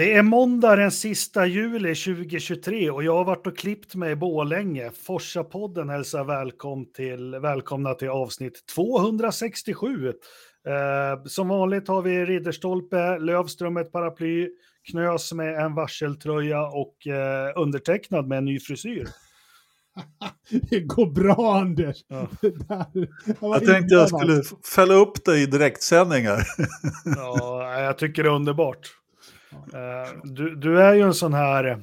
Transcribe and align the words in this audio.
Det 0.00 0.14
är 0.14 0.22
måndag 0.22 0.76
den 0.76 0.90
sista 0.90 1.46
juli 1.46 1.94
2023 1.94 2.90
och 2.90 3.04
jag 3.04 3.16
har 3.16 3.24
varit 3.24 3.46
och 3.46 3.58
klippt 3.58 3.94
mig 3.94 4.12
i 4.12 4.16
Bålänge. 4.16 4.90
Forsa-podden 4.90 5.90
hälsar 5.90 6.24
välkom 6.24 6.92
till, 6.92 7.34
välkomna 7.34 7.94
till 7.94 8.08
avsnitt 8.08 8.66
267. 8.74 10.08
Eh, 10.08 11.24
som 11.26 11.48
vanligt 11.48 11.88
har 11.88 12.02
vi 12.02 12.24
Ridderstolpe, 12.24 13.18
Lövström 13.18 13.76
ett 13.76 13.92
paraply, 13.92 14.48
Knös 14.90 15.32
med 15.32 15.54
en 15.54 15.74
varseltröja 15.74 16.62
och 16.62 17.06
eh, 17.06 17.52
undertecknad 17.56 18.28
med 18.28 18.38
en 18.38 18.44
ny 18.44 18.60
frisyr. 18.60 19.08
det 20.70 20.80
går 20.80 21.10
bra 21.10 21.58
Anders. 21.60 21.96
Ja. 22.08 22.28
jag 23.40 23.66
tänkte 23.66 23.94
jag 23.94 24.08
skulle 24.08 24.42
fälla 24.74 24.94
upp 24.94 25.24
dig 25.24 25.42
i 25.42 25.46
direktsändningar. 25.46 26.42
ja, 27.16 27.80
jag 27.80 27.98
tycker 27.98 28.22
det 28.22 28.28
är 28.28 28.34
underbart. 28.34 28.99
Uh, 29.52 30.20
du, 30.24 30.54
du, 30.56 30.82
är 30.82 30.94
ju 30.94 31.02
en 31.02 31.14
sån 31.14 31.34
här, 31.34 31.82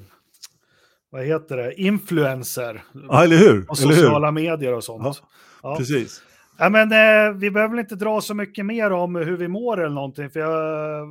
vad 1.10 1.26
heter 1.26 1.58
det, 1.58 1.82
influencer. 1.82 2.84
Ja, 3.10 3.24
eller 3.24 3.38
hur? 3.38 3.66
Och 3.70 3.78
sociala 3.78 4.28
hur? 4.28 4.32
medier 4.32 4.74
och 4.74 4.84
sånt. 4.84 5.04
Ja, 5.04 5.16
ja. 5.64 5.76
Precis. 5.78 6.22
Ja, 6.58 6.70
men, 6.70 6.92
eh, 6.92 7.34
vi 7.34 7.52
behöver 7.52 7.80
inte 7.80 7.96
dra 7.96 8.22
så 8.22 8.34
mycket 8.34 8.66
mer 8.66 8.92
om 8.92 9.16
hur 9.16 9.38
vi 9.38 9.48
mår 9.48 9.80
eller 9.80 9.96
någonting, 9.96 10.30
för 10.30 10.40
jag 10.40 11.08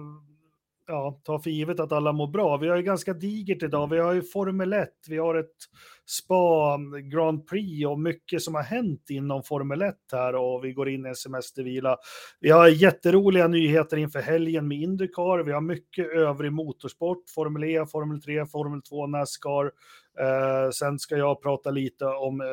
ja, 0.86 1.20
tar 1.24 1.38
för 1.38 1.50
givet 1.50 1.80
att 1.80 1.92
alla 1.92 2.12
mår 2.12 2.26
bra. 2.26 2.56
Vi 2.56 2.68
har 2.68 2.76
ju 2.76 2.82
ganska 2.82 3.12
digert 3.14 3.62
idag. 3.62 3.90
Vi 3.90 3.98
har 3.98 4.12
ju 4.12 4.22
Formel 4.22 4.72
1, 4.72 4.88
vi 5.08 5.18
har 5.18 5.34
ett 5.34 5.56
spa, 6.06 6.78
Grand 7.12 7.46
Prix 7.46 7.86
och 7.86 8.00
mycket 8.00 8.42
som 8.42 8.54
har 8.54 8.62
hänt 8.62 9.10
inom 9.10 9.42
Formel 9.42 9.82
1 9.82 9.94
här 10.12 10.34
och 10.34 10.64
vi 10.64 10.72
går 10.72 10.88
in 10.88 11.06
i 11.06 11.08
en 11.08 11.14
semestervila. 11.14 11.96
Vi 12.40 12.50
har 12.50 12.68
jätteroliga 12.68 13.48
nyheter 13.48 13.96
inför 13.96 14.20
helgen 14.20 14.68
med 14.68 14.78
Indycar. 14.78 15.44
Vi 15.44 15.52
har 15.52 15.60
mycket 15.60 16.06
övrig 16.06 16.52
motorsport, 16.52 17.30
Formel 17.34 17.64
E, 17.64 17.86
Formel 17.86 18.22
3, 18.22 18.46
Formel 18.46 18.82
2, 18.82 19.06
Nascar. 19.06 19.70
Eh, 20.20 20.70
sen 20.70 20.98
ska 20.98 21.16
jag 21.16 21.42
prata 21.42 21.70
lite 21.70 22.04
om 22.04 22.40
eh, 22.40 22.46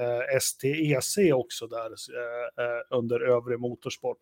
eh 0.00 0.38
STEC 0.40 1.32
också 1.34 1.66
där 1.66 1.86
eh, 1.86 2.64
eh, 2.64 2.98
under 2.98 3.20
övrig 3.20 3.60
motorsport. 3.60 4.18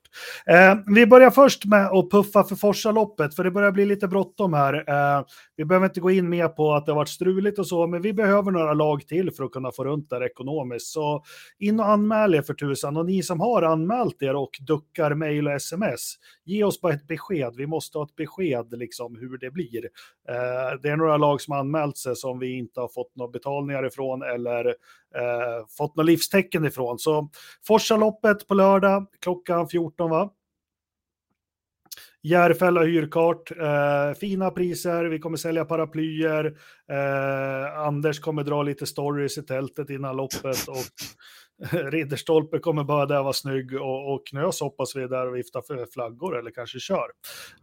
Eh, 0.47 0.75
vi 0.95 1.07
börjar 1.07 1.31
först 1.31 1.65
med 1.65 1.87
att 1.87 2.11
puffa 2.11 2.45
för 2.45 2.57
Forsaloppet, 2.57 3.35
för 3.35 3.45
det 3.45 3.51
börjar 3.51 3.73
bli 3.73 3.85
lite 3.85 4.09
bråttom 4.09 4.53
här. 4.53 4.75
Eh, 4.89 5.25
vi 5.57 5.65
behöver 5.65 5.87
inte 5.87 6.01
gå 6.01 6.11
in 6.11 6.29
mer 6.29 6.49
på 6.49 6.73
att 6.73 6.87
det 6.87 6.93
har 6.93 6.97
varit 6.97 7.09
struligt 7.09 7.59
och 7.59 7.67
så, 7.67 7.87
men 7.87 8.03
vi 8.03 8.13
behöver 8.13 8.51
några 8.51 8.75
lag 8.75 9.07
till 9.07 9.31
för 9.31 9.45
att 9.45 9.53
kunna 9.53 9.73
få 9.73 9.85
runt 9.85 10.11
det 10.11 10.27
ekonomiskt. 10.27 10.87
Så 10.87 11.25
in 11.59 11.81
och 11.81 11.89
anmäl 11.89 12.35
er 12.35 12.43
för 12.43 12.55
tusan. 12.55 12.97
Och 12.97 13.07
ni 13.07 13.23
som 13.23 13.41
har 13.41 13.63
anmält 13.63 14.23
er 14.23 14.37
och 14.37 14.51
duckar 14.61 15.15
mejl 15.15 15.47
och 15.47 15.53
sms, 15.53 16.15
ge 16.45 16.65
oss 16.65 16.81
bara 16.81 16.93
ett 16.93 17.07
besked. 17.07 17.55
Vi 17.57 17.67
måste 17.67 17.99
ha 17.99 18.05
ett 18.05 18.17
besked 18.17 18.79
liksom 18.79 19.17
hur 19.17 19.39
det 19.39 19.51
blir. 19.51 19.89
det 20.83 20.89
är 20.89 20.97
några 20.97 21.17
lag 21.17 21.41
som 21.41 21.53
har 21.53 21.61
anmält 21.61 21.97
sig 21.97 22.17
som 22.17 22.39
vi 22.39 22.59
inte 22.59 22.78
har 22.81 22.89
fått 22.89 23.17
några 23.17 23.31
betalningar 23.31 23.87
ifrån 23.87 24.23
eller 24.23 24.67
eh, 25.15 25.67
fått 25.79 25.97
några 25.97 26.07
livstecken 26.07 26.65
ifrån. 26.65 26.99
Så 26.99 27.29
Forsaloppet 27.67 28.47
på 28.47 28.55
lördag 28.55 29.07
klockan 29.21 29.69
14 29.69 30.11
va? 30.11 30.31
Järfälla 32.23 32.83
hyrkart, 32.83 33.51
eh, 33.51 34.19
fina 34.21 34.51
priser, 34.51 35.05
vi 35.05 35.19
kommer 35.19 35.37
sälja 35.37 35.65
paraplyer, 35.65 36.45
eh, 36.91 37.79
Anders 37.79 38.21
kommer 38.21 38.45
dra 38.45 38.63
lite 38.63 38.87
stories 38.87 39.39
i 39.39 39.43
tältet 39.43 39.91
innan 39.91 40.17
loppet 40.17 40.69
och 40.69 40.77
Ridderstolpe 41.71 42.59
kommer 42.59 42.85
bara 42.85 43.07
där 43.07 43.23
vara 43.23 43.33
snygg 43.33 43.75
och, 43.75 44.15
och 44.15 44.27
Knös 44.27 44.61
hoppas 44.61 44.97
vi 44.97 45.03
är 45.03 45.09
där 45.09 45.29
och 45.29 45.37
viftar 45.37 45.63
för 45.63 45.87
flaggor 45.93 46.39
eller 46.39 46.51
kanske 46.51 46.81
kör. 46.81 47.11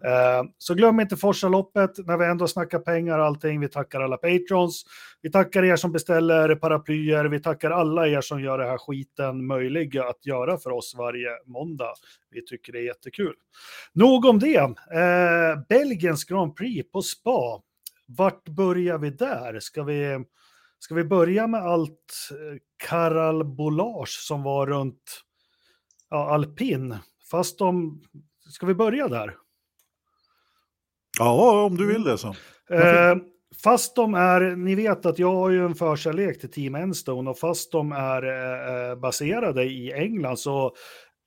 Eh, 0.05 0.43
så 0.57 0.73
glöm 0.73 0.99
inte 0.99 1.17
Forsaloppet 1.17 1.91
när 1.97 2.17
vi 2.17 2.25
ändå 2.25 2.47
snackar 2.47 2.79
pengar 2.79 3.19
och 3.19 3.25
allting. 3.25 3.59
Vi 3.59 3.67
tackar 3.67 4.01
alla 4.01 4.17
patrons. 4.17 4.85
Vi 5.21 5.31
tackar 5.31 5.63
er 5.63 5.75
som 5.75 5.91
beställer 5.91 6.55
paraplyer. 6.55 7.25
Vi 7.25 7.39
tackar 7.39 7.71
alla 7.71 8.07
er 8.07 8.21
som 8.21 8.41
gör 8.41 8.57
det 8.57 8.65
här 8.65 8.77
skiten 8.77 9.45
möjlig 9.47 9.97
att 9.97 10.25
göra 10.25 10.57
för 10.57 10.71
oss 10.71 10.95
varje 10.97 11.29
måndag. 11.45 11.93
Vi 12.31 12.45
tycker 12.45 12.73
det 12.73 12.79
är 12.79 12.85
jättekul. 12.85 13.33
Nog 13.93 14.25
om 14.25 14.39
det. 14.39 14.57
Eh, 14.57 15.59
Belgiens 15.69 16.23
Grand 16.23 16.55
Prix 16.55 16.91
på 16.91 17.01
spa. 17.01 17.61
Vart 18.07 18.49
börjar 18.49 18.97
vi 18.97 19.09
där? 19.09 19.59
Ska 19.59 19.83
vi 19.83 20.25
Ska 20.79 20.95
vi 20.95 21.03
börja 21.03 21.47
med 21.47 21.61
allt 21.61 22.29
eh, 22.31 22.59
karalbolage 22.87 24.19
som 24.27 24.43
var 24.43 24.67
runt 24.67 25.21
ja, 26.09 26.33
alpin? 26.33 26.95
Fast 27.31 27.59
de... 27.59 28.01
Ska 28.49 28.65
vi 28.65 28.73
börja 28.73 29.07
där? 29.07 29.37
Ja, 31.19 31.63
om 31.65 31.77
du 31.77 31.87
vill 31.87 32.03
det 32.03 32.17
så. 32.17 32.27
Eh, 32.69 33.15
fast 33.63 33.95
de 33.95 34.13
är, 34.13 34.55
ni 34.55 34.75
vet 34.75 35.05
att 35.05 35.19
jag 35.19 35.33
har 35.33 35.49
ju 35.49 35.65
en 35.65 35.75
förkärlek 35.75 36.39
till 36.39 36.51
Team 36.51 36.75
Enstone 36.75 37.29
och 37.29 37.39
fast 37.39 37.71
de 37.71 37.91
är 37.91 38.23
eh, 38.23 38.95
baserade 38.95 39.63
i 39.63 39.93
England 39.93 40.37
så 40.37 40.75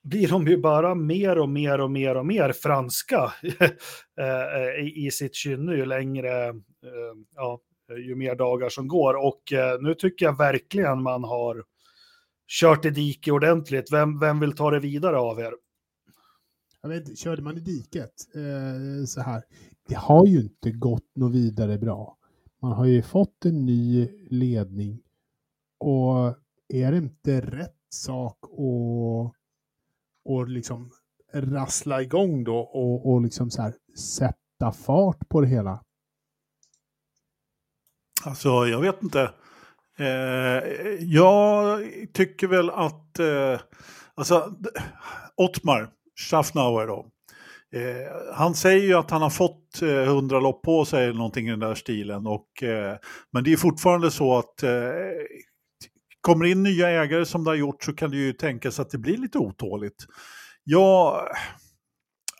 blir 0.03 0.27
de 0.27 0.47
ju 0.47 0.57
bara 0.57 0.95
mer 0.95 1.39
och 1.39 1.49
mer 1.49 1.79
och 1.79 1.91
mer 1.91 2.15
och 2.17 2.25
mer 2.25 2.51
franska 2.51 3.33
eh, 4.19 4.85
i, 4.85 5.05
i 5.05 5.11
sitt 5.11 5.35
kynne 5.35 5.75
ju 5.75 5.85
längre 5.85 6.53
ja, 7.35 7.59
Eh, 7.89 7.97
ju 7.97 8.15
mer 8.15 8.35
dagar 8.35 8.69
som 8.69 8.87
går. 8.87 9.13
Och 9.27 9.53
eh, 9.53 9.81
nu 9.81 9.93
tycker 9.93 10.25
jag 10.25 10.37
verkligen 10.37 11.01
man 11.01 11.23
har 11.23 11.63
kört 12.47 12.85
i 12.85 12.89
diket 12.89 13.33
ordentligt. 13.33 13.91
Vem, 13.91 14.19
vem 14.19 14.39
vill 14.39 14.55
ta 14.55 14.71
det 14.71 14.79
vidare 14.79 15.17
av 15.17 15.39
er? 15.39 15.53
Jag 16.81 16.89
vet, 16.89 17.17
körde 17.17 17.41
man 17.41 17.57
i 17.57 17.59
diket 17.59 18.13
eh, 18.35 19.05
så 19.05 19.21
här, 19.21 19.43
det 19.87 19.95
har 19.95 20.25
ju 20.25 20.41
inte 20.41 20.71
gått 20.71 21.15
något 21.15 21.33
vidare 21.33 21.77
bra. 21.77 22.17
Man 22.61 22.71
har 22.71 22.85
ju 22.85 23.01
fått 23.01 23.45
en 23.45 23.65
ny 23.65 24.07
ledning 24.29 25.01
och 25.79 26.35
är 26.73 26.91
det 26.91 26.97
inte 26.97 27.41
rätt 27.41 27.75
sak 27.89 28.37
att 28.43 29.35
och 30.25 30.47
liksom 30.47 30.91
rassla 31.33 32.01
igång 32.01 32.43
då 32.43 32.57
och, 32.57 33.11
och 33.11 33.21
liksom 33.21 33.51
så 33.51 33.61
här 33.61 33.73
sätta 33.97 34.71
fart 34.71 35.29
på 35.29 35.41
det 35.41 35.47
hela? 35.47 35.83
Alltså, 38.25 38.67
jag 38.67 38.81
vet 38.81 39.03
inte. 39.03 39.31
Eh, 39.99 40.63
jag 40.99 41.79
tycker 42.13 42.47
väl 42.47 42.69
att, 42.69 43.19
eh, 43.19 43.59
alltså, 44.15 44.53
Ottmar 45.35 45.89
Schaffnauer 46.29 46.87
då. 46.87 47.05
Eh, 47.75 48.33
han 48.35 48.55
säger 48.55 48.83
ju 48.83 48.93
att 48.93 49.11
han 49.11 49.21
har 49.21 49.29
fått 49.29 49.81
eh, 49.81 49.89
100 49.89 50.39
lopp 50.39 50.63
på 50.63 50.85
sig 50.85 51.03
eller 51.03 51.13
någonting 51.13 51.47
i 51.47 51.49
den 51.49 51.59
där 51.59 51.75
stilen. 51.75 52.27
Och, 52.27 52.63
eh, 52.63 52.97
men 53.33 53.43
det 53.43 53.53
är 53.53 53.57
fortfarande 53.57 54.11
så 54.11 54.37
att 54.37 54.63
eh, 54.63 54.69
kommer 56.21 56.45
in 56.45 56.63
nya 56.63 56.89
ägare 56.89 57.25
som 57.25 57.43
det 57.43 57.49
har 57.49 57.55
gjort 57.55 57.83
så 57.83 57.93
kan 57.93 58.11
det 58.11 58.17
ju 58.17 58.33
tänkas 58.33 58.79
att 58.79 58.89
det 58.89 58.97
blir 58.97 59.17
lite 59.17 59.37
otåligt. 59.37 60.05
Jag 60.63 61.27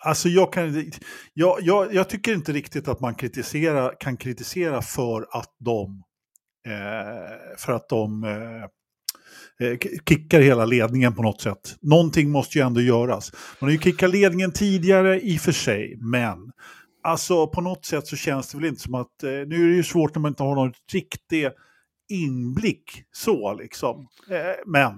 Alltså 0.02 0.30
jag, 0.30 0.54
kan, 0.54 0.92
jag, 1.34 1.58
jag, 1.62 1.94
jag, 1.94 2.10
tycker 2.10 2.34
inte 2.34 2.52
riktigt 2.52 2.88
att 2.88 3.00
man 3.00 3.16
kritisera, 3.16 3.96
kan 3.96 4.18
kritisera 4.18 4.82
för 4.82 5.28
att 5.32 5.56
de, 5.60 6.04
eh, 6.68 7.58
för 7.58 7.74
att 7.74 7.90
de 7.90 8.24
eh, 8.24 8.64
eh 9.70 9.78
kickar 10.10 10.42
hela 10.42 10.66
ledningen 10.66 11.16
på 11.16 11.24
något 11.24 11.42
sätt. 11.42 11.76
Någonting 11.82 12.30
måste 12.30 12.58
ju 12.58 12.66
ändå 12.66 12.82
göras. 12.82 13.32
Man 13.62 13.68
har 13.68 13.72
ju 13.72 13.80
kickat 13.80 14.10
ledningen 14.10 14.52
tidigare 14.52 15.22
i 15.22 15.38
och 15.38 15.42
för 15.42 15.52
sig, 15.52 15.98
men 16.02 16.38
alltså 17.04 17.48
på 17.48 17.62
något 17.62 17.86
sätt 17.86 18.08
så 18.08 18.16
känns 18.16 18.52
det 18.52 18.58
väl 18.58 18.68
inte 18.68 18.82
som 18.82 18.96
att, 18.96 19.24
eh, 19.24 19.30
nu 19.30 19.64
är 19.64 19.70
det 19.70 19.76
ju 19.76 19.84
svårt 19.84 20.16
när 20.16 20.22
man 20.22 20.32
inte 20.32 20.44
har 20.44 20.56
någon 20.56 20.74
riktig 20.94 21.50
inblick 22.10 23.04
så 23.12 23.54
liksom. 23.54 24.08
Eh, 24.30 24.56
men... 24.66 24.94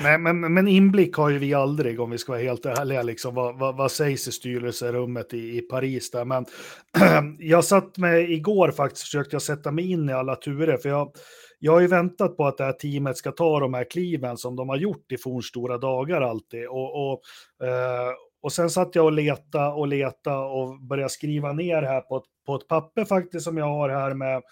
Nej, 0.00 0.18
men, 0.18 0.54
men 0.54 0.68
inblick 0.68 1.16
har 1.16 1.30
ju 1.30 1.38
vi 1.38 1.54
aldrig 1.54 2.00
om 2.00 2.10
vi 2.10 2.18
ska 2.18 2.32
vara 2.32 2.42
helt 2.42 2.66
ärliga. 2.66 3.02
Liksom, 3.02 3.34
vad, 3.34 3.58
vad, 3.58 3.76
vad 3.76 3.92
sägs 3.92 4.28
i 4.28 4.32
styrelserummet 4.32 5.34
i, 5.34 5.58
i 5.58 5.60
Paris 5.60 6.10
där? 6.10 6.24
Men 6.24 6.46
jag 7.38 7.64
satt 7.64 7.98
med 7.98 8.30
igår 8.30 8.70
faktiskt, 8.70 9.02
försökte 9.02 9.34
jag 9.34 9.42
sätta 9.42 9.70
mig 9.70 9.90
in 9.90 10.08
i 10.08 10.12
alla 10.12 10.36
turer. 10.36 10.76
För 10.76 10.88
jag, 10.88 11.12
jag 11.58 11.72
har 11.72 11.80
ju 11.80 11.86
väntat 11.86 12.36
på 12.36 12.46
att 12.46 12.58
det 12.58 12.64
här 12.64 12.72
teamet 12.72 13.16
ska 13.16 13.32
ta 13.32 13.60
de 13.60 13.74
här 13.74 13.90
kliven 13.90 14.36
som 14.36 14.56
de 14.56 14.68
har 14.68 14.76
gjort 14.76 15.12
i 15.12 15.18
fornstora 15.18 15.78
dagar 15.78 16.20
alltid. 16.20 16.68
Och, 16.68 17.10
och, 17.12 17.20
eh, 17.66 18.12
och 18.42 18.52
sen 18.52 18.70
satt 18.70 18.94
jag 18.94 19.04
och 19.04 19.12
leta 19.12 19.72
och 19.72 19.88
leta 19.88 20.38
och 20.38 20.80
började 20.80 21.10
skriva 21.10 21.52
ner 21.52 21.82
här 21.82 22.00
på 22.00 22.16
ett, 22.16 22.24
på 22.46 22.54
ett 22.54 22.68
papper 22.68 23.04
faktiskt 23.04 23.44
som 23.44 23.56
jag 23.56 23.66
har 23.66 23.88
här 23.88 24.14
med 24.14 24.42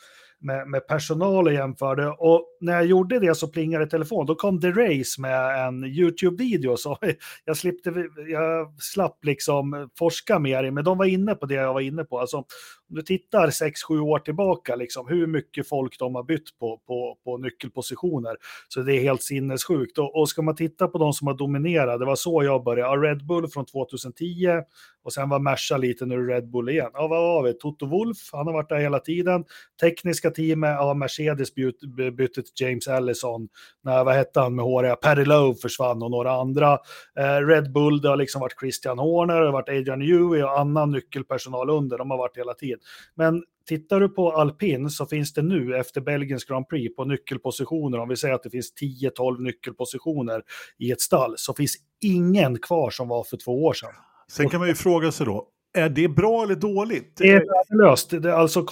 med, 0.42 0.68
med 0.68 0.86
personal 0.86 1.46
och 1.46 1.52
jämförde. 1.52 2.08
Och 2.08 2.46
när 2.60 2.72
jag 2.72 2.86
gjorde 2.86 3.18
det 3.18 3.34
så 3.34 3.48
plingade 3.48 3.86
telefon. 3.86 4.26
Då 4.26 4.34
kom 4.34 4.60
The 4.60 4.70
Race 4.70 5.20
med 5.20 5.66
en 5.66 5.84
YouTube-video. 5.84 6.76
Så 6.76 6.98
jag, 7.44 7.56
slippte, 7.56 7.92
jag 8.28 8.82
slapp 8.82 9.24
liksom 9.24 9.90
forska 9.98 10.38
mer 10.38 10.64
i, 10.64 10.70
men 10.70 10.84
de 10.84 10.98
var 10.98 11.06
inne 11.06 11.34
på 11.34 11.46
det 11.46 11.54
jag 11.54 11.74
var 11.74 11.80
inne 11.80 12.04
på. 12.04 12.18
Alltså, 12.18 12.44
om 12.92 12.96
du 12.96 13.02
tittar 13.02 13.48
6-7 13.48 14.00
år 14.00 14.18
tillbaka, 14.18 14.76
liksom, 14.76 15.08
hur 15.08 15.26
mycket 15.26 15.68
folk 15.68 15.98
de 15.98 16.14
har 16.14 16.22
bytt 16.22 16.58
på, 16.58 16.80
på, 16.86 17.18
på 17.24 17.38
nyckelpositioner. 17.38 18.36
Så 18.68 18.80
det 18.80 18.94
är 18.94 19.00
helt 19.00 19.22
sinnessjukt. 19.22 19.98
Och, 19.98 20.20
och 20.20 20.28
ska 20.28 20.42
man 20.42 20.56
titta 20.56 20.88
på 20.88 20.98
de 20.98 21.12
som 21.12 21.26
har 21.26 21.34
dominerat, 21.34 22.00
det 22.00 22.06
var 22.06 22.16
så 22.16 22.44
jag 22.44 22.64
började. 22.64 23.08
Red 23.08 23.26
Bull 23.26 23.48
från 23.48 23.66
2010 23.66 24.62
och 25.04 25.12
sen 25.12 25.28
var 25.28 25.38
Merca 25.38 25.76
lite 25.76 26.06
nu 26.06 26.26
Red 26.26 26.50
Bull 26.50 26.68
igen. 26.68 26.90
Ja, 26.92 27.06
vad 27.06 27.18
har 27.18 27.42
vi? 27.42 27.54
Toto 27.54 27.86
Wolf, 27.86 28.18
han 28.32 28.46
har 28.46 28.54
varit 28.54 28.68
där 28.68 28.78
hela 28.78 28.98
tiden. 28.98 29.44
Tekniska 29.80 30.30
teamet, 30.30 30.70
ja, 30.70 30.94
Mercedes 30.94 31.54
byt, 31.54 31.80
bytte 32.12 32.42
till 32.42 32.66
James 32.66 32.88
Allison. 32.88 33.48
Nej, 33.82 34.04
vad 34.04 34.14
hette 34.14 34.40
han 34.40 34.54
med 34.54 34.64
håriga? 34.64 34.96
Perry 34.96 35.24
Lowe 35.24 35.54
försvann 35.54 36.02
och 36.02 36.10
några 36.10 36.32
andra. 36.32 36.78
Eh, 37.18 37.46
Red 37.46 37.72
Bull, 37.72 38.00
det 38.00 38.08
har 38.08 38.16
liksom 38.16 38.40
varit 38.40 38.60
Christian 38.60 38.98
Horner, 38.98 39.40
det 39.40 39.46
har 39.46 39.52
varit 39.52 39.68
Adrian 39.68 39.98
Newey 39.98 40.42
och 40.42 40.60
annan 40.60 40.90
nyckelpersonal 40.90 41.70
under. 41.70 41.98
De 41.98 42.10
har 42.10 42.18
varit 42.18 42.36
hela 42.36 42.54
tiden. 42.54 42.78
Men 43.14 43.43
tittar 43.67 44.00
du 44.00 44.08
på 44.08 44.32
alpin 44.32 44.90
så 44.90 45.06
finns 45.06 45.32
det 45.32 45.43
nu 45.43 45.76
efter 45.76 46.00
Belgiens 46.00 46.44
Grand 46.44 46.69
Prix 46.69 46.96
på 46.96 47.05
nyckelpositioner, 47.05 47.99
om 47.99 48.08
vi 48.08 48.17
säger 48.17 48.34
att 48.34 48.43
det 48.43 48.50
finns 48.50 48.73
10-12 49.19 49.40
nyckelpositioner 49.40 50.43
i 50.79 50.90
ett 50.90 51.00
stall, 51.00 51.34
så 51.37 51.55
finns 51.55 51.76
ingen 52.00 52.58
kvar 52.58 52.90
som 52.90 53.08
var 53.08 53.25
för 53.25 53.37
två 53.37 53.64
år 53.64 53.73
sedan. 53.73 53.93
Sen 54.31 54.49
kan 54.49 54.61
man 54.61 54.69
ju 54.69 54.75
fråga 54.75 55.12
sig 55.12 55.26
då, 55.26 55.49
är 55.75 55.88
det 55.88 56.08
bra 56.08 56.43
eller 56.43 56.55
dåligt? 56.55 57.17
Det 57.17 57.31
är 57.31 57.46
värdelöst. 57.46 58.11
Det 58.11 58.31
är 58.31 58.32
alltså, 58.32 58.67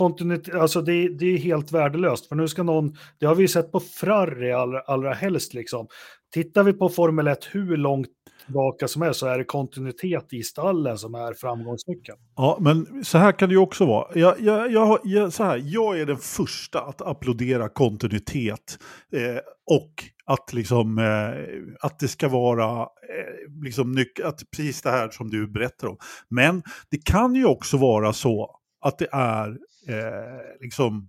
alltså 0.55 0.83
det, 0.83 1.09
det, 1.09 1.27
är 1.27 1.39
helt 1.39 1.73
värdelöst. 1.73 2.27
För 2.27 2.37
nu 2.37 2.49
ska 2.49 2.63
någon, 2.63 2.97
det 3.19 3.27
har 3.27 3.35
vi 3.35 3.49
sett 3.49 3.73
på 3.73 3.81
Ferrari 3.81 4.53
allra, 4.53 4.81
allra 4.81 5.13
helst 5.13 5.55
liksom. 5.55 5.87
Tittar 6.33 6.63
vi 6.63 6.73
på 6.73 6.89
Formel 6.89 7.29
1 7.29 7.49
hur 7.51 7.77
långt 7.77 8.09
tillbaka 8.45 8.89
som 8.89 9.03
är 9.03 9.13
så 9.13 9.27
är 9.27 9.39
det 9.39 9.45
kontinuitet 9.45 10.33
i 10.33 10.43
stallen 10.43 10.99
som 10.99 11.15
är 11.15 11.35
framgångsnyckeln. 11.35 12.19
Ja, 12.37 12.59
men 12.61 13.05
så 13.05 13.19
här 13.19 13.33
kan 13.33 13.49
det 13.49 13.53
ju 13.53 13.59
också 13.59 13.87
vara. 13.87 14.19
Jag, 14.19 14.41
jag, 14.41 14.73
jag, 14.73 15.01
jag 15.05 15.33
så 15.33 15.45
här, 15.45 15.63
jag 15.65 16.01
är 16.01 16.07
den 16.07 16.17
första 16.17 16.81
att 16.81 17.03
applådera 17.03 17.69
kontinuitet 17.69 18.79
eh, 19.13 19.41
och 19.71 19.93
att, 20.25 20.53
liksom, 20.53 20.99
eh, 20.99 21.87
att 21.87 21.99
det 21.99 22.09
ska 22.09 22.29
vara 22.29 22.81
eh, 22.83 23.63
liksom 23.65 23.99
nyc- 23.99 24.25
att 24.25 24.41
precis 24.57 24.83
det 24.83 24.91
här 24.91 25.09
som 25.11 25.31
du 25.31 25.49
berättar 25.49 25.89
om. 25.89 25.97
Men 26.29 26.63
det 26.91 27.05
kan 27.05 27.35
ju 27.35 27.45
också 27.45 27.77
vara 27.77 28.13
så 28.13 28.57
att 28.81 28.99
det 28.99 29.09
är 29.13 29.49
eh, 29.89 30.61
liksom 30.61 31.09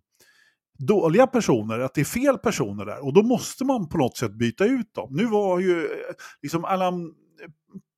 dåliga 0.87 1.27
personer, 1.27 1.79
att 1.79 1.93
det 1.93 2.01
är 2.01 2.05
fel 2.05 2.37
personer 2.37 2.85
där. 2.85 3.05
Och 3.05 3.13
då 3.13 3.23
måste 3.23 3.65
man 3.65 3.89
på 3.89 3.97
något 3.97 4.17
sätt 4.17 4.31
byta 4.31 4.65
ut 4.65 4.93
dem. 4.93 5.07
Nu 5.11 5.25
var 5.25 5.59
ju 5.59 5.83
eh, 5.83 5.89
liksom 6.41 6.65
Alan 6.65 7.13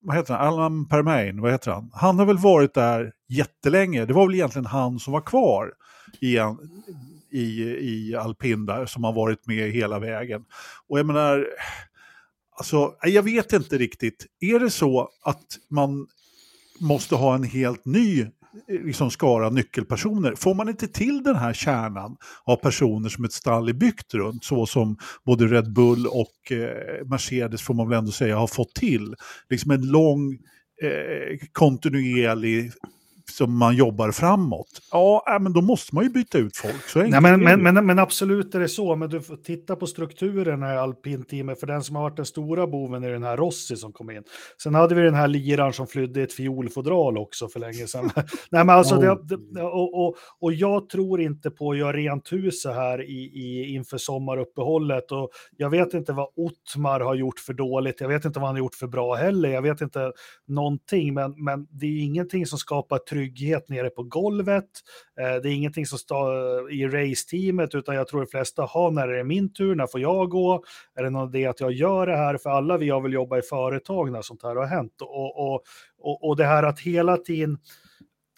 vad 0.04 0.16
heter 0.16 0.34
han, 0.34 0.48
Alan 0.48 0.88
Permain, 0.88 1.42
vad 1.42 1.52
heter 1.52 1.72
han? 1.72 1.92
Han 1.94 2.20
har 2.20 2.26
väl 2.26 2.38
varit 2.38 2.74
där 2.74 3.12
jättelänge. 3.30 4.06
Det 4.06 4.14
var 4.14 4.28
väl 4.28 4.36
egentligen 4.36 4.66
han 4.66 5.00
som 5.00 5.14
var 5.14 5.22
kvar 5.22 5.72
i, 6.20 6.38
en, 6.38 6.58
i, 7.32 7.64
i 7.64 8.16
alpin 8.16 8.66
där, 8.66 8.86
som 8.86 9.04
har 9.04 9.14
varit 9.14 9.48
med 9.48 9.72
hela 9.72 10.00
vägen. 10.00 10.46
Och 10.90 11.00
jag 11.00 11.06
menar, 11.06 11.48
alltså, 12.58 12.94
jag 13.04 13.24
vet 13.24 13.54
inte 13.54 13.78
riktigt. 13.78 14.26
Är 14.40 14.60
det 14.60 14.70
så 14.70 15.10
att 15.24 15.46
man 15.70 16.08
måste 16.80 17.16
ha 17.16 17.36
en 17.36 17.44
helt 17.44 17.86
ny 17.86 18.28
liksom 18.68 19.12
skara 19.12 19.50
nyckelpersoner. 19.50 20.36
Får 20.36 20.54
man 20.54 20.70
inte 20.70 20.88
till 20.88 21.24
den 21.24 21.36
här 21.36 21.54
kärnan 21.54 22.18
av 22.44 22.56
personer 22.56 23.10
som 23.10 23.26
ett 23.26 23.34
stall 23.34 23.70
är 23.70 23.74
byggt 23.74 24.14
runt, 24.14 24.44
så 24.44 24.66
som 24.66 24.98
både 25.24 25.48
Red 25.48 25.74
Bull 25.74 26.08
och 26.08 26.52
eh, 26.52 27.06
Mercedes 27.06 27.62
får 27.62 27.74
man 27.74 27.90
väl 27.90 28.00
ändå 28.00 28.12
säga 28.12 28.38
har 28.38 28.48
fått 28.48 28.76
till, 28.76 29.16
liksom 29.50 29.72
en 29.72 29.88
lång 29.88 30.34
eh, 30.82 31.38
kontinuerlig 31.52 32.72
som 33.34 33.58
man 33.58 33.76
jobbar 33.76 34.12
framåt, 34.12 34.82
ja, 34.92 35.26
äh, 35.28 35.40
men 35.40 35.54
då 35.54 35.62
måste 35.62 35.96
man 35.96 36.04
ju 36.04 36.10
byta 36.10 36.38
ut 36.38 36.58
folk. 36.58 36.84
Så 36.88 37.00
Nej, 37.00 37.22
men, 37.22 37.44
men, 37.44 37.64
men, 37.64 37.86
men, 37.86 38.00
absolut 38.00 38.56
är 38.56 38.60
det 38.60 38.70
så, 38.70 38.96
men 38.96 39.10
du 39.10 39.22
får 39.22 39.36
titta 39.36 39.76
på 39.76 39.88
strukturen 39.88 40.64
i 40.64 40.66
alpinteamet, 40.66 41.60
för 41.60 41.68
den 41.68 41.84
som 41.84 41.96
har 41.96 42.04
varit 42.04 42.16
den 42.18 42.26
stora 42.26 42.68
boven 42.68 43.04
är 43.04 43.10
den 43.10 43.24
här 43.24 43.38
Rossi 43.38 43.76
som 43.76 43.94
kom 43.94 44.10
in. 44.10 44.24
Sen 44.64 44.76
hade 44.76 44.96
vi 44.96 45.02
den 45.02 45.14
här 45.14 45.28
liraren 45.28 45.74
som 45.74 45.88
flydde 45.88 46.20
i 46.20 46.24
ett 46.24 46.34
fiolfodral 46.34 47.18
också 47.18 47.48
för 47.48 47.60
länge 47.60 47.88
sedan. 47.88 48.12
Nej, 48.50 48.66
men 48.66 48.70
alltså, 48.70 48.96
det, 48.98 49.12
och, 49.62 50.06
och, 50.06 50.16
och 50.40 50.54
jag 50.54 50.90
tror 50.90 51.22
inte 51.22 51.52
på 51.52 51.72
att 51.72 51.78
göra 51.78 51.98
rent 51.98 52.32
hus 52.32 52.66
här 52.66 53.04
i, 53.04 53.32
i, 53.34 53.74
inför 53.74 53.98
sommaruppehållet. 53.98 55.12
Och 55.12 55.30
jag 55.58 55.70
vet 55.70 55.94
inte 55.94 56.14
vad 56.14 56.28
Ottmar 56.36 57.00
har 57.00 57.16
gjort 57.16 57.40
för 57.40 57.54
dåligt, 57.54 58.02
jag 58.02 58.08
vet 58.08 58.26
inte 58.26 58.40
vad 58.40 58.48
han 58.48 58.56
har 58.56 58.60
gjort 58.60 58.76
för 58.76 58.88
bra 58.88 59.16
heller, 59.16 59.50
jag 59.50 59.62
vet 59.62 59.82
inte 59.82 60.12
någonting, 60.48 61.14
men, 61.14 61.44
men 61.44 61.68
det 61.72 61.86
är 61.86 62.04
ingenting 62.04 62.46
som 62.46 62.60
skapar 62.60 62.98
trygghet 62.98 63.23
nere 63.70 63.90
på 63.90 64.04
golvet. 64.04 64.70
Eh, 65.20 65.42
det 65.42 65.50
är 65.50 65.54
ingenting 65.54 65.86
som 65.86 65.98
står 65.98 66.70
eh, 66.70 66.80
i 66.80 66.88
raceteamet, 66.88 67.76
utan 67.76 67.96
jag 67.96 68.08
tror 68.08 68.22
de 68.22 68.28
flesta 68.28 68.64
har 68.64 68.92
när 68.92 69.08
är 69.08 69.18
det 69.18 69.24
min 69.24 69.54
tur, 69.54 69.76
när 69.76 69.88
får 69.88 70.02
jag 70.02 70.30
gå? 70.30 70.64
Är 70.96 71.04
det 71.04 71.10
någon 71.10 71.36
idé 71.36 71.48
att 71.48 71.60
jag 71.60 71.72
gör 71.72 72.08
det 72.08 72.18
här? 72.18 72.38
För 72.38 72.50
alla 72.50 72.78
vi 72.78 72.90
har 72.90 73.02
väl 73.02 73.14
jobbat 73.14 73.40
i 73.40 73.48
företag 73.48 74.12
när 74.12 74.22
sånt 74.22 74.44
här 74.44 74.56
har 74.56 74.66
hänt. 74.66 75.02
Och, 75.02 75.54
och, 75.54 75.64
och, 76.00 76.30
och 76.30 76.38
det 76.38 76.46
här 76.46 76.64
att 76.64 76.80
hela 76.80 77.18
tiden 77.18 77.58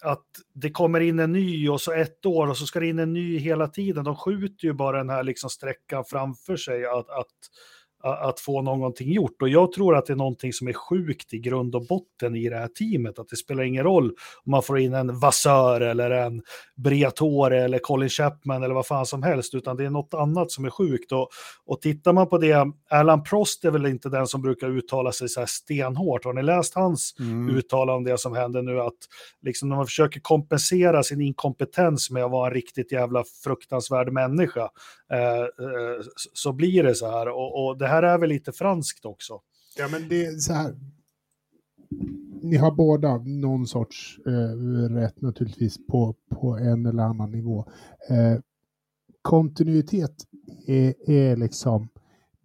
att 0.02 0.26
det 0.54 0.70
kommer 0.70 1.00
in 1.00 1.18
en 1.18 1.32
ny 1.32 1.68
och 1.68 1.80
så 1.80 1.92
ett 1.92 2.26
år 2.26 2.46
och 2.46 2.56
så 2.56 2.66
ska 2.66 2.80
det 2.80 2.86
in 2.86 2.98
en 2.98 3.12
ny 3.12 3.38
hela 3.38 3.68
tiden. 3.68 4.04
De 4.04 4.16
skjuter 4.16 4.66
ju 4.66 4.72
bara 4.72 4.98
den 4.98 5.10
här 5.10 5.22
liksom 5.22 5.50
sträckan 5.50 6.04
framför 6.04 6.56
sig 6.56 6.86
att, 6.86 7.10
att 7.10 7.36
att 8.12 8.40
få 8.40 8.62
någonting 8.62 9.12
gjort. 9.12 9.42
Och 9.42 9.48
jag 9.48 9.72
tror 9.72 9.96
att 9.96 10.06
det 10.06 10.12
är 10.12 10.16
någonting 10.16 10.52
som 10.52 10.68
är 10.68 10.72
sjukt 10.72 11.34
i 11.34 11.38
grund 11.38 11.74
och 11.74 11.86
botten 11.86 12.36
i 12.36 12.48
det 12.48 12.56
här 12.56 12.68
teamet. 12.68 13.18
Att 13.18 13.28
det 13.28 13.36
spelar 13.36 13.62
ingen 13.62 13.84
roll 13.84 14.12
om 14.44 14.50
man 14.50 14.62
får 14.62 14.78
in 14.78 14.94
en 14.94 15.18
Vassör 15.18 15.80
eller 15.80 16.10
en 16.10 16.42
Briatore 16.76 17.64
eller 17.64 17.78
Colin 17.78 18.08
Chapman 18.08 18.62
eller 18.62 18.74
vad 18.74 18.86
fan 18.86 19.06
som 19.06 19.22
helst, 19.22 19.54
utan 19.54 19.76
det 19.76 19.84
är 19.84 19.90
något 19.90 20.14
annat 20.14 20.50
som 20.50 20.64
är 20.64 20.70
sjukt. 20.70 21.12
Och, 21.12 21.28
och 21.66 21.80
tittar 21.80 22.12
man 22.12 22.28
på 22.28 22.38
det, 22.38 22.66
Alan 22.90 23.22
Prost 23.22 23.64
är 23.64 23.70
väl 23.70 23.86
inte 23.86 24.08
den 24.08 24.26
som 24.26 24.42
brukar 24.42 24.68
uttala 24.68 25.12
sig 25.12 25.28
så 25.28 25.40
här 25.40 25.46
stenhårt. 25.46 26.24
Har 26.24 26.32
ni 26.32 26.42
läst 26.42 26.74
hans 26.74 27.14
mm. 27.18 27.56
uttalande 27.56 27.92
om 27.92 28.04
det 28.04 28.18
som 28.18 28.36
händer 28.36 28.62
nu? 28.62 28.80
Att 28.80 28.98
liksom 29.42 29.68
när 29.68 29.76
man 29.76 29.86
försöker 29.86 30.20
kompensera 30.20 31.02
sin 31.02 31.20
inkompetens 31.20 32.10
med 32.10 32.24
att 32.24 32.30
vara 32.30 32.48
en 32.48 32.54
riktigt 32.54 32.92
jävla 32.92 33.24
fruktansvärd 33.44 34.12
människa, 34.12 34.68
eh, 35.12 35.40
eh, 35.40 36.00
så 36.32 36.52
blir 36.52 36.82
det 36.82 36.94
så 36.94 37.10
här. 37.10 37.28
Och, 37.28 37.66
och 37.66 37.78
det 37.78 37.86
här 37.86 37.95
här 37.96 38.02
är 38.02 38.18
väl 38.18 38.28
lite 38.28 38.52
franskt 38.52 39.04
också. 39.04 39.40
Ja, 39.78 39.88
men 39.88 40.08
det 40.08 40.24
är 40.24 40.38
så 40.38 40.52
här. 40.52 40.76
Ni 42.42 42.56
har 42.56 42.70
båda 42.70 43.16
någon 43.16 43.66
sorts 43.66 44.18
eh, 44.26 44.92
rätt 44.94 45.20
naturligtvis 45.20 45.86
på, 45.86 46.14
på 46.30 46.56
en 46.56 46.86
eller 46.86 47.02
annan 47.02 47.30
nivå. 47.30 47.64
Eh, 48.10 48.40
kontinuitet 49.22 50.14
är, 50.66 51.10
är 51.10 51.36
liksom 51.36 51.88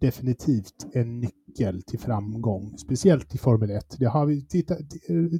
definitivt 0.02 0.86
en 0.92 1.20
nyckel 1.20 1.82
till 1.82 1.98
framgång, 1.98 2.78
speciellt 2.78 3.34
i 3.34 3.38
Formel 3.38 3.70
1. 3.70 3.96
Det 3.98 4.04
har 4.04 4.26
vi, 4.26 4.46
titta, 4.46 4.74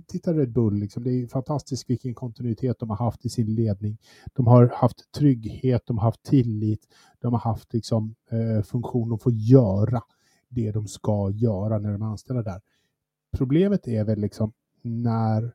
titta 0.07 0.33
Red 0.35 0.52
Bull, 0.52 0.75
liksom, 0.75 1.04
det 1.04 1.11
är 1.11 1.26
fantastiskt 1.26 1.90
vilken 1.90 2.14
kontinuitet 2.14 2.76
de 2.78 2.90
har 2.90 2.97
haft 2.97 3.26
i 3.26 3.28
sin 3.28 3.54
ledning. 3.54 3.99
De 4.33 4.47
har 4.47 4.73
haft 4.75 5.12
trygghet, 5.12 5.83
de 5.87 5.99
har 5.99 6.04
haft 6.04 6.23
tillit, 6.23 6.81
de 7.23 7.33
har 7.33 7.41
haft 7.41 7.73
liksom, 7.73 8.14
eh, 8.31 8.62
funktion 8.62 9.12
att 9.12 9.23
få 9.23 9.31
göra 9.31 10.02
det 10.49 10.71
de 10.71 10.88
ska 10.88 11.31
göra 11.31 11.79
när 11.79 11.93
de 11.93 12.02
är 12.02 12.07
anställda 12.07 12.43
där. 12.43 12.61
Problemet 13.37 13.88
är 13.88 14.05
väl 14.05 14.21
liksom 14.21 14.52
när 14.83 15.55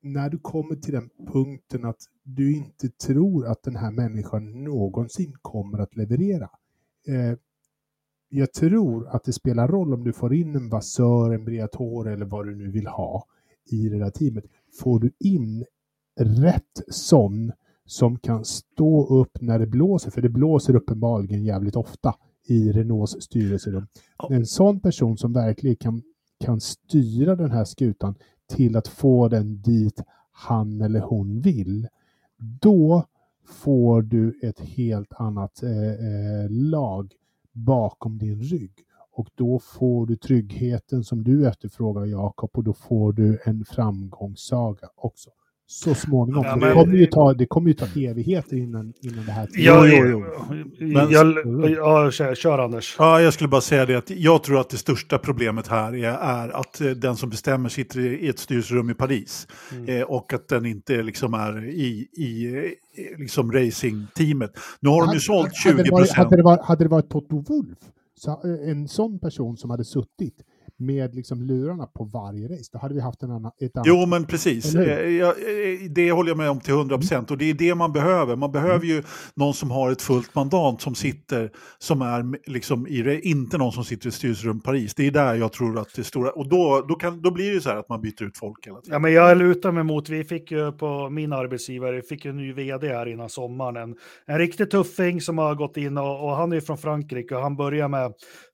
när 0.00 0.30
du 0.30 0.38
kommer 0.38 0.76
till 0.76 0.92
den 0.92 1.10
punkten 1.32 1.84
att 1.84 2.00
du 2.22 2.56
inte 2.56 2.88
tror 2.88 3.46
att 3.46 3.62
den 3.62 3.76
här 3.76 3.90
människan 3.90 4.64
någonsin 4.64 5.36
kommer 5.42 5.78
att 5.78 5.96
leverera 5.96 6.50
eh, 7.06 7.38
jag 8.28 8.52
tror 8.52 9.08
att 9.08 9.24
det 9.24 9.32
spelar 9.32 9.68
roll 9.68 9.94
om 9.94 10.04
du 10.04 10.12
får 10.12 10.34
in 10.34 10.56
en 10.56 10.68
Vassör, 10.68 11.34
en 11.34 11.44
Briatore 11.44 12.12
eller 12.12 12.26
vad 12.26 12.46
du 12.46 12.56
nu 12.56 12.70
vill 12.70 12.86
ha 12.86 13.26
i 13.64 13.88
det 13.88 13.98
där 13.98 14.10
teamet. 14.10 14.44
Får 14.80 15.00
du 15.00 15.10
in 15.18 15.64
rätt 16.20 16.82
sån 16.88 17.52
som 17.86 18.18
kan 18.18 18.44
stå 18.44 19.06
upp 19.06 19.40
när 19.40 19.58
det 19.58 19.66
blåser, 19.66 20.10
för 20.10 20.22
det 20.22 20.28
blåser 20.28 20.76
uppenbarligen 20.76 21.44
jävligt 21.44 21.76
ofta 21.76 22.14
i 22.46 22.72
Renaults 22.72 23.16
styrelserum. 23.20 23.86
En 24.30 24.46
sån 24.46 24.80
person 24.80 25.16
som 25.16 25.32
verkligen 25.32 25.76
kan, 25.76 26.02
kan 26.44 26.60
styra 26.60 27.36
den 27.36 27.50
här 27.50 27.64
skutan 27.64 28.14
till 28.48 28.76
att 28.76 28.88
få 28.88 29.28
den 29.28 29.62
dit 29.62 30.02
han 30.32 30.80
eller 30.80 31.00
hon 31.00 31.40
vill. 31.40 31.88
Då 32.38 33.04
får 33.46 34.02
du 34.02 34.40
ett 34.42 34.60
helt 34.60 35.12
annat 35.12 35.62
eh, 35.62 35.70
eh, 35.70 36.50
lag 36.50 37.14
bakom 37.52 38.18
din 38.18 38.40
rygg. 38.40 38.72
Och 39.12 39.28
då 39.34 39.58
får 39.58 40.06
du 40.06 40.16
tryggheten 40.16 41.04
som 41.04 41.24
du 41.24 41.48
efterfrågar 41.48 42.04
Jakob 42.04 42.50
och 42.54 42.64
då 42.64 42.72
får 42.72 43.12
du 43.12 43.38
en 43.44 43.64
framgångssaga 43.64 44.88
också. 44.94 45.30
Så 45.68 45.94
småningom. 45.94 46.44
Ja, 46.44 46.56
men- 46.56 46.68
det, 46.68 46.74
kommer 46.74 46.94
ju 46.96 47.06
ta, 47.06 47.34
det 47.34 47.46
kommer 47.46 47.68
ju 47.68 47.74
ta 47.74 47.86
evigheter 48.00 48.56
innan, 48.56 48.92
innan 49.00 49.24
det 49.26 49.32
här... 49.32 49.48
Jag, 49.52 49.88
Jo, 49.88 50.04
jo, 50.06 50.24
Men- 50.86 51.10
jag, 51.10 51.26
ja, 51.70 52.10
kör, 52.10 52.34
kör 52.34 52.58
Anders. 52.58 52.96
Ja, 52.98 53.20
jag 53.20 53.32
skulle 53.32 53.48
bara 53.48 53.60
säga 53.60 53.86
det 53.86 53.94
att 53.94 54.10
jag 54.10 54.42
tror 54.42 54.60
att 54.60 54.70
det 54.70 54.76
största 54.76 55.18
problemet 55.18 55.68
här 55.68 55.94
är, 55.94 56.08
är 56.12 56.48
att 56.60 56.80
eh, 56.80 56.90
den 56.90 57.16
som 57.16 57.30
bestämmer 57.30 57.68
sitter 57.68 58.00
i 58.00 58.28
ett 58.28 58.38
styrelserum 58.38 58.90
i 58.90 58.94
Paris 58.94 59.48
Mm. 59.72 59.88
eh, 59.88 60.02
och 60.02 60.32
att 60.32 60.48
den 60.48 60.66
inte 60.66 61.02
liksom 61.02 61.34
är 61.34 61.64
i, 61.64 61.88
i 62.16 62.54
liksom 63.18 63.52
racingteamet. 63.52 64.50
Nu 64.80 64.88
har 64.90 65.06
de 65.06 65.14
ju 65.14 65.20
sålt 65.20 65.54
20 65.54 65.70
hade 65.70 65.82
det, 65.82 65.90
varit, 65.90 66.00
procent. 66.02 66.16
hade, 66.24 66.36
det 66.36 66.42
varit, 66.42 66.60
hade 66.64 66.84
det 66.84 66.88
varit 66.88 67.08
Toto 67.10 67.36
Wolf, 67.48 67.78
så, 68.18 68.30
eh, 68.30 68.70
en 68.70 68.88
sån 68.88 69.18
person 69.18 69.56
som 69.56 69.70
hade 69.70 69.84
suttit 69.84 70.34
med 70.78 71.14
liksom 71.14 71.42
lurarna 71.42 71.86
på 71.86 72.04
varje 72.04 72.48
race, 72.48 72.70
då 72.72 72.78
hade 72.78 72.94
vi 72.94 73.00
haft 73.00 73.22
en 73.22 73.30
annan, 73.30 73.52
ett 73.60 73.76
annat... 73.76 73.86
Jo, 73.86 74.06
men 74.06 74.24
precis. 74.24 74.74
Eh, 74.74 75.08
jag- 75.08 75.28
eh, 75.28 75.90
Det 75.90 76.12
håller 76.12 76.30
jag 76.30 76.36
med 76.38 76.50
om 76.50 76.60
till 76.60 76.74
100 76.74 76.98
procent. 76.98 77.30
Och 77.30 77.38
det 77.38 77.50
är 77.50 77.54
det 77.54 77.74
man 77.74 77.92
behöver. 77.92 78.36
Man 78.36 78.52
behöver 78.52 78.86
ju 78.86 79.02
någon 79.34 79.54
som 79.54 79.70
har 79.70 79.90
ett 79.92 80.02
fullt 80.02 80.34
mandat 80.34 80.80
som 80.80 80.94
sitter, 80.94 81.50
som 81.78 82.02
är 82.02 82.50
liksom 82.50 82.86
i 82.86 83.02
det, 83.02 83.20
inte 83.28 83.58
någon 83.58 83.72
som 83.72 83.84
sitter 83.84 84.08
i 84.08 84.12
styrelserum 84.12 84.60
Paris. 84.60 84.94
Det 84.94 85.06
är 85.06 85.10
där 85.10 85.34
jag 85.34 85.52
tror 85.52 85.78
att 85.78 85.94
det 85.96 86.04
stora... 86.04 86.30
Och 86.30 86.48
då, 86.48 86.84
då, 86.88 86.94
kan, 86.94 87.22
då 87.22 87.30
blir 87.30 87.54
det 87.54 87.60
så 87.60 87.68
här 87.70 87.76
att 87.76 87.88
man 87.88 88.00
byter 88.00 88.22
ut 88.22 88.38
folk 88.38 88.66
hela 88.66 88.80
tiden. 88.80 88.92
Ja, 88.92 88.98
men 88.98 89.12
jag 89.12 89.38
lutar 89.38 89.72
mig 89.72 89.84
mot, 89.84 90.08
vi 90.08 90.24
fick 90.24 90.50
ju 90.50 90.72
på 90.72 91.10
min 91.10 91.32
arbetsgivare, 91.32 92.02
fick 92.02 92.24
ju 92.24 92.30
en 92.30 92.36
ny 92.36 92.52
vd 92.52 92.88
här 92.88 93.06
innan 93.08 93.28
sommaren. 93.28 93.76
En, 93.76 93.94
en 94.26 94.38
riktigt 94.38 94.70
tuffing 94.70 95.20
som 95.20 95.38
har 95.38 95.54
gått 95.54 95.76
in 95.76 95.98
och, 95.98 96.24
och 96.24 96.36
han 96.36 96.52
är 96.52 96.56
ju 96.56 96.60
från 96.62 96.78
Frankrike 96.78 97.34
och 97.36 97.42
han 97.42 97.56
börjar 97.56 97.88
med 97.88 98.12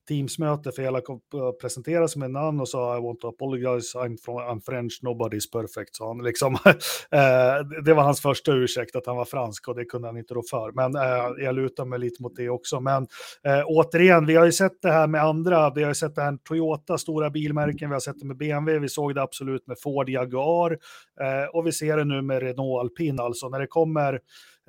Teamsmöte 0.08 0.72
för 0.72 0.82
hela 0.82 1.00
kom- 1.00 1.20
eh, 1.34 1.50
presentera 1.60 2.08
sig 2.08 2.20
med 2.20 2.30
namn 2.30 2.60
och 2.60 2.68
sa 2.68 2.98
I 2.98 3.00
want 3.00 3.20
to 3.20 3.28
apologize, 3.28 3.98
I'm, 3.98 4.16
from, 4.24 4.36
I'm 4.36 4.60
French, 4.60 5.00
nobody's 5.02 5.52
perfect. 5.52 5.96
Så 5.96 6.06
han 6.06 6.18
liksom, 6.18 6.54
eh, 7.10 7.82
det 7.84 7.94
var 7.94 8.02
hans 8.02 8.20
första 8.20 8.52
ursäkt 8.52 8.96
att 8.96 9.06
han 9.06 9.16
var 9.16 9.24
fransk 9.24 9.68
och 9.68 9.74
det 9.74 9.84
kunde 9.84 10.08
han 10.08 10.16
inte 10.16 10.34
rå 10.34 10.42
för. 10.50 10.72
Men 10.72 10.94
eh, 10.96 11.44
jag 11.44 11.54
lutar 11.54 11.84
mig 11.84 11.98
lite 11.98 12.22
mot 12.22 12.36
det 12.36 12.48
också. 12.48 12.80
Men 12.80 13.02
eh, 13.46 13.62
återigen, 13.66 14.26
vi 14.26 14.34
har 14.34 14.44
ju 14.44 14.52
sett 14.52 14.82
det 14.82 14.92
här 14.92 15.06
med 15.06 15.22
andra, 15.22 15.70
vi 15.70 15.82
har 15.82 15.90
ju 15.90 15.94
sett 15.94 16.14
det 16.14 16.22
här 16.22 16.30
med 16.30 16.44
Toyota, 16.44 16.98
stora 16.98 17.30
bilmärken, 17.30 17.88
vi 17.90 17.94
har 17.94 18.00
sett 18.00 18.18
det 18.18 18.26
med 18.26 18.36
BMW, 18.36 18.78
vi 18.78 18.88
såg 18.88 19.14
det 19.14 19.22
absolut 19.22 19.66
med 19.66 19.76
Ford 19.82 20.08
Jaguar 20.08 20.78
eh, 21.20 21.48
och 21.52 21.66
vi 21.66 21.72
ser 21.72 21.96
det 21.96 22.04
nu 22.04 22.22
med 22.22 22.42
Renault 22.42 22.80
Alpin. 22.80 23.20
Alltså 23.20 23.48
när 23.48 23.60
det 23.60 23.66
kommer 23.66 24.20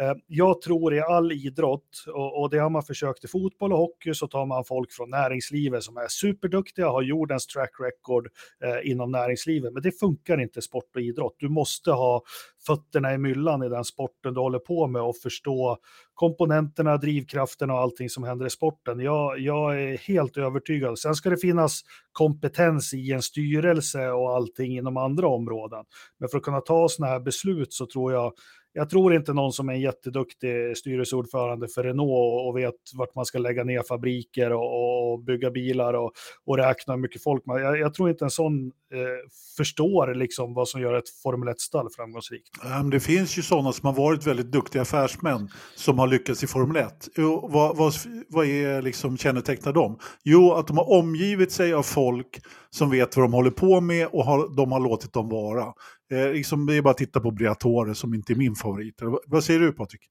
Eh, 0.02 0.14
jag 0.28 0.62
tror 0.62 0.94
i 0.94 1.02
all 1.02 1.32
idrott, 1.32 2.06
och, 2.14 2.50
det 2.50 2.58
har 2.58 2.70
man 2.70 2.84
försökt 2.84 3.24
i 3.24 3.28
fotboll 3.28 3.74
och 3.74 3.80
hockey, 3.80 4.14
så 4.14 4.28
tar 4.28 4.46
man 4.46 4.66
folk 4.66 4.92
från 4.92 5.10
näringslivet 5.10 5.84
som 5.84 5.98
är 5.98 6.08
superduktiga, 6.08 6.90
har 6.90 7.02
jordens 7.02 7.48
track 7.48 7.72
record 7.80 8.30
eh, 8.64 8.92
inom 8.92 9.12
näringslivet. 9.12 9.74
Men 9.74 9.84
det 9.84 9.92
funkar 9.92 10.42
inte 10.42 10.60
i 10.60 10.62
sport 10.62 10.96
och 10.96 11.02
idrott. 11.02 11.36
Du 11.40 11.50
måste 11.50 11.92
ha 11.92 12.22
fötterna 12.68 13.14
i 13.14 13.18
myllan 13.18 13.64
i 13.64 13.70
den 13.70 13.84
sporten 13.84 14.34
du 14.34 14.40
håller 14.40 14.60
på 14.60 14.88
med 14.88 15.02
och 15.02 15.18
förstå 15.18 15.78
komponenterna, 16.14 16.98
drivkrafterna 16.98 17.74
och 17.74 17.80
allting 17.80 18.10
som 18.10 18.24
händer 18.24 18.46
i 18.46 18.50
sporten. 18.50 19.00
Jag, 19.00 19.40
jag 19.40 19.82
är 19.82 19.98
helt 19.98 20.38
övertygad. 20.38 21.00
Sen 21.00 21.16
ska 21.16 21.30
det 21.30 21.38
finnas 21.38 21.82
kompetens 22.12 22.94
i 22.94 23.12
en 23.12 23.22
styrelse 23.22 24.10
och 24.10 24.36
allting 24.36 24.78
inom 24.78 24.98
andra 24.98 25.28
områden. 25.28 25.86
Men 26.20 26.30
för 26.30 26.38
att 26.38 26.44
kunna 26.44 26.62
ta 26.62 26.90
sådana 26.90 27.14
här 27.14 27.20
beslut 27.20 27.74
så 27.74 27.86
tror 27.86 28.14
jag 28.14 28.34
jag 28.74 28.90
tror 28.90 29.16
inte 29.16 29.34
någon 29.34 29.54
som 29.54 29.70
är 29.70 29.74
en 29.74 29.82
jätteduktig 29.82 30.78
styrelseordförande 30.78 31.68
för 31.68 31.84
Renault 31.84 32.48
och 32.48 32.58
vet 32.58 32.74
vart 32.94 33.16
man 33.16 33.26
ska 33.26 33.38
lägga 33.40 33.64
ner 33.64 33.84
fabriker 33.84 34.52
och, 34.52 35.14
och 35.14 35.20
bygga 35.20 35.52
bilar 35.52 35.94
och, 35.94 36.12
och 36.46 36.58
räkna 36.58 36.94
hur 36.94 37.02
mycket 37.02 37.24
folk 37.24 37.46
man... 37.46 37.62
Jag, 37.62 37.80
jag 37.80 37.94
tror 37.94 38.10
inte 38.10 38.26
en 38.26 38.32
sån 38.32 38.66
eh, 38.66 39.30
förstår 39.58 40.16
liksom 40.16 40.54
vad 40.54 40.68
som 40.68 40.82
gör 40.82 40.94
ett 40.94 41.10
Formel 41.24 41.50
1-stall 41.50 41.90
framgångsrikt. 41.96 42.50
Det 42.92 43.00
finns 43.00 43.38
ju 43.38 43.42
sådana 43.42 43.72
som 43.72 43.86
har 43.86 43.94
varit 43.94 44.28
väldigt 44.28 44.52
duktiga 44.52 44.82
affärsmän 44.82 45.50
som 45.76 46.00
har 46.00 46.08
lyckats 46.08 46.44
i 46.44 46.48
Formel 46.48 46.78
1. 46.78 47.10
Jo, 47.16 47.50
vad, 47.52 47.78
vad, 47.78 47.94
vad 48.30 48.46
är 48.46 48.82
liksom 48.82 49.18
kännetecknar 49.18 49.74
dem? 49.74 50.00
Jo, 50.24 50.54
att 50.54 50.68
de 50.68 50.78
har 50.78 50.92
omgivit 50.92 51.52
sig 51.52 51.74
av 51.74 51.84
folk 51.84 52.42
som 52.70 52.90
vet 52.90 53.18
vad 53.18 53.24
de 53.26 53.34
håller 53.34 53.52
på 53.52 53.82
med 53.82 54.08
och 54.08 54.26
har, 54.26 54.56
de 54.56 54.72
har 54.72 54.80
låtit 54.80 55.14
dem 55.14 55.30
vara. 55.30 55.74
Eh, 56.14 56.32
liksom, 56.34 56.66
det 56.66 56.76
är 56.76 56.82
bara 56.82 56.92
att 56.92 56.98
titta 56.98 57.20
på 57.20 57.32
Briatore 57.32 57.96
som 57.96 58.14
inte 58.14 58.34
är 58.34 58.36
min 58.36 58.56
favorit. 58.56 59.02
Eller 59.02 59.18
vad- 59.28 59.44
säger 59.44 59.60
du 59.60 59.72
Patrik? 59.72 60.02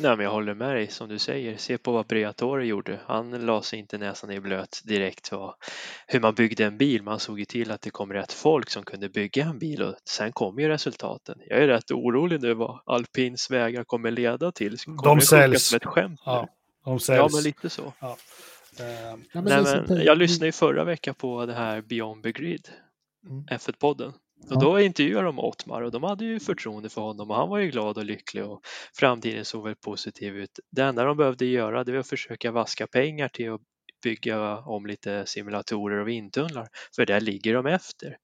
Nej, 0.00 0.16
men 0.16 0.24
jag 0.24 0.32
håller 0.32 0.54
med 0.54 0.74
dig 0.76 0.88
som 0.88 1.08
du 1.08 1.18
säger. 1.18 1.56
Se 1.56 1.78
på 1.78 1.92
vad 1.92 2.06
Briatore 2.06 2.66
gjorde. 2.66 3.00
Han 3.06 3.30
la 3.46 3.62
sig 3.62 3.78
inte 3.78 3.98
näsan 3.98 4.30
i 4.30 4.40
blöt 4.40 4.80
direkt 4.84 5.28
för 5.28 5.54
hur 6.06 6.20
man 6.20 6.34
byggde 6.34 6.64
en 6.64 6.78
bil. 6.78 7.02
Man 7.02 7.20
såg 7.20 7.38
ju 7.38 7.44
till 7.44 7.70
att 7.70 7.80
det 7.82 7.90
kom 7.90 8.12
rätt 8.12 8.32
folk 8.32 8.70
som 8.70 8.82
kunde 8.84 9.08
bygga 9.08 9.44
en 9.44 9.58
bil 9.58 9.82
och 9.82 9.94
sen 10.04 10.32
kom 10.32 10.58
ju 10.58 10.68
resultaten. 10.68 11.38
Jag 11.48 11.58
är 11.62 11.66
rätt 11.68 11.90
orolig 11.90 12.40
nu 12.42 12.54
vad 12.54 12.80
alpins 12.86 13.50
vägar 13.50 13.84
kommer 13.84 14.10
leda 14.10 14.52
till. 14.52 14.78
Kommer 14.78 15.02
De 15.02 15.20
säljs. 15.20 15.66
som 15.68 15.76
ett 15.76 15.84
skämt? 15.84 16.20
Ja, 16.24 16.48
de 16.84 16.92
ja, 16.92 16.98
säljs. 16.98 17.34
men 17.34 17.42
lite 17.42 17.70
så. 17.70 17.92
Ja. 18.00 18.16
Eh, 18.80 18.86
Ja, 19.32 19.40
men 19.40 19.44
Nej, 19.64 19.82
men 19.88 20.04
jag 20.04 20.18
lyssnade 20.18 20.46
ju 20.46 20.52
förra 20.52 20.84
veckan 20.84 21.14
på 21.14 21.46
det 21.46 21.54
här 21.54 21.80
Beyond 21.82 22.22
the 22.22 22.32
Grid, 22.32 22.68
Mm. 23.30 23.44
F1-podden. 23.46 24.12
Och 24.50 24.60
då 24.60 24.80
intervjuade 24.80 25.26
de 25.26 25.38
Ottmar 25.38 25.82
och 25.82 25.90
de 25.90 26.02
hade 26.02 26.24
ju 26.24 26.40
förtroende 26.40 26.88
för 26.88 27.00
honom 27.00 27.30
och 27.30 27.36
han 27.36 27.48
var 27.48 27.58
ju 27.58 27.70
glad 27.70 27.98
och 27.98 28.04
lycklig 28.04 28.44
och 28.44 28.60
framtiden 28.98 29.44
såg 29.44 29.64
väl 29.64 29.74
positiv 29.74 30.36
ut. 30.36 30.58
Det 30.70 30.82
enda 30.82 31.04
de 31.04 31.16
behövde 31.16 31.44
göra 31.44 31.84
det 31.84 31.92
var 31.92 31.98
att 31.98 32.08
försöka 32.08 32.50
vaska 32.50 32.86
pengar 32.86 33.28
till 33.28 33.52
att 33.52 33.60
bygga 34.02 34.58
om 34.58 34.86
lite 34.86 35.26
simulatorer 35.26 36.00
och 36.00 36.08
vindtunnlar, 36.08 36.68
för 36.96 37.06
där 37.06 37.20
ligger 37.20 37.54
de 37.54 37.66
efter. 37.66 38.16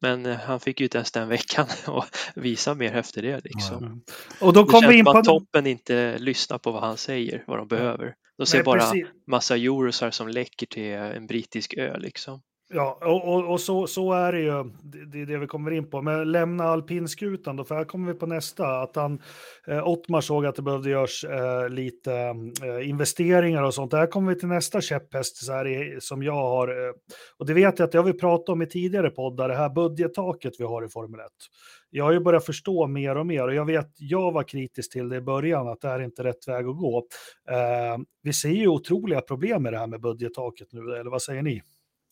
Men 0.00 0.26
eh, 0.26 0.36
han 0.36 0.60
fick 0.60 0.80
ju 0.80 0.86
inte 0.86 0.98
ens 0.98 1.12
den 1.12 1.28
veckan 1.28 1.66
och 1.88 2.04
visa 2.34 2.74
mer 2.74 2.94
efter 2.94 3.22
det 3.22 3.40
liksom. 3.44 4.02
Och 4.40 4.52
då 4.52 4.64
kommer 4.64 4.88
vi 4.88 4.98
in 4.98 5.04
på... 5.04 5.10
att 5.10 5.24
toppen 5.24 5.66
inte 5.66 6.18
lyssnar 6.18 6.58
på 6.58 6.72
vad 6.72 6.82
han 6.82 6.96
säger, 6.96 7.44
vad 7.46 7.58
de 7.58 7.68
behöver. 7.68 8.14
De 8.38 8.46
ser 8.46 8.58
Nej, 8.58 8.64
bara 8.64 8.80
precis. 8.80 9.06
massa 9.26 9.56
eurosar 9.56 10.10
som 10.10 10.28
läcker 10.28 10.66
till 10.66 10.92
en 10.92 11.26
brittisk 11.26 11.74
ö 11.74 11.98
liksom. 11.98 12.42
Ja, 12.68 12.98
och, 13.00 13.34
och, 13.34 13.52
och 13.52 13.60
så, 13.60 13.86
så 13.86 14.12
är 14.12 14.32
det 14.32 14.40
ju. 14.40 14.64
Det, 15.12 15.20
är 15.20 15.26
det 15.26 15.38
vi 15.38 15.46
kommer 15.46 15.70
in 15.70 15.90
på. 15.90 16.02
Men 16.02 16.32
lämna 16.32 16.64
alpinskutan 16.64 17.56
då, 17.56 17.64
för 17.64 17.74
här 17.74 17.84
kommer 17.84 18.12
vi 18.12 18.18
på 18.18 18.26
nästa. 18.26 18.82
Att 18.82 18.96
han, 18.96 19.22
eh, 19.66 19.88
Ottmar 19.88 20.20
såg 20.20 20.46
att 20.46 20.56
det 20.56 20.62
behövde 20.62 20.90
görs 20.90 21.24
eh, 21.24 21.68
lite 21.68 22.12
eh, 22.62 22.88
investeringar 22.88 23.62
och 23.62 23.74
sånt. 23.74 23.92
Här 23.92 24.06
kommer 24.06 24.34
vi 24.34 24.40
till 24.40 24.48
nästa 24.48 24.80
käpphäst 24.80 25.36
så 25.36 25.52
här, 25.52 25.96
som 26.00 26.22
jag 26.22 26.32
har. 26.32 26.68
Eh, 26.68 26.92
och 27.38 27.46
det 27.46 27.54
vet 27.54 27.78
jag 27.78 27.86
att 27.86 27.92
det 27.92 27.98
har 27.98 28.04
vi 28.04 28.12
pratat 28.12 28.48
om 28.48 28.62
i 28.62 28.66
tidigare 28.66 29.10
poddar, 29.10 29.48
det 29.48 29.56
här 29.56 29.70
budgettaket 29.70 30.52
vi 30.58 30.64
har 30.64 30.84
i 30.84 30.88
Formel 30.88 31.20
1. 31.20 31.26
Jag 31.90 32.04
har 32.04 32.12
ju 32.12 32.20
börjat 32.20 32.46
förstå 32.46 32.86
mer 32.86 33.16
och 33.16 33.26
mer 33.26 33.48
och 33.48 33.54
jag 33.54 33.64
vet, 33.64 33.90
jag 33.96 34.32
var 34.32 34.42
kritisk 34.42 34.92
till 34.92 35.08
det 35.08 35.16
i 35.16 35.20
början, 35.20 35.68
att 35.68 35.80
det 35.80 35.88
här 35.88 36.00
är 36.00 36.04
inte 36.04 36.24
rätt 36.24 36.48
väg 36.48 36.66
att 36.66 36.76
gå. 36.76 37.06
Eh, 37.50 37.98
vi 38.22 38.32
ser 38.32 38.48
ju 38.48 38.68
otroliga 38.68 39.20
problem 39.20 39.62
med 39.62 39.72
det 39.72 39.78
här 39.78 39.86
med 39.86 40.00
budgettaket 40.00 40.68
nu, 40.72 40.80
eller 40.80 41.10
vad 41.10 41.22
säger 41.22 41.42
ni? 41.42 41.62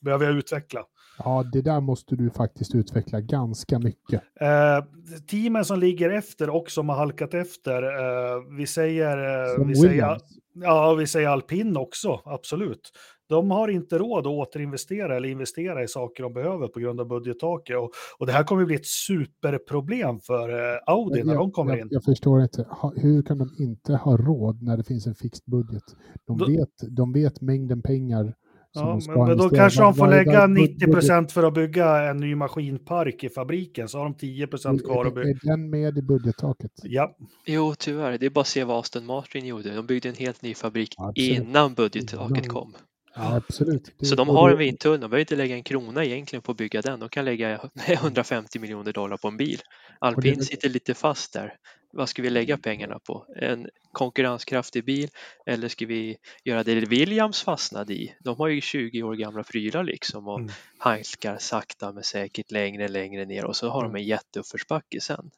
Behöver 0.03 0.27
jag 0.27 0.35
utveckla? 0.35 0.81
Ja, 1.19 1.45
det 1.53 1.63
där 1.63 1.81
måste 1.81 2.17
du 2.17 2.31
faktiskt 2.31 2.75
utveckla 2.75 3.21
ganska 3.21 3.79
mycket. 3.79 4.23
Eh, 4.41 4.85
teamen 5.31 5.65
som 5.65 5.79
ligger 5.79 6.11
efter 6.11 6.51
och 6.51 6.71
som 6.71 6.89
har 6.89 6.97
halkat 6.97 7.35
efter, 7.35 7.83
eh, 7.83 8.57
vi 8.59 8.67
säger... 8.67 9.19
Eh, 9.19 9.67
vi 9.67 9.77
säger 9.77 10.19
ja, 10.55 10.95
vi 10.95 11.07
säger 11.07 11.29
alpin 11.29 11.77
också, 11.77 12.21
absolut. 12.25 12.93
De 13.29 13.51
har 13.51 13.69
inte 13.69 13.99
råd 13.99 14.27
att 14.27 14.33
återinvestera 14.49 15.17
eller 15.17 15.29
investera 15.29 15.83
i 15.83 15.89
saker 15.89 16.23
de 16.23 16.33
behöver 16.33 16.69
på 16.69 16.81
grund 16.81 17.01
av 17.01 17.09
budgettaket. 17.09 17.77
Och, 17.77 17.91
och 18.19 18.27
det 18.27 18.33
här 18.33 18.45
kommer 18.45 18.65
bli 18.65 18.75
ett 18.75 18.87
superproblem 18.87 20.21
för 20.21 20.49
eh, 20.49 20.79
Audi 20.87 21.23
när 21.25 21.33
jag, 21.33 21.43
de 21.43 21.53
kommer 21.53 21.73
jag, 21.73 21.81
in. 21.81 21.89
jag 21.91 22.05
förstår 22.05 22.43
inte. 22.43 22.67
Hur 22.97 23.23
kan 23.23 23.39
de 23.39 23.51
inte 23.59 23.95
ha 23.95 24.17
råd 24.17 24.63
när 24.63 24.77
det 24.77 24.85
finns 24.85 25.07
en 25.07 25.15
fixed 25.15 25.45
budget? 25.47 25.85
De, 26.27 26.39
Då- 26.39 26.47
vet, 26.47 26.97
de 26.97 27.13
vet 27.13 27.41
mängden 27.41 27.83
pengar 27.83 28.35
Ja, 28.75 29.01
men, 29.07 29.27
men 29.27 29.39
då 29.39 29.49
kanske 29.49 29.83
de 29.83 29.95
får 29.95 30.07
lägga 30.09 30.33
dag- 30.33 30.51
90 30.51 30.75
budget- 30.79 30.93
procent 30.93 31.33
för 31.33 31.43
att 31.43 31.55
bygga 31.55 32.11
en 32.11 32.17
ny 32.17 32.35
maskinpark 32.35 33.25
i 33.25 33.29
fabriken, 33.29 33.89
så 33.89 33.99
har 33.99 34.05
de 34.05 34.15
10 34.15 34.47
procent 34.47 34.85
kvar 34.85 35.05
att 35.07 35.13
är, 35.13 35.17
bygga. 35.17 35.31
är 35.31 35.47
den 35.57 35.71
med 35.71 35.99
i 35.99 36.03
budgettaket? 36.03 36.71
Ja, 36.83 37.17
Jo, 37.47 37.75
tyvärr. 37.79 38.19
Det 38.19 38.27
är 38.27 38.31
bara 38.31 38.41
att 38.41 38.47
se 38.47 38.65
vad 38.65 38.79
Aston 38.79 39.07
Martin 39.07 39.47
gjorde. 39.47 39.75
De 39.75 39.87
byggde 39.87 40.09
en 40.09 40.15
helt 40.15 40.43
ny 40.43 40.55
fabrik 40.55 40.95
Absolut. 40.99 41.39
innan 41.39 41.75
budgettaket 41.75 42.49
kom. 42.49 42.75
Ja, 43.15 43.37
absolut. 43.37 43.93
Det- 43.99 44.07
Så 44.07 44.15
de 44.15 44.29
har 44.29 44.51
en 44.51 44.59
vindtunnel. 44.59 45.01
De 45.01 45.11
behöver 45.11 45.21
inte 45.21 45.37
lägga 45.37 45.55
en 45.55 45.63
krona 45.63 46.05
egentligen 46.05 46.43
på 46.43 46.53
att 46.53 46.59
bygga 46.59 46.83
den. 46.83 47.01
De 47.01 47.09
kan 47.09 47.25
lägga 47.25 47.61
150 47.87 48.59
miljoner 48.59 48.93
dollar 48.93 49.17
på 49.17 49.29
en 49.29 49.37
bil. 49.37 49.59
Alpin 49.99 50.43
sitter 50.43 50.69
lite 50.69 50.95
fast 50.95 51.33
där. 51.33 51.53
Vad 51.93 52.09
ska 52.09 52.23
vi 52.23 52.31
lägga 52.31 52.59
pengarna 52.59 52.99
på? 53.07 53.27
En 53.37 53.67
konkurrenskraftig 53.93 54.85
bil 54.85 55.09
eller 55.47 55.69
ska 55.69 55.87
vi 55.87 56.17
göra 56.45 56.63
det 56.63 56.75
Williams 56.75 57.43
fastnade 57.43 57.93
i? 57.95 58.15
De 58.21 58.37
har 58.39 58.49
ju 58.49 58.61
20 58.61 59.03
år 59.03 59.15
gamla 59.15 59.43
prylar 59.43 59.85
liksom 59.85 60.29
och 60.29 60.39
Mm. 60.41 60.51
halkar 60.79 61.37
sakta 61.39 61.93
men 61.93 62.03
säkert 62.03 62.51
längre 62.51 62.89
längre 62.89 63.25
ner 63.25 63.45
och 63.45 63.57
så 63.57 63.69
har 63.69 63.83
de 63.85 63.95
en 63.97 64.05
jätteuppförsbacke 64.05 65.01
sen. 65.01 65.31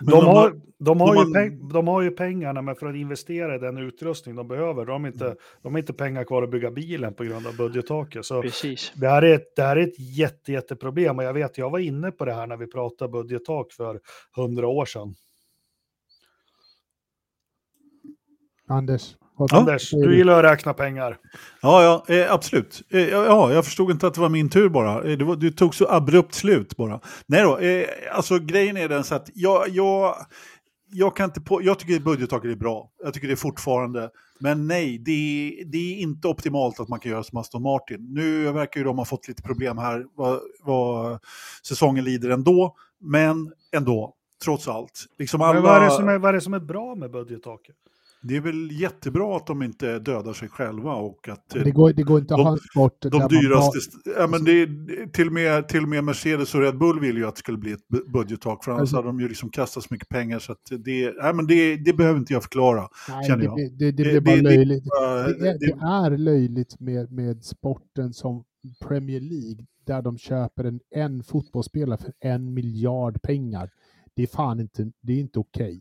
De, 0.00 0.12
har, 0.26 0.60
de, 0.78 1.00
har 1.00 1.06
de 1.14 1.20
ju 1.20 1.24
har- 1.26 1.34
peng, 1.34 1.68
de 1.72 1.88
har 1.88 2.02
ju 2.02 2.10
pengarna, 2.10 2.62
men 2.62 2.74
för 2.76 2.86
att 2.86 2.96
investera 2.96 3.54
i 3.56 3.58
den 3.58 3.78
utrustning 3.78 4.34
de 4.36 4.48
behöver, 4.48 4.84
de 4.86 5.02
har 5.04 5.08
inte, 5.10 5.36
de 5.62 5.72
har 5.72 5.78
inte 5.78 5.92
pengar 5.92 6.24
kvar 6.24 6.42
att 6.42 6.50
bygga 6.50 6.70
bilen 6.70 7.14
på 7.14 7.24
grund 7.24 7.46
av 7.46 7.56
budgettaket. 7.56 8.24
Så 8.24 8.42
Precis. 8.42 8.92
det 8.94 9.08
här 9.08 9.22
är 9.22 9.34
ett, 9.34 9.56
det 9.56 9.62
här 9.62 9.76
är 9.76 9.80
ett 9.82 9.98
jätte, 10.18 10.52
jätteproblem 10.52 11.18
och 11.18 11.24
jag 11.24 11.32
vet, 11.34 11.58
jag 11.58 11.70
var 11.70 11.78
inne 11.78 12.10
på 12.10 12.24
det 12.24 12.32
här 12.34 12.46
när 12.46 12.56
vi 12.56 12.66
pratade 12.66 13.10
budgettak 13.12 13.72
för 13.72 14.00
hundra 14.36 14.68
år 14.68 14.84
sedan. 14.84 15.14
Anders. 18.68 19.16
Anders, 19.52 19.90
du 19.90 20.16
gillar 20.16 20.44
att 20.44 20.52
räkna 20.52 20.74
pengar. 20.74 21.18
Ja, 21.62 22.02
ja 22.08 22.14
eh, 22.14 22.32
absolut. 22.32 22.82
Eh, 22.90 23.00
ja, 23.00 23.24
ja, 23.24 23.52
jag 23.52 23.64
förstod 23.64 23.90
inte 23.90 24.06
att 24.06 24.14
det 24.14 24.20
var 24.20 24.28
min 24.28 24.50
tur 24.50 24.68
bara. 24.68 25.10
Eh, 25.10 25.18
det, 25.18 25.24
var, 25.24 25.36
det 25.36 25.50
tog 25.50 25.74
så 25.74 25.88
abrupt 25.88 26.34
slut 26.34 26.76
bara. 26.76 27.00
Nej 27.26 27.42
då, 27.42 27.58
eh, 27.58 27.86
alltså 28.12 28.38
grejen 28.38 28.76
är 28.76 28.88
den 28.88 29.04
så 29.04 29.14
att 29.14 29.30
jag, 29.34 29.68
jag, 29.68 30.16
jag 30.92 31.16
kan 31.16 31.24
inte 31.24 31.40
på, 31.40 31.62
jag 31.62 31.78
tycker 31.78 32.00
budgettaket 32.00 32.50
är 32.50 32.56
bra. 32.56 32.90
Jag 33.04 33.14
tycker 33.14 33.26
det 33.26 33.34
är 33.34 33.36
fortfarande. 33.36 34.10
Men 34.40 34.66
nej, 34.66 34.98
det 34.98 35.12
är, 35.12 35.64
det 35.64 35.78
är 35.78 35.96
inte 35.98 36.28
optimalt 36.28 36.80
att 36.80 36.88
man 36.88 37.00
kan 37.00 37.12
göra 37.12 37.22
som 37.22 37.38
Aston 37.38 37.62
Martin. 37.62 38.14
Nu 38.14 38.52
verkar 38.52 38.80
ju 38.80 38.84
de 38.84 38.98
ha 38.98 39.04
fått 39.04 39.28
lite 39.28 39.42
problem 39.42 39.78
här 39.78 40.06
vad, 40.14 40.40
vad 40.64 41.18
säsongen 41.68 42.04
lider 42.04 42.30
ändå. 42.30 42.74
Men 43.00 43.52
ändå, 43.72 44.14
trots 44.44 44.68
allt. 44.68 45.06
Liksom 45.18 45.42
alla, 45.42 45.54
Men 45.54 45.62
vad, 45.62 45.76
är 45.76 45.84
det 45.84 45.90
som 45.90 46.08
är, 46.08 46.18
vad 46.18 46.28
är 46.28 46.32
det 46.32 46.40
som 46.40 46.54
är 46.54 46.60
bra 46.60 46.94
med 46.94 47.10
budgettaket? 47.10 47.76
Det 48.26 48.36
är 48.36 48.40
väl 48.40 48.80
jättebra 48.80 49.36
att 49.36 49.46
de 49.46 49.62
inte 49.62 49.98
dödar 49.98 50.32
sig 50.32 50.48
själva 50.48 50.94
och 50.94 51.28
att 51.28 51.48
det, 51.64 51.70
går, 51.70 51.92
det 51.92 52.02
går 52.02 52.18
inte 52.20 52.34
att 52.34 52.38
De- 52.38 52.44
ha 52.44 52.52
en 52.52 52.58
sport 52.58 53.02
där 53.02 53.10
de 53.10 53.18
man 53.18 53.28
dyraste, 53.28 53.78
ja, 54.18 54.26
men 54.26 54.44
det 54.44 54.52
är, 54.52 55.06
till, 55.10 55.26
och 55.26 55.32
med, 55.32 55.68
till 55.68 55.82
och 55.82 55.88
med 55.88 56.04
Mercedes 56.04 56.54
och 56.54 56.60
Red 56.60 56.78
Bull 56.78 57.00
vill 57.00 57.16
ju 57.16 57.26
att 57.26 57.34
det 57.34 57.38
skulle 57.38 57.58
bli 57.58 57.72
ett 57.72 57.88
bu- 57.92 58.10
budgettak, 58.12 58.64
för 58.64 58.70
annars 58.72 58.80
Alltså- 58.80 58.96
hade 58.96 59.08
de 59.08 59.20
ju 59.20 59.28
liksom 59.28 59.50
kastat 59.50 59.82
så 59.82 59.88
mycket 59.90 60.08
pengar 60.08 60.38
så 60.38 60.52
att 60.52 60.58
det, 60.84 61.14
nej, 61.22 61.34
men 61.34 61.46
det, 61.46 61.76
det 61.76 61.92
behöver 61.92 62.18
inte 62.18 62.32
jag 62.32 62.42
förklara. 62.42 62.88
Nej, 63.08 63.26
känner 63.26 63.38
det, 63.38 63.44
jag. 63.44 63.56
det, 63.56 63.90
det 63.90 63.90
Det- 63.90 64.20
blir 64.20 64.20
bara 64.20 64.40
löjligt. 64.50 64.84
Det 65.60 66.14
är, 66.14 66.16
löjligt 66.18 66.80
med, 66.80 67.12
med 67.12 67.44
sporten 67.44 68.12
som 68.12 68.44
Premier 68.88 69.20
League 69.20 69.66
där 69.86 70.02
de 70.02 70.18
köper 70.18 70.64
en, 70.64 70.80
en 70.94 71.22
fotbollsspelare 71.22 71.98
för 71.98 72.12
en 72.20 72.54
miljard 72.54 73.22
pengar. 73.22 73.70
Det 74.14 74.22
är 74.22 74.26
fan 74.26 74.60
inte, 74.60 74.90
det 75.00 75.12
är 75.12 75.18
inte 75.20 75.38
okej. 75.38 75.80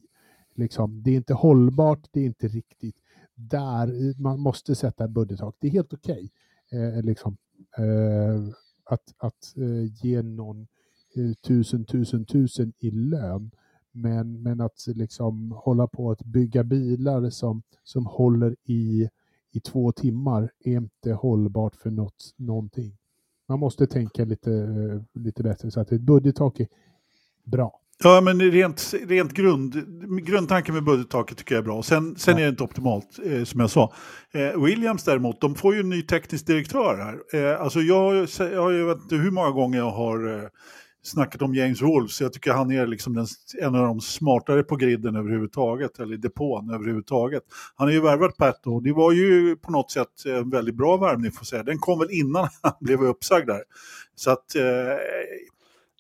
Liksom, 0.56 1.04
det 1.04 1.12
är 1.12 1.16
inte 1.16 1.34
hållbart, 1.34 2.08
det 2.12 2.20
är 2.20 2.26
inte 2.26 2.48
riktigt. 2.48 2.96
Där 3.36 4.22
man 4.22 4.40
måste 4.40 4.76
sätta 4.76 5.06
ett 5.06 5.12
budgettak. 5.12 5.56
Det 5.60 5.68
är 5.68 5.72
helt 5.72 5.94
okej 5.94 6.32
eh, 6.72 7.04
liksom, 7.04 7.38
eh, 7.78 8.54
att, 8.84 9.14
att 9.18 9.54
eh, 9.58 10.06
ge 10.06 10.22
någon 10.22 10.68
eh, 11.16 11.34
tusen, 11.34 11.86
tusen, 11.86 12.26
tusen 12.26 12.74
i 12.80 12.92
lön. 12.92 13.52
Men, 13.92 14.44
men 14.44 14.62
att 14.62 14.86
liksom 14.88 15.52
hålla 15.52 15.88
på 15.88 16.12
att 16.12 16.26
bygga 16.26 16.64
bilar 16.64 17.30
som, 17.30 17.64
som 17.84 18.06
håller 18.06 18.56
i, 18.64 19.10
i 19.52 19.60
två 19.60 19.92
timmar 19.92 20.52
är 20.60 20.78
inte 20.78 21.14
hållbart 21.14 21.76
för 21.76 21.92
något, 21.92 22.34
någonting. 22.36 22.98
Man 23.48 23.60
måste 23.60 23.88
tänka 23.88 24.26
lite, 24.26 24.54
eh, 24.54 25.22
lite 25.22 25.44
bättre 25.44 25.72
så 25.72 25.80
att 25.80 25.92
ett 25.92 26.02
budgettak 26.02 26.60
är 26.60 26.68
bra 27.44 27.80
ja, 28.04 28.22
men 28.22 28.42
rent, 28.42 28.94
rent 29.08 29.34
grund, 29.34 29.84
grundtanken 30.26 30.74
med 30.74 30.84
budgettaket 30.84 31.38
tycker 31.38 31.56
jag 31.56 31.62
är 31.62 31.66
bra. 31.66 31.84
Sen, 31.84 32.16
sen 32.16 32.34
Ja. 32.34 32.40
är 32.40 32.44
det 32.44 32.50
inte 32.50 32.64
optimalt, 32.64 33.20
eh, 33.26 33.44
som 33.44 33.60
jag 33.60 33.70
sa. 33.70 33.94
Eh, 34.34 34.64
Williams 34.64 35.04
däremot, 35.04 35.42
de 35.42 35.56
får 35.56 35.74
ju 35.74 35.80
en 35.80 35.90
ny 35.90 36.02
teknisk 36.02 36.48
direktör 36.48 36.98
här. 36.98 37.42
Eh, 37.54 37.62
alltså 37.62 37.80
jag, 37.80 38.28
jag, 38.40 38.74
ju 38.74 38.86
vet 38.86 39.02
inte 39.02 39.16
hur 39.16 39.32
många 39.32 39.52
gånger 39.52 39.78
jag 39.78 39.92
har 39.92 40.38
eh, 40.38 40.50
snackat 41.04 41.42
om 41.42 41.56
James 41.56 41.82
Wolves. 41.82 42.22
Jag 42.22 42.34
tycker 42.34 42.52
han 42.52 42.72
är 42.72 42.88
liksom 42.88 43.14
den, 43.14 43.28
en 43.62 43.76
av 43.76 43.88
de 43.88 44.02
smartare 44.02 44.64
på 44.64 44.76
griden 44.76 45.16
överhuvudtaget, 45.16 46.00
eller 46.00 46.14
i 46.14 46.18
depån 46.18 46.70
överhuvudtaget. 46.70 47.44
Han 47.76 47.88
har 47.88 47.94
ju 47.94 48.02
värvat 48.02 48.38
Pat 48.38 48.68
och 48.68 48.84
det 48.84 48.94
var 48.94 49.12
ju 49.12 49.56
på 49.56 49.72
något 49.72 49.92
sätt 49.92 50.26
en 50.26 50.50
väldigt 50.50 50.76
bra 50.76 50.98
värvning 50.98 51.32
får 51.32 51.40
jag 51.40 51.48
säga. 51.48 51.64
Den 51.64 51.78
kom 51.80 52.00
väl 52.00 52.12
innan 52.12 52.48
han 52.62 52.74
blev 52.82 53.04
uppsagd 53.04 53.48
där. 53.48 53.62
Så 54.16 54.32
att, 54.32 54.56
eh, 54.56 54.64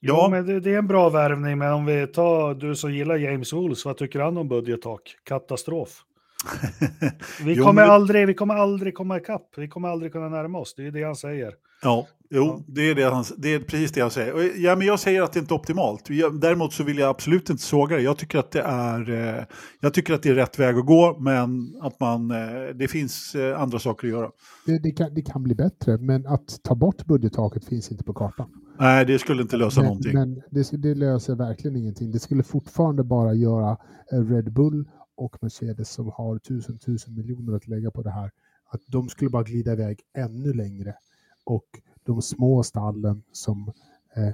Ja, 0.01 0.13
ja, 0.23 0.29
men 0.29 0.45
det, 0.45 0.59
det 0.59 0.73
är 0.73 0.77
en 0.77 0.87
bra 0.87 1.09
värvning, 1.09 1.57
men 1.57 1.73
om 1.73 1.85
vi 1.85 2.07
tar 2.07 2.53
du 2.53 2.75
som 2.75 2.93
gillar 2.93 3.15
James 3.15 3.53
Wools, 3.53 3.85
vad 3.85 3.97
tycker 3.97 4.19
han 4.19 4.37
om 4.37 4.47
budgettak? 4.47 5.15
Katastrof. 5.23 6.05
Vi 7.43 7.53
Jo, 7.53 7.63
kommer, 7.63 7.81
men- 7.81 7.91
aldrig, 7.91 8.27
vi 8.27 8.33
kommer 8.33 8.55
aldrig 8.55 8.95
komma 8.95 9.17
ikapp, 9.17 9.49
vi 9.57 9.67
kommer 9.67 9.87
aldrig 9.89 10.11
kunna 10.11 10.29
närma 10.29 10.57
oss, 10.59 10.73
det 10.77 10.87
är 10.87 10.91
det 10.91 11.03
han 11.03 11.15
säger. 11.15 11.53
Ja, 11.81 12.07
jo, 12.29 12.43
Ja. 12.45 12.63
Det, 12.67 12.81
är 12.81 12.95
det, 12.95 13.03
han, 13.03 13.23
det 13.37 13.53
är 13.53 13.59
precis 13.59 13.91
det 13.91 13.99
jag 13.99 14.11
säger. 14.11 14.51
Ja, 14.59 14.75
men 14.75 14.87
jag 14.87 14.99
säger 14.99 15.21
att 15.21 15.33
det 15.33 15.39
inte 15.39 15.53
är 15.53 15.55
optimalt. 15.55 16.07
Däremot 16.41 16.73
så 16.73 16.83
vill 16.83 16.97
jag 16.97 17.09
absolut 17.09 17.49
inte 17.49 17.63
såga 17.63 17.95
det. 17.95 18.01
Jag 18.01 18.17
tycker 18.17 18.39
att 18.39 18.51
det 18.51 18.61
är, 18.61 19.09
eh, 19.37 19.43
jag 19.81 19.93
tycker 19.93 20.13
att 20.13 20.23
det 20.23 20.29
är 20.29 20.33
rätt 20.35 20.59
väg 20.59 20.75
att 20.77 20.85
gå, 20.85 21.17
men 21.19 21.75
att 21.81 21.99
man, 21.99 22.31
eh, 22.31 22.37
det 22.75 22.87
finns 22.87 23.35
eh, 23.35 23.61
andra 23.61 23.79
saker 23.79 24.07
att 24.07 24.13
göra. 24.13 24.29
Det, 24.65 24.79
det, 24.83 24.91
kan, 24.91 25.13
det 25.13 25.21
kan 25.21 25.43
bli 25.43 25.55
bättre, 25.55 25.97
men 25.97 26.27
att 26.27 26.59
ta 26.63 26.75
bort 26.75 27.05
budgettaket 27.05 27.65
finns 27.65 27.91
inte 27.91 28.03
på 28.03 28.13
kartan. 28.13 28.49
Nej, 28.79 29.05
det 29.05 29.19
skulle 29.19 29.41
inte 29.41 29.57
lösa 29.57 29.81
Men, 29.81 29.87
någonting. 29.87 30.13
men 30.13 30.41
det, 30.51 30.71
det 30.81 30.95
löser 30.95 31.35
verkligen 31.35 31.77
ingenting. 31.77 32.11
Det 32.11 32.19
skulle 32.19 32.43
fortfarande 32.43 33.03
bara 33.03 33.33
göra 33.33 33.77
Red 34.11 34.53
Bull 34.53 34.85
och 35.15 35.37
Mercedes 35.41 35.89
som 35.89 36.11
har 36.11 36.39
tusen, 36.39 36.77
tusen 36.77 37.15
miljoner 37.15 37.55
att 37.55 37.67
lägga 37.67 37.91
på 37.91 38.01
det 38.01 38.11
här, 38.11 38.31
att 38.69 38.81
de 38.87 39.09
skulle 39.09 39.29
bara 39.29 39.43
glida 39.43 39.73
iväg 39.73 40.01
ännu 40.13 40.53
längre. 40.53 40.95
Och 41.43 41.65
de 42.03 42.21
små 42.21 42.63
stallen 42.63 43.23
som 43.31 43.71
eh, 44.15 44.33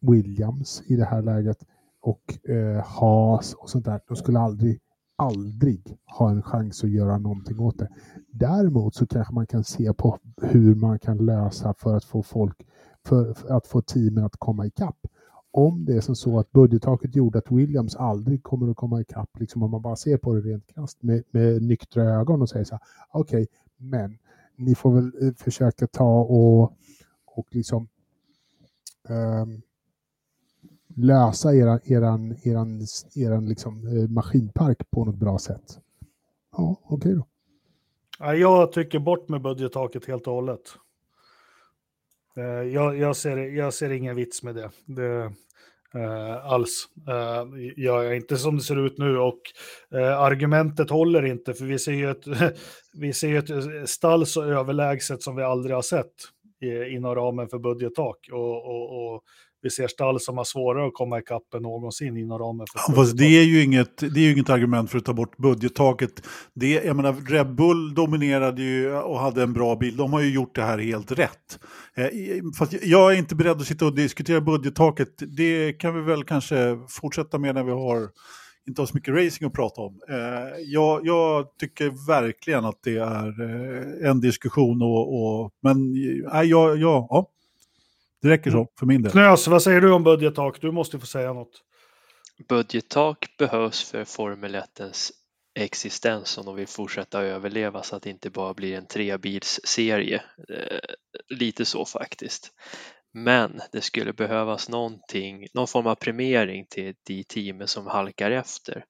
Williams 0.00 0.82
i 0.86 0.96
det 0.96 1.04
här 1.04 1.22
läget 1.22 1.66
och 2.00 2.48
eh, 2.50 2.84
Haas 2.84 3.54
och 3.54 3.70
sånt 3.70 3.84
där, 3.84 4.00
de 4.08 4.16
skulle 4.16 4.38
aldrig, 4.38 4.80
aldrig 5.16 5.98
ha 6.18 6.30
en 6.30 6.42
chans 6.42 6.84
att 6.84 6.90
göra 6.90 7.18
någonting 7.18 7.60
åt 7.60 7.78
det. 7.78 7.88
Däremot 8.30 8.94
så 8.94 9.06
kanske 9.06 9.34
man 9.34 9.46
kan 9.46 9.64
se 9.64 9.92
på 9.92 10.18
hur 10.42 10.74
man 10.74 10.98
kan 10.98 11.18
lösa 11.18 11.74
för 11.74 11.96
att 11.96 12.04
få 12.04 12.22
folk, 12.22 12.66
för, 13.04 13.34
för 13.34 13.48
att 13.56 13.66
få 13.66 13.82
teamen 13.82 14.24
att 14.24 14.36
komma 14.36 14.66
ikapp. 14.66 15.06
Om 15.54 15.84
det 15.84 15.96
är 15.96 16.00
som 16.00 16.16
så 16.16 16.38
att 16.38 16.52
budgettaket 16.52 17.16
gjorde 17.16 17.38
att 17.38 17.50
Williams 17.50 17.96
aldrig 17.96 18.42
kommer 18.42 18.70
att 18.70 18.76
komma 18.76 19.00
ikapp, 19.00 19.40
liksom 19.40 19.62
om 19.62 19.70
man 19.70 19.82
bara 19.82 19.96
ser 19.96 20.16
på 20.16 20.34
det 20.34 20.40
rent 20.40 20.66
krasst 20.66 21.02
med, 21.02 21.22
med 21.30 21.62
nyktra 21.62 22.02
ögon 22.02 22.42
och 22.42 22.48
säger 22.48 22.64
så 22.64 22.74
här, 22.74 22.82
okej, 23.10 23.46
men 23.76 24.18
ni 24.56 24.74
får 24.74 24.94
väl 24.94 25.26
eh, 25.26 25.34
försöka 25.34 25.86
ta 25.86 26.20
och, 26.20 26.76
och 27.24 27.46
liksom 27.50 27.88
um, 29.08 29.62
lösa 30.96 31.54
eran, 31.54 31.80
eran, 31.84 32.36
eran, 32.42 32.80
eran 33.14 33.46
liksom, 33.46 33.86
eh, 33.86 34.08
maskinpark 34.08 34.90
på 34.90 35.04
något 35.04 35.16
bra 35.16 35.38
sätt. 35.38 35.78
Ja, 36.56 36.76
okej 36.82 37.14
då. 37.14 37.26
Jag 38.18 38.72
tycker 38.72 38.98
bort 38.98 39.28
med 39.28 39.42
budgettaket 39.42 40.06
helt 40.06 40.26
och 40.26 40.34
hållet. 40.34 40.60
Eh, 42.36 42.72
jag, 42.72 42.98
jag, 42.98 43.16
ser, 43.16 43.36
jag 43.36 43.74
ser 43.74 43.90
ingen 43.90 44.16
vits 44.16 44.42
med 44.42 44.54
det. 44.54 44.70
det 44.86 45.32
eh, 45.94 46.46
alls. 46.46 46.88
Eh, 47.08 47.44
jag 47.76 48.06
är 48.06 48.12
inte 48.12 48.36
som 48.36 48.56
det 48.56 48.62
ser 48.62 48.86
ut 48.86 48.98
nu 48.98 49.18
och 49.18 49.40
argumentet 50.18 50.90
håller 50.90 51.24
inte 51.24 51.54
för 51.54 51.64
vi 51.64 51.78
ser 51.78 51.92
ju 51.92 52.10
ett, 52.10 52.26
vi 52.92 53.12
ser 53.12 53.36
ett 53.82 53.88
stall 53.88 54.26
så 54.26 54.42
överlägset 54.42 55.22
som 55.22 55.36
vi 55.36 55.42
aldrig 55.42 55.74
har 55.74 55.82
sett 55.82 56.14
i, 56.60 56.94
inom 56.94 57.14
ramen 57.14 57.48
för 57.48 57.58
budgettak 57.58 58.28
och, 58.32 58.66
och, 58.66 59.14
och 59.14 59.22
vi 59.62 59.70
ser 59.70 59.88
stall 59.88 60.20
som 60.20 60.36
har 60.36 60.44
svårare 60.44 60.86
att 60.86 60.94
komma 60.94 61.18
ikapp 61.18 61.54
än 61.54 61.62
någonsin 61.62 62.16
inom 62.16 62.38
ramen 62.38 62.66
för 62.72 62.94
Ja, 62.96 63.12
det 63.14 63.24
är, 63.24 63.44
ju 63.44 63.62
inget, 63.62 63.98
det 63.98 64.20
är 64.20 64.24
ju 64.24 64.32
inget 64.32 64.50
argument 64.50 64.90
för 64.90 64.98
att 64.98 65.04
ta 65.04 65.12
bort 65.12 65.36
budgettaket. 65.36 66.26
Det, 66.54 66.72
jag 66.72 66.96
menar, 66.96 67.12
Red 67.30 67.54
Bull 67.54 67.94
dominerade 67.94 68.62
ju 68.62 68.94
och 68.94 69.18
hade 69.18 69.42
en 69.42 69.52
bra 69.52 69.76
bil. 69.76 69.96
De 69.96 70.12
har 70.12 70.20
ju 70.20 70.30
gjort 70.30 70.54
det 70.54 70.62
här 70.62 70.78
helt 70.78 71.12
rätt. 71.12 71.58
Eh, 71.96 72.06
Fast 72.58 72.72
jag 72.82 73.12
är 73.12 73.18
inte 73.18 73.34
beredd 73.34 73.56
att 73.56 73.66
sitta 73.66 73.86
och 73.86 73.94
diskutera 73.94 74.40
budgettaket. 74.40 75.08
Det 75.36 75.72
kan 75.72 75.94
vi 75.94 76.00
väl 76.00 76.24
kanske 76.24 76.78
fortsätta 76.88 77.38
med 77.38 77.54
när 77.54 77.64
vi 77.64 77.72
har 77.72 78.08
inte 78.68 78.80
har 78.80 78.86
så 78.86 78.94
mycket 78.94 79.14
racing 79.14 79.46
att 79.46 79.52
prata 79.52 79.80
om. 79.80 80.00
Eh, 80.08 80.60
jag, 80.64 81.06
jag 81.06 81.46
tycker 81.58 82.06
verkligen 82.06 82.64
att 82.64 82.82
det 82.84 82.96
är 82.96 83.42
eh, 83.42 84.10
en 84.10 84.20
diskussion 84.20 84.82
och, 84.82 85.22
och 85.22 85.50
men 85.62 85.76
eh, 86.32 86.42
ja, 86.42 86.74
ja, 86.74 87.06
ja, 87.10 87.26
det 88.22 88.28
räcker 88.28 88.50
så 88.50 88.68
för 88.78 88.86
min 88.86 89.02
del. 89.02 89.12
Knös, 89.12 89.48
vad 89.48 89.62
säger 89.62 89.80
du 89.80 89.92
om 89.92 90.02
budgettak? 90.02 90.60
Du 90.60 90.72
måste 90.72 90.98
få 90.98 91.06
säga 91.06 91.32
något. 91.32 91.62
Budgettak 92.48 93.34
behövs 93.38 93.90
för 93.90 94.04
Formel 94.04 94.54
1 94.54 94.64
existens 95.58 96.38
om 96.38 96.46
de 96.46 96.54
vill 96.56 96.66
fortsätta 96.66 97.22
överleva 97.22 97.82
så 97.82 97.96
att 97.96 98.02
det 98.02 98.10
inte 98.10 98.30
bara 98.30 98.54
blir 98.54 98.76
en 98.76 98.86
trebilsserie. 98.86 100.22
Eh, 100.48 100.78
Lite 101.28 101.64
så 101.64 101.84
faktiskt. 101.84 102.52
Men 103.14 103.60
det 103.72 103.80
skulle 103.80 104.12
behövas 104.12 104.68
någonting, 104.68 105.46
någon 105.54 105.68
form 105.68 105.86
av 105.86 105.94
premiering 105.94 106.66
till 106.70 106.94
de 107.06 107.24
teamen 107.24 107.68
som 107.68 107.86
halkar 107.86 108.30
efter. 108.30 108.84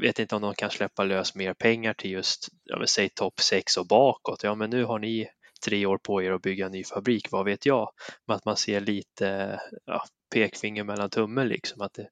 Vet 0.00 0.18
inte 0.18 0.36
om 0.36 0.42
de 0.42 0.54
kan 0.54 0.70
släppa 0.70 1.04
lös 1.04 1.34
mer 1.34 1.54
pengar 1.54 1.94
till 1.94 2.10
just, 2.10 2.48
ja, 2.64 2.86
säg 2.86 3.08
topp 3.08 3.40
6 3.40 3.76
och 3.76 3.86
bakåt. 3.86 4.42
Ja, 4.42 4.54
men 4.54 4.70
nu 4.70 4.84
har 4.84 4.98
ni 4.98 5.28
tre 5.64 5.86
år 5.86 5.98
på 5.98 6.22
er 6.22 6.32
att 6.32 6.42
bygga 6.42 6.66
en 6.66 6.72
ny 6.72 6.84
fabrik, 6.84 7.30
vad 7.30 7.44
vet 7.44 7.66
jag? 7.66 7.90
Men 8.26 8.36
att 8.36 8.44
man 8.44 8.56
ser 8.56 8.80
lite, 8.80 9.60
ja, 9.84 10.04
pekfinger 10.30 10.84
mellan 10.84 11.10
tummen 11.10 11.48
liksom 11.48 11.80
att 11.80 11.94
det, 11.94 12.08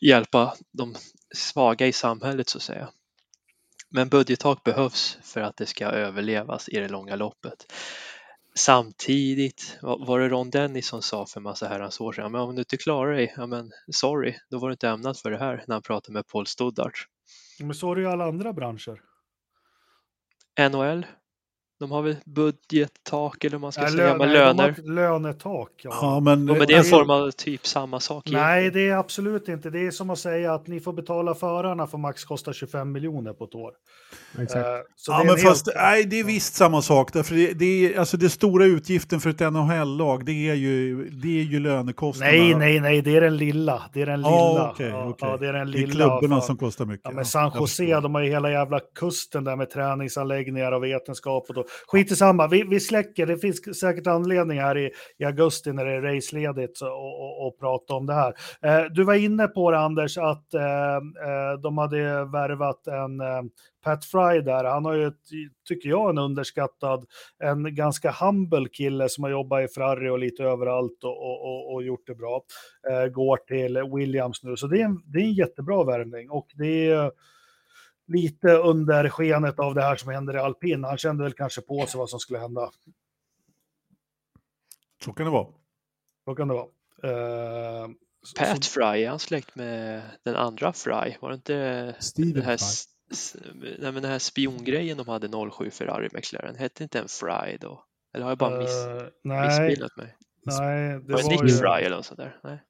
hjälpa 0.00 0.54
de 0.72 0.94
svaga 1.34 1.86
i 1.86 1.92
samhället 1.92 2.48
så 2.48 2.58
att 2.58 2.62
säga. 2.62 2.88
Men 3.90 4.08
budgettak 4.08 4.64
behövs 4.64 5.18
för 5.22 5.40
att 5.40 5.56
det 5.56 5.66
ska 5.66 5.86
överlevas 5.86 6.68
i 6.68 6.80
det 6.80 6.88
långa 6.88 7.16
loppet. 7.16 7.72
Samtidigt 8.54 9.78
var 9.80 10.20
det 10.20 10.28
Ron 10.28 10.50
Dennis 10.50 10.86
som 10.86 11.02
sa 11.02 11.26
för 11.26 11.40
massa 11.40 11.68
herrans 11.68 12.00
år 12.00 12.12
sedan, 12.12 12.32
men 12.32 12.40
om 12.40 12.54
du 12.54 12.60
inte 12.60 12.76
klarar 12.76 13.12
dig, 13.12 13.34
ja 13.36 13.46
men 13.46 13.70
sorry, 13.92 14.36
då 14.50 14.58
var 14.58 14.68
du 14.68 14.72
inte 14.72 14.88
ämnat 14.88 15.18
för 15.20 15.30
det 15.30 15.38
här 15.38 15.64
när 15.66 15.74
han 15.74 15.82
pratade 15.82 16.12
med 16.12 16.26
Paul 16.26 16.46
Stoddart. 16.46 17.06
Men 17.60 17.74
så 17.74 17.92
är 17.92 17.96
det 17.96 18.02
ju 18.02 18.08
alla 18.08 18.24
andra 18.24 18.52
branscher. 18.52 19.00
NHL, 20.70 21.06
de 21.80 21.90
har 21.90 22.02
väl 22.02 22.16
budgettak 22.24 23.44
eller 23.44 23.56
vad 23.56 23.60
man 23.60 23.72
ska 23.72 23.82
Nej, 23.82 23.90
säga, 23.90 24.16
med 24.16 24.28
löner. 24.32 24.74
lönetak. 24.94 25.70
Ja. 25.82 25.90
Ja, 26.02 26.20
men, 26.20 26.46
Ja, 26.48 26.54
men 26.54 26.66
det 26.66 26.74
är 26.74 26.78
en 26.78 26.84
form 26.84 27.10
av 27.10 27.30
typ 27.30 27.66
samma 27.66 28.00
sak. 28.00 28.24
Nej, 28.30 28.60
egentligen. 28.60 28.88
det 28.88 28.94
är 28.94 28.98
absolut 28.98 29.48
inte. 29.48 29.70
Det 29.70 29.86
är 29.86 29.90
som 29.90 30.10
att 30.10 30.18
säga 30.18 30.54
att 30.54 30.66
ni 30.66 30.80
får 30.80 30.92
betala 30.92 31.34
förarna 31.34 31.86
för 31.86 31.98
max 31.98 32.24
kosta 32.24 32.52
25 32.52 32.92
miljoner 32.92 33.32
på 33.32 33.44
ett 33.44 33.54
år. 33.54 33.72
Exakt. 34.42 34.66
Så 34.96 35.12
ja, 35.12 35.16
det 35.16 35.22
är 35.22 35.24
men 35.26 35.34
en 35.34 35.40
fast 35.40 35.66
helt- 35.66 35.76
nej, 35.76 36.04
det 36.04 36.20
är 36.20 36.24
visst 36.24 36.54
samma 36.54 36.82
sak. 36.82 37.12
Därför 37.12 37.34
det, 37.34 37.52
det, 37.52 37.64
är, 37.94 37.98
alltså 37.98 38.16
det 38.16 38.28
stora 38.30 38.64
utgiften 38.64 39.20
för 39.20 39.30
ett 39.30 39.40
NHL-lag, 39.40 40.24
det 40.24 40.48
är 40.50 40.54
ju, 40.54 41.04
det 41.10 41.40
är 41.40 41.44
ju 41.44 41.60
lönekostnaderna. 41.60 42.38
Nej, 42.38 42.54
nej, 42.54 42.80
nej, 42.80 43.02
det 43.02 43.16
är 43.16 43.20
den 43.20 43.36
lilla. 43.36 43.82
Det 43.92 44.02
är 44.02 44.06
den 44.06 44.18
lilla. 44.20 44.30
Ja, 44.30 44.70
okej, 44.74 44.88
ja, 44.88 45.04
okej. 45.08 45.28
ja, 45.30 45.36
det 45.36 45.48
är 45.48 45.52
den 45.52 45.70
Det 45.70 45.78
är 45.78 45.80
lilla. 45.80 45.92
klubborna 45.92 46.36
fan. 46.36 46.46
som 46.46 46.56
kostar 46.56 46.84
mycket. 46.84 47.00
Ja, 47.04 47.10
men 47.10 47.24
San 47.24 47.52
Jose, 47.58 48.00
de 48.00 48.14
har 48.14 48.22
ju 48.22 48.30
hela 48.30 48.50
jävla 48.50 48.80
kusten 48.94 49.44
där 49.44 49.56
med 49.56 49.70
träningsanläggningar 49.70 50.72
och 50.72 50.84
vetenskap 50.84 51.44
och 51.48 51.54
då. 51.54 51.64
Skit 51.86 52.12
i 52.12 52.16
samma, 52.16 52.46
vi, 52.46 52.62
vi 52.62 52.80
släcker, 52.80 53.26
det 53.26 53.38
finns 53.38 53.80
säkert 53.80 54.06
anledning 54.06 54.60
här 54.60 54.78
i, 54.78 54.90
i 55.18 55.24
augusti 55.24 55.72
när 55.72 55.84
det 55.84 55.92
är 55.92 56.14
raceledigt 56.14 56.82
och, 56.82 57.22
och, 57.22 57.46
och 57.46 57.58
prata 57.58 57.94
om 57.94 58.06
det 58.06 58.14
här. 58.14 58.34
Eh, 58.62 58.84
du 58.90 59.04
var 59.04 59.14
inne 59.14 59.48
på 59.48 59.70
det 59.70 59.78
Anders, 59.78 60.18
att 60.18 60.54
eh, 60.54 60.96
eh, 60.96 61.60
de 61.62 61.78
hade 61.78 62.24
värvat 62.24 62.86
en 62.86 63.20
eh, 63.20 63.42
Pat 63.84 64.04
Fry 64.04 64.40
där. 64.40 64.64
Han 64.64 64.84
har 64.84 64.94
ju, 64.94 65.06
ett, 65.06 65.14
tycker 65.68 65.88
jag, 65.88 66.10
en 66.10 66.18
underskattad, 66.18 67.04
en 67.38 67.74
ganska 67.74 68.10
humble 68.20 68.68
kille 68.68 69.08
som 69.08 69.24
har 69.24 69.30
jobbat 69.30 69.64
i 69.64 69.68
Ferrari 69.68 70.08
och 70.08 70.18
lite 70.18 70.44
överallt 70.44 71.04
och, 71.04 71.22
och, 71.22 71.44
och, 71.44 71.74
och 71.74 71.82
gjort 71.82 72.06
det 72.06 72.14
bra. 72.14 72.42
Eh, 72.90 73.06
går 73.06 73.36
till 73.36 73.82
Williams 73.96 74.42
nu, 74.42 74.56
så 74.56 74.66
det 74.66 74.80
är 74.80 74.84
en, 74.84 75.02
det 75.04 75.18
är 75.18 75.24
en 75.24 75.32
jättebra 75.32 75.84
värvning 75.84 76.30
och 76.30 76.46
det 76.54 76.90
är 76.90 77.10
lite 78.12 78.48
under 78.52 79.08
skenet 79.08 79.58
av 79.58 79.74
det 79.74 79.82
här 79.82 79.96
som 79.96 80.12
händer 80.12 80.34
i 80.36 80.38
alpin. 80.38 80.84
Han 80.84 80.98
kände 80.98 81.24
väl 81.24 81.32
kanske 81.32 81.60
på 81.60 81.86
sig 81.86 81.98
vad 81.98 82.10
som 82.10 82.20
skulle 82.20 82.38
hända. 82.38 82.70
Så 85.04 85.12
kan 85.12 85.26
det 85.26 85.32
vara. 85.32 85.46
Så 86.24 86.34
kan 86.34 86.48
det 86.48 86.54
vara. 86.54 86.66
Eh, 87.02 87.88
så- 88.22 88.36
Pat 88.36 88.66
Fry, 88.66 89.04
är 89.04 89.08
han 89.08 89.18
släkt 89.18 89.54
med 89.54 90.02
den 90.24 90.36
andra 90.36 90.72
Fry? 90.72 91.16
Var 91.20 91.28
det 91.28 91.34
inte 91.34 91.94
Steven 91.98 92.42
här, 92.42 92.56
Fry. 92.56 93.76
nej, 93.78 93.92
men 93.92 94.02
den 94.02 94.10
här 94.10 94.18
spiongrejen 94.18 94.96
de 94.96 95.08
hade 95.08 95.28
07 95.50 95.70
Ferrari 95.70 96.08
McLaren? 96.14 96.56
Hette 96.56 96.82
inte 96.82 96.98
en 96.98 97.08
Fry 97.08 97.56
då? 97.60 97.84
Eller 98.14 98.24
har 98.24 98.30
jag 98.30 98.38
bara 98.38 98.58
miss, 98.58 98.86
eh, 98.86 99.02
nej, 99.24 99.46
missbildat 99.48 99.96
mig? 99.96 100.16
nej, 100.46 100.88
det 100.88 100.98
Var 100.98 101.06
det 101.06 101.12
var 101.22 101.30
Nick 101.30 101.42
ju... 101.42 101.48
Fry 101.48 101.84
eller 101.84 101.96
något 101.96 102.06
sånt 102.06 102.20
där? 102.20 102.40
Nej. 102.44 102.62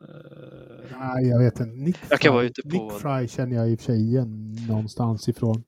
Eh, 0.00 0.98
Nej, 0.98 1.26
jag 1.28 1.38
vet 1.38 1.60
inte. 1.60 1.76
Nick 1.76 1.96
Jag 2.10 2.20
kan 2.20 2.30
Fry, 2.30 2.34
vara 2.34 2.44
ute 2.44 2.62
på- 2.62 2.68
Nick 2.68 2.92
Fry 3.02 3.28
känner 3.28 3.56
jag 3.56 3.70
i 3.70 3.74
och 3.74 3.78
för 3.80 3.84
sig 3.86 4.00
igen 4.02 4.56
någonstans 4.68 5.28
ifrån. 5.28 5.62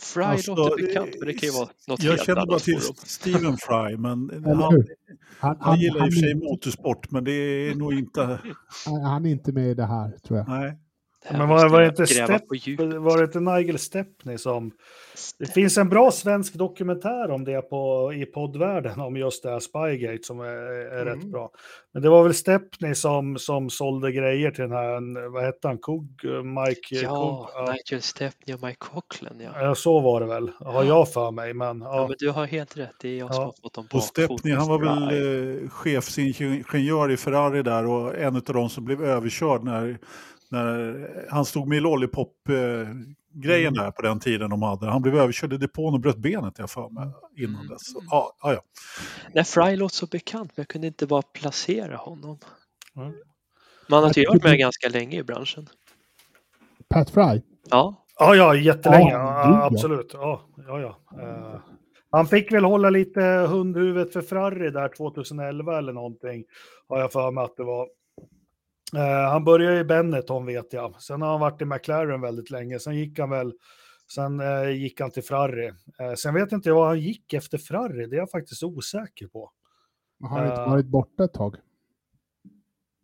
Fry 0.00 0.22
Alltså, 0.22 0.54
låter 0.54 0.86
bekant, 0.86 1.10
men 1.18 1.26
det 1.28 1.34
kan 1.34 1.48
ju 1.48 1.52
vara 1.54 1.68
något 1.88 2.02
Jag 2.02 2.10
helt 2.12 2.26
känner 2.26 2.46
bara 2.46 2.58
till. 2.58 2.80
Steven 3.04 3.56
Fry, 3.56 3.96
men 3.96 4.30
han, 4.44 4.72
hur? 4.74 4.86
Han, 5.38 5.56
han 5.60 5.80
gillar 5.80 6.06
i 6.06 6.08
och 6.10 6.12
för 6.14 6.20
sig 6.20 6.34
motorsport, 6.34 7.10
men 7.10 7.24
det 7.24 7.32
är 7.32 7.74
nog 7.74 7.94
inte... 7.94 8.40
han, 8.86 9.00
han 9.02 9.26
är 9.26 9.30
inte 9.30 9.52
med 9.52 9.70
i 9.70 9.74
det 9.74 9.86
här, 9.86 10.10
tror 10.26 10.38
jag. 10.38 10.48
Nej. 10.48 10.78
Men 11.30 11.48
var, 11.48 11.68
var 11.68 11.80
det 11.80 11.86
inte 11.86 12.04
djupet. 12.52 12.94
var 13.00 13.18
det 13.18 13.24
inte 13.24 13.40
Nigel 13.40 13.78
Stepney 13.78 14.38
som... 14.38 14.72
Det 15.38 15.46
finns 15.46 15.78
en 15.78 15.88
bra 15.88 16.10
svensk 16.10 16.54
dokumentär 16.54 17.30
om 17.30 17.44
det 17.44 17.62
på, 17.62 18.12
i 18.14 18.26
poddvärlden 18.26 19.00
om 19.00 19.16
just 19.16 19.42
det 19.42 19.50
här 19.50 19.60
Spygate 19.60 20.18
som 20.22 20.40
är, 20.40 20.44
är 20.92 21.04
rätt 21.04 21.14
Mm. 21.14 21.30
bra. 21.30 21.50
Men 21.92 22.02
det 22.02 22.08
var 22.08 22.22
väl 22.22 22.34
Stepney 22.34 22.94
som, 22.94 23.38
som 23.38 23.70
sålde 23.70 24.12
grejer 24.12 24.50
till 24.50 24.62
den 24.62 24.72
här, 24.72 25.28
vad 25.28 25.44
hette 25.44 25.68
han, 25.68 25.78
Coog, 25.78 26.08
Mike 26.44 26.94
Ja, 27.02 27.08
Coog, 27.08 27.46
ja. 27.54 27.72
Nigel 27.72 28.02
Stepney 28.02 28.54
och 28.56 28.62
Mike 28.62 28.76
Coughlin 28.80 29.40
ja. 29.54 29.62
Ja, 29.62 29.74
så 29.74 30.00
var 30.00 30.20
det 30.20 30.26
väl, 30.26 30.50
har 30.60 30.84
jag 30.84 31.12
för 31.12 31.30
mig. 31.30 31.54
Men, 31.54 31.80
Ja, 31.80 31.96
ja. 31.96 32.06
men 32.08 32.16
du 32.18 32.30
har 32.30 32.46
helt 32.46 32.76
rätt, 32.76 32.92
det 33.00 33.08
är 33.08 33.18
jag 33.18 33.34
som 33.34 33.42
Ja. 33.42 33.46
har 33.46 33.54
fått 33.62 33.74
dem 33.74 33.88
på 33.88 33.96
Och 33.96 34.02
Stepney, 34.02 34.54
han 34.54 34.68
var 34.68 34.78
väl 34.78 35.62
eh, 35.62 35.68
chefsingenjör 35.70 37.10
i 37.10 37.16
Ferrari 37.16 37.62
där 37.62 37.86
och 37.86 38.16
en 38.18 38.36
av 38.36 38.42
de 38.42 38.68
som 38.68 38.84
blev 38.84 39.02
överkörd 39.04 39.64
när, 39.64 39.98
när 40.52 41.26
han 41.30 41.44
stod 41.44 41.68
med 41.68 41.78
i 41.78 41.80
Lollipop-grejen 41.80 43.72
Mm. 43.74 43.84
där 43.84 43.90
på 43.90 44.02
den 44.02 44.20
tiden 44.20 44.50
de 44.50 44.62
hade. 44.62 44.86
Han 44.86 45.02
blev 45.02 45.16
överkörd 45.16 45.52
i 45.52 45.56
depån 45.56 45.94
och 45.94 46.00
bröt 46.00 46.16
benet 46.16 46.54
jag 46.58 46.70
för 46.70 46.88
mig 46.88 47.08
innan 47.36 47.54
Mm. 47.54 47.68
dess. 47.68 47.92
Så, 47.92 48.02
Ja, 48.10 48.32
ja, 48.42 48.52
ja. 48.52 48.60
Nej, 49.34 49.44
Fry 49.44 49.76
låter 49.76 49.94
så 49.96 50.06
bekant, 50.06 50.50
men 50.56 50.62
jag 50.62 50.68
kunde 50.68 50.86
inte 50.86 51.06
bara 51.06 51.22
placera 51.22 51.96
honom. 51.96 52.38
Mm. 52.96 53.12
Man 53.88 54.02
har 54.02 54.08
ju 54.08 54.12
tycker- 54.14 54.48
med 54.48 54.58
ganska 54.58 54.88
länge 54.88 55.18
i 55.18 55.22
branschen. 55.22 55.66
Pat 56.88 57.10
Fry. 57.10 57.40
Ja, 57.70 57.98
Ja, 58.18 58.34
ja, 58.34 58.54
jättelänge. 58.54 59.10
Ja. 59.12 59.64
absolut. 59.72 60.10
Ja, 60.12 60.48
ja, 60.66 60.80
ja. 60.80 60.98
Eh, 61.22 61.60
han 62.10 62.26
fick 62.26 62.52
väl 62.52 62.64
hålla 62.64 62.90
lite 62.90 63.20
hundhuvudet 63.22 64.12
för 64.12 64.22
Ferrari 64.22 64.70
där 64.70 64.88
2011 64.88 65.78
eller 65.78 65.92
någonting. 65.92 66.44
Har 66.88 66.98
jag 67.00 67.12
för 67.12 67.30
mig 67.30 67.44
att 67.44 67.56
det 67.56 67.64
var. 67.64 67.88
Eh, 68.96 69.30
han 69.30 69.44
började 69.44 69.78
i 69.80 69.84
Benetton 69.84 70.46
vet 70.46 70.72
jag. 70.72 71.02
Sen 71.02 71.22
har 71.22 71.30
han 71.30 71.40
varit 71.40 71.62
i 71.62 71.64
McLaren 71.64 72.20
väldigt 72.20 72.50
länge. 72.50 72.78
Sen 72.78 72.96
gick 72.96 73.18
han 73.18 73.30
väl. 73.30 73.52
Sen 74.14 74.40
eh, 74.40 74.70
gick 74.70 75.00
han 75.00 75.10
till 75.10 75.22
Ferrari. 75.24 75.66
Eh, 76.00 76.14
sen 76.16 76.34
vet 76.34 76.52
inte 76.52 76.68
jag 76.68 76.76
vad 76.76 76.86
han 76.86 77.00
gick 77.00 77.32
efter 77.32 77.58
Ferrari. 77.58 78.06
Det 78.06 78.16
är 78.16 78.18
jag 78.18 78.30
faktiskt 78.30 78.62
osäker 78.62 79.26
på. 79.26 79.50
Har 80.22 80.28
han 80.38 80.46
inte 80.46 80.60
Ja. 80.60 80.68
varit 80.68 80.86
borta 80.86 81.24
ett 81.24 81.32
tag? 81.34 81.56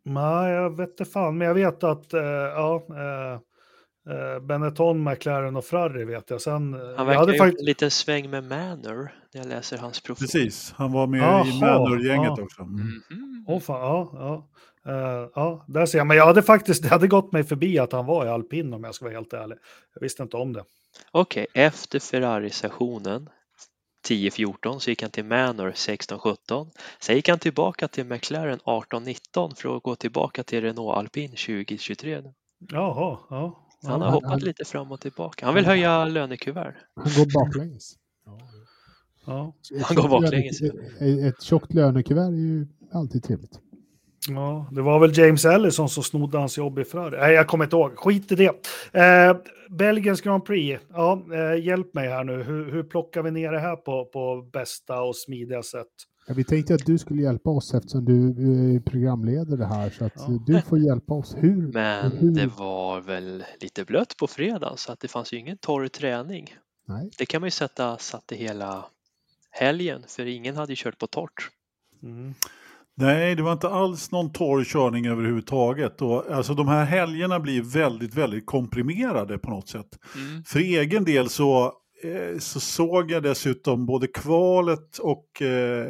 Nej, 0.05 0.51
jag 0.53 0.77
vet 0.77 0.89
inte 0.89 1.05
fan. 1.05 1.37
Men 1.37 1.47
jag 1.47 1.55
vet 1.55 1.83
att 1.83 2.13
eh, 2.13 2.21
ja, 2.23 2.83
eh, 2.89 3.33
eh, 4.15 4.39
Benetton, 4.39 5.03
McLaren 5.03 5.55
och 5.55 5.65
Ferrari 5.65 6.05
vet 6.05 6.29
jag. 6.29 6.41
Sen, 6.41 6.73
eh, 6.73 6.79
han 6.97 7.05
verkar 7.07 7.19
hade 7.19 7.37
faktiskt- 7.37 7.59
en 7.59 7.65
liten 7.65 7.91
sväng 7.91 8.29
med 8.29 8.43
Manor 8.43 9.11
när 9.33 9.41
jag 9.41 9.47
läser 9.47 9.77
hans 9.77 10.01
profil. 10.03 10.27
Precis, 10.27 10.73
han 10.77 10.91
var 10.91 11.07
med 11.07 11.19
Jaha, 11.21 11.45
i 11.47 11.59
Manor-gänget 11.61 12.33
ja. 12.37 12.43
också. 12.43 12.61
Mm. 12.61 12.75
Mhm. 13.09 13.45
Åh 13.47 13.59
fan, 13.59 13.81
ja, 13.81 14.09
ja. 14.13 14.49
Eh, 14.87 15.29
ja, 15.35 15.65
där 15.67 15.85
ser 15.85 15.97
jag. 15.97 16.07
Men 16.07 16.17
jag 16.17 16.25
hade 16.25 16.41
faktiskt, 16.43 16.83
det 16.83 16.89
hade 16.89 17.07
gått 17.07 17.31
mig 17.31 17.43
förbi 17.43 17.79
att 17.79 17.91
han 17.91 18.05
var 18.05 18.25
i 18.25 18.29
alpin 18.29 18.73
om 18.73 18.83
jag 18.83 18.95
ska 18.95 19.05
vara 19.05 19.15
helt 19.15 19.33
ärlig. 19.33 19.57
Jag 19.93 20.01
visste 20.01 20.23
inte 20.23 20.37
om 20.37 20.53
det. 20.53 20.63
Okej, 21.11 21.47
efter 21.53 21.99
Ferrari-sessionen 21.99 23.29
10-14 24.07 24.79
så 24.79 24.89
gick 24.89 25.01
han 25.01 25.11
till 25.11 25.25
Manor 25.25 25.71
16-17. 25.71 26.67
Sen 26.99 27.15
gick 27.15 27.29
han 27.29 27.39
tillbaka 27.39 27.87
till 27.87 28.05
McLaren 28.05 28.59
18-19 28.59 29.55
för 29.55 29.77
att 29.77 29.83
gå 29.83 29.95
tillbaka 29.95 30.43
till 30.43 30.61
Renault 30.61 30.97
Alpin 30.97 31.29
2023. 31.29 32.23
Jaha, 32.71 33.17
ja. 33.29 33.65
Han 33.83 34.01
har 34.01 34.11
hoppat 34.11 34.29
han- 34.29 34.39
lite 34.39 34.65
fram 34.65 34.91
och 34.91 35.01
tillbaka. 35.01 35.45
Han 35.45 35.55
vill 35.55 35.65
höja 35.65 36.05
lönekuvert. 36.05 36.75
Han 36.95 37.05
går 37.17 37.33
baklänges. 37.45 37.93
ja. 39.25 39.53
Ett 39.75 39.83
Han 39.83 39.95
går 39.95 40.09
baklänges. 40.09 40.61
ett 41.01 41.41
tjockt 41.43 41.73
lönekuvert 41.73 42.27
är 42.27 42.31
ju 42.31 42.67
alltid 42.93 43.23
trevligt. 43.23 43.59
Ja, 44.27 44.65
det 44.71 44.81
var 44.81 44.99
väl 44.99 45.17
James 45.17 45.45
Ellison 45.45 45.89
som 45.89 46.03
snodde 46.03 46.37
hans 46.37 46.57
jobb 46.57 46.79
i 46.79 46.83
Ferrari. 46.85 47.17
Nej, 47.19 47.33
jag 47.33 47.47
kommer 47.47 47.63
inte 47.63 47.75
ihåg. 47.75 47.97
Skit 47.97 48.31
i 48.31 48.35
det. 48.35 48.51
Eh, 48.93 49.37
Belgiens 49.69 50.21
Grand 50.21 50.45
Prix. 50.45 50.81
Ja, 50.93 51.21
eh, 51.33 51.65
hjälp 51.65 51.93
mig 51.93 52.09
här 52.09 52.23
nu. 52.23 52.43
Hur, 52.43 52.71
hur 52.71 52.83
plockar 52.83 53.23
vi 53.23 53.31
ner 53.31 53.51
det 53.51 53.59
här 53.59 53.75
på, 53.75 54.05
på 54.05 54.49
bästa 54.53 55.01
och 55.01 55.15
smidiga 55.15 55.63
sätt? 55.63 55.87
Ja, 56.27 56.33
vi 56.37 56.43
tänkte 56.43 56.73
att 56.75 56.85
du 56.85 56.97
skulle 56.97 57.21
hjälpa 57.21 57.49
oss 57.49 57.73
eftersom 57.73 58.05
du 58.05 58.27
är 58.75 58.79
programledare 58.79 59.63
här. 59.65 59.89
Så 59.89 60.05
att 60.05 60.13
Ja. 60.15 60.23
eh, 60.33 60.41
du 60.45 60.61
får 60.61 60.79
hjälpa 60.79 61.13
oss. 61.13 61.35
Hur? 61.37 61.67
Men 61.73 62.11
hur? 62.11 62.31
det 62.31 62.47
var 62.57 63.01
väl 63.01 63.43
lite 63.61 63.85
blött 63.85 64.17
på 64.17 64.27
fredag 64.27 64.73
så 64.75 64.91
att 64.91 64.99
det 64.99 65.07
fanns 65.07 65.33
ju 65.33 65.37
ingen 65.37 65.57
torr 65.57 65.87
träning. 65.87 66.53
Nej. 66.87 67.09
Det 67.17 67.25
kan 67.25 67.41
man 67.41 67.47
ju 67.47 67.51
sätta 67.51 67.97
satte 67.97 68.35
hela 68.35 68.85
helgen 69.51 70.03
för 70.07 70.25
ingen 70.25 70.55
hade 70.55 70.71
ju 70.71 70.75
kört 70.75 70.97
på 70.97 71.07
torrt. 71.07 71.49
Mm. 72.03 72.33
Nej, 72.99 73.35
det 73.35 73.43
var 73.43 73.51
inte 73.51 73.69
alls 73.69 74.11
någon 74.11 74.31
torr 74.31 74.63
körning 74.63 75.07
överhuvudtaget. 75.07 76.01
Och, 76.01 76.31
alltså, 76.31 76.53
de 76.53 76.67
här 76.67 76.85
helgerna 76.85 77.39
blir 77.39 77.61
väldigt, 77.61 78.13
väldigt 78.15 78.45
komprimerade 78.45 79.37
på 79.37 79.49
något 79.49 79.69
sätt. 79.69 79.87
Mm. 80.15 80.43
För 80.43 80.59
egen 80.59 81.03
del 81.03 81.29
så, 81.29 81.65
eh, 82.03 82.39
så 82.39 82.59
såg 82.59 83.11
jag 83.11 83.23
dessutom 83.23 83.85
både 83.85 84.07
kvalet 84.07 84.97
och 84.97 85.41
eh, 85.41 85.85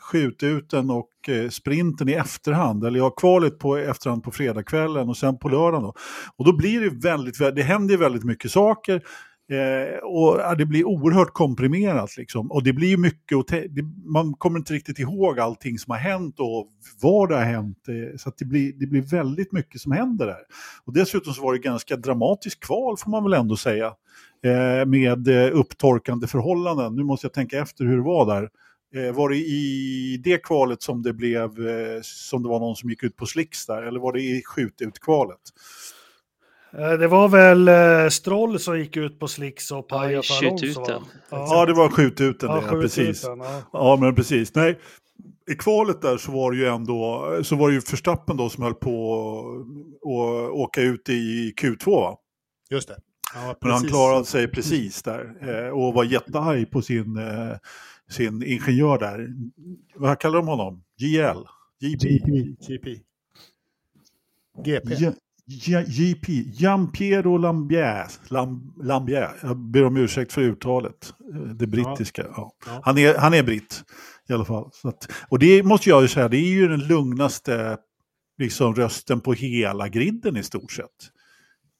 skjututen 0.00 0.90
och 0.90 1.28
eh, 1.28 1.48
sprinten 1.48 2.08
i 2.08 2.12
efterhand. 2.12 2.84
Eller 2.84 2.98
ja, 2.98 3.10
kvalet 3.10 3.58
på 3.58 3.76
efterhand 3.76 4.22
på 4.22 4.30
fredagskvällen 4.30 5.08
och 5.08 5.16
sen 5.16 5.38
på 5.38 5.48
lördagen. 5.48 5.82
Då. 5.82 5.94
Och 6.36 6.44
då 6.44 6.56
blir 6.56 6.80
det 6.80 7.08
väldigt, 7.08 7.40
vä- 7.40 7.52
det 7.54 7.62
händer 7.62 7.96
väldigt 7.96 8.24
mycket 8.24 8.50
saker. 8.50 9.02
Eh, 9.50 9.98
och 9.98 10.56
det 10.58 10.66
blir 10.66 10.84
oerhört 10.84 11.32
komprimerat 11.32 12.16
liksom. 12.16 12.50
Och 12.52 12.62
det 12.62 12.72
blir 12.72 12.96
mycket, 12.96 13.38
och 13.38 13.44
det, 13.48 13.82
man 14.04 14.34
kommer 14.34 14.58
inte 14.58 14.72
riktigt 14.72 14.98
ihåg 14.98 15.40
allting 15.40 15.78
som 15.78 15.90
har 15.90 15.98
hänt 15.98 16.40
och 16.40 16.68
var 17.00 17.28
det 17.28 17.34
har 17.34 17.44
hänt. 17.44 17.88
Eh, 17.88 18.16
så 18.16 18.32
det, 18.38 18.44
blir, 18.44 18.72
det 18.72 18.86
blir 18.86 19.02
väldigt 19.02 19.52
mycket 19.52 19.80
som 19.80 19.92
händer 19.92 20.26
där. 20.26 20.40
Och 20.84 20.92
dessutom 20.92 21.32
så 21.32 21.42
var 21.42 21.52
det 21.52 21.58
ganska 21.58 21.96
dramatiskt 21.96 22.60
kval 22.60 22.96
får 22.96 23.10
man 23.10 23.24
väl 23.24 23.32
ändå 23.32 23.56
säga. 23.56 23.86
Eh, 24.44 24.86
med 24.86 25.28
eh, 25.28 25.56
upptorkande 25.56 26.26
förhållanden. 26.26 26.96
Nu 26.96 27.04
måste 27.04 27.26
jag 27.26 27.32
tänka 27.32 27.58
efter 27.58 27.84
hur 27.84 27.96
det 27.96 28.02
var 28.02 28.26
där. 28.26 28.48
Eh, 28.94 29.14
var 29.14 29.28
det 29.28 29.36
i 29.36 30.20
det 30.24 30.38
kvalet 30.38 30.82
som 30.82 31.02
det 31.02 31.12
blev, 31.12 31.68
eh, 31.68 32.00
som 32.02 32.42
det 32.42 32.48
var 32.48 32.60
någon 32.60 32.76
som 32.76 32.90
gick 32.90 33.02
ut 33.02 33.16
på 33.16 33.26
slicks 33.26 33.66
där, 33.66 33.82
eller 33.82 34.00
var 34.00 34.12
det 34.12 34.20
i 34.20 34.42
skjututkvalet? 34.44 35.40
Eh, 36.72 36.92
det 36.92 37.08
var 37.08 37.28
väl 37.28 37.68
eh, 37.68 38.08
Stroll 38.08 38.58
som 38.58 38.78
gick 38.78 38.96
ut 38.96 39.18
på 39.18 39.28
slicks 39.28 39.70
och 39.70 39.88
pajade 39.88 40.22
för 40.22 40.46
Alonso? 40.46 41.02
Ja, 41.30 41.66
det 41.66 41.72
var 41.72 41.88
skjututen, 41.88 42.48
Ja, 42.48 42.60
det, 42.60 42.66
ja, 42.66 42.80
precis. 42.82 43.24
ja. 43.24 43.62
Ja, 43.72 43.98
men 44.00 44.14
precis. 44.14 44.54
Nej, 44.54 44.78
i 45.50 45.54
kvalet 45.54 46.02
där 46.02 46.16
så 46.16 46.32
var 46.32 46.52
det 46.52 46.58
ju 46.58 46.66
ändå, 46.66 47.38
så 47.42 47.56
var 47.56 47.68
det 47.68 47.74
ju 47.74 47.80
Verstappen 47.80 48.36
då 48.36 48.48
som 48.48 48.64
höll 48.64 48.74
på 48.74 49.22
att 50.02 50.52
åka 50.52 50.82
ut 50.82 51.08
i 51.08 51.54
Q2 51.60 51.90
va? 51.90 52.16
Just 52.70 52.88
det. 52.88 52.96
Ja, 53.34 53.56
Men 53.60 53.70
han 53.70 53.82
klarade 53.82 54.24
sig 54.24 54.48
precis 54.48 55.02
där 55.02 55.36
eh, 55.42 55.70
och 55.70 55.94
var 55.94 56.04
jättearg 56.04 56.70
på 56.70 56.82
sin, 56.82 57.16
eh, 57.16 57.56
sin 58.10 58.42
ingenjör 58.42 58.98
där. 58.98 59.28
Vad 59.94 60.18
kallar 60.18 60.36
de 60.36 60.48
honom? 60.48 60.82
GL? 60.98 61.38
GP? 61.80 62.08
GP. 62.68 63.00
GP. 64.66 64.94
GP. 64.94 65.16
GP, 65.86 66.28
Giampiero 66.32 67.36
Lambier. 67.38 68.06
Lam, 68.28 68.72
Lambier. 68.82 69.30
Jag 69.42 69.56
ber 69.56 69.84
om 69.84 69.96
ursäkt 69.96 70.32
för 70.32 70.42
uttalet. 70.42 71.14
Eh, 71.34 71.40
Det 71.40 71.66
brittiska. 71.66 72.26
Ja. 72.36 72.52
Ja. 72.66 72.80
Han, 72.84 72.98
är, 72.98 73.18
han 73.18 73.34
är 73.34 73.42
britt 73.42 73.84
i 74.28 74.32
alla 74.32 74.44
fall. 74.44 74.70
Att, 74.84 75.08
och 75.28 75.38
det 75.38 75.62
måste 75.62 75.88
jag 75.88 76.02
ju 76.02 76.08
säga, 76.08 76.28
det 76.28 76.36
är 76.36 76.50
ju 76.50 76.68
den 76.68 76.80
lugnaste 76.80 77.76
liksom, 78.38 78.74
rösten 78.74 79.20
på 79.20 79.32
hela 79.32 79.88
griden 79.88 80.36
i 80.36 80.42
stort 80.42 80.72
sett. 80.72 80.86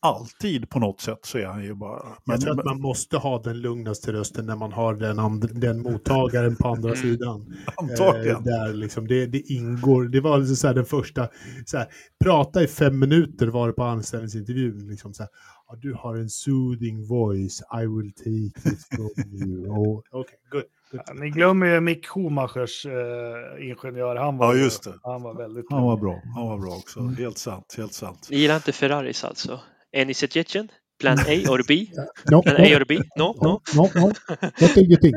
Alltid 0.01 0.71
på 0.71 0.79
något 0.79 1.01
sätt 1.01 1.19
så 1.23 1.39
är 1.39 1.47
han 1.47 1.65
ju 1.65 1.75
bara... 1.75 2.03
Jag 2.25 2.41
tror 2.41 2.59
att 2.61 2.65
man 2.65 2.81
måste 2.81 3.17
ha 3.17 3.43
den 3.43 3.61
lugnaste 3.61 4.13
rösten 4.13 4.47
när 4.47 4.57
man 4.57 4.73
har 4.73 4.95
den, 4.95 5.19
and- 5.19 5.61
den 5.61 5.83
mottagaren 5.83 6.57
på 6.57 6.69
andra 6.69 6.95
sidan. 6.97 7.55
antagligen. 7.77 8.37
Eh, 8.37 8.43
där 8.43 8.73
liksom 8.75 9.07
det, 9.07 9.27
det 9.27 9.39
ingår, 9.53 10.05
det 10.05 10.21
var 10.21 10.39
liksom 10.39 10.57
så 10.57 10.67
här 10.67 10.75
den 10.75 10.85
första, 10.85 11.29
så 11.67 11.79
här, 11.79 11.87
prata 12.25 12.63
i 12.63 12.67
fem 12.67 12.99
minuter 12.99 13.47
var 13.47 13.67
det 13.67 13.73
på 13.73 13.85
anställningsintervjun. 13.85 14.89
Liksom 14.89 15.15
så 15.15 15.23
här, 15.23 15.31
"Ja, 15.69 15.77
du 15.83 15.95
har 15.95 16.17
en 16.17 16.29
soothing 16.29 17.07
voice, 17.07 17.63
I 17.83 17.87
will 17.87 18.13
take 18.13 18.69
it 18.75 18.87
from 18.97 19.33
you. 19.33 19.67
Oh, 19.69 20.01
Okej, 20.11 20.37
good. 20.51 20.63
Ja, 20.93 21.03
Ni 21.15 21.31
glömmer 21.31 21.67
ju 21.67 21.81
Mick 21.81 22.07
Schumachers 22.07 22.87
eh, 22.87 23.65
ingenjör. 23.67 24.17
Han 24.17 24.37
var, 24.39 24.47
Ja, 24.47 24.55
ju- 24.55 24.63
just 24.65 24.85
det. 24.85 24.95
Han 25.03 25.23
var 25.23 25.35
väldigt 25.35 25.67
Han 25.71 25.83
var 25.83 25.97
bra, 25.97 26.21
han 26.37 26.47
var 26.47 26.59
bra 26.59 26.71
också. 26.71 27.01
Mm. 27.01 27.17
Helt 27.17 27.39
sant, 27.39 27.75
helt 27.79 27.93
sant. 27.93 28.29
Ni 28.31 28.37
gillar 28.37 28.57
inte 28.57 28.73
Ferraris 28.73 29.25
alltså? 29.25 29.61
Any 29.97 30.15
suggestion? 30.15 30.69
Plan 31.01 31.19
A 31.19 31.49
or 31.51 31.63
B? 31.69 31.87
No, 32.31 32.43
Plan 32.43 32.57
no, 32.59 32.65
A 32.65 32.77
or 32.81 32.85
B? 32.89 32.99
No? 33.17 33.35
No? 33.43 33.61
no, 33.75 33.91
no. 33.95 34.13
What 34.61 34.75
do 34.75 34.81
you 34.81 34.97
think? 34.97 35.17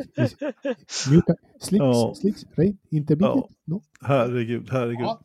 Muta, 1.10 1.34
slicks, 1.60 1.84
Ja. 1.84 2.14
slicks, 2.16 2.46
rain, 2.58 2.78
intermediate? 2.92 3.38
Ja. 3.38 3.48
No. 3.68 3.82
Herregud, 4.02 4.70
herregud. 4.72 5.02
Ja. 5.06 5.22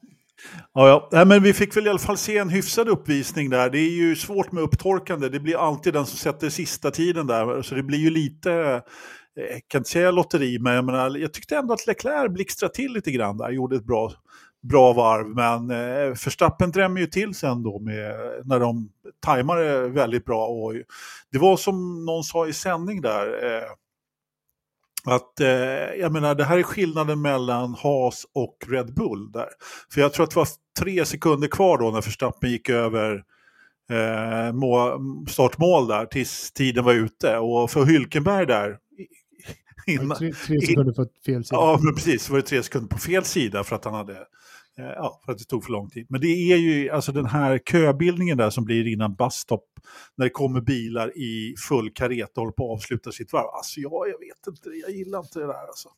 Ja, 0.75 0.89
ja. 0.89 1.09
Nej, 1.13 1.27
men 1.27 1.43
vi 1.43 1.53
fick 1.53 1.77
väl 1.77 1.87
i 1.87 1.91
alla 1.91 1.99
fall 1.99 2.17
se 2.17 2.39
en 2.39 2.49
hyfsad 2.51 2.89
uppvisning 2.89 3.51
där. 3.51 3.71
Det 3.71 3.79
är 3.79 3.91
ju 3.91 4.17
svårt 4.17 4.53
med 4.53 4.63
upptorkande. 4.63 5.29
Det 5.29 5.41
blir 5.41 5.57
alltid 5.57 5.93
den 5.93 6.07
som 6.07 6.19
sätter 6.19 6.51
sista 6.51 6.91
tiden 6.91 7.27
där. 7.27 7.63
Så 7.63 7.75
det 7.75 7.83
blir 7.83 7.99
ju 7.99 8.11
lite, 8.11 8.53
eh, 8.53 8.81
jag 9.35 9.61
kan 9.69 9.79
inte 9.79 9.91
säga 9.91 10.11
lotteri, 10.11 10.59
men 10.59 10.75
jag, 10.75 10.85
menar, 10.85 11.17
jag 11.17 11.33
tyckte 11.33 11.57
ändå 11.57 11.75
att 11.75 11.87
Leclerc 11.87 12.33
blixtrade 12.33 12.75
till 12.75 12.93
lite 12.93 13.11
grann 13.11 13.37
där. 13.37 13.51
Gjorde 13.51 13.77
ett 13.77 13.85
bra, 13.85 14.13
bra 14.63 14.93
varv. 14.93 15.27
Men 15.27 15.71
eh, 15.71 16.09
Verstappen 16.09 16.71
drämmer 16.71 17.01
ju 17.01 17.07
till 17.07 17.35
sen 17.35 17.63
då 17.63 17.79
med, 17.79 18.15
när 18.45 18.61
de 18.61 18.91
tajmar 19.21 19.57
det 19.57 19.89
väldigt 19.89 20.25
bra. 20.25 20.47
Och 20.47 20.75
det 21.33 21.39
var 21.39 21.57
som 21.57 22.05
någon 22.05 22.25
sa 22.25 22.47
i 22.47 22.53
sändning 22.53 23.01
där. 23.01 23.55
Eh, 23.57 23.69
att 25.05 25.41
eh, 25.41 25.49
jag 26.01 26.13
menar, 26.13 26.35
det 26.35 26.45
här 26.45 26.59
är 26.59 26.63
skillnaden 26.63 27.23
mellan 27.23 27.75
Haas 27.75 28.27
och 28.35 28.57
Red 28.69 28.95
Bull 28.95 29.33
där. 29.33 29.49
För 29.93 30.01
jag 30.01 30.13
tror 30.13 30.25
att 30.25 30.31
det 30.31 30.37
var 30.37 30.49
tre 30.81 31.05
sekunder 31.05 31.49
kvar 31.49 31.79
då 31.79 31.91
när 31.91 32.03
Verstappen 32.03 32.51
gick 32.51 32.69
över 32.69 33.25
eh, 33.91 34.53
må, 34.53 34.99
startmål 35.29 35.89
där 35.89 36.07
tills 36.07 36.53
tiden 36.53 36.85
var 36.85 36.93
ute. 36.93 37.39
Och 37.39 37.71
för 37.71 37.85
Hylkenberg 37.85 38.47
där, 38.47 38.79
innan, 39.87 40.19
Tre, 40.19 40.33
tre 40.33 40.61
sekunder 40.61 40.93
för 40.93 41.09
fel 41.27 41.45
sida. 41.45 41.57
Ja, 41.57 41.81
men 41.83 41.95
precis. 41.95 42.31
Var 42.31 42.37
det 42.37 42.43
tre 42.43 42.63
sekunder 42.63 42.89
på 42.89 42.99
fel 42.99 43.25
sida 43.25 43.65
för 43.65 43.77
att 43.77 43.85
han 43.85 43.95
hade... 43.95 44.19
eh, 44.79 44.85
Ja, 44.85 45.21
för 45.25 45.33
att 45.33 45.39
det 45.39 45.45
tog 45.45 45.65
för 45.65 45.73
lång 45.73 45.91
tid. 45.91 46.07
Men 46.09 46.21
det 46.21 46.27
är 46.53 46.57
ju 46.57 46.91
alltså 46.91 47.13
den 47.13 47.27
här 47.27 47.59
köbildningen 47.59 48.39
där 48.39 48.51
som 48.51 48.65
blir 48.65 48.87
innan 48.87 49.15
busstop. 49.15 49.65
När 50.17 50.25
det 50.27 50.31
kommer 50.31 50.61
bilar 50.61 51.19
i 51.19 51.55
full 51.69 51.91
karet 51.95 52.31
och 52.37 52.41
håller 52.43 52.53
på 52.53 52.73
att 52.73 52.77
avsluta 52.79 53.13
sitt 53.13 53.33
varv. 53.33 53.47
Alltså 53.47 53.81
jag, 53.81 53.93
jag 53.93 54.19
vet 54.19 54.47
inte, 54.49 54.69
jag 54.69 54.91
gillar 54.91 55.19
inte 55.19 55.39
det 55.39 55.47
där 55.47 55.67
alltså. 55.67 55.89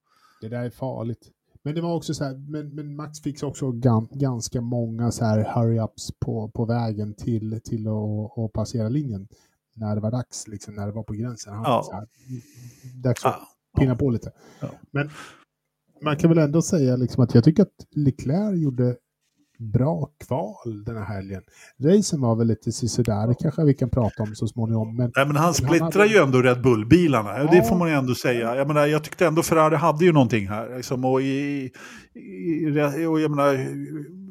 Det 0.40 0.48
där 0.48 0.64
är 0.64 0.70
farligt. 0.70 1.30
Men 1.62 1.74
det 1.74 1.80
var 1.80 1.94
också 1.94 2.14
så 2.14 2.24
här, 2.24 2.34
men, 2.50 2.74
men 2.74 2.96
Max 2.96 3.20
fick 3.22 3.42
också 3.42 3.72
gan, 3.72 4.08
ganska 4.10 4.60
många 4.60 5.10
så 5.10 5.24
här 5.24 5.44
hurry-ups 5.44 6.12
på, 6.20 6.48
på 6.48 6.64
vägen 6.64 7.14
till, 7.14 7.60
till 7.64 7.86
att 7.88 8.38
att 8.38 8.52
passera 8.52 8.88
linjen. 8.88 9.28
När 9.74 9.94
det 9.94 10.00
var 10.00 10.10
dags, 10.10 10.48
liksom, 10.48 10.74
när 10.74 10.86
det 10.86 10.92
var 10.92 11.02
på 11.02 11.12
gränsen. 11.12 11.52
Han 11.54 11.62
Ja. 11.64 11.82
så 11.84 11.92
här, 11.92 12.06
dags 13.02 13.24
att 13.24 13.34
Ja, 13.72 13.80
pinna 13.80 13.96
på 13.96 14.10
lite. 14.10 14.32
Ja. 14.60 14.68
Men 14.90 15.10
man 16.02 16.16
kan 16.16 16.30
väl 16.30 16.38
ändå 16.38 16.62
säga 16.62 16.96
liksom 16.96 17.24
att 17.24 17.34
jag 17.34 17.44
tycker 17.44 17.62
att 17.62 17.74
Leclerc 17.96 18.62
gjorde 18.62 18.96
bra 19.58 20.08
kval 20.26 20.84
den 20.86 20.96
här 20.96 21.04
helgen. 21.04 21.42
Racen 21.82 22.20
var 22.20 22.36
väl 22.36 22.46
lite 22.46 22.72
sådär, 22.72 23.26
det 23.28 23.34
kanske 23.34 23.64
vi 23.64 23.74
kan 23.74 23.90
prata 23.90 24.22
om 24.22 24.34
så 24.34 24.46
småningom. 24.46 24.96
Men 24.96 25.12
Nej, 25.16 25.26
men 25.26 25.36
han 25.36 25.44
han 25.44 25.54
splittrar 25.54 25.90
hade- 25.92 26.06
ju 26.06 26.16
ändå 26.18 26.42
Red 26.42 26.62
Bull-bilarna, 26.62 27.32
det 27.38 27.56
Ja. 27.56 27.64
får 27.64 27.76
man 27.76 27.88
ju 27.88 27.94
ändå 27.94 28.14
säga. 28.14 28.54
Jag, 28.56 28.68
menar, 28.68 28.86
jag 28.86 29.04
tyckte 29.04 29.26
ändå 29.26 29.42
Ferrari 29.42 29.76
hade 29.76 30.04
ju 30.04 30.12
någonting 30.12 30.48
här. 30.48 30.76
Liksom, 30.76 31.04
och, 31.04 31.22
i, 31.22 31.70
i, 32.14 32.66
och 33.08 33.20
jag 33.20 33.30
menar, 33.30 33.66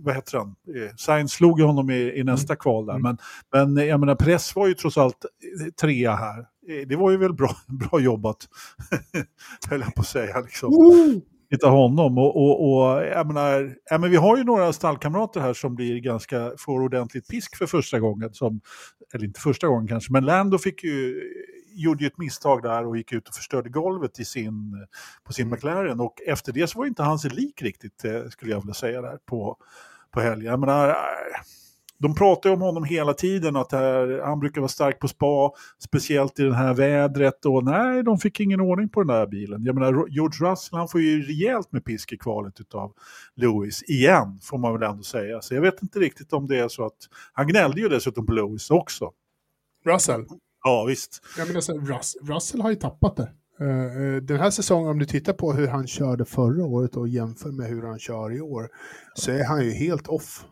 vad 0.05 0.15
heter 0.15 0.37
han? 0.37 0.47
Eh, 0.47 0.95
Sainz 0.97 1.31
slog 1.31 1.59
ju 1.59 1.65
honom 1.65 1.89
i, 1.89 2.19
i 2.19 2.23
nästa 2.23 2.55
kval 2.55 2.85
där. 2.85 2.95
Mm. 2.95 3.17
Men, 3.53 3.75
men 3.75 3.87
jag 3.87 3.99
menar, 3.99 4.15
Press 4.15 4.55
var 4.55 4.67
ju 4.67 4.73
trots 4.73 4.97
allt 4.97 5.25
trea 5.81 6.15
här. 6.15 6.39
Eh, 6.39 6.87
Det 6.87 6.95
var 6.95 7.11
ju 7.11 7.17
väl 7.17 7.33
bra, 7.33 7.51
bra 7.89 7.99
jobbat, 7.99 8.37
höll 9.69 9.79
jag 9.81 9.95
på 9.95 10.01
att 10.01 10.07
säga. 10.07 10.39
Liksom. 10.41 10.69
Woo! 10.71 11.21
Hitta 11.49 11.69
honom. 11.69 12.17
Och, 12.17 12.35
och, 12.35 12.73
och 12.73 13.03
jag 13.03 13.27
menar, 13.27 13.75
ja, 13.89 13.97
men 13.97 14.11
vi 14.11 14.17
har 14.17 14.37
ju 14.37 14.43
några 14.43 14.73
stallkamrater 14.73 15.39
här 15.39 15.53
som 15.53 15.75
blir 15.75 15.99
ganska, 15.99 16.51
får 16.57 16.81
ordentligt 16.81 17.27
pisk 17.27 17.57
för 17.57 17.65
första 17.65 17.99
gången. 17.99 18.33
Som, 18.33 18.61
eller 19.13 19.25
inte 19.25 19.39
första 19.39 19.67
gången 19.67 19.87
kanske, 19.87 20.13
men 20.13 20.25
Lando 20.25 20.57
fick 20.57 20.83
ju, 20.83 21.21
gjorde 21.77 22.03
ju 22.03 22.07
ett 22.07 22.17
misstag 22.17 22.63
där 22.63 22.85
och 22.85 22.97
gick 22.97 23.11
ut 23.11 23.27
och 23.27 23.35
förstörde 23.35 23.69
golvet 23.69 24.19
i 24.19 24.25
sin, 24.25 24.87
på 25.23 25.33
sin 25.33 25.49
McLaren. 25.49 25.99
Och 25.99 26.21
efter 26.27 26.53
det 26.53 26.67
så 26.67 26.79
var 26.79 26.85
inte 26.85 27.03
han 27.03 27.19
sig 27.19 27.31
lik 27.31 27.61
riktigt, 27.61 28.05
eh, 28.05 28.27
skulle 28.29 28.51
jag 28.51 28.59
vilja 28.59 28.73
säga, 28.73 29.01
där 29.01 29.17
på, 29.25 29.57
på 30.11 30.19
helgen. 30.19 30.51
Jag 30.51 30.59
menar, 30.59 30.95
de 31.99 32.15
pratar 32.15 32.49
ju 32.49 32.55
om 32.55 32.61
honom 32.61 32.83
hela 32.83 33.13
tiden, 33.13 33.55
att 33.55 33.71
här, 33.71 34.21
han 34.25 34.39
brukar 34.39 34.61
vara 34.61 34.69
stark 34.69 34.99
på 34.99 35.07
spa, 35.07 35.51
speciellt 35.83 36.39
i 36.39 36.43
det 36.43 36.55
här 36.55 36.73
vädret. 36.73 37.45
Och 37.45 37.63
nej, 37.63 38.03
de 38.03 38.17
fick 38.17 38.39
ingen 38.39 38.61
ordning 38.61 38.89
på 38.89 39.03
den 39.03 39.07
där 39.07 39.27
bilen. 39.27 39.63
Jag 39.63 39.75
menar, 39.75 40.07
George 40.09 40.51
Russell, 40.51 40.77
han 40.77 40.87
får 40.87 41.01
ju 41.01 41.21
rejält 41.21 41.71
med 41.71 41.85
pisk 41.85 42.13
i 42.13 42.17
kvalet 42.17 42.53
av 42.73 42.93
Lewis, 43.35 43.83
igen, 43.83 44.39
får 44.43 44.57
man 44.57 44.73
väl 44.73 44.89
ändå 44.89 45.03
säga. 45.03 45.41
Så 45.41 45.53
jag 45.55 45.61
vet 45.61 45.81
inte 45.81 45.99
riktigt 45.99 46.33
om 46.33 46.47
det 46.47 46.59
är 46.59 46.67
så 46.67 46.85
att, 46.85 46.97
han 47.33 47.47
gnällde 47.47 47.81
ju 47.81 47.89
dessutom 47.89 48.25
på 48.25 48.33
Lewis 48.33 48.71
också. 48.71 49.11
Russell. 49.85 50.25
Ja, 50.63 50.85
visst. 50.87 51.21
Jag 51.37 51.47
menar, 51.47 51.61
så, 51.61 51.79
Rus, 51.79 52.17
Russell 52.21 52.61
har 52.61 52.69
ju 52.69 52.75
tappat 52.75 53.15
det. 53.15 53.29
Eh, 53.59 53.67
eh, 53.67 54.15
den 54.21 54.39
här 54.39 54.49
säsongen, 54.49 54.89
om 54.89 54.99
du 54.99 55.05
tittar 55.05 55.33
på 55.33 55.53
hur 55.53 55.67
han 55.67 55.87
körde 55.87 56.25
förra 56.25 56.65
året 56.65 56.97
och 56.97 57.07
jämför 57.07 57.51
med 57.51 57.67
hur 57.67 57.83
han 57.83 57.99
kör 57.99 58.35
i 58.35 58.41
år, 58.41 58.69
så 59.13 59.31
är 59.31 59.43
han 59.43 59.65
ju 59.65 59.71
helt 59.71 60.07
off. 60.07 60.45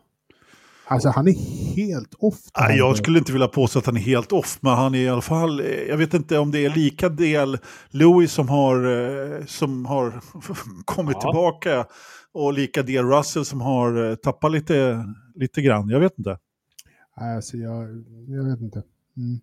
Alltså 0.88 1.08
han 1.08 1.28
är 1.28 1.32
helt 1.76 2.14
off. 2.18 2.38
Nej, 2.58 2.78
jag 2.78 2.96
skulle 2.96 3.18
inte 3.18 3.32
vilja 3.32 3.48
påstå 3.48 3.78
att 3.78 3.86
han 3.86 3.96
är 3.96 4.00
helt 4.00 4.32
off, 4.32 4.58
men 4.60 4.72
han 4.72 4.94
är 4.94 4.98
i 4.98 5.08
alla 5.08 5.20
fall, 5.20 5.60
eh, 5.60 5.66
jag 5.66 5.96
vet 5.96 6.14
inte 6.14 6.38
om 6.38 6.50
det 6.50 6.64
är 6.64 6.70
lika 6.74 7.08
del 7.08 7.58
Lewis 7.90 8.32
som 8.32 8.48
har, 8.48 8.76
eh, 8.86 9.44
som 9.46 9.86
har 9.86 10.20
kommit 10.84 11.16
Ja. 11.20 11.20
tillbaka 11.20 11.86
och 12.32 12.52
lika 12.52 12.82
del 12.82 13.04
Russell 13.06 13.44
som 13.44 13.60
har 13.60 14.10
eh, 14.10 14.14
tappat 14.14 14.52
lite, 14.52 15.04
lite 15.34 15.62
grann. 15.62 15.88
Jag 15.88 16.00
vet 16.00 16.18
inte. 16.18 16.38
Nej, 17.20 17.36
Alltså 17.36 17.56
jag, 17.56 17.82
jag 18.28 18.44
vet 18.50 18.60
inte. 18.60 18.82
Mm. 19.16 19.40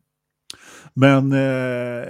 Men 0.94 1.32
eh, 1.32 2.06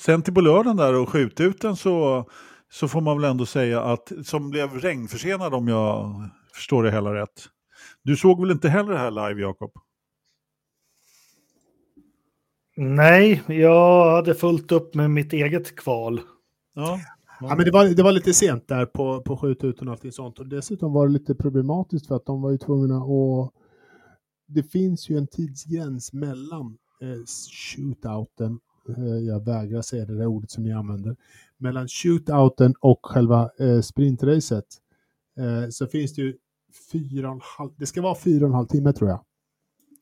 sen 0.00 0.22
till 0.22 0.34
på 0.34 0.40
lördagen 0.40 0.76
där 0.76 0.94
och 0.94 1.08
skjuta 1.08 1.42
ut 1.44 1.60
den 1.60 1.76
så, 1.76 2.24
så 2.72 2.88
får 2.88 3.00
man 3.00 3.20
väl 3.20 3.30
ändå 3.30 3.46
säga 3.46 3.82
att, 3.82 4.12
som 4.24 4.50
blev 4.50 4.70
regnförsenad 4.74 5.54
om 5.54 5.68
jag 5.68 6.14
förstår 6.54 6.82
det 6.82 6.90
hela 6.92 7.14
rätt. 7.14 7.48
Du 8.02 8.16
såg 8.16 8.40
väl 8.40 8.50
inte 8.50 8.68
heller 8.68 8.92
det 8.92 8.98
här 8.98 9.10
live, 9.10 9.40
Jakob? 9.40 9.70
Nej, 12.76 13.42
jag 13.48 14.10
hade 14.10 14.34
fullt 14.34 14.72
upp 14.72 14.94
med 14.94 15.10
mitt 15.10 15.32
eget 15.32 15.76
kval. 15.76 16.20
Ja. 16.74 17.00
Ja, 17.40 17.54
men 17.56 17.64
det, 17.64 17.70
var, 17.70 17.84
det 17.84 18.02
var 18.02 18.12
lite 18.12 18.34
sent 18.34 18.68
där 18.68 18.86
på, 18.86 19.22
på 19.22 19.36
skjutet 19.36 19.82
och 19.82 19.88
allting 19.88 20.12
sånt. 20.12 20.38
Och 20.38 20.46
dessutom 20.46 20.92
var 20.92 21.06
det 21.06 21.12
lite 21.12 21.34
problematiskt 21.34 22.06
för 22.06 22.16
att 22.16 22.26
de 22.26 22.42
var 22.42 22.50
ju 22.50 22.58
tvungna 22.58 22.96
att... 22.96 23.52
Det 24.46 24.62
finns 24.62 25.08
ju 25.10 25.18
en 25.18 25.26
tidsgräns 25.26 26.12
mellan 26.12 26.78
eh, 27.00 27.24
shootouten, 27.52 28.58
eh, 28.96 29.04
jag 29.04 29.44
vägrar 29.44 29.82
säga 29.82 30.04
det 30.04 30.16
där 30.16 30.26
ordet 30.26 30.50
som 30.50 30.64
ni 30.64 30.72
använder, 30.72 31.16
mellan 31.56 31.88
shootouten 31.88 32.74
och 32.80 33.06
själva 33.06 33.50
eh, 33.58 33.80
sprintracet. 33.80 34.66
Eh, 35.38 35.68
så 35.70 35.86
finns 35.86 36.14
det 36.14 36.22
ju 36.22 36.36
fyra 36.92 37.28
och 37.28 37.34
en 37.34 37.40
halv, 37.58 37.70
det 37.76 37.86
ska 37.86 38.02
vara 38.02 38.14
fyra 38.14 38.44
och 38.44 38.48
en 38.48 38.54
halv 38.54 38.66
timme 38.66 38.92
tror 38.92 39.10
jag. 39.10 39.20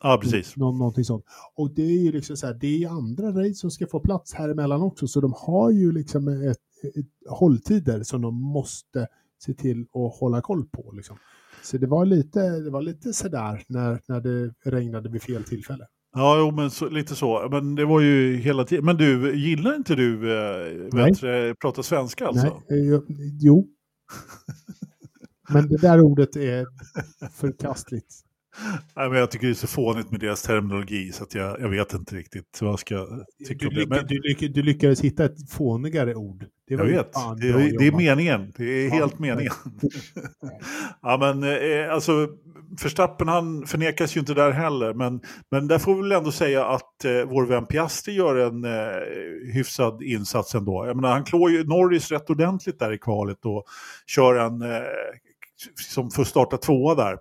ja, 0.03 0.19
precis. 0.23 0.57
Nå, 0.57 0.73
någonting 0.73 1.05
sånt. 1.05 1.25
Och 1.55 1.75
det 1.75 1.83
är 1.83 2.03
ju 2.03 2.13
liksom 2.13 2.37
så 2.37 2.47
här, 2.47 2.55
det 2.55 2.85
är 2.85 2.89
andra 2.89 3.29
race 3.29 3.55
som 3.55 3.71
ska 3.71 3.87
få 3.87 4.01
plats 4.01 4.35
här 4.35 4.49
emellan 4.49 4.83
också, 4.83 5.09
så 5.09 5.21
de 5.21 5.35
har 5.37 5.71
ju 5.71 5.93
liksom 5.93 6.29
ett, 6.29 6.59
ett 6.97 7.07
hålltider 7.29 8.03
som 8.03 8.23
de 8.23 8.43
måste 8.43 9.07
se 9.39 9.55
till 9.55 9.81
att 9.81 10.21
hålla 10.21 10.41
koll 10.41 10.65
på. 10.65 10.93
Liksom. 10.93 11.17
Så 11.63 11.79
det 11.79 11.87
var 11.87 12.05
lite, 12.05 12.41
det 12.41 12.71
var 12.71 12.83
lite 12.83 13.13
sådär 13.13 13.63
när, 13.69 14.01
när 14.07 14.21
det 14.21 14.55
regnade 14.65 15.09
vid 15.09 15.23
fel 15.23 15.45
tillfälle. 15.45 15.87
Ja, 16.15 16.39
jo, 16.39 16.51
men 16.51 16.71
så, 16.71 16.89
lite 16.89 17.15
så. 17.15 17.49
Men 17.51 17.75
det 17.75 17.85
var 17.85 18.01
ju 18.01 18.37
hela 18.37 18.65
tiden. 18.65 18.85
Men 18.85 18.97
du, 18.97 19.37
gillar 19.37 19.77
inte 19.77 19.95
du 19.95 20.13
eh, 20.15 21.11
du, 21.21 21.55
prata 21.55 21.83
svenska 21.83 22.27
alltså? 22.27 22.63
Nej, 22.69 22.95
eh, 22.95 23.01
jo. 23.41 23.69
Men 25.49 25.69
det 25.69 25.77
där 25.77 26.01
ordet 26.01 26.37
är 26.37 26.67
förkastligt. 27.33 28.25
Nej, 28.97 29.09
men 29.09 29.19
jag 29.19 29.31
tycker 29.31 29.47
det 29.47 29.53
är 29.53 29.55
så 29.55 29.67
fånigt 29.67 30.11
med 30.11 30.21
deras 30.21 30.43
terminologi 30.43 31.13
så 31.13 31.23
att 31.23 31.35
jag, 31.35 31.61
jag 31.61 31.69
vet 31.69 31.95
inte 31.95 32.17
riktigt 32.17 32.59
vad 32.61 32.71
jag 32.71 32.79
ska 32.79 33.07
tycka 33.49 33.69
Du, 33.69 33.69
om 33.69 33.75
det. 33.75 33.97
Men, 33.97 34.07
du, 34.07 34.21
lyck, 34.23 34.55
du 34.55 34.63
lyckades 34.63 35.01
hitta 35.01 35.25
ett 35.25 35.51
fånigare 35.51 36.15
ord. 36.15 36.47
Det 36.69 36.77
var 36.77 36.85
jag 36.85 36.93
vet, 36.93 37.13
det, 37.41 37.79
det 37.79 37.87
är 37.87 37.97
meningen. 37.97 38.53
Det 38.57 38.65
är 38.65 38.89
Ja, 38.89 38.95
helt 38.95 39.19
meningen. 39.19 39.53
ja, 41.03 41.17
men 41.21 41.43
eh, 41.43 41.95
alltså, 41.95 42.29
Verstappen 42.83 43.29
han 43.29 43.67
förnekas 43.67 44.17
ju 44.17 44.21
inte 44.21 44.35
där 44.35 44.51
heller. 44.51 44.95
Men, 44.95 45.21
men 45.51 45.69
där 45.69 45.79
får 45.79 45.95
vi 45.95 46.01
väl 46.01 46.13
ändå 46.13 46.33
säga 46.33 46.67
att 46.67 47.05
eh, 47.05 47.23
vår 47.27 47.47
vän 47.47 47.67
Piastri 47.67 48.15
gör 48.15 48.37
en 48.37 48.65
eh, 48.65 49.53
hyfsad 49.55 50.03
insats 50.03 50.55
ändå. 50.55 50.87
Jag 50.87 50.97
menar, 50.97 51.09
han 51.11 51.25
klår 51.25 51.51
ju 51.51 51.65
Norris 51.65 52.11
rätt 52.11 52.31
ordentligt 52.31 52.79
där 52.79 52.93
i 52.93 52.99
kvalet 52.99 53.47
och 53.47 53.65
kör 54.07 54.35
en 54.35 54.63
eh, 54.63 54.69
som 55.89 56.11
får 56.11 56.25
starta 56.25 56.57
tvåa 56.57 56.95
där. 56.95 57.19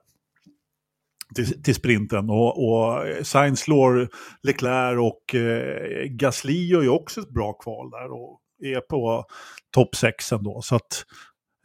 Till, 1.36 1.64
till 1.64 1.76
sprinten 1.76 2.30
och, 2.30 2.68
och 2.68 3.04
Sainz 3.24 3.60
slår 3.60 4.10
Leclerc 4.42 5.00
och 5.00 5.36
eh, 5.36 6.06
Gasly 6.06 6.68
gör 6.68 6.82
ju 6.82 6.90
också 6.90 7.22
ett 7.22 7.30
bra 7.30 7.54
kval 7.54 7.90
där 7.90 8.12
och 8.12 8.42
är 8.64 8.82
på 8.82 9.26
topp 9.74 9.96
6 9.96 10.32
ändå. 10.32 10.62
Så 10.62 10.76
att, 10.76 11.06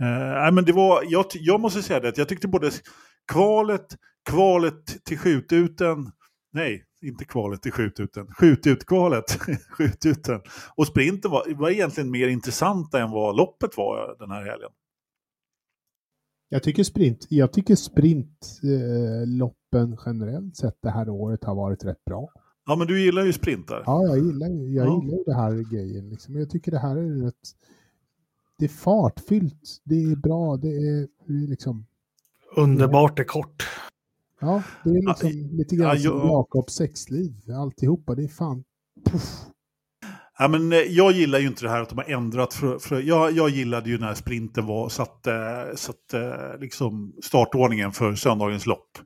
eh, 0.01 0.53
men 0.53 0.65
det 0.65 0.73
var, 0.73 1.05
jag, 1.09 1.25
jag 1.33 1.61
måste 1.61 1.83
säga 1.83 2.01
det, 2.01 2.09
att 2.09 2.19
jag 2.19 2.29
tyckte 2.29 2.49
både 2.49 2.71
kvalet, 3.33 3.87
kvalet 4.31 5.05
till 5.05 5.19
skjututen, 5.19 6.13
nej, 6.53 6.85
inte 7.05 7.25
kvalet 7.25 7.63
till 7.63 7.73
skjututen, 7.73 8.27
skjututkvalet, 8.39 9.25
skjututen 9.71 10.41
och 10.77 10.87
sprinten 10.87 11.31
var, 11.31 11.55
var 11.55 11.71
egentligen 11.71 12.11
mer 12.11 12.29
intressanta 12.29 13.01
än 13.01 13.11
vad 13.11 13.37
loppet 13.37 13.77
var 13.77 14.17
den 14.19 14.31
här 14.31 14.45
helgen. 14.45 14.71
Jag 16.53 16.63
tycker 16.63 16.85
sprint, 16.85 17.27
jag 17.29 17.53
tycker 17.53 17.77
sprintloppen 17.77 19.97
generellt 20.07 20.57
sett 20.57 20.77
det 20.83 20.91
här 20.91 21.09
året 21.09 21.45
har 21.45 21.55
varit 21.55 21.85
rätt 21.85 22.05
bra. 22.05 22.29
Ja, 22.67 22.77
men 22.77 22.87
du 22.87 23.05
gillar 23.05 23.25
ju 23.25 23.33
sprintar. 23.33 23.83
Ja, 23.87 24.03
jag 24.07 24.19
gillar 24.19 24.49
ju 24.49 24.75
jag 24.75 24.87
Ja. 24.87 25.03
gillar 25.03 25.25
det 25.27 25.35
här 25.35 25.71
grejen. 25.73 26.11
Liksom. 26.11 26.37
Jag 26.37 26.51
tycker 26.51 26.71
det 26.73 26.79
här 26.79 26.97
är 26.97 27.25
rätt... 27.25 27.35
Det 28.59 28.65
är 28.65 28.69
fartfyllt, 28.69 29.81
det 29.85 30.03
är 30.03 30.17
bra, 30.17 30.57
det 30.57 30.69
är, 30.69 31.09
det 31.27 31.33
liksom... 31.51 31.87
Underbart 32.57 33.19
är 33.19 33.25
kort. 33.25 33.63
Ja, 34.41 34.63
det 34.85 34.91
är 34.91 35.09
liksom 35.09 35.31
lite 35.57 35.77
grann 35.77 35.97
ja, 36.01 36.11
som 36.11 36.29
Jakobs 36.29 36.75
sexliv, 36.75 37.51
alltihopa. 37.51 38.15
Det 38.15 38.25
är 38.25 38.29
fan... 38.29 38.65
Puff. 39.05 39.47
Ja, 40.43 40.49
men 40.49 40.73
eh, 40.73 40.79
jag 40.79 41.13
gillar 41.13 41.39
ju 41.39 41.47
inte 41.47 41.65
det 41.65 41.71
här 41.71 41.83
att 41.83 41.89
de 41.89 41.99
har 41.99 42.11
ändrat. 42.11 42.55
För, 42.55 42.79
för 42.79 43.01
jag, 43.01 43.33
jag 43.33 43.49
gillade 43.49 43.91
ju 43.91 43.99
när 43.99 44.15
sprinten 44.15 44.67
var, 44.67 44.89
satte, 44.89 45.67
satte 45.75 46.39
liksom 46.61 47.13
startordningen 47.23 47.93
för 47.93 48.15
söndagens 48.15 48.67
lopp. 48.67 48.99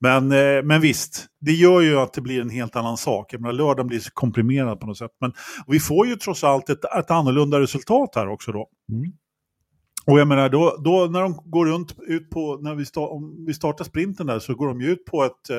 Men, 0.00 0.32
eh, 0.32 0.62
men 0.62 0.80
visst, 0.80 1.26
det 1.40 1.52
gör 1.52 1.80
ju 1.80 1.98
att 1.98 2.12
det 2.12 2.20
blir 2.20 2.40
en 2.40 2.50
helt 2.50 2.76
annan 2.76 2.96
sak. 2.96 3.32
Jag 3.32 3.40
menar, 3.40 3.52
lördagen 3.52 3.86
blir 3.86 3.98
så 3.98 4.10
komprimerad 4.14 4.80
på 4.80 4.86
något 4.86 4.98
sätt. 4.98 5.10
Men 5.20 5.32
vi 5.66 5.80
får 5.80 6.06
ju 6.06 6.16
trots 6.16 6.44
allt 6.44 6.70
ett, 6.70 6.84
ett 6.98 7.10
annorlunda 7.10 7.60
resultat 7.60 8.12
här 8.14 8.28
också 8.28 8.52
då. 8.52 8.68
Mm. 8.92 9.12
Och 10.06 10.20
jag 10.20 10.28
menar, 10.28 10.48
då, 10.48 10.76
då 10.84 11.08
när 11.10 11.22
de 11.22 11.40
går 11.44 11.66
runt 11.66 11.96
ut 12.06 12.30
på, 12.30 12.58
när 12.62 12.74
vi, 12.74 12.84
sta, 12.84 13.00
om 13.00 13.44
vi 13.46 13.54
startar 13.54 13.84
sprinten 13.84 14.26
där 14.26 14.38
så 14.38 14.54
går 14.54 14.68
de 14.68 14.80
ju 14.80 14.90
ut 14.90 15.04
på 15.04 15.24
ett 15.24 15.50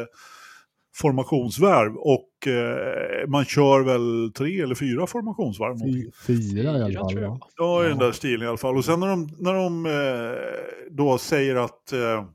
formationsvarv 0.93 1.95
och 1.95 2.47
eh, 2.47 3.27
man 3.27 3.45
kör 3.45 3.81
väl 3.83 4.31
tre 4.35 4.61
eller 4.61 4.75
fyra 4.75 5.07
formationsvarv. 5.07 5.77
Fy- 5.85 6.11
Fyra 6.27 6.63
i 6.63 6.67
alla 6.67 6.93
fall. 6.99 7.39
Ja, 7.57 7.85
i 7.85 7.89
den 7.89 7.97
där 7.97 8.11
stilen 8.11 8.41
i 8.45 8.47
alla 8.47 8.57
fall. 8.57 8.77
Och 8.77 8.85
sen 8.85 8.99
när 8.99 9.07
de, 9.07 9.29
när 9.39 9.53
de 9.53 9.85
eh, 9.85 10.91
då 10.91 11.17
säger 11.17 11.55
att 11.55 11.93
eh, 11.93 12.25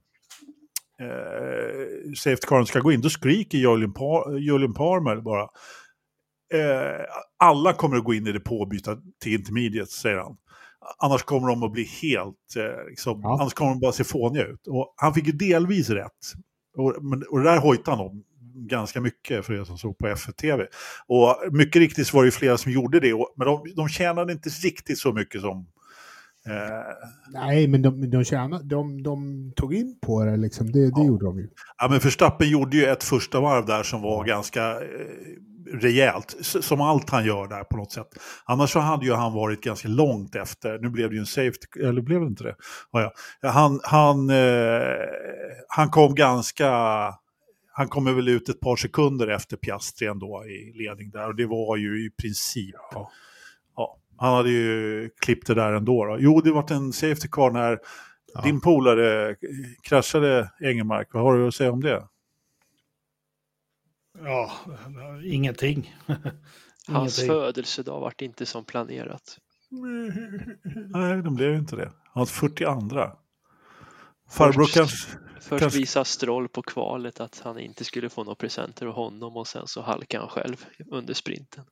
eh, 1.00 2.12
safety 2.16 2.46
caren 2.46 2.66
ska 2.66 2.80
gå 2.80 2.92
in, 2.92 3.00
då 3.00 3.08
skriker 3.10 3.58
Julian, 3.58 3.92
Par 3.92 4.36
Julian 4.38 4.74
Palmer 4.74 5.16
bara. 5.16 5.42
Eh, 6.54 7.00
alla 7.38 7.72
kommer 7.72 7.96
att 7.96 8.04
gå 8.04 8.14
in 8.14 8.26
i 8.26 8.32
det 8.32 8.40
påbyta 8.40 8.96
till 9.22 9.34
intermediate, 9.34 9.90
säger 9.92 10.16
han. 10.16 10.36
Annars 10.98 11.22
kommer 11.22 11.48
de 11.48 11.62
att 11.62 11.72
bli 11.72 11.84
helt, 12.02 12.56
eh, 12.56 12.88
liksom, 12.90 13.20
Ja. 13.22 13.38
annars 13.40 13.54
kommer 13.54 13.70
de 13.70 13.80
bara 13.80 13.92
se 13.92 14.04
fåniga 14.04 14.44
ut. 14.46 14.66
Och 14.66 14.94
han 14.96 15.14
fick 15.14 15.26
ju 15.26 15.32
delvis 15.32 15.90
rätt. 15.90 16.12
Och, 16.76 17.04
men, 17.04 17.22
och 17.30 17.38
det 17.38 17.44
där 17.44 17.58
hojtade 17.60 17.96
han 17.96 18.06
om 18.06 18.22
ganska 18.56 19.00
mycket 19.00 19.46
för 19.46 19.60
er 19.60 19.64
som 19.64 19.78
såg 19.78 19.98
på 19.98 20.06
F1-TV. 20.06 20.66
Och 21.06 21.36
mycket 21.52 21.80
riktigt 21.80 22.06
så 22.06 22.16
var 22.16 22.22
det 22.24 22.26
ju 22.26 22.30
flera 22.32 22.58
som 22.58 22.72
gjorde 22.72 23.00
det, 23.00 23.12
men 23.36 23.46
de, 23.46 23.62
de 23.76 23.88
tjänade 23.88 24.32
inte 24.32 24.48
riktigt 24.48 24.98
så 24.98 25.12
mycket 25.12 25.40
som... 25.40 25.66
Eh, 26.46 26.52
Nej, 27.32 27.68
men 27.68 27.82
de, 27.82 28.10
de, 28.10 28.24
tjänar, 28.24 28.62
de, 28.62 29.02
de 29.02 29.52
tog 29.56 29.74
in 29.74 29.98
på 30.02 30.24
det 30.24 30.36
liksom. 30.36 30.72
Det, 30.72 30.80
det 30.80 30.92
Ja. 30.96 31.04
gjorde 31.06 31.24
de 31.26 31.38
ju. 31.38 31.48
ja, 31.78 31.88
men 31.90 31.98
Verstappen 31.98 32.48
gjorde 32.48 32.76
ju 32.76 32.84
ett 32.86 33.04
första 33.04 33.40
varv 33.40 33.66
där 33.66 33.82
som 33.82 34.02
var 34.02 34.24
ganska 34.24 34.70
eh, 34.70 34.78
rejält, 35.72 36.36
som 36.40 36.80
allt 36.80 37.10
han 37.10 37.24
gör 37.26 37.48
där 37.48 37.64
på 37.64 37.76
något 37.76 37.92
sätt. 37.92 38.06
Annars 38.44 38.70
så 38.70 38.78
hade 38.80 39.06
ju 39.06 39.12
han 39.12 39.32
varit 39.32 39.60
ganska 39.60 39.88
långt 39.88 40.34
efter, 40.34 40.78
nu 40.78 40.88
blev 40.90 41.08
det 41.08 41.14
ju 41.14 41.20
en 41.20 41.26
safety, 41.26 41.80
eller 41.82 42.02
blev 42.02 42.20
det 42.20 42.26
inte 42.26 42.44
det? 42.44 42.54
Ja, 42.92 43.12
ja. 43.42 43.50
Han, 43.50 43.80
han, 43.84 44.30
eh, 44.30 45.06
han 45.68 45.88
kom 45.90 46.14
ganska, 46.14 46.68
han 47.78 47.88
kommer 47.88 48.12
väl 48.12 48.28
ut 48.28 48.48
ett 48.48 48.60
par 48.60 48.76
sekunder 48.76 49.28
efter 49.28 49.56
Piastri 49.56 50.06
ändå 50.06 50.44
i 50.46 50.72
ledning 50.72 51.10
där 51.10 51.26
och 51.28 51.34
det 51.36 51.46
var 51.46 51.76
ju 51.76 52.06
i 52.06 52.10
princip, 52.10 52.74
Ja. 52.90 53.10
ja, 53.76 53.98
han 54.16 54.34
hade 54.34 54.50
ju 54.50 55.10
klippt 55.20 55.46
det 55.46 55.54
där 55.54 55.72
ändå. 55.72 56.04
Då. 56.04 56.16
Jo, 56.20 56.40
det 56.40 56.52
var 56.52 56.72
en 56.72 56.92
safety 56.92 57.28
car 57.28 57.50
när 57.50 57.78
Ja. 58.34 58.40
din 58.42 58.60
polare 58.60 59.36
kraschade 59.82 60.50
Engelmark. 60.60 61.08
Vad 61.12 61.22
har 61.22 61.38
du 61.38 61.48
att 61.48 61.54
säga 61.54 61.72
om 61.72 61.80
det? 61.82 62.08
Ja, 64.24 64.52
ingenting. 65.24 65.94
Hans 66.88 67.18
Ingenting. 67.18 67.26
födelsedag 67.26 68.00
vart 68.00 68.22
inte 68.22 68.46
som 68.46 68.64
planerat. 68.64 69.38
Nej, 70.88 71.22
de 71.22 71.34
blev 71.34 71.50
ju 71.50 71.58
inte 71.58 71.76
det. 71.76 71.92
Hans 72.04 72.30
42. 72.30 73.10
Farbror 74.30 74.66
kanske... 74.74 75.18
Först 75.48 75.60
Kanske- 75.60 75.78
visade 75.78 76.04
Stroll 76.04 76.48
på 76.48 76.62
kvalet 76.62 77.20
att 77.20 77.40
han 77.44 77.58
inte 77.58 77.84
skulle 77.84 78.08
få 78.08 78.24
några 78.24 78.34
presenter 78.34 78.86
av 78.86 78.92
honom 78.94 79.36
och 79.36 79.46
sen 79.46 79.62
så 79.66 79.82
halkade 79.82 80.22
han 80.22 80.28
själv 80.30 80.56
under 80.90 81.14
sprinten. 81.14 81.64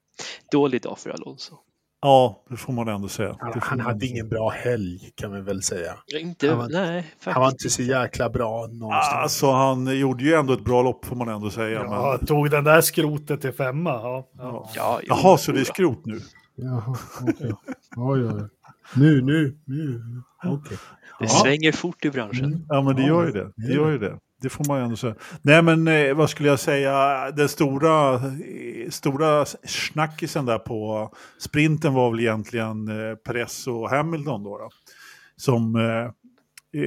Dålig 0.52 0.82
dag 0.82 0.98
för 0.98 1.10
Alonso. 1.10 1.54
Ja, 2.02 2.44
det 2.50 2.56
får 2.56 2.72
man 2.72 2.88
ändå 2.88 3.08
säga. 3.08 3.36
Han, 3.40 3.52
han 3.62 3.80
hade 3.80 4.00
säga. 4.00 4.10
ingen 4.12 4.28
bra 4.28 4.48
helg 4.50 5.10
kan 5.14 5.32
vi 5.32 5.40
väl 5.40 5.62
säga. 5.62 5.94
Inte, 6.20 6.48
Han 6.48 6.58
var- 6.58 6.68
nej, 6.68 7.02
faktiskt 7.02 7.24
Han 7.34 7.42
var 7.42 7.50
inte 7.50 7.70
så 7.70 7.82
jäkla 7.82 8.30
bra 8.30 8.66
någonstans. 8.66 9.14
Alltså, 9.22 9.50
han 9.50 9.98
gjorde 9.98 10.24
ju 10.24 10.34
ändå 10.34 10.52
ett 10.52 10.64
bra 10.64 10.82
lopp 10.82 11.04
får 11.04 11.16
man 11.16 11.28
ändå 11.28 11.50
säga. 11.50 11.70
Ja, 11.82 12.16
men... 12.18 12.26
tog 12.26 12.50
den 12.50 12.64
där 12.64 12.80
skrotet 12.80 13.40
till 13.40 13.52
femma. 13.52 13.90
Ja, 13.90 14.28
ja. 14.38 14.42
Ja. 14.42 14.70
Ja, 14.74 15.00
Jaha, 15.22 15.38
så 15.38 15.52
det 15.52 15.60
är 15.60 15.64
skrot 15.64 16.06
nu? 16.06 16.20
Jaha, 16.54 16.96
okej. 17.22 17.52
Oj, 17.96 18.24
oj. 18.26 18.48
Nu, 18.96 19.20
nu, 19.22 19.56
nu. 19.64 20.02
Okej. 20.44 20.76
Det 21.18 21.24
Ja. 21.24 21.28
svänger 21.28 21.72
fort 21.72 22.04
i 22.04 22.10
branschen. 22.10 22.44
Mm. 22.44 22.60
Ja, 22.68 22.82
men 22.82 22.96
det 22.96 23.02
gör 23.02 23.26
ju 23.26 23.32
det. 23.32 23.52
det 23.56 23.72
gör 23.72 23.90
ju 23.90 23.98
det. 23.98 24.18
Det 24.42 24.48
får 24.48 24.64
man 24.68 24.78
ju 24.78 24.84
ändå 24.84 24.96
säga. 24.96 25.14
Nej, 25.42 25.62
men 25.62 25.88
eh, 25.88 26.14
vad 26.14 26.30
skulle 26.30 26.48
jag 26.48 26.60
säga? 26.60 27.30
Den 27.30 27.48
stora, 27.48 28.14
eh, 28.14 28.90
stora 28.90 29.44
snackisen 29.66 30.46
där 30.46 30.58
på 30.58 31.10
sprinten 31.38 31.94
var 31.94 32.10
väl 32.10 32.20
egentligen 32.20 32.88
eh, 32.88 33.14
Perez 33.14 33.66
och 33.66 33.90
Hamilton 33.90 34.42
då. 34.44 34.58
då. 34.58 34.68
Som 35.36 35.76
eh, 35.76 36.10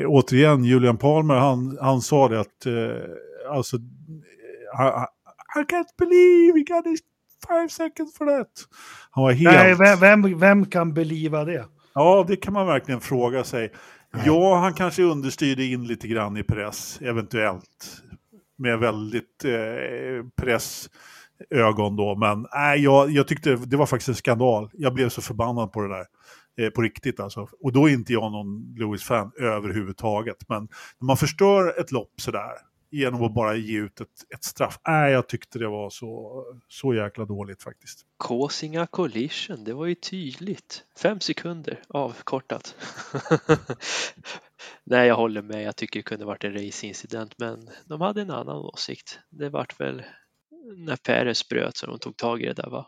återigen, 0.07 0.63
Julian 0.63 0.97
Palmer, 0.97 1.35
han, 1.35 1.77
han 1.81 2.01
sa 2.01 2.27
det 2.27 2.39
att 2.39 2.65
eh, 2.65 3.53
alltså, 3.55 3.77
I, 3.77 3.79
I- 5.59 5.63
can't 5.63 5.97
believe 5.97 6.53
we 6.53 6.63
got 6.75 6.83
this 6.83 6.99
five 7.47 7.69
seconds 7.69 8.17
for 8.17 8.25
that. 8.25 8.47
Han 9.11 9.23
var 9.23 9.31
helt... 9.31 9.55
Nej, 9.55 9.75
vem, 9.75 9.99
vem, 10.21 10.39
vem 10.39 10.65
kan 10.65 10.93
beliva 10.93 11.45
det? 11.45 11.65
Ja, 11.97 12.25
det 12.27 12.35
kan 12.35 12.53
man 12.53 12.67
verkligen 12.67 13.01
fråga 13.01 13.43
sig. 13.43 13.71
Ja, 14.25 14.55
han 14.55 14.73
kanske 14.73 15.03
understyrde 15.03 15.65
in 15.65 15.87
lite 15.87 16.07
grann 16.07 16.37
i 16.37 16.43
press, 16.43 17.01
eventuellt. 17.01 18.01
Med 18.57 18.79
väldigt 18.79 19.45
eh, 19.45 20.25
pressögon 20.41 21.95
då. 21.95 22.15
Men 22.15 22.47
nej, 22.53 22.79
jag, 22.79 23.09
jag 23.09 23.27
tyckte 23.27 23.55
det 23.55 23.77
var 23.77 23.85
faktiskt 23.85 24.09
en 24.09 24.15
skandal. 24.15 24.69
Jag 24.73 24.93
blev 24.93 25.09
så 25.09 25.21
förbannad 25.21 25.71
på 25.71 25.81
det 25.81 25.87
där. 25.87 26.05
Eh, 26.57 26.69
på 26.69 26.81
riktigt 26.81 27.19
alltså. 27.19 27.47
Och 27.63 27.73
då 27.73 27.89
är 27.89 27.93
inte 27.93 28.13
jag 28.13 28.31
någon 28.31 28.75
Lewis-fan 28.77 29.31
överhuvudtaget. 29.39 30.37
Men 30.47 30.67
när 30.99 31.05
man 31.05 31.17
förstör 31.17 31.79
ett 31.79 31.91
lopp 31.91 32.11
sådär 32.17 32.51
genom 32.91 33.23
att 33.23 33.33
bara 33.33 33.55
ge 33.55 33.79
ut 33.79 34.01
ett, 34.01 34.33
ett 34.35 34.43
straff. 34.43 34.79
Nej, 34.87 35.11
jag 35.11 35.27
tyckte 35.27 35.59
det 35.59 35.67
var 35.67 35.89
så, 35.89 36.43
så 36.67 36.93
jäkla 36.93 37.25
dåligt 37.25 37.63
faktiskt. 37.63 38.05
Kåsinga 38.17 38.87
collision, 38.87 39.63
det 39.63 39.73
var 39.73 39.85
ju 39.85 39.95
tydligt. 39.95 40.83
Fem 40.99 41.19
sekunder 41.19 41.81
avkortat. 41.87 42.75
Nej, 44.83 45.07
jag 45.07 45.15
håller 45.15 45.41
med. 45.41 45.63
Jag 45.63 45.75
tycker 45.75 45.99
det 45.99 46.03
kunde 46.03 46.25
varit 46.25 46.43
en 46.43 46.53
racingincident, 46.53 47.33
men 47.37 47.69
de 47.85 48.01
hade 48.01 48.21
en 48.21 48.31
annan 48.31 48.57
åsikt. 48.57 49.19
Det 49.29 49.49
vart 49.49 49.79
väl 49.79 50.03
när 50.75 50.95
Peres 50.95 51.49
bröt 51.49 51.77
så 51.77 51.85
de 51.85 51.99
tog 51.99 52.17
tag 52.17 52.41
i 52.41 52.45
det 52.45 52.53
där 52.53 52.69
va? 52.69 52.87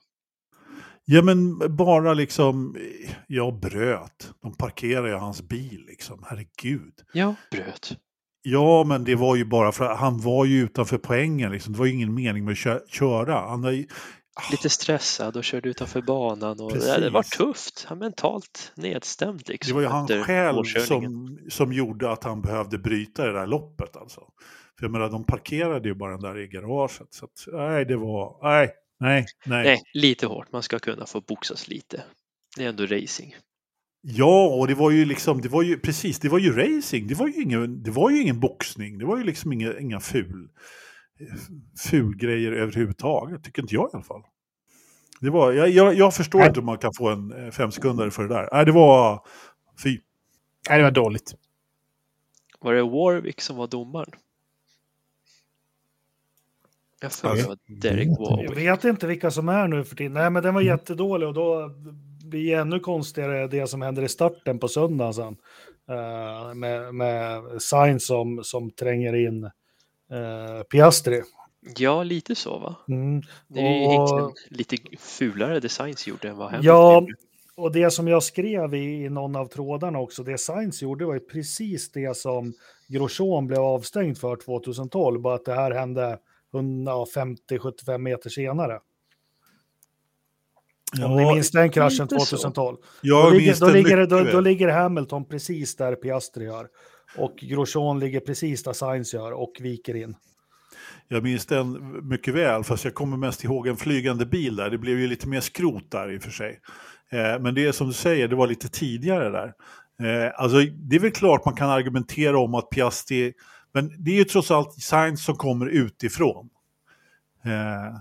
Ja 1.05 1.21
men 1.21 1.59
bara 1.75 2.13
liksom, 2.13 2.77
jag 3.27 3.59
bröt. 3.59 4.33
De 4.41 4.55
parkerade 4.55 5.15
hans 5.15 5.41
bil 5.41 5.85
liksom, 5.87 6.25
herregud. 6.29 6.93
Ja, 7.13 7.35
bröt. 7.51 7.97
Ja, 8.51 8.83
men 8.83 9.03
det 9.03 9.15
var 9.15 9.35
ju 9.35 9.45
bara 9.45 9.71
för 9.71 9.85
att 9.85 9.99
han 9.99 10.19
var 10.19 10.45
ju 10.45 10.63
utanför 10.63 10.97
poängen. 10.97 11.51
Liksom. 11.51 11.73
Det 11.73 11.79
var 11.79 11.85
ju 11.85 11.93
ingen 11.93 12.13
mening 12.13 12.45
med 12.45 12.51
att 12.51 12.57
kö 12.57 12.79
köra. 12.87 13.39
Han 13.49 13.63
har 13.63 13.71
ju... 13.71 13.87
Lite 14.51 14.69
stressad 14.69 15.37
och 15.37 15.43
körde 15.43 15.69
utanför 15.69 16.01
banan. 16.01 16.59
Och 16.59 16.71
Precis. 16.71 16.95
det 16.95 17.09
var 17.09 17.23
tufft. 17.23 17.85
Han 17.89 17.97
mentalt 17.97 18.71
nedstämd. 18.75 19.49
Liksom, 19.49 19.69
Det 19.69 19.73
var 19.73 19.81
ju 19.81 19.87
han 19.87 20.23
själv 20.23 20.63
som, 20.63 21.37
som 21.49 21.73
gjorde 21.73 22.11
att 22.11 22.23
han 22.23 22.41
behövde 22.41 22.77
bryta 22.77 23.25
det 23.25 23.33
där 23.33 23.47
loppet. 23.47 23.97
Alltså. 23.97 24.21
För 24.79 24.85
jag 24.85 24.91
menar, 24.91 25.09
de 25.09 25.23
parkerade 25.23 25.87
ju 25.87 25.95
bara 25.95 26.11
den 26.11 26.21
där 26.21 26.39
i 26.39 26.47
garaget. 26.47 27.07
Så 27.09 27.25
att, 27.25 27.47
nej, 27.53 27.85
det 27.85 27.95
var... 27.95 28.39
Nej, 28.41 28.69
nej, 28.99 29.25
nej. 29.45 29.63
Nej, 29.63 29.81
lite 29.93 30.27
hårt. 30.27 30.51
Man 30.51 30.63
ska 30.63 30.79
kunna 30.79 31.05
få 31.05 31.21
boxas 31.21 31.67
lite. 31.67 32.03
Det 32.57 32.65
är 32.65 32.69
ändå 32.69 32.85
racing. 32.85 33.35
Ja, 34.11 34.47
och 34.47 34.67
det 34.67 34.75
var 34.75 34.91
ju 34.91 35.05
liksom, 35.05 35.41
det 35.41 35.49
var 35.49 35.63
ju 35.63 35.79
precis, 35.79 36.19
det 36.19 36.29
var 36.29 36.39
ju 36.39 36.53
racing. 36.53 37.07
Det 37.07 37.15
var 37.15 37.27
ju 37.27 37.41
ingen, 37.41 37.83
det 37.83 37.91
var 37.91 38.09
ju 38.09 38.21
ingen 38.21 38.39
boxning. 38.39 38.97
Det 38.97 39.05
var 39.05 39.17
ju 39.17 39.23
liksom 39.23 39.53
inga, 39.53 39.79
inga 39.79 39.99
ful, 39.99 40.49
ful 41.89 42.15
grejer 42.17 42.51
överhuvudtaget. 42.51 43.43
Tycker 43.43 43.61
inte 43.61 43.75
jag 43.75 43.89
i 43.93 43.93
alla 43.93 44.03
fall. 44.03 44.21
Det 45.21 45.29
var, 45.29 45.51
jag, 45.51 45.69
jag, 45.69 45.93
jag 45.93 46.13
förstår 46.13 46.39
Nej. 46.39 46.47
inte 46.47 46.59
hur 46.59 46.65
man 46.65 46.77
kan 46.77 46.91
få 46.97 47.09
en 47.09 47.45
eh, 47.45 47.51
fem 47.51 47.71
sekunder 47.71 48.09
för 48.09 48.23
det 48.23 48.29
där. 48.29 48.49
Nej, 48.51 48.65
det 48.65 48.71
var 48.71 49.25
fy. 49.83 49.99
Nej, 50.69 50.77
det 50.77 50.83
var 50.83 50.91
dåligt. 50.91 51.35
Var 52.59 52.73
det 52.73 52.83
Warwick 52.83 53.41
som 53.41 53.57
var 53.57 53.67
domaren? 53.67 54.11
Jag 57.01 57.11
Jag 57.23 57.35
vet. 57.35 57.59
Jag 58.45 58.55
vet 58.55 58.83
inte 58.83 59.07
vilka 59.07 59.31
som 59.31 59.49
är 59.49 59.67
nu 59.67 59.83
för 59.83 59.95
tiden. 59.95 60.13
Nej, 60.13 60.29
men 60.29 60.43
den 60.43 60.53
var 60.53 60.61
jättedålig 60.61 61.27
och 61.27 61.33
då 61.33 61.71
blir 62.29 62.51
det 62.51 62.61
ännu 62.61 62.79
konstigare 62.79 63.47
det 63.47 63.67
som 63.67 63.81
händer 63.81 64.03
i 64.03 64.09
starten 64.09 64.59
på 64.59 64.67
söndagen 64.67 65.13
sen. 65.13 65.37
Eh, 65.89 66.53
med, 66.53 66.95
med 66.95 67.43
Sainz 67.61 68.05
som, 68.05 68.43
som 68.43 68.71
tränger 68.71 69.15
in 69.15 69.43
uh, 69.43 70.63
Piastri. 70.71 71.21
Ja, 71.77 72.03
lite 72.03 72.35
så 72.35 72.59
va? 72.59 72.75
Mm. 72.87 73.21
Det 73.47 73.59
är 73.59 73.91
ju 73.91 73.99
Och- 73.99 74.33
lite 74.49 74.77
fulare 74.99 75.59
designs 75.59 76.07
gjorde 76.07 76.29
än 76.29 76.37
vad 76.37 76.51
Hamilton 76.51 76.75
Ja, 76.75 77.07
och 77.55 77.71
det 77.71 77.91
som 77.91 78.07
jag 78.07 78.23
skrev 78.23 78.73
i, 78.75 79.03
i 79.03 79.09
någon 79.09 79.35
av 79.35 79.45
trådarna 79.45 79.99
också, 79.99 80.23
det 80.23 80.37
Sainz 80.37 80.81
gjorde 80.81 81.05
var 81.05 81.13
ju 81.13 81.19
precis 81.19 81.91
det 81.91 82.17
som 82.17 82.53
Grosjean 82.87 83.47
blev 83.47 83.59
avstängd 83.59 84.17
för 84.17 84.35
2012, 84.35 85.21
bara 85.21 85.35
att 85.35 85.45
det 85.45 85.53
här 85.53 85.71
hände 85.71 86.19
150-75 86.53 87.97
meter 87.97 88.29
senare. 88.29 88.79
Om 91.05 91.15
ni 91.15 91.33
minns 91.33 91.51
den 91.51 91.69
kraschen 91.69 92.05
lite 92.05 92.19
så. 92.19 92.37
2012. 92.37 92.77
jag 93.01 93.25
då, 93.25 93.29
ligger, 93.29 93.55
då, 93.59 93.69
ligger, 93.69 94.05
då, 94.07 94.23
då 94.23 94.39
ligger 94.39 94.67
Hamilton 94.67 95.25
precis 95.25 95.75
där 95.75 95.95
Piastri 95.95 96.45
gör. 96.45 96.67
Och 97.17 97.35
Grosjean 97.37 97.99
ligger 97.99 98.19
precis 98.19 98.63
där 98.63 98.73
Sainz 98.73 99.13
gör 99.13 99.31
och 99.31 99.57
viker 99.59 99.95
in. 99.95 100.15
Jag 101.07 101.23
minns 101.23 101.45
den 101.45 101.99
mycket 102.09 102.33
väl, 102.33 102.63
fast 102.63 102.85
jag 102.85 102.93
kommer 102.93 103.17
mest 103.17 103.43
ihåg 103.43 103.67
en 103.67 103.77
flygande 103.77 104.25
bil 104.25 104.55
där. 104.55 104.69
Det 104.69 104.77
blev 104.77 104.99
ju 104.99 105.07
lite 105.07 105.27
mer 105.27 105.39
skrot 105.39 105.91
där 105.91 106.11
i 106.11 106.17
och 106.17 106.23
för 106.23 106.31
sig. 106.31 106.59
Eh, 107.11 107.39
men 107.39 107.55
det 107.55 107.65
är 107.65 107.71
som 107.71 107.87
du 107.87 107.93
säger, 107.93 108.27
det 108.27 108.35
var 108.35 108.47
lite 108.47 108.69
tidigare 108.69 109.29
där. 109.29 109.53
Eh, 110.01 110.31
alltså, 110.35 110.57
det 110.59 110.95
är 110.95 110.99
väl 110.99 111.11
klart 111.11 111.45
man 111.45 111.55
kan 111.55 111.69
argumentera 111.69 112.39
om 112.39 112.55
att 112.55 112.69
Piastri, 112.69 113.33
men 113.73 114.03
det 114.03 114.11
är 114.11 114.15
ju 114.15 114.23
trots 114.23 114.51
allt 114.51 114.73
Sainz 114.73 115.25
som 115.25 115.35
kommer 115.35 115.65
utifrån. 115.65 116.49
Eh, 117.45 117.99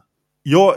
jag, 0.50 0.74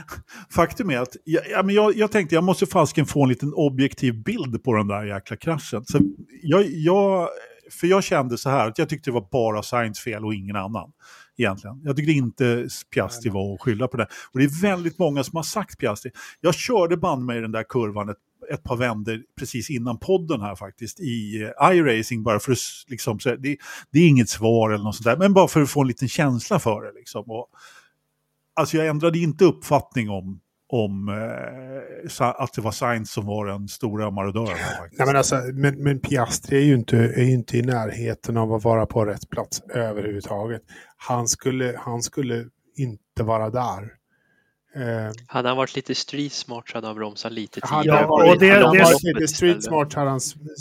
faktum 0.50 0.90
är 0.90 0.98
att 0.98 1.16
jag, 1.24 1.42
ja, 1.50 1.62
men 1.62 1.74
jag, 1.74 1.96
jag 1.96 2.12
tänkte 2.12 2.34
jag 2.34 2.44
måste 2.44 2.66
fasken 2.66 3.06
få 3.06 3.22
en 3.22 3.28
liten 3.28 3.52
objektiv 3.54 4.22
bild 4.22 4.64
på 4.64 4.74
den 4.74 4.88
där 4.88 5.04
jäkla 5.04 5.36
kraschen. 5.36 5.84
Så 5.84 5.98
jag, 6.42 6.66
jag, 6.68 7.28
för 7.70 7.86
jag 7.86 8.04
kände 8.04 8.38
så 8.38 8.50
här 8.50 8.68
att 8.68 8.78
jag 8.78 8.88
tyckte 8.88 9.10
det 9.10 9.14
var 9.14 9.28
bara 9.32 9.62
Sainz 9.62 10.00
fel 10.00 10.24
och 10.24 10.34
ingen 10.34 10.56
annan. 10.56 10.92
Egentligen. 11.36 11.80
Jag 11.84 11.96
tyckte 11.96 12.12
inte 12.12 12.68
Piastri 12.94 13.30
var 13.30 13.54
att 13.54 13.60
skylla 13.60 13.88
på 13.88 13.96
det. 13.96 14.06
Och 14.32 14.38
det 14.38 14.44
är 14.44 14.62
väldigt 14.62 14.98
många 14.98 15.24
som 15.24 15.36
har 15.36 15.42
sagt 15.42 15.78
Piastri. 15.78 16.10
Jag 16.40 16.54
körde 16.54 16.96
band 16.96 17.24
med 17.24 17.42
den 17.42 17.52
där 17.52 17.64
kurvan 17.68 18.08
ett, 18.08 18.16
ett 18.52 18.62
par 18.62 18.76
vänder 18.76 19.22
precis 19.38 19.70
innan 19.70 19.98
podden 19.98 20.40
här 20.40 20.56
faktiskt 20.56 21.00
i 21.00 21.42
eh, 21.42 21.76
iRacing 21.76 22.22
bara 22.22 22.40
för 22.40 22.52
att 22.52 22.58
liksom, 22.88 23.20
så, 23.20 23.36
det, 23.36 23.56
det 23.90 23.98
är 23.98 24.08
inget 24.08 24.28
svar 24.28 24.70
eller 24.70 24.84
något 24.84 24.96
sånt 24.96 25.04
där, 25.04 25.16
men 25.16 25.34
bara 25.34 25.48
för 25.48 25.62
att 25.62 25.70
få 25.70 25.80
en 25.80 25.86
liten 25.86 26.08
känsla 26.08 26.58
för 26.58 26.82
det. 26.82 26.92
Liksom. 26.98 27.24
Och, 27.30 27.48
alltså 28.54 28.76
jag 28.76 28.86
ändrade 28.86 29.18
inte 29.18 29.44
uppfattning 29.44 30.10
om, 30.10 30.40
om 30.68 31.08
eh, 31.08 32.26
att 32.26 32.52
det 32.52 32.60
var 32.60 32.70
Sainz 32.72 33.12
som 33.12 33.26
var 33.26 33.46
den 33.46 33.68
stora 33.68 34.10
marodören. 34.10 34.56
Nej, 34.98 35.06
men, 35.06 35.16
alltså, 35.16 35.36
men, 35.52 35.82
men 35.82 35.98
Piastri 36.00 36.56
är 36.58 36.62
ju, 36.64 36.74
inte, 36.74 36.96
är 36.96 37.24
ju 37.24 37.32
inte 37.32 37.58
i 37.58 37.62
närheten 37.62 38.36
av 38.36 38.52
att 38.52 38.64
vara 38.64 38.86
på 38.86 39.04
rätt 39.04 39.30
plats 39.30 39.62
överhuvudtaget. 39.74 40.62
Han 40.96 41.28
skulle, 41.28 41.74
han 41.78 42.02
skulle 42.02 42.44
inte 42.76 43.22
vara 43.22 43.50
där. 43.50 43.92
Eh, 44.76 45.12
Hade 45.26 45.48
han 45.48 45.56
varit 45.56 45.76
lite 45.76 45.94
street 45.94 46.32
smart 46.32 46.68
så 46.68 46.76
hade 46.76 46.86
han 46.86 46.96
bromsat 46.96 47.32
lite 47.32 47.60
tidigare. 47.60 47.96
han 47.96 48.02
Ja, 48.02 48.06
varit, 48.08 48.30
och 48.32 48.38
det- 48.40 48.50
hade 48.50 48.64
han 48.66 48.76
varit 48.76 49.02
lite 49.02 49.28
street 49.28 49.64
smart 49.64 49.94
hade 49.94 50.10
han 50.10 50.20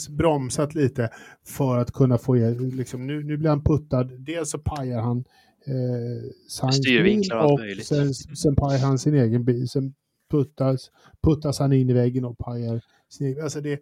bromsat 0.09 0.75
lite 0.75 1.09
för 1.47 1.77
att 1.77 1.91
kunna 1.91 2.17
få 2.17 2.35
liksom, 2.59 3.07
nu, 3.07 3.23
nu 3.23 3.37
blir 3.37 3.49
han 3.49 3.63
puttad. 3.63 4.03
Dels 4.19 4.49
så 4.51 4.59
pajar 4.59 5.01
han 5.01 5.23
eh, 5.67 6.71
Styrvinklar 6.71 7.37
och 7.37 7.43
allt 7.43 7.51
och 7.53 7.59
möjligt. 7.59 7.85
sen, 7.85 8.13
sen 8.13 8.55
pajar 8.55 8.79
han 8.79 8.99
sin 8.99 9.15
egen 9.15 9.43
bil. 9.45 9.69
Sen 9.69 9.93
puttas, 10.31 10.91
puttas 11.23 11.59
han 11.59 11.73
in 11.73 11.89
i 11.89 11.93
väggen 11.93 12.25
och 12.25 12.37
pajar 12.37 12.81
sin 13.09 13.27
egen. 13.27 13.43
Alltså 13.43 13.61
det, 13.61 13.71
eh, 13.73 13.79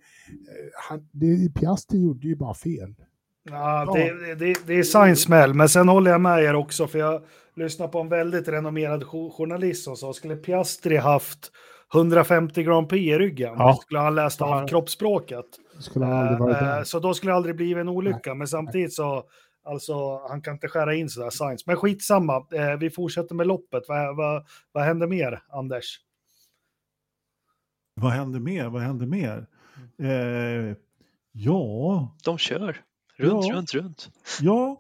han, 0.89 1.07
det, 1.11 1.53
Piastri 1.53 1.99
gjorde 2.01 2.27
ju 2.27 2.35
bara 2.35 2.53
fel. 2.53 2.95
Ja, 3.49 3.93
det, 3.95 4.35
det, 4.35 4.67
det 4.67 4.73
är 4.73 4.83
Sainz 4.83 5.21
smäll, 5.21 5.53
men 5.53 5.69
sen 5.69 5.87
håller 5.89 6.11
jag 6.11 6.21
med 6.21 6.43
er 6.43 6.55
också, 6.55 6.87
för 6.87 6.99
jag 6.99 7.21
lyssnade 7.55 7.91
på 7.91 7.99
en 7.99 8.09
väldigt 8.09 8.47
renommerad 8.47 9.03
jo- 9.13 9.31
journalist 9.37 9.83
som 9.83 9.95
sa, 9.95 10.13
skulle 10.13 10.35
Piastri 10.35 10.97
haft 10.97 11.51
150 11.93 12.63
Grand 12.63 12.89
Prix 12.89 13.01
i 13.15 13.17
ryggen, 13.17 13.53
Ja. 13.57 13.79
skulle 13.81 13.99
han 13.99 14.15
läst 14.15 14.41
av 14.41 14.67
kroppsspråket. 14.67 15.45
Skulle 15.79 16.05
han 16.05 16.39
varit 16.39 16.55
Eh, 16.61 16.77
eh, 16.77 16.83
Så 16.83 16.99
då 16.99 17.13
skulle 17.13 17.31
det 17.31 17.35
aldrig 17.35 17.55
blivit 17.55 17.77
en 17.81 17.89
olycka, 17.89 18.33
men 18.35 18.47
samtidigt 18.47 18.93
så, 18.93 19.23
alltså, 19.63 20.17
han 20.29 20.41
kan 20.41 20.53
inte 20.53 20.67
skära 20.67 20.95
in 20.95 21.09
sådär 21.09 21.29
Sainz. 21.29 21.65
Men 21.67 21.75
skitsamma, 21.75 22.45
eh, 22.53 22.77
vi 22.79 22.89
fortsätter 22.89 23.35
med 23.35 23.47
loppet. 23.47 23.83
Vad, 23.87 24.15
vad, 24.17 24.45
vad 24.71 24.83
händer 24.83 25.07
mer, 25.07 25.43
Anders? 25.49 25.99
Vad 27.93 28.11
händer 28.11 28.39
mer? 28.39 28.65
Vad 28.69 28.81
händer 28.81 29.05
mer? 29.05 29.47
Eh, 29.99 30.75
ja, 31.31 32.15
De 32.23 32.37
kör. 32.37 32.81
Runt, 33.17 33.45
Ja. 33.45 33.53
runt, 33.55 33.73
runt. 33.73 34.09
ja. 34.41 34.79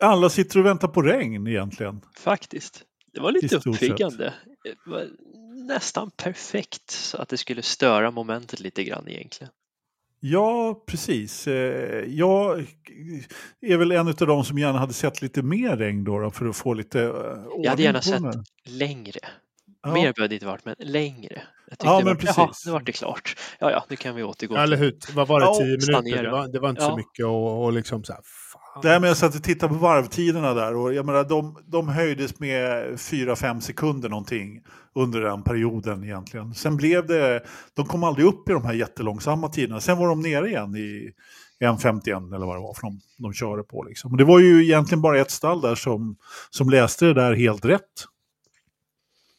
Alla 0.00 0.28
sitter 0.30 0.58
och 0.58 0.66
väntar 0.66 0.88
på 0.88 1.02
regn 1.02 1.46
egentligen. 1.46 2.00
Faktiskt. 2.16 2.84
Det 3.12 3.20
var 3.20 3.32
lite 3.32 3.56
uppiggande. 3.56 4.34
Var 4.86 5.06
nästan 5.66 6.10
perfekt 6.10 6.90
så 6.90 7.16
att 7.18 7.28
det 7.28 7.36
skulle 7.36 7.62
störa 7.62 8.10
momentet 8.10 8.60
lite 8.60 8.84
grann 8.84 9.08
egentligen. 9.08 9.52
Ja, 10.20 10.82
precis. 10.86 11.46
Eh, 11.46 12.04
jag 12.06 12.66
är 13.60 13.76
väl 13.76 13.92
en 13.92 14.08
av 14.08 14.14
de 14.14 14.44
som 14.44 14.58
gärna 14.58 14.78
hade 14.78 14.92
sett 14.92 15.22
lite 15.22 15.42
mer 15.42 15.76
regn 15.76 16.04
då, 16.04 16.30
för 16.30 16.46
att 16.46 16.56
få 16.56 16.74
lite 16.74 17.02
eh, 17.02 17.10
ordning 17.10 17.64
Jag 17.64 17.70
hade 17.70 17.82
gärna 17.82 18.02
sett 18.02 18.22
längre. 18.64 19.20
Ja. 19.82 19.92
Mer 19.92 20.00
behövde 20.12 20.28
det 20.28 20.34
inte 20.34 20.46
varit, 20.46 20.64
men 20.64 20.74
längre. 20.78 21.42
Jag 21.70 21.76
Ja, 21.88 21.96
men 21.96 22.04
var, 22.16 22.22
Jaha, 22.26 22.46
precis. 22.46 22.66
nu 22.66 22.72
vart 22.72 22.86
det 22.86 22.92
klart. 22.92 23.36
Ja, 23.58 23.70
ja, 23.70 23.84
nu 23.88 23.96
kan 23.96 24.14
vi 24.14 24.22
återgå. 24.22 24.56
Eller 24.56 24.76
hur? 24.76 24.98
Vad 25.14 25.28
var 25.28 25.40
det? 25.40 25.46
Ja, 25.46 25.54
Tio 25.54 25.64
minuter? 25.64 25.92
stagnera. 25.92 26.22
Det 26.22 26.30
var, 26.30 26.48
det 26.48 26.58
var 26.60 26.70
inte 26.70 26.82
Ja. 26.82 26.88
så 26.90 26.96
mycket 26.96 27.24
och, 27.26 27.64
och 27.64 27.72
liksom 27.72 28.04
så 28.04 28.12
här, 28.12 28.22
Nej, 28.84 29.00
men 29.00 29.08
jag 29.08 29.16
satt 29.16 29.34
och 29.34 29.42
tittade 29.42 29.74
på 29.74 29.78
varvtiderna 29.78 30.54
där 30.54 30.76
och 30.76 30.94
jag 30.94 31.06
menar, 31.06 31.24
de, 31.24 31.58
de 31.66 31.88
höjdes 31.88 32.40
med 32.40 32.92
4-5 32.92 33.60
sekunder 33.60 34.08
någonting 34.08 34.60
under 34.94 35.20
den 35.20 35.42
perioden 35.42 36.04
egentligen. 36.04 36.54
Sen 36.54 36.76
blev 36.76 37.06
det, 37.06 37.42
de 37.74 37.86
kom 37.86 38.04
aldrig 38.04 38.26
upp 38.26 38.48
i 38.48 38.52
de 38.52 38.64
här 38.64 38.72
jättelångsamma 38.72 39.48
tiderna. 39.48 39.80
Sen 39.80 39.98
var 39.98 40.08
de 40.08 40.20
nere 40.20 40.48
igen 40.48 40.76
i 40.76 41.12
1.51 41.60 42.34
eller 42.34 42.46
vad 42.46 42.56
det 42.56 42.60
var 42.60 42.74
för 42.74 42.82
de, 42.82 43.00
de 43.18 43.32
körde 43.32 43.62
på. 43.62 43.82
Liksom. 43.82 44.12
Och 44.12 44.18
det 44.18 44.24
var 44.24 44.38
ju 44.38 44.64
egentligen 44.64 45.02
bara 45.02 45.20
ett 45.20 45.30
stall 45.30 45.60
där 45.60 45.74
som, 45.74 46.16
som 46.50 46.70
läste 46.70 47.06
det 47.06 47.14
där 47.14 47.34
helt 47.34 47.64
rätt. 47.64 48.04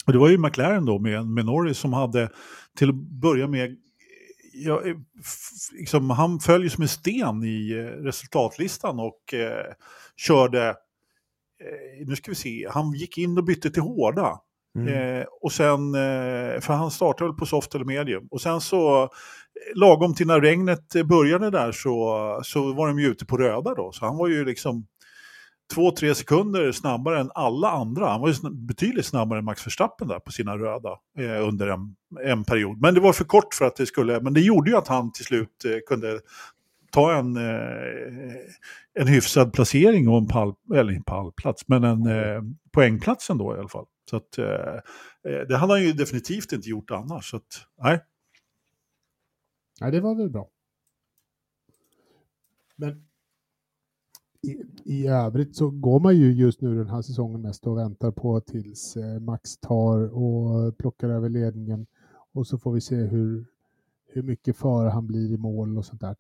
Och 0.05 0.13
det 0.13 0.19
var 0.19 0.29
ju 0.29 0.37
McLaren 0.37 0.85
då 0.85 0.99
med, 0.99 1.27
med 1.27 1.45
Norris 1.45 1.77
som 1.77 1.93
hade 1.93 2.29
till 2.77 2.89
att 2.89 2.95
börja 2.95 3.47
med 3.47 3.77
ja, 4.65 4.81
liksom, 5.79 6.09
han 6.09 6.39
följer 6.39 6.69
som 6.69 6.81
en 6.81 6.87
sten 6.87 7.43
i 7.43 7.71
eh, 7.71 8.03
resultatlistan 8.03 8.99
och 8.99 9.33
eh, 9.33 9.73
körde, 10.17 10.67
eh, 10.69 12.07
nu 12.07 12.15
ska 12.15 12.31
vi 12.31 12.35
se, 12.35 12.67
han 12.69 12.91
gick 12.91 13.17
in 13.17 13.37
och 13.37 13.43
bytte 13.43 13.71
till 13.71 13.81
hårda. 13.81 14.39
Mm. 14.77 14.93
Eh, 14.93 15.25
och 15.41 15.51
sen, 15.51 15.95
eh, 15.95 16.59
för 16.59 16.73
han 16.73 16.91
startade 16.91 17.29
väl 17.29 17.37
på 17.37 17.45
soft 17.45 17.75
eller 17.75 17.85
medium. 17.85 18.27
Och 18.31 18.41
sen 18.41 18.61
så, 18.61 19.09
lagom 19.75 20.13
till 20.13 20.27
när 20.27 20.41
regnet 20.41 20.93
började 21.05 21.49
där 21.49 21.71
så, 21.71 22.39
så 22.43 22.73
var 22.73 22.87
de 22.87 22.99
ju 22.99 23.07
ute 23.07 23.25
på 23.25 23.37
röda 23.37 23.73
då. 23.75 23.91
Så 23.91 24.05
han 24.05 24.17
var 24.17 24.27
ju 24.27 24.45
liksom 24.45 24.87
två, 25.73 25.91
tre 25.91 26.15
sekunder 26.15 26.71
snabbare 26.71 27.19
än 27.19 27.31
alla 27.35 27.71
andra. 27.71 28.09
Han 28.09 28.21
var 28.21 28.27
ju 28.29 28.49
betydligt 28.51 29.05
snabbare 29.05 29.39
än 29.39 29.45
Max 29.45 29.67
Verstappen 29.67 30.07
där 30.07 30.19
på 30.19 30.31
sina 30.31 30.57
röda 30.57 30.99
eh, 31.17 31.47
under 31.47 31.67
en, 31.67 31.95
en, 32.25 32.43
period. 32.43 32.81
Men 32.81 32.93
det 32.93 32.99
var 32.99 33.13
för 33.13 33.25
kort 33.25 33.53
för 33.53 33.65
att 33.65 33.75
det 33.75 33.85
skulle, 33.85 34.21
men 34.21 34.33
det 34.33 34.41
gjorde 34.41 34.71
ju 34.71 34.77
att 34.77 34.87
han 34.87 35.11
till 35.11 35.25
slut 35.25 35.65
eh, 35.65 35.71
kunde 35.87 36.19
ta 36.91 37.17
en, 37.17 37.37
eh, 37.37 38.35
en 38.93 39.07
hyfsad 39.07 39.53
placering 39.53 40.07
och 40.07 40.17
en 40.17 40.27
pall, 40.27 40.53
eller 40.75 40.93
en 40.93 41.03
pallplats, 41.03 41.67
men 41.67 41.83
en 41.83 42.05
eh, 42.05 42.41
poängplats 42.71 43.29
ändå 43.29 43.55
i 43.55 43.59
alla 43.59 43.69
fall. 43.69 43.85
Så 44.09 44.15
att, 44.15 44.37
eh, 44.37 44.45
eh 44.45 45.47
det 45.47 45.57
hade 45.57 45.73
han 45.73 45.83
ju 45.83 45.93
definitivt 45.93 46.51
inte 46.51 46.69
gjort 46.69 46.91
annars. 46.91 47.29
Så 47.29 47.37
att, 47.37 47.65
nej. 47.81 47.99
Nej, 49.81 49.91
det 49.91 49.99
var 50.01 50.15
väl 50.15 50.29
bra. 50.29 50.49
Men 52.75 53.08
i, 54.41 54.57
i 54.85 55.07
övrigt 55.07 55.55
så 55.55 55.69
går 55.69 55.99
man 55.99 56.17
ju 56.17 56.33
just 56.33 56.61
nu 56.61 56.75
den 56.75 56.89
här 56.89 57.01
säsongen 57.01 57.41
mest 57.41 57.67
och 57.67 57.77
väntar 57.77 58.11
på 58.11 58.41
tills 58.41 58.97
eh, 58.97 59.19
Max 59.19 59.57
tar 59.57 60.17
och 60.17 60.77
plockar 60.77 61.09
över 61.09 61.29
ledningen 61.29 61.87
och 62.33 62.47
så 62.47 62.57
får 62.57 62.71
vi 62.71 62.81
se 62.81 62.95
hur, 62.95 63.45
hur 64.07 64.23
mycket 64.23 64.57
före 64.57 64.89
han 64.89 65.07
blir 65.07 65.33
i 65.33 65.37
mål 65.37 65.77
och 65.77 65.85
sånt 65.85 66.01
där. 66.01 66.15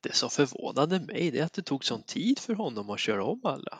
Det 0.00 0.14
som 0.14 0.30
förvånade 0.30 1.00
mig 1.00 1.30
det 1.30 1.38
är 1.38 1.44
att 1.44 1.52
det 1.52 1.62
tog 1.62 1.84
sån 1.84 2.02
tid 2.02 2.38
för 2.38 2.54
honom 2.54 2.90
att 2.90 2.98
köra 2.98 3.24
om 3.24 3.40
alla. 3.44 3.78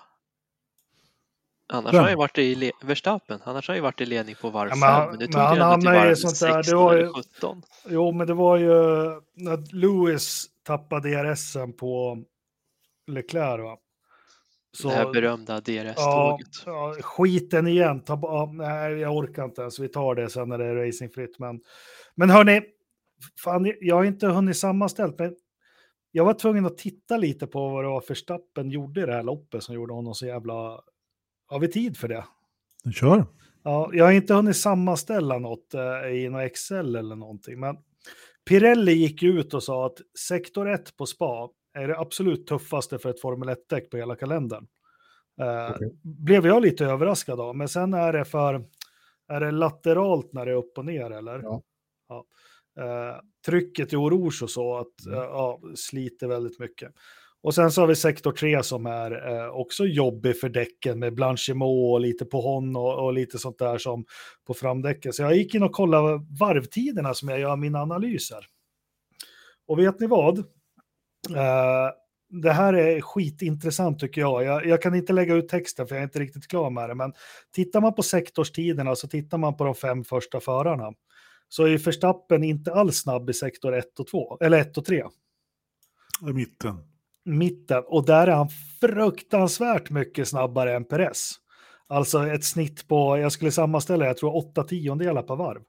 Annars 1.67 1.93
har 1.93 2.01
han 2.01 2.11
ju 2.11 2.17
varit 2.17 2.39
i 2.39 2.73
Verstappen, 2.83 3.41
annars 3.45 3.69
har 3.69 3.73
han 3.73 3.79
ju 3.79 3.83
varit 3.83 4.01
i 4.01 4.07
ledning 4.07 4.35
på 4.41 4.51
varv 4.51 4.71
5, 4.71 4.79
ja, 4.81 4.99
men, 4.99 5.11
men 5.11 5.19
det 5.19 5.27
tog 5.27 5.35
men 5.35 5.61
han 5.61 5.81
till 5.81 5.91
varv 5.91 6.15
16 6.15 6.93
eller 6.93 7.13
17. 7.13 7.63
Jo, 7.89 8.13
men 8.13 8.27
det 8.27 8.35
var 8.35 8.57
ju 8.57 8.69
när 9.35 9.75
Lewis 9.75 10.47
tappade 10.63 11.23
DRSen 11.23 11.73
på 11.73 12.23
Leclerc. 13.07 13.63
Va? 13.63 13.79
Så, 14.77 14.89
det 14.89 14.95
här 14.95 15.13
berömda 15.13 15.61
DRS-tåget. 15.61 16.49
Ja, 16.67 16.95
ja, 16.97 17.03
skiten 17.03 17.67
igen. 17.67 18.01
Ta, 18.01 18.19
ja, 18.23 18.51
nej, 18.53 18.93
jag 18.93 19.17
orkar 19.17 19.45
inte 19.45 19.61
ens. 19.61 19.79
Vi 19.79 19.89
tar 19.89 20.15
det 20.15 20.29
sen 20.31 20.49
när 20.49 20.59
det 20.59 20.65
är 20.65 20.75
racingfritt. 20.87 21.39
Men, 21.39 21.61
men 22.15 22.31
hörni, 22.31 22.63
fan, 23.45 23.73
jag 23.81 23.97
har 23.97 24.05
inte 24.05 24.27
hunnit 24.27 24.57
sammanställt. 24.57 25.19
Men 25.19 25.37
jag 26.11 26.25
var 26.25 26.35
tvungen 26.35 26.67
att 26.67 26.79
titta 26.79 27.17
lite 27.17 27.47
på 27.47 27.69
vad 27.69 27.85
det 27.85 27.89
var 27.89 28.01
för 28.01 28.15
Stappen 28.15 28.71
gjorde 28.71 29.03
i 29.03 29.07
det 29.07 29.13
här 29.13 29.23
loppet 29.23 29.63
som 29.63 29.75
gjorde 29.75 29.95
honom 29.95 30.15
så 30.15 30.27
jävla... 30.27 30.81
Har 31.47 31.59
vi 31.59 31.69
tid 31.69 31.97
för 31.97 32.09
det? 32.09 32.25
Kör. 32.93 33.27
Ja, 33.63 33.91
jag 33.93 34.05
har 34.05 34.13
inte 34.13 34.35
hunnit 34.35 34.57
sammanställa 34.57 35.39
något 35.39 35.75
eh, 35.75 36.11
i 36.11 36.29
något 36.29 36.43
Excel 36.43 36.97
eller 36.97 37.17
någonting. 37.17 37.61
Men 37.61 37.77
Pirelli 38.49 38.93
gick 38.93 39.23
ut 39.23 39.55
och 39.55 39.63
sa 39.63 39.87
att 39.87 39.99
sektor 40.29 40.69
1 40.69 40.97
på 40.97 41.07
spa 41.07 41.49
är 41.75 41.89
det 41.89 41.99
absolut 41.99 42.47
tuffaste 42.47 42.99
för 42.99 43.11
ett 43.11 43.21
Formel 43.21 43.49
1-däck 43.49 43.91
på 43.91 43.97
hela 43.97 44.17
kalendern. 44.17 44.67
Eh, 45.41 45.75
okay. 45.75 45.91
Blev 46.03 46.47
jag 46.47 46.63
lite 46.63 46.87
överraskad 46.87 47.41
av, 47.41 47.57
men 47.57 47.69
sen 47.69 47.95
är 47.95 48.13
det 48.13 48.25
för, 48.25 48.65
är 49.29 49.41
det 49.41 49.51
lateralt 49.51 50.33
när 50.33 50.47
det 50.47 50.53
är 50.53 50.57
upp 50.57 50.79
och 50.79 50.85
ner 50.85 51.11
eller? 51.11 51.41
Ja. 51.43 51.63
ja. 52.09 52.25
Eh, 52.83 53.21
trycket 53.47 53.93
i 53.93 53.97
Oroge 53.97 54.43
och 54.43 54.51
så, 54.51 54.77
att 54.77 55.07
mm. 55.07 55.19
eh, 55.19 55.25
ja, 55.25 55.61
sliter 55.75 56.29
väldigt 56.29 56.59
mycket. 56.59 56.93
Och 57.45 57.55
sen 57.55 57.73
så 57.73 57.81
har 57.81 57.89
vi 57.89 57.97
sektor 57.97 58.33
3 58.33 58.63
som 58.63 58.87
är 58.87 59.33
eh, 59.33 59.49
också 59.49 59.85
jobbig 59.87 60.41
för 60.41 60.49
däcken 60.49 60.99
med 60.99 61.15
Blanchimot 61.15 61.93
och 61.93 62.01
lite 62.01 62.25
på 62.25 62.41
hon 62.41 62.77
och, 62.77 63.05
och, 63.05 63.13
lite 63.13 63.39
sånt 63.39 63.59
där 63.59 63.79
som 63.79 64.05
på 64.47 64.55
framdäcken. 64.55 65.13
Så 65.13 65.23
jag 65.23 65.37
gick 65.37 65.55
in 65.55 65.63
och 65.63 65.73
kollade 65.73 66.27
varvtiderna 66.41 67.15
som 67.15 67.29
jag 67.29 67.41
gör 67.41 67.57
mina 67.57 67.83
analyser. 67.83 68.47
Och 69.67 69.79
vet 69.79 70.01
ni 70.01 70.07
vad? 70.07 70.45
Uh, 71.31 71.91
det 72.43 72.53
här 72.53 72.75
är 72.75 73.01
skitintressant 73.01 73.99
tycker 74.01 74.21
jag. 74.21 74.45
jag. 74.45 74.67
jag. 74.67 74.83
kan 74.83 74.95
inte 74.95 75.13
lägga 75.13 75.35
ut 75.35 75.49
texten 75.49 75.87
för 75.87 75.95
jag 75.95 76.01
är 76.01 76.07
inte 76.07 76.19
riktigt 76.19 76.49
klar 76.49 76.71
med 76.71 76.89
det, 76.89 76.95
men 76.95 77.13
tittar 77.53 77.81
man 77.81 77.95
på 77.95 78.03
sektorstiderna 78.03 78.97
så 78.97 79.09
tittar 79.09 79.39
man 79.39 79.57
på 79.57 79.65
de 79.65 79.75
fem 79.75 80.05
första 80.05 80.41
förarna. 80.41 80.93
Så 81.49 81.65
är 81.65 81.79
Verstappen 81.79 82.45
inte 82.45 82.73
alls 82.73 82.97
snabb 82.97 83.31
i 83.31 83.35
sektor 83.35 83.75
1 83.75 84.01
och 84.01 84.07
2, 84.07 84.39
eller 84.41 84.59
1 84.59 84.79
och 84.79 84.85
3. 84.85 85.05
I 86.31 86.33
mitten. 86.33 86.79
Mitten, 87.25 87.83
och 87.87 88.07
där 88.07 88.27
är 88.27 88.33
han 88.33 88.49
fruktansvärt 88.81 89.91
mycket 89.91 90.29
snabbare 90.29 90.75
än 90.75 90.85
Perez. 90.85 91.33
Alltså 91.87 92.27
ett 92.27 92.45
snitt 92.45 92.89
på, 92.89 93.19
jag 93.19 93.33
skulle 93.33 93.51
sammanställa, 93.51 94.07
jag 94.07 94.17
tror 94.17 94.37
8 94.37 94.65
tiondelar 94.65 95.23
per 95.23 95.37
varv 95.37 95.63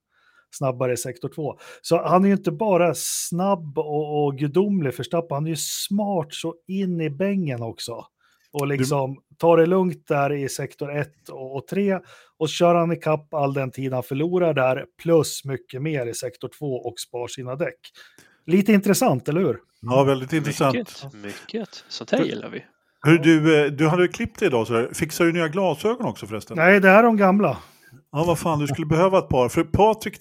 snabbare 0.57 0.93
i 0.93 0.97
sektor 0.97 1.29
2. 1.29 1.57
Så 1.81 2.07
han 2.07 2.23
är 2.23 2.27
ju 2.27 2.33
inte 2.33 2.51
bara 2.51 2.93
snabb 2.95 3.77
och, 3.77 4.25
och 4.25 4.37
gudomlig 4.37 4.97
Verstappen, 4.97 5.35
han 5.35 5.45
är 5.45 5.49
ju 5.49 5.55
smart 5.55 6.33
så 6.33 6.55
in 6.67 7.01
i 7.01 7.09
bängen 7.09 7.61
också. 7.61 8.05
Och 8.51 8.67
liksom 8.67 9.17
tar 9.37 9.57
det 9.57 9.65
lugnt 9.65 10.07
där 10.07 10.33
i 10.33 10.49
sektor 10.49 10.97
1 10.97 11.29
och 11.29 11.67
3 11.67 11.99
och 12.37 12.49
kör 12.49 12.75
han 12.75 12.91
ikapp 12.91 13.33
all 13.33 13.53
den 13.53 13.71
tid 13.71 13.93
han 13.93 14.03
förlorar 14.03 14.53
där 14.53 14.85
plus 15.03 15.45
mycket 15.45 15.81
mer 15.81 16.05
i 16.05 16.13
sektor 16.13 16.49
2 16.59 16.75
och 16.75 16.99
spar 16.99 17.27
sina 17.27 17.55
däck. 17.55 17.79
Lite 18.45 18.73
intressant, 18.73 19.29
eller 19.29 19.41
hur? 19.41 19.59
Ja, 19.81 20.03
väldigt 20.03 20.33
intressant. 20.33 20.75
Mycket, 20.75 21.13
mycket. 21.13 21.83
Sånt 21.89 22.11
här 22.11 22.23
gillar 22.23 22.49
vi. 22.49 22.63
Hur, 23.05 23.17
du, 23.17 23.65
eh, 23.65 23.71
du 23.71 23.87
hade 23.87 24.07
klippt 24.07 24.39
dig 24.39 24.47
idag, 24.47 24.67
så 24.67 24.87
fixar 24.93 25.25
du 25.25 25.31
nya 25.31 25.47
glasögon 25.47 26.05
också 26.05 26.27
förresten? 26.27 26.57
Nej, 26.57 26.79
det 26.79 26.89
här 26.89 26.99
är 26.99 27.03
de 27.03 27.17
gamla. 27.17 27.57
Ja, 28.15 28.23
vad 28.23 28.39
fan, 28.39 28.59
du 28.59 28.67
skulle 28.67 28.87
behöva 28.87 29.19
ett 29.19 29.29
par. 29.29 29.49
För 29.49 29.63
Patrik 29.63 30.17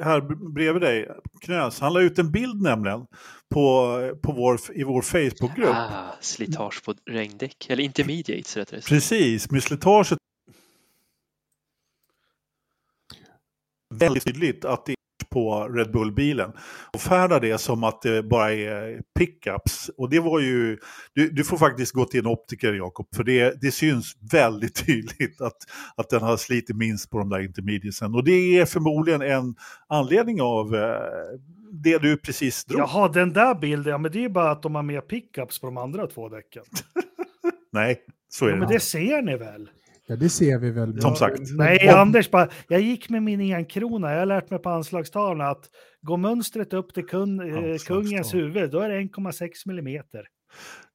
här 0.00 0.20
bredvid 0.54 0.82
dig, 0.82 1.08
Knös, 1.40 1.80
han 1.80 1.92
la 1.92 2.00
ut 2.00 2.18
en 2.18 2.30
bild 2.30 2.62
nämligen 2.62 3.06
på, 3.54 3.96
på 4.22 4.32
vår, 4.32 4.60
i 4.74 4.84
vår 4.84 5.02
Facebookgrupp. 5.02 5.76
Ah, 5.76 6.14
slitage 6.20 6.84
på 6.84 6.94
regndäck, 7.10 7.66
eller 7.70 7.82
intermediates 7.82 8.56
rättare 8.56 8.80
sagt. 8.80 8.88
Precis, 8.88 9.50
med 9.50 9.62
slitaget 9.62 10.18
väldigt 13.94 14.24
tydligt 14.24 14.64
att 14.64 14.86
det 14.86 14.94
på 15.30 15.68
Red 15.68 15.92
Bull-bilen. 15.92 16.52
Och 16.92 17.00
färdar 17.00 17.40
det 17.40 17.58
som 17.58 17.84
att 17.84 18.02
det 18.02 18.22
bara 18.22 18.52
är 18.52 19.00
pickups. 19.18 19.90
Och 19.96 20.10
det 20.10 20.20
var 20.20 20.40
ju, 20.40 20.78
du, 21.12 21.30
du 21.30 21.44
får 21.44 21.56
faktiskt 21.56 21.92
gå 21.92 22.04
till 22.04 22.20
en 22.20 22.26
optiker 22.26 22.72
Jakob, 22.72 23.06
för 23.16 23.24
det, 23.24 23.60
det 23.60 23.70
syns 23.70 24.16
väldigt 24.32 24.74
tydligt 24.86 25.40
att, 25.40 25.56
att 25.96 26.10
den 26.10 26.22
har 26.22 26.36
slitit 26.36 26.76
minst 26.76 27.10
på 27.10 27.18
de 27.18 27.28
där 27.28 27.40
intermediatesen. 27.40 28.14
Och 28.14 28.24
det 28.24 28.58
är 28.58 28.66
förmodligen 28.66 29.22
en 29.22 29.54
anledning 29.88 30.42
av 30.42 30.74
eh, 30.74 30.98
det 31.72 31.98
du 31.98 32.16
precis 32.16 32.64
drog. 32.64 32.80
Jaha, 32.80 33.08
den 33.08 33.32
där 33.32 33.54
bilden, 33.54 33.90
ja 33.90 33.98
men 33.98 34.12
det 34.12 34.24
är 34.24 34.28
bara 34.28 34.50
att 34.50 34.62
de 34.62 34.74
har 34.74 34.82
mer 34.82 35.00
pickups 35.00 35.60
på 35.60 35.66
de 35.66 35.76
andra 35.76 36.06
två 36.06 36.28
däcken. 36.28 36.64
Nej, 37.72 38.00
så 38.28 38.44
är 38.44 38.48
ja, 38.48 38.54
det. 38.54 38.60
Men 38.60 38.68
det 38.68 38.80
ser 38.80 39.22
ni 39.22 39.36
väl? 39.36 39.68
Ja, 40.06 40.16
det 40.16 40.28
ser 40.28 40.58
vi 40.58 40.70
väl. 40.70 41.00
Som 41.00 41.16
sagt. 41.16 41.40
Nej, 41.56 41.88
Anders, 41.88 42.30
bara, 42.30 42.48
jag 42.68 42.80
gick 42.80 43.08
med 43.08 43.22
min 43.22 43.40
enkrona. 43.40 44.12
Jag 44.12 44.18
har 44.18 44.26
lärt 44.26 44.50
mig 44.50 44.58
på 44.58 44.70
anslagstavlan 44.70 45.50
att 45.50 45.70
går 46.02 46.16
mönstret 46.16 46.72
upp 46.72 46.94
till 46.94 47.06
kun, 47.06 47.40
eh, 47.40 47.76
kungens 47.86 48.34
huvud, 48.34 48.70
då 48.70 48.80
är 48.80 48.88
det 48.88 48.96
1,6 48.96 49.48
millimeter. 49.66 50.26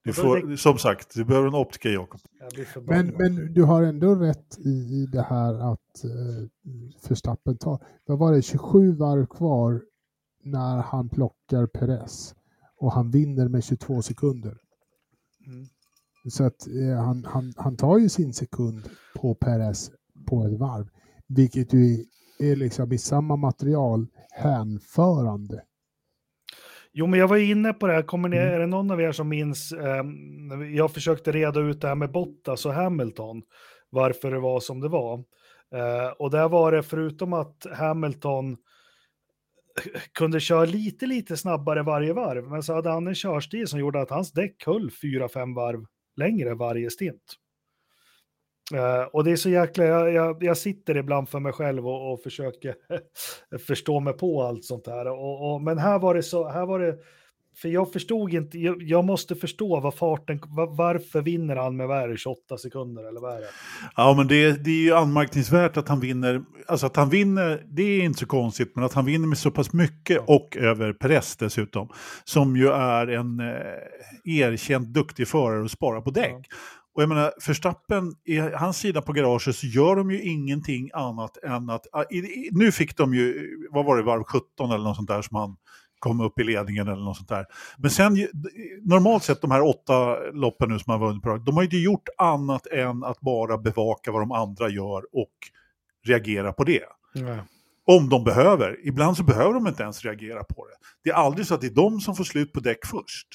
Du 0.03 0.13
får, 0.13 0.47
det... 0.47 0.57
Som 0.57 0.77
sagt, 0.77 1.15
du 1.15 1.25
behöver 1.25 1.47
en 1.47 1.55
optiker, 1.55 1.89
Jakob. 1.89 2.19
Men, 2.87 3.07
men 3.07 3.53
du 3.53 3.63
har 3.63 3.83
ändå 3.83 4.15
rätt 4.15 4.59
i, 4.65 4.69
i 4.69 5.07
det 5.11 5.21
här 5.21 5.73
att 5.73 6.03
eh, 6.03 6.47
Förstappen 7.07 7.57
tar, 7.57 7.83
vad 8.05 8.19
var 8.19 8.33
det, 8.33 8.41
27 8.41 8.91
varv 8.91 9.25
kvar 9.25 9.81
när 10.43 10.77
han 10.77 11.09
plockar 11.09 11.65
Perez 11.67 12.35
och 12.77 12.91
han 12.91 13.11
vinner 13.11 13.47
med 13.47 13.63
22 13.63 14.01
sekunder. 14.01 14.57
Mm. 15.47 15.67
Så 16.29 16.43
att 16.43 16.67
eh, 16.67 17.05
han, 17.05 17.25
han, 17.25 17.53
han 17.57 17.77
tar 17.77 17.97
ju 17.97 18.09
sin 18.09 18.33
sekund 18.33 18.89
på 19.15 19.35
Perez 19.35 19.91
på 20.27 20.45
ett 20.45 20.59
varv, 20.59 20.87
vilket 21.27 21.73
ju 21.73 22.05
är 22.39 22.55
liksom 22.55 22.91
i 22.93 22.97
samma 22.97 23.35
material 23.35 24.07
hänförande. 24.31 25.63
Jo, 26.93 27.07
men 27.07 27.19
jag 27.19 27.27
var 27.27 27.37
inne 27.37 27.73
på 27.73 27.87
det 27.87 27.93
här. 27.93 28.01
Kommer 28.01 28.29
ni, 28.29 28.37
Mm. 28.37 28.53
Är 28.53 28.59
det 28.59 28.67
någon 28.67 28.91
av 28.91 29.01
er 29.01 29.11
som 29.11 29.29
minns? 29.29 29.71
Eh, 29.71 30.03
jag 30.75 30.93
försökte 30.93 31.31
reda 31.31 31.59
ut 31.59 31.81
det 31.81 31.87
här 31.87 31.95
med 31.95 32.11
Bottas 32.11 32.65
och 32.65 32.73
Hamilton. 32.73 33.41
Varför 33.89 34.31
det 34.31 34.39
var 34.39 34.59
som 34.59 34.79
det 34.79 34.89
var. 34.89 35.13
Eh, 35.75 36.11
och 36.19 36.31
där 36.31 36.49
var 36.49 36.71
det 36.71 36.83
förutom 36.83 37.33
att 37.33 37.65
Hamilton 37.73 38.57
kunde 40.13 40.39
köra 40.39 40.65
lite, 40.65 41.05
lite 41.05 41.37
snabbare 41.37 41.83
varje 41.83 42.13
varv. 42.13 42.43
Men 42.43 42.63
så 42.63 42.73
hade 42.73 42.89
han 42.89 43.07
en 43.07 43.15
körstil 43.15 43.67
som 43.67 43.79
gjorde 43.79 44.01
att 44.01 44.09
hans 44.09 44.31
däck 44.31 44.63
höll 44.65 44.91
fyra, 44.91 45.29
fem 45.29 45.53
varv 45.53 45.85
längre 46.15 46.55
varje 46.55 46.89
stint. 46.89 47.37
Uh, 48.73 49.03
och 49.13 49.23
det 49.23 49.31
är 49.31 49.35
så 49.35 49.49
jäkla, 49.49 49.85
jag, 49.85 50.13
jag, 50.13 50.43
jag 50.43 50.57
sitter 50.57 50.97
ibland 50.97 51.29
för 51.29 51.39
mig 51.39 51.53
själv 51.53 51.87
och, 51.87 52.13
och 52.13 52.21
försöker 52.21 52.75
förstå 53.67 53.99
mig 53.99 54.13
på 54.13 54.43
allt 54.43 54.65
sånt 54.65 54.87
här. 54.87 55.07
Och, 55.07 55.53
och, 55.53 55.61
men 55.61 55.77
här 55.77 55.99
var 55.99 56.13
det 56.13 56.23
så, 56.23 56.47
här 56.47 56.65
var 56.65 56.79
det, 56.79 56.97
för 57.55 57.69
jag 57.69 57.91
förstod 57.93 58.33
inte, 58.33 58.59
jag, 58.59 58.81
jag 58.83 59.05
måste 59.05 59.35
förstå 59.35 59.79
vad 59.79 59.95
farten, 59.95 60.39
va- 60.47 60.65
varför 60.65 61.21
vinner 61.21 61.55
han 61.55 61.77
med 61.77 61.87
vad 61.87 61.97
är 61.97 62.07
det, 62.07 62.17
28 62.17 62.57
sekunder 62.57 63.09
eller 63.09 63.21
vad 63.21 63.33
är 63.35 63.39
det? 63.39 63.47
Ja, 63.95 64.13
men 64.17 64.27
det, 64.27 64.63
det 64.63 64.69
är 64.71 64.83
ju 64.83 64.93
anmärkningsvärt 64.93 65.77
att 65.77 65.87
han 65.87 65.99
vinner. 65.99 66.41
Alltså 66.67 66.85
att 66.85 66.95
han 66.95 67.09
vinner, 67.09 67.65
det 67.71 67.83
är 67.83 68.03
inte 68.03 68.19
så 68.19 68.25
konstigt, 68.25 68.71
men 68.75 68.83
att 68.85 68.93
han 68.93 69.05
vinner 69.05 69.27
med 69.27 69.37
så 69.37 69.51
pass 69.51 69.73
mycket 69.73 70.21
och 70.27 70.57
över 70.57 70.93
Perez 70.93 71.35
dessutom. 71.37 71.89
Som 72.23 72.55
ju 72.57 72.67
är 72.67 73.07
en 73.07 73.39
eh, 73.39 73.55
erkänt 74.25 74.87
duktig 74.87 75.27
förare 75.27 75.61
och 75.63 75.71
sparar 75.71 76.01
på 76.01 76.11
däck. 76.11 76.47
Och 76.93 77.01
jag 77.01 77.09
menar, 77.09 77.31
Verstappen, 77.47 78.13
i 78.25 78.37
hans 78.39 78.77
sida 78.77 79.01
på 79.01 79.13
garaget 79.13 79.55
så 79.55 79.67
gör 79.67 79.95
de 79.95 80.11
ju 80.11 80.21
ingenting 80.21 80.89
annat 80.93 81.37
än 81.43 81.69
att... 81.69 81.87
ah, 81.91 82.03
nu 82.51 82.71
fick 82.71 82.97
de 82.97 83.13
ju, 83.13 83.49
vad 83.71 83.85
var 83.85 83.97
det, 83.97 84.03
varv 84.03 84.23
17 84.23 84.71
eller 84.71 84.83
något 84.83 84.95
sånt 84.95 85.07
där 85.09 85.21
som 85.21 85.37
han 85.37 85.55
kom 86.01 86.21
upp 86.21 86.39
i 86.39 86.43
ledningen 86.43 86.87
eller 86.87 87.03
något 87.03 87.17
sånt 87.17 87.29
där. 87.29 87.45
Men 87.77 87.91
sen, 87.91 88.15
ju- 88.15 88.29
normalt 88.83 89.23
sett 89.23 89.41
de 89.41 89.51
här 89.51 89.61
åtta 89.61 90.15
loppen 90.33 90.69
nu 90.69 90.79
som 90.79 90.91
han 90.91 90.99
vunnit 90.99 91.23
på 91.23 91.37
de 91.37 91.55
har 91.55 91.61
ju 91.61 91.65
inte 91.67 91.77
gjort 91.77 92.09
annat 92.17 92.67
än 92.67 93.03
att 93.03 93.19
bara 93.19 93.57
bevaka 93.57 94.11
vad 94.11 94.21
de 94.21 94.31
andra 94.31 94.69
gör 94.69 95.03
och 95.15 95.33
reagera 96.05 96.53
på 96.53 96.63
det. 96.63 96.83
Om 97.85 98.09
de 98.09 98.23
behöver. 98.23 98.77
Ibland 98.87 99.17
så 99.17 99.23
behöver 99.23 99.53
de 99.53 99.67
inte 99.67 99.83
ens 99.83 100.03
reagera 100.05 100.43
på 100.43 100.67
det. 100.67 100.73
Det 101.03 101.09
är 101.09 101.13
aldrig 101.13 101.47
så 101.47 101.53
att 101.53 101.61
det 101.61 101.67
är 101.67 101.75
de 101.75 101.99
som 101.99 102.15
får 102.15 102.23
slut 102.23 102.53
på 102.53 102.59
däck 102.59 102.85
först. 102.85 103.27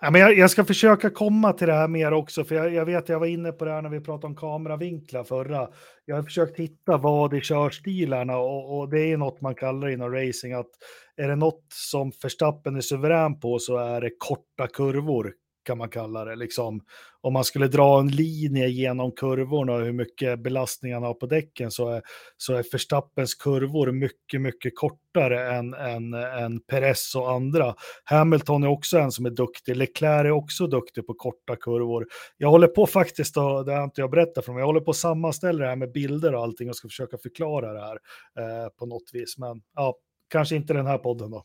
Ja, 0.00 0.10
men 0.10 0.20
jag, 0.20 0.38
jag 0.38 0.50
ska 0.50 0.64
försöka 0.64 1.10
komma 1.10 1.52
till 1.52 1.66
det 1.66 1.72
här 1.72 1.88
mer 1.88 2.12
också, 2.12 2.44
för 2.44 2.54
jag, 2.54 2.74
jag 2.74 2.84
vet 2.84 3.08
jag 3.08 3.20
var 3.20 3.26
inne 3.26 3.52
på 3.52 3.64
det 3.64 3.70
här 3.70 3.82
när 3.82 3.90
vi 3.90 4.00
pratade 4.00 4.26
om 4.26 4.36
kameravinklar 4.36 5.24
förra. 5.24 5.68
Jag 6.04 6.16
har 6.16 6.22
försökt 6.22 6.58
hitta 6.58 6.96
vad 6.96 7.34
i 7.34 7.40
körstilarna 7.40 8.36
och, 8.38 8.78
och 8.78 8.88
det 8.88 9.12
är 9.12 9.16
något 9.16 9.40
man 9.40 9.54
kallar 9.54 9.88
inom 9.88 10.12
racing 10.12 10.52
att 10.52 10.70
är 11.16 11.28
det 11.28 11.36
något 11.36 11.64
som 11.72 12.12
Verstappen 12.22 12.76
är 12.76 12.80
suverän 12.80 13.40
på 13.40 13.58
så 13.58 13.76
är 13.76 14.00
det 14.00 14.10
korta 14.18 14.66
kurvor 14.66 15.32
kan 15.66 15.78
man 15.78 15.88
kalla 15.88 16.24
det. 16.24 16.36
Liksom, 16.36 16.80
om 17.20 17.32
man 17.32 17.44
skulle 17.44 17.68
dra 17.68 18.00
en 18.00 18.08
linje 18.08 18.68
genom 18.68 19.12
kurvorna 19.12 19.72
och 19.72 19.84
hur 19.84 19.92
mycket 19.92 20.40
belastning 20.40 20.94
han 20.94 21.02
har 21.02 21.14
på 21.14 21.26
däcken 21.26 21.70
så 21.70 21.88
är, 21.88 22.02
så 22.36 22.54
är 22.54 22.64
Verstappens 22.72 23.34
kurvor 23.34 23.92
mycket, 23.92 24.40
mycket 24.40 24.72
kortare 24.76 25.56
än, 25.56 25.74
än, 25.74 26.14
än 26.14 26.60
Perez 26.60 27.14
och 27.14 27.32
andra. 27.32 27.74
Hamilton 28.04 28.62
är 28.62 28.68
också 28.68 28.98
en 28.98 29.12
som 29.12 29.26
är 29.26 29.30
duktig. 29.30 29.76
Leclerc 29.76 30.26
är 30.26 30.30
också 30.30 30.66
duktig 30.66 31.06
på 31.06 31.14
korta 31.14 31.56
kurvor. 31.56 32.06
Jag 32.36 32.50
håller 32.50 32.68
på 32.68 32.86
faktiskt, 32.86 33.36
och 33.36 33.64
det 33.64 33.72
har 33.72 33.84
inte 33.84 34.00
jag 34.00 34.10
berättat 34.10 34.44
för 34.44 34.52
mig, 34.52 34.60
jag 34.60 34.66
håller 34.66 34.80
på 34.80 34.90
att 34.90 34.96
sammanställa 34.96 35.58
det 35.58 35.68
här 35.68 35.76
med 35.76 35.92
bilder 35.92 36.34
och 36.34 36.42
allting 36.42 36.68
och 36.68 36.76
ska 36.76 36.88
försöka 36.88 37.18
förklara 37.18 37.72
det 37.72 37.80
här 37.80 37.98
eh, 38.38 38.68
på 38.68 38.86
något 38.86 39.10
vis. 39.12 39.38
Men 39.38 39.62
ja, 39.74 39.94
kanske 40.30 40.56
inte 40.56 40.74
den 40.74 40.86
här 40.86 40.98
podden 40.98 41.30
då. 41.30 41.44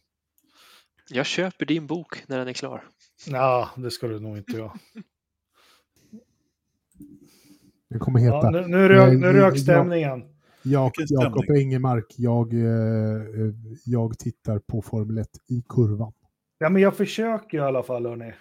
Jag 1.10 1.26
köper 1.26 1.66
din 1.66 1.88
bok 1.88 2.24
när 2.28 2.38
den 2.38 2.48
är 2.48 2.54
klar. 2.54 2.84
Ja, 3.28 3.70
det 3.78 3.92
ska 3.92 4.08
du 4.08 4.20
nog 4.20 4.38
inte 4.38 4.52
göra. 4.52 4.72
Den 7.90 8.00
kommer 8.00 8.20
heta 8.20 8.36
Ja, 8.36 8.50
nu, 8.52 8.68
nu, 8.68 8.88
rök, 8.88 9.14
nu 9.20 9.26
Jag- 9.28 9.36
rök 9.36 9.54
jag- 9.54 9.60
stämningen. 9.60 10.24
Jakob. 10.64 11.50
Engemark, 11.50 12.06
jag, 12.18 12.54
eh, 12.54 12.62
eh, 12.62 13.54
jag 13.86 14.20
tittar 14.20 14.60
på 14.60 14.82
Formel 14.82 15.18
1 15.18 15.30
i 15.48 15.64
kurvan. 15.70 16.14
Ja, 16.58 16.70
men 16.70 16.82
jag 16.82 16.96
försöker 16.96 17.58
i 17.58 17.62
alla 17.62 17.84
fall, 17.84 18.06
hörni. 18.06 18.34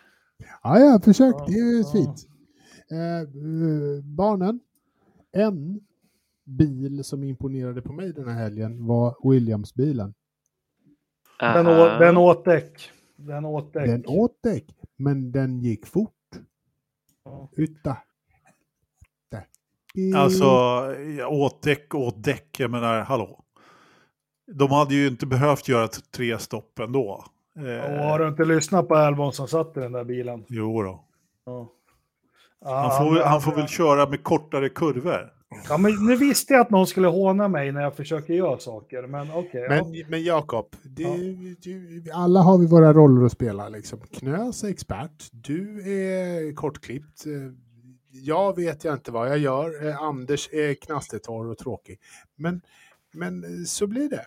Ja, 0.63 0.79
ja, 0.79 1.01
försök. 1.05 1.35
Ja, 1.39 1.45
det 1.49 1.53
är 1.59 1.79
ja. 1.83 1.93
fint. 1.93 2.27
Eh, 2.91 3.21
eh, 3.21 4.05
barnen, 4.05 4.61
en 5.33 5.81
bil 6.45 7.05
som 7.05 7.23
imponerade 7.25 7.83
på 7.83 7.93
mig 7.93 8.13
den 8.13 8.29
här 8.29 8.35
helgen 8.43 8.87
var 8.87 9.17
Williams-bilen. 9.31 10.15
Den, 11.41 11.67
Aha. 11.67 11.97
å, 11.97 11.99
den 11.99 12.17
åt 12.17 12.45
däck. 12.45 12.91
Den 13.27 13.45
åt 13.45 13.73
däck. 13.73 13.87
Den 13.87 14.05
åt 14.07 14.43
däck, 14.43 14.65
men 14.97 15.33
den 15.33 15.61
gick 15.61 15.87
fort. 15.87 16.15
Ja. 17.25 17.49
Utta. 17.57 17.97
Alltså, 20.17 20.45
åt 21.29 21.63
däck, 21.63 21.95
åt 21.95 22.25
däck, 22.25 22.61
jag 22.61 22.71
menar, 22.71 23.01
hallå. 23.01 23.45
De 24.53 24.71
hade 24.71 24.95
ju 24.95 25.07
inte 25.09 25.27
behövt 25.27 25.69
göra 25.69 25.89
tre 25.89 26.39
stopp 26.39 26.79
ändå. 26.79 27.25
Eh, 27.57 27.93
Och 27.93 28.05
har 28.05 28.19
du 28.19 28.29
inte 28.29 28.45
lyssnat 28.45 28.89
på 28.89 28.95
Albon 28.97 29.33
som 29.33 29.49
satt 29.49 29.77
i 29.77 29.81
den 29.81 29.93
där 29.93 30.05
bilen? 30.05 30.45
Jo 30.49 30.83
då. 30.83 31.05
Ja. 31.45 31.73
Ja, 32.61 32.75
Han 32.75 33.07
får, 33.09 33.21
han 33.25 33.41
får 33.41 33.53
väl 33.53 33.69
köra 33.69 34.09
med 34.11 34.23
kortare 34.25 34.69
kurvor. 34.69 35.33
Ja, 35.69 35.79
men 35.79 36.07
nu 36.07 36.17
visste 36.17 36.53
jag 36.53 36.61
att 36.61 36.71
någon 36.71 36.87
skulle 36.87 37.09
håna 37.09 37.49
mig 37.49 37.73
när 37.73 37.81
jag 37.83 37.97
försöker 37.97 38.35
göra 38.35 38.59
saker, 38.59 39.03
men 39.07 39.31
okej. 39.33 39.69
Men, 39.69 39.95
ja. 39.95 40.07
men 40.09 40.23
Jakob, 40.25 40.77
det- 40.83 41.03
Ja. 41.03 41.15
du- 41.61 42.05
alla 42.15 42.41
har 42.41 42.59
vi 42.59 42.67
våra 42.67 42.93
roller 42.93 43.27
att 43.27 43.33
spela. 43.33 43.69
Liksom. 43.69 44.01
Knös 44.01 44.65
är 44.65 44.69
expert, 44.69 45.29
du 45.31 45.81
är 45.81 46.55
kortklippt. 46.55 47.27
eh, 47.27 47.33
Jag 48.13 48.57
vet 48.57 48.85
jag 48.85 48.95
inte 48.95 49.11
vad 49.13 49.29
jag 49.31 49.39
gör. 49.39 49.89
eh, 49.89 50.03
Anders 50.03 50.49
är 50.53 50.75
knastertorr 50.75 51.47
och 51.51 51.59
tråkig. 51.59 52.01
Men, 52.37 52.61
men 53.13 53.45
eh, 53.45 53.65
så 53.67 53.87
blir 53.87 54.09
det. 54.11 54.27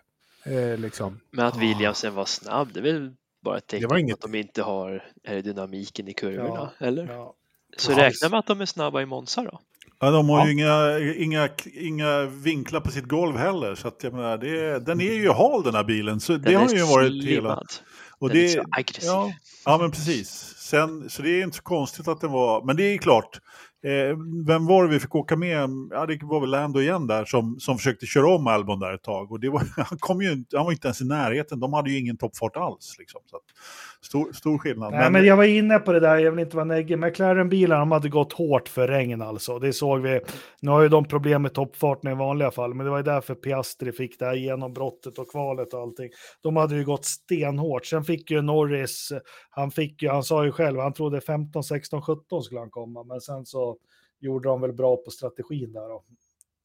Eh, 0.72 0.78
liksom. 0.80 1.20
Men 1.32 1.46
att 1.46 1.58
Williamsen 1.58 2.16
var 2.16 2.26
snabb, 2.26 2.70
det 2.74 2.80
är 2.80 2.84
väl 2.84 3.14
bara 3.42 3.58
ett 3.58 3.68
tecken 3.68 3.90
på 3.90 3.98
inget- 3.98 4.14
att 4.14 4.32
de 4.32 4.36
inte 4.36 4.62
har 4.64 5.04
aerodynamiken 5.28 6.08
i 6.08 6.14
kurvorna, 6.14 6.70
eller? 6.78 7.08
Ja. 7.08 7.34
Så 7.78 7.92
Alls. 7.92 8.00
räkna 8.00 8.30
med 8.30 8.40
att 8.40 8.48
de 8.48 8.62
är 8.62 8.66
snabba 8.66 9.02
i 9.02 9.06
Monza 9.06 9.44
då. 9.44 9.60
Ja, 10.06 10.12
de 10.12 10.30
har 10.30 10.40
Ja. 10.40 10.46
ju 10.48 10.54
inga, 10.54 11.00
inga, 11.16 11.50
inga 11.74 12.26
vinklar 12.26 12.80
på 12.80 12.92
sitt 12.92 13.06
golv 13.06 13.38
heller. 13.38 13.76
Så 13.76 13.88
att 13.88 14.04
jag 14.04 14.14
menar, 14.14 14.38
det, 14.38 14.80
den 14.86 15.02
är 15.02 15.14
ju 15.14 15.30
hal 15.32 15.64
den 15.64 15.76
här 15.76 15.84
bilen. 15.84 16.20
Så 16.20 16.34
det 16.34 16.38
Den 16.52 16.56
har 16.56 16.66
är 16.70 16.76
ju 16.78 16.84
varit 16.84 17.26
hela... 17.26 17.62
Och 18.20 18.30
Den 18.30 18.38
är 18.38 18.42
det, 18.42 18.50
så 18.50 18.64
aggressiv. 18.72 19.08
Ja, 19.10 19.32
ja, 19.66 19.78
men 19.78 19.92
precis. 19.92 20.30
Sen, 20.58 21.10
så 21.10 21.22
det 21.22 21.30
är 21.30 21.44
inte 21.44 21.58
så 21.58 21.64
konstigt 21.64 22.08
att 22.08 22.22
den 22.22 22.32
var... 22.32 22.64
Men 22.66 22.76
det 22.76 22.84
är 22.84 22.98
klart, 22.98 23.40
eh, 23.86 24.18
vem 24.48 24.66
var 24.66 24.84
det 24.84 24.90
vi 24.90 25.00
fick 25.00 25.16
åka 25.16 25.36
med? 25.36 25.70
Ja, 25.92 26.06
det 26.06 26.20
var 26.24 26.40
väl 26.40 26.50
Lando 26.50 26.80
igen 26.82 27.08
där 27.08 27.26
som, 27.26 27.60
som 27.60 27.78
försökte 27.78 28.06
köra 28.06 28.36
om 28.36 28.48
Albon 28.48 28.80
där 28.80 28.94
ett 28.94 29.04
tag. 29.04 29.32
Och 29.32 29.40
det 29.40 29.50
var, 29.50 29.64
han, 29.78 29.98
kom 30.00 30.22
ju, 30.22 30.32
inte- 30.32 30.58
han 30.58 30.66
var 30.66 30.72
inte 30.72 30.88
ens 30.88 31.02
i 31.02 31.06
närheten. 31.06 31.60
De 31.60 31.74
hade 31.74 31.90
ju 31.92 32.00
ingen 32.00 32.18
toppfart 32.18 32.56
alls. 32.58 32.96
Liksom. 33.00 33.22
Så 33.26 33.36
att, 33.36 33.44
stor, 34.04 34.32
stor 34.34 34.58
skillnad. 34.58 34.92
Nej, 34.92 35.12
men 35.12 35.26
jag 35.26 35.38
var 35.38 35.44
inne 35.44 35.80
på 35.80 35.92
det 35.92 36.00
där, 36.00 36.18
jag 36.18 36.32
vill 36.32 36.40
inte 36.40 36.56
vara 36.56 36.66
neggig. 36.66 36.98
McLaren-bilarna 36.98 37.80
de 37.80 37.92
hade 37.92 38.10
gått 38.10 38.34
hårt 38.34 38.70
för 38.70 38.88
regn 38.88 39.22
alltså. 39.22 39.60
Det 39.60 39.74
såg 39.74 40.02
vi. 40.02 40.22
Nu 40.62 40.72
har 40.72 40.82
ju 40.82 40.90
de 40.90 41.06
problem 41.06 41.42
med 41.42 41.54
toppfarten 41.54 42.12
i 42.12 42.16
vanliga 42.16 42.52
fall, 42.52 42.74
men 42.74 42.86
det 42.86 42.90
var 42.90 42.98
ju 42.98 43.04
därför 43.04 43.36
Piastri 43.36 43.92
fick 43.92 44.20
det 44.20 44.26
här 44.26 44.34
genombrottet 44.34 45.20
och 45.20 45.32
kvalet 45.32 45.74
och 45.74 45.82
allting. 45.82 46.10
De 46.42 46.56
hade 46.56 46.76
ju 46.76 46.86
gått 46.86 47.06
stenhårt. 47.06 47.86
Sen 47.86 48.04
fick 48.04 48.32
ju 48.32 48.42
Norris, 48.42 49.12
han 49.50 49.72
fick 49.72 50.02
ju, 50.02 50.10
han 50.10 50.24
sa 50.24 50.46
ju 50.46 50.52
själv, 50.52 50.80
han 50.80 50.94
trodde 50.94 51.22
15, 51.22 51.64
16, 51.64 52.02
17 52.02 52.44
skulle 52.44 52.60
han 52.60 52.70
komma, 52.70 53.04
men 53.04 53.22
sen 53.22 53.46
så 53.46 53.78
gjorde 54.20 54.50
de 54.50 54.62
väl 54.62 54.74
bra 54.74 54.98
på 54.98 55.12
strategin 55.12 55.74
där 55.74 55.90
då. 55.90 56.04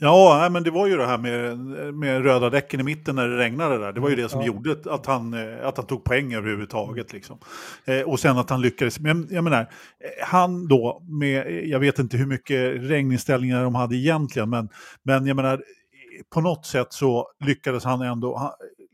Ja, 0.00 0.48
men 0.52 0.62
det 0.62 0.70
var 0.70 0.86
ju 0.86 0.96
det 0.96 1.06
här 1.06 1.18
med, 1.18 1.58
med 1.94 2.22
röda 2.22 2.50
däcken 2.50 2.80
i 2.80 2.82
mitten 2.82 3.16
när 3.16 3.28
det 3.28 3.38
regnade 3.38 3.78
där. 3.78 3.92
Det 3.92 4.00
var 4.00 4.10
ju 4.10 4.16
det 4.16 4.28
som 4.28 4.40
Ja. 4.40 4.46
gjorde 4.46 4.76
att 4.94 5.06
han, 5.06 5.34
eh, 5.34 5.66
att 5.66 5.76
han 5.76 5.86
tog 5.86 6.04
poäng 6.04 6.34
överhuvudtaget. 6.34 7.12
Liksom. 7.12 7.38
Eh, 7.84 8.00
och 8.00 8.20
sen 8.20 8.38
att 8.38 8.50
han 8.50 8.60
lyckades. 8.60 9.00
Men 9.00 9.28
jag 9.30 9.44
menar, 9.44 9.60
eh, 9.60 10.26
han 10.26 10.68
då 10.68 11.02
med, 11.20 11.64
jag 11.66 11.80
vet 11.80 11.98
inte 11.98 12.16
hur 12.16 12.26
mycket 12.26 12.74
regninställningar 12.90 13.62
de 13.62 13.74
hade 13.74 13.96
egentligen, 13.96 14.50
men, 14.50 14.68
men 15.02 15.26
jag 15.26 15.36
menar, 15.36 15.62
på 16.34 16.40
något 16.40 16.66
sätt 16.66 16.92
så 16.92 17.28
lyckades 17.44 17.84
han 17.84 18.02
ändå 18.02 18.36
han, 18.36 18.50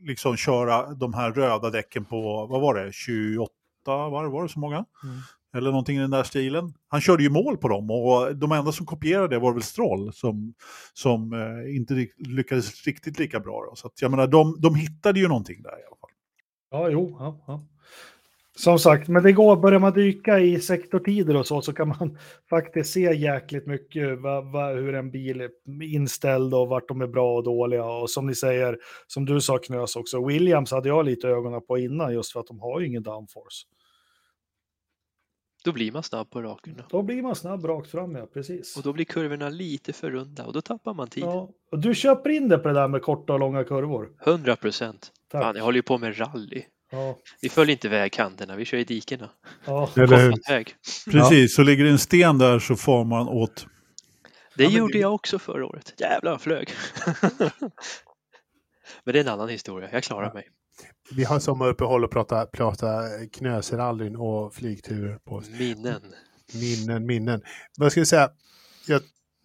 liksom 0.06 0.36
köra 0.36 0.94
de 0.94 1.14
här 1.14 1.32
röda 1.32 1.70
däcken 1.70 2.04
på, 2.04 2.46
vad 2.46 2.60
var 2.60 2.74
det, 2.74 2.92
28 2.92 3.50
var, 3.86 4.24
var 4.28 4.42
det 4.42 4.48
så 4.48 4.58
många? 4.58 4.76
Mm. 4.76 5.16
Eller 5.54 5.70
någonting 5.70 5.96
i 5.96 6.00
den 6.00 6.10
där 6.10 6.22
stilen. 6.22 6.74
Han 6.88 7.00
körde 7.00 7.22
ju 7.22 7.30
mål 7.30 7.56
på 7.56 7.68
dem 7.68 7.90
och 7.90 8.36
de 8.36 8.52
enda 8.52 8.72
som 8.72 8.86
kopierade 8.86 9.34
det 9.34 9.38
var 9.38 9.52
väl 9.52 9.62
Stroll 9.62 10.12
som, 10.12 10.54
som 10.94 11.32
eh, 11.32 11.76
inte 11.76 12.06
lyckades 12.16 12.86
riktigt 12.86 13.18
lika 13.18 13.40
bra. 13.40 13.66
Då. 13.70 13.76
Så 13.76 13.86
att, 13.86 14.02
jag 14.02 14.10
menar, 14.10 14.26
de, 14.26 14.56
de 14.60 14.74
hittade 14.74 15.20
ju 15.20 15.28
någonting 15.28 15.62
där 15.62 15.70
i 15.70 15.86
alla 15.86 15.96
fall. 16.00 16.10
Ja, 16.70 16.88
jo, 16.88 17.16
ja, 17.18 17.44
ja. 17.46 17.66
Som 18.56 18.78
sagt, 18.78 19.08
men 19.08 19.22
det 19.22 19.32
går, 19.32 19.56
börjar 19.56 19.78
man 19.78 19.92
dyka 19.92 20.38
i 20.38 20.60
sektortider 20.60 21.36
och 21.36 21.46
så, 21.46 21.62
så 21.62 21.72
kan 21.72 21.88
man 21.88 22.18
faktiskt 22.50 22.92
se 22.92 23.14
jäkligt 23.14 23.66
mycket 23.66 24.20
va, 24.20 24.40
va, 24.40 24.68
hur 24.68 24.94
en 24.94 25.10
bil 25.10 25.40
är 25.40 25.50
inställd 25.82 26.54
och 26.54 26.68
vart 26.68 26.88
de 26.88 27.00
är 27.00 27.06
bra 27.06 27.36
och 27.36 27.44
dåliga. 27.44 27.84
Och 27.84 28.10
som 28.10 28.26
ni 28.26 28.34
säger, 28.34 28.78
som 29.06 29.24
du 29.24 29.40
sa 29.40 29.58
Knös 29.58 29.96
också, 29.96 30.26
Williams 30.26 30.70
hade 30.70 30.88
jag 30.88 31.04
lite 31.04 31.28
ögonen 31.28 31.60
på 31.66 31.78
innan 31.78 32.14
just 32.14 32.32
för 32.32 32.40
att 32.40 32.46
de 32.46 32.60
har 32.60 32.80
ju 32.80 32.86
ingen 32.86 33.02
downforce. 33.02 33.66
Då 35.64 35.72
blir 35.72 35.92
man 35.92 36.02
snabb 36.02 36.30
på 36.30 36.42
rakerna. 36.42 36.84
Då 36.90 37.02
blir 37.02 37.22
man 37.22 37.34
snabb 37.34 37.64
rakt 37.64 37.90
fram, 37.90 38.14
ja, 38.14 38.26
precis. 38.34 38.76
Och 38.76 38.82
då 38.82 38.92
blir 38.92 39.04
kurvorna 39.04 39.48
lite 39.48 39.92
för 39.92 40.10
runda 40.10 40.44
och 40.44 40.52
då 40.52 40.60
tappar 40.60 40.94
man 40.94 41.08
tid. 41.08 41.24
Ja, 41.24 41.50
och 41.72 41.78
du 41.78 41.94
köper 41.94 42.30
in 42.30 42.48
det 42.48 42.58
på 42.58 42.68
det 42.68 42.74
där 42.74 42.88
med 42.88 43.02
korta 43.02 43.32
och 43.32 43.38
långa 43.40 43.64
kurvor. 43.64 44.08
100 44.26 44.56
procent. 44.56 45.12
Jag 45.32 45.54
håller 45.54 45.76
ju 45.76 45.82
på 45.82 45.98
med 45.98 46.20
rally. 46.20 46.62
Ja, 46.90 47.18
Vi 47.42 47.48
följer 47.48 47.72
inte 47.72 47.88
vägkanterna, 47.88 48.56
vi 48.56 48.64
kör 48.64 48.78
i 48.78 48.84
dikena. 48.84 49.30
ja. 49.64 49.90
Eller 49.96 50.50
väg. 50.50 50.74
Precis, 51.10 51.54
så 51.56 51.62
ligger 51.62 51.84
det 51.84 51.90
en 51.90 51.98
sten 51.98 52.38
där 52.38 52.58
så 52.58 52.76
får 52.76 53.04
man 53.04 53.28
åt. 53.28 53.66
Det 54.56 54.64
Ja, 54.64 54.70
gjorde 54.70 54.92
det- 54.92 54.98
jag 54.98 55.14
också 55.14 55.38
förra 55.38 55.66
året. 55.66 55.94
Jävlar, 55.98 56.38
flög. 56.38 56.68
Men 59.04 59.12
det 59.12 59.18
är 59.18 59.20
en 59.24 59.28
annan 59.28 59.48
historia, 59.48 59.88
jag 59.92 60.02
klarar 60.02 60.34
mig. 60.34 60.48
Vi 61.16 61.24
har 61.24 61.38
sommaruppehåll 61.38 62.04
och 62.04 62.10
prata, 62.10 62.46
prata 62.46 63.02
knösrallyn 63.32 64.16
och 64.16 64.54
flygturer 64.54 65.18
på 65.24 65.34
oss. 65.34 65.50
Minnen. 65.58 66.02
Minnen, 66.54 67.06
minnen. 67.06 67.42
Vad 67.78 67.90
ska 67.90 68.00
jag 68.00 68.06
säga? 68.08 68.30
Jag, 68.86 69.00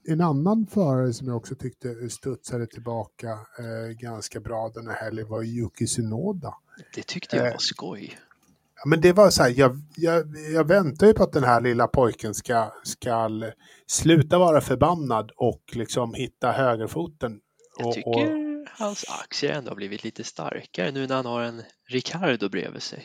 en 0.07 0.21
annan 0.21 0.67
förare 0.71 1.13
som 1.13 1.27
jag 1.27 1.37
också 1.37 1.55
tyckte 1.55 2.09
studsade 2.09 2.67
tillbaka 2.67 3.27
eh, 3.29 3.97
ganska 3.99 4.39
bra 4.39 4.71
den 4.73 4.87
här 4.87 4.95
helgen 4.95 5.27
var 5.29 5.43
Yuki 5.43 5.85
Tsunoda. 5.85 6.53
Det 6.95 7.07
tyckte 7.07 7.35
jag 7.37 7.45
Eh. 7.45 7.51
var 7.51 7.57
skoj. 7.59 8.19
Men 8.85 9.01
det 9.01 9.13
var 9.13 9.29
så 9.29 9.43
här, 9.43 9.53
jag, 9.57 9.77
jag, 9.95 10.25
jag 10.53 10.67
väntar 10.67 11.07
ju 11.07 11.13
på 11.13 11.23
att 11.23 11.31
den 11.33 11.43
här 11.43 11.61
lilla 11.61 11.87
pojken 11.87 12.33
ska, 12.33 12.71
ska 12.83 13.29
sluta 13.87 14.37
vara 14.37 14.61
förbannad 14.61 15.31
och 15.35 15.61
liksom 15.73 16.13
hitta 16.13 16.51
högerfoten. 16.51 17.39
Jag 17.77 17.87
Och, 17.87 17.93
tycker 17.93 18.09
och, 18.09 18.48
hans 18.77 19.05
aktier 19.23 19.51
ändå 19.53 19.71
har 19.71 19.75
blivit 19.75 20.03
lite 20.03 20.23
starkare 20.23 20.91
nu 20.91 21.07
när 21.07 21.15
han 21.15 21.25
har 21.25 21.41
en 21.41 21.61
Ricardo 21.89 22.49
bredvid 22.49 22.81
sig. 22.81 23.03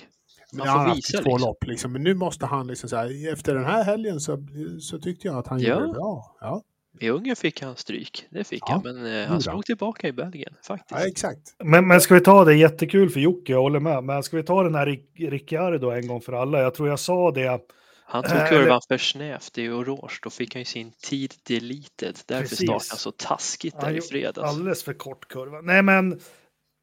men 0.53 0.59
Man 0.59 0.69
han 0.69 0.77
har 0.79 0.85
får 0.85 0.89
haft 0.89 0.99
visa 0.99 1.19
två 1.23 1.31
liksom. 1.31 1.49
lopp 1.49 1.65
liksom. 1.67 1.93
Men 1.93 2.03
nu 2.03 2.15
måste 2.15 2.47
han 2.47 2.67
liksom 2.67 2.89
så 2.89 2.97
här, 2.97 3.33
efter 3.33 3.55
den 3.55 3.65
här 3.65 3.85
helgen 3.85 4.21
så, 4.21 4.39
så 4.81 4.99
tyckte 4.99 5.29
jag 5.29 5.37
att 5.37 5.47
han 5.47 5.61
Ja. 5.61 5.69
gjorde 5.75 5.87
det 5.87 5.93
bra. 5.93 6.37
Ja, 6.41 6.63
I 7.01 7.11
Ungern 7.11 7.37
fick 7.37 7.63
han 7.63 7.77
stryk, 7.77 8.27
det 8.31 8.45
fick 8.45 8.63
Ja, 8.67 8.83
han, 8.85 8.97
men 9.03 9.21
eh, 9.23 9.29
han 9.29 9.41
slog 9.43 9.65
tillbaka 9.65 10.09
i 10.09 10.13
Belgien 10.13 10.55
faktiskt. 10.67 11.01
ja 11.01 11.07
exakt. 11.07 11.55
Men, 11.65 11.87
men 11.89 12.01
ska 12.01 12.15
vi 12.15 12.21
ta 12.21 12.45
det, 12.45 12.55
jättekul 12.55 13.11
för 13.11 13.21
Jocke, 13.21 13.53
jag 13.53 13.61
håller 13.63 13.81
med, 13.81 14.05
men 14.05 14.23
ska 14.23 14.37
vi 14.37 14.43
ta 14.43 14.63
den 14.63 14.75
här 14.75 14.87
Ric- 14.87 15.31
Ricciardo 15.31 15.91
en 15.91 16.07
gång 16.07 16.21
för 16.21 16.33
alla? 16.33 16.61
Jag 16.61 16.75
tror 16.75 16.89
jag 16.89 16.99
sa 17.01 17.31
det, 17.31 17.59
Han 18.07 18.23
tog 18.23 18.33
Eh, 18.33 18.49
kurvan 18.49 18.81
för 18.89 18.99
snävt 18.99 19.59
i 19.59 19.69
orange, 19.69 20.19
då 20.23 20.31
fick 20.31 20.55
han 20.55 20.61
ju 20.61 20.65
sin 20.65 20.93
tid 20.93 21.35
deleted. 21.47 22.19
Därför 22.27 22.43
Precis. 22.43 22.59
startade 22.59 22.91
han 22.91 22.99
så 22.99 23.11
taskigt 23.11 23.81
där 23.81 23.97
i 23.97 24.01
fredags. 24.01 24.51
alldeles 24.51 24.85
för 24.85 24.95
kort 24.95 25.29
kurva. 25.29 25.61
Nej, 25.61 25.83
men 25.83 26.21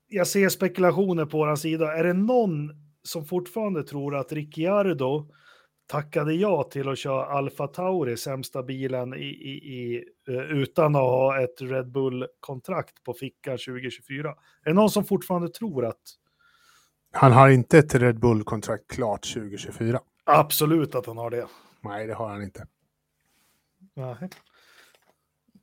jag 0.07 0.27
ser 0.27 0.49
spekulationer 0.49 1.25
på 1.25 1.37
vår 1.37 1.55
sida. 1.55 1.93
Är 1.93 2.03
det 2.03 2.13
någon 2.13 2.69
som 3.03 3.25
fortfarande 3.25 3.83
tror 3.83 4.15
att 4.15 4.31
Ricciardo 4.31 5.27
tackade 5.87 6.33
ja 6.33 6.63
till 6.63 6.89
att 6.89 6.97
köra 6.97 7.25
Alfa 7.25 7.67
Tauri, 7.67 8.17
sämsta 8.17 8.63
bilen, 8.63 9.13
i, 9.13 9.25
i, 9.25 9.51
i, 9.51 10.03
eh, 10.29 10.35
utan 10.35 10.95
att 10.95 11.01
ha 11.01 11.41
ett 11.41 11.61
Red 11.61 11.91
Bull-kontrakt 11.91 13.03
på 13.03 13.13
fickan 13.13 13.57
2024? 13.57 14.29
Är 14.29 14.35
det 14.69 14.73
någon 14.73 14.89
som 14.89 15.05
fortfarande 15.05 15.49
tror 15.49 15.85
att 15.85 16.01
Han 17.11 17.31
har 17.31 17.49
inte 17.49 17.77
ett 17.77 17.95
Red 17.95 18.19
Bull-kontrakt 18.19 18.91
klart 18.91 19.33
2024. 19.33 19.99
Absolut 20.39 20.95
att 20.95 21.05
han 21.05 21.17
har 21.17 21.29
det? 21.29 21.47
Nej, 21.81 22.07
det 22.07 22.13
har 22.13 22.29
han 22.29 22.43
inte. 22.43 22.67
Nej. 23.93 24.29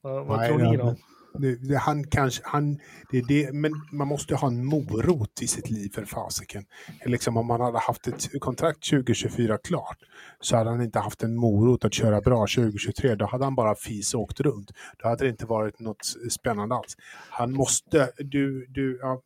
Vad, 0.00 0.26
vad 0.26 0.38
Nej, 0.38 0.48
tror 0.48 0.58
ni 0.58 0.76
då? 0.76 0.96
Det, 1.38 1.68
det, 1.68 1.76
han 1.76 2.04
kanske, 2.04 2.42
han, 2.44 2.78
det 3.10 3.18
är 3.18 3.24
det, 3.28 3.52
men 3.52 3.72
man 3.92 4.08
måste 4.08 4.34
ha 4.34 4.48
en 4.48 4.64
morot 4.64 5.42
i 5.42 5.46
sitt 5.46 5.70
liv 5.70 5.90
för 5.94 6.04
fasiken. 6.04 6.64
Liksom 7.04 7.36
om 7.36 7.46
man 7.46 7.60
hade 7.60 7.78
haft 7.78 8.06
ett 8.06 8.40
kontrakt 8.40 8.90
2024 8.90 9.58
klart 9.58 9.98
så 10.40 10.56
hade 10.56 10.70
han 10.70 10.82
inte 10.82 10.98
haft 10.98 11.22
en 11.22 11.36
morot 11.36 11.84
att 11.84 11.94
köra 11.94 12.20
bra 12.20 12.46
2023. 12.46 13.14
Då 13.14 13.26
hade 13.26 13.44
han 13.44 13.54
bara 13.54 13.74
fis 13.74 14.14
och 14.14 14.20
åkt 14.20 14.40
runt. 14.40 14.70
Då 14.98 15.08
hade 15.08 15.24
det 15.24 15.30
inte 15.30 15.46
varit 15.46 15.80
något 15.80 16.06
spännande 16.30 16.74
alls. 16.74 16.96
Han 17.30 17.52
måste, 17.52 18.10
du, 18.18 18.66
du, 18.68 18.98
ja, 19.02 19.22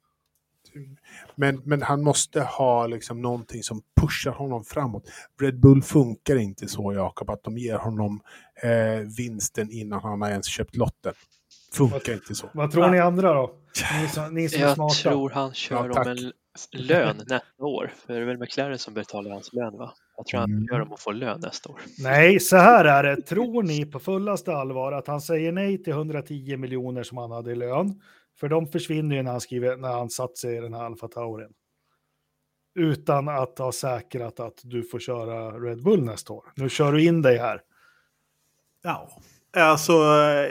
men, 1.35 1.63
men 1.65 1.83
han 1.83 2.03
måste 2.03 2.41
ha 2.43 2.87
liksom 2.87 3.23
någonting 3.23 3.63
som 3.63 3.83
pushar 4.01 4.31
honom 4.31 4.65
framåt. 4.65 5.05
Red 5.41 5.61
Bull 5.61 5.83
funkar 5.83 6.37
inte 6.37 6.69
så, 6.69 6.93
Jakob, 6.93 7.31
att 7.31 7.43
de 7.45 7.59
ger 7.59 7.77
honom 7.79 8.21
eh, 8.63 9.07
vinsten 9.17 9.71
innan 9.71 10.01
han 10.01 10.23
har 10.23 10.31
ens 10.31 10.47
köpt 10.47 10.77
lotten. 10.77 11.13
Funkar 11.75 12.13
inte 12.13 12.35
så. 12.35 12.51
Vad 12.55 12.71
tror 12.71 12.89
ni 12.91 12.99
andra 12.99 13.33
då? 13.35 13.55
Ni 14.03 14.09
som, 14.09 14.35
ni 14.35 14.49
som 14.49 14.61
Jag 14.61 14.75
smarta. 14.75 14.95
tror 14.95 15.31
han 15.31 15.55
kör 15.55 15.91
Ja, 15.95 16.03
om 16.03 16.09
en 16.09 16.33
lön 16.87 17.17
nästa 17.17 17.65
år. 17.65 17.93
För 18.07 18.15
det 18.15 18.21
är 18.21 18.25
väl 18.25 18.39
McLaren 18.39 18.79
som 18.79 18.95
betalar 18.95 19.31
hans 19.31 19.53
lön 19.53 19.79
va? 19.79 19.95
Jag 20.17 20.27
tror 20.27 20.41
han 20.41 20.51
Mm. 20.51 20.65
gör 20.65 20.81
om 20.81 20.93
att 20.93 21.01
få 21.01 21.13
lön 21.13 21.41
nästa 21.41 21.69
år. 21.71 21.81
Nej, 21.99 22.41
så 22.41 22.57
här 22.57 22.85
är 22.85 23.03
det. 23.03 23.23
Tror 23.23 23.63
ni 23.63 23.85
på 23.87 23.99
fullaste 23.99 24.53
allvar 24.57 24.93
att 24.93 25.07
han 25.07 25.21
säger 25.21 25.53
nej 25.53 25.83
till 25.83 25.93
110 25.93 26.57
miljoner 26.57 27.03
som 27.03 27.19
han 27.19 27.31
hade 27.31 27.53
i 27.53 27.55
lön? 27.55 28.01
För 28.43 28.49
de 28.49 28.66
försvinner 28.66 29.16
ju 29.16 29.22
när 29.22 29.30
han, 29.30 29.40
skriver, 29.40 29.76
när 29.76 29.93
han 29.93 30.11
satt 30.11 30.36
sig 30.36 30.57
i 30.57 30.61
den 30.61 30.74
här 30.74 30.84
Alfa 30.84 31.09
Taurin. 31.09 31.49
Utan 32.78 33.28
att 33.28 33.59
ha 33.59 33.72
säkrat 33.72 34.40
att 34.40 34.61
du 34.62 34.82
får 34.82 34.99
köra 34.99 35.51
Red 35.51 35.82
Bull 35.82 36.05
nästa 36.05 36.32
år. 36.32 36.45
Nu 36.57 36.68
kör 36.68 36.93
du 36.93 37.05
in 37.05 37.22
dig 37.22 37.38
här. 37.38 37.61
Ja. 38.82 39.09
Alltså, 39.57 39.93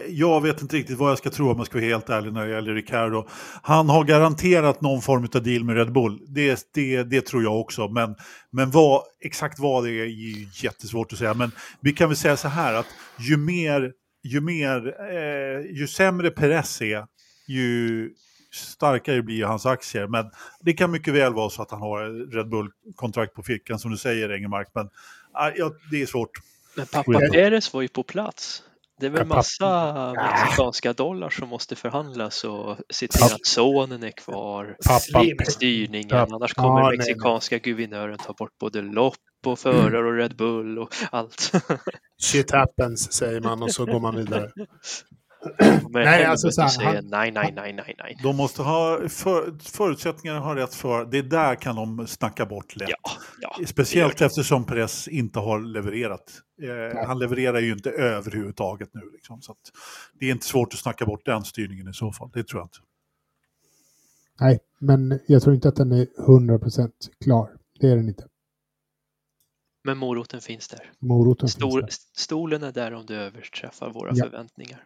jag 0.07 0.41
vet 0.41 0.61
inte 0.61 0.75
riktigt 0.75 0.97
vad 0.97 1.11
jag 1.11 1.17
ska 1.17 1.29
tro 1.29 1.51
om 1.51 1.57
jag 1.57 1.65
ska 1.65 1.77
vara 1.77 1.85
helt 1.85 2.09
ärlig 2.09 2.33
när 2.33 2.47
det 2.47 2.53
gäller 2.53 2.73
Ricardo. 2.73 3.27
Han 3.61 3.89
har 3.89 4.03
garanterat 4.03 4.81
någon 4.81 5.01
form 5.01 5.27
av 5.35 5.43
deal 5.43 5.63
med 5.63 5.75
Red 5.75 5.93
Bull. 5.93 6.19
Det, 6.27 6.67
det, 6.73 7.03
det 7.03 7.21
tror 7.21 7.43
jag 7.43 7.59
också. 7.59 7.87
Men, 7.87 8.15
men 8.51 8.71
vad, 8.71 9.03
exakt 9.19 9.59
vad 9.59 9.83
det 9.83 9.91
är 9.91 10.03
är 10.03 10.05
ju 10.05 10.47
jättesvårt 10.53 11.13
att 11.13 11.19
säga. 11.19 11.33
Men 11.33 11.51
vi 11.81 11.93
kan 11.93 12.09
väl 12.09 12.17
säga 12.17 12.37
så 12.37 12.47
här 12.47 12.73
att 12.73 12.87
ju 13.19 13.37
mer, 13.37 13.91
ju 14.23 14.41
mer, 14.41 14.95
eh, 15.11 15.79
ju 15.79 15.87
sämre 15.87 16.29
Perez 16.29 16.81
är, 16.81 17.05
ju 17.51 18.09
starkare 18.53 19.21
blir 19.21 19.45
hans 19.45 19.65
aktier. 19.65 20.07
Men 20.07 20.31
det 20.59 20.73
kan 20.73 20.91
mycket 20.91 21.13
väl 21.13 21.33
vara 21.33 21.49
så 21.49 21.61
att 21.61 21.71
han 21.71 21.81
har 21.81 22.31
Red 22.35 22.49
Bull-kontrakt 22.49 23.33
på 23.33 23.43
fickan 23.43 23.79
som 23.79 23.91
du 23.91 23.97
säger, 23.97 24.31
Engelmark. 24.31 24.67
Men 24.73 24.89
ah, 25.33 25.51
ja, 25.55 25.71
det 25.91 26.01
är 26.01 26.05
svårt. 26.05 26.31
Men 26.75 26.85
pappa. 26.85 27.19
Perez 27.31 27.73
var 27.73 27.81
ju 27.81 27.87
på 27.87 28.03
plats. 28.03 28.63
Det 28.99 29.05
är 29.07 29.09
väl 29.09 29.27
massa 29.27 30.13
mexikanska 30.13 30.93
dollar 30.93 31.29
som 31.29 31.49
måste 31.49 31.75
förhandlas 31.75 32.43
och 32.43 32.77
se 32.89 33.07
till 33.07 33.23
att 33.23 33.45
sonen 33.45 34.03
är 34.03 34.11
kvar. 34.11 34.77
Pappa, 34.85 34.99
Slim. 34.99 35.37
Styrningen, 35.47 36.09
Pappa- 36.09 36.35
annars 36.35 36.53
kommer 36.53 36.81
nej, 36.81 36.97
mexikanska 36.97 37.57
guvernören 37.57 38.17
ta 38.17 38.33
bort 38.33 38.57
både 38.59 38.81
lopp 38.81 39.15
och 39.45 39.59
förare 39.59 40.07
och 40.07 40.15
Red 40.15 40.35
Bull 40.35 40.79
och 40.79 40.95
allt. 41.11 41.51
shit 42.17 42.51
happens 42.51 43.13
säger 43.13 43.41
man 43.41 43.63
och 43.63 43.71
så 43.71 43.85
går 43.85 43.99
man 43.99 44.15
vidare. 44.15 44.51
Men 45.89 46.03
Nej, 46.03 46.25
alltså 46.25 46.51
så 46.51 46.61
här, 46.61 46.69
säger 46.69 46.95
han- 46.95 47.05
nej, 47.07 47.31
nej, 47.31 47.53
nej, 47.55 47.73
nej, 47.73 47.95
nej. 47.97 48.17
De 48.23 48.35
måste 48.35 48.61
ha 48.61 49.09
för, 49.09 49.57
förutsättningarna 49.59 50.39
har 50.39 50.55
rätt 50.55 50.73
för. 50.75 51.05
Det 51.05 51.21
där 51.21 51.55
kan 51.55 51.75
de 51.75 52.07
snacka 52.07 52.45
bort 52.45 52.75
lätt. 52.75 52.89
Ja, 52.89 53.11
ja. 53.41 53.65
Speciellt 53.67 54.21
eftersom 54.21 54.65
Perez 54.65 55.07
inte 55.07 55.39
har 55.39 55.59
levererat. 55.59 56.31
Eh, 56.61 57.07
han 57.07 57.19
levererar 57.19 57.59
ju 57.59 57.71
inte 57.71 57.89
överhuvudtaget 57.91 58.89
nu. 58.93 59.01
Liksom, 59.13 59.41
så 59.41 59.51
att 59.51 59.57
det 60.19 60.25
är 60.25 60.31
inte 60.31 60.45
svårt 60.45 60.73
att 60.73 60.79
snacka 60.79 61.05
bort 61.05 61.25
den 61.25 61.43
styrningen 61.43 61.87
i 61.89 61.93
så 61.93 62.11
fall. 62.11 62.29
Det 62.33 62.43
tror 62.47 62.59
jag 62.61 62.65
inte. 62.65 62.77
Nej, 64.39 64.59
men 64.79 65.19
jag 65.27 65.41
tror 65.41 65.55
inte 65.55 65.69
att 65.69 65.75
den 65.75 65.91
är 65.91 66.07
100% 66.27 66.91
klar. 67.23 67.49
Det 67.79 67.87
är 67.87 67.95
den 67.95 68.07
inte. 68.07 68.27
Men 69.83 69.97
moroten 69.97 70.41
finns 70.41 70.67
där. 70.67 70.91
Moroten 70.99 71.49
Stor, 71.49 71.81
finns 71.81 71.99
där. 72.05 72.21
stolen 72.21 72.63
är 72.63 72.71
där 72.71 72.93
om 72.93 73.05
du 73.05 73.15
överträffar 73.15 73.89
våra 73.89 74.11
Ja. 74.15 74.23
förväntningar. 74.25 74.83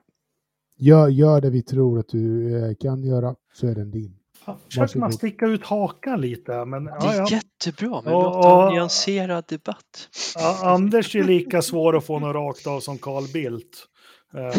Gör, 0.77 1.07
gör 1.07 1.41
det 1.41 1.49
vi 1.49 1.63
tror 1.63 1.99
att 1.99 2.07
du 2.09 2.55
eh, 2.69 2.75
kan 2.75 3.03
göra 3.03 3.35
så 3.53 3.67
är 3.67 3.75
den 3.75 3.91
din. 3.91 4.15
Försöker 4.67 4.99
man 4.99 5.13
sticka 5.13 5.45
ut 5.45 5.63
hakan 5.65 6.21
lite, 6.21 6.65
men 6.65 6.83
Det 6.85 6.91
ja, 6.99 7.13
är 7.13 7.17
ja. 7.17 7.27
jättebra, 7.31 8.01
men 8.05 8.13
Och- 8.13 8.23
låt 8.23 8.35
ha 8.35 8.67
en 8.67 8.73
nyanserad 8.73 9.43
debatt. 9.47 10.09
Ja, 10.35 10.59
Anders 10.63 11.15
är 11.15 11.23
lika 11.23 11.61
svår 11.61 11.97
att 11.97 12.05
få 12.05 12.19
något 12.19 12.35
rakt 12.35 12.67
av 12.67 12.79
som 12.79 12.97
Carl 12.97 13.23
Bildt. 13.33 13.77
Eh, 14.37 14.53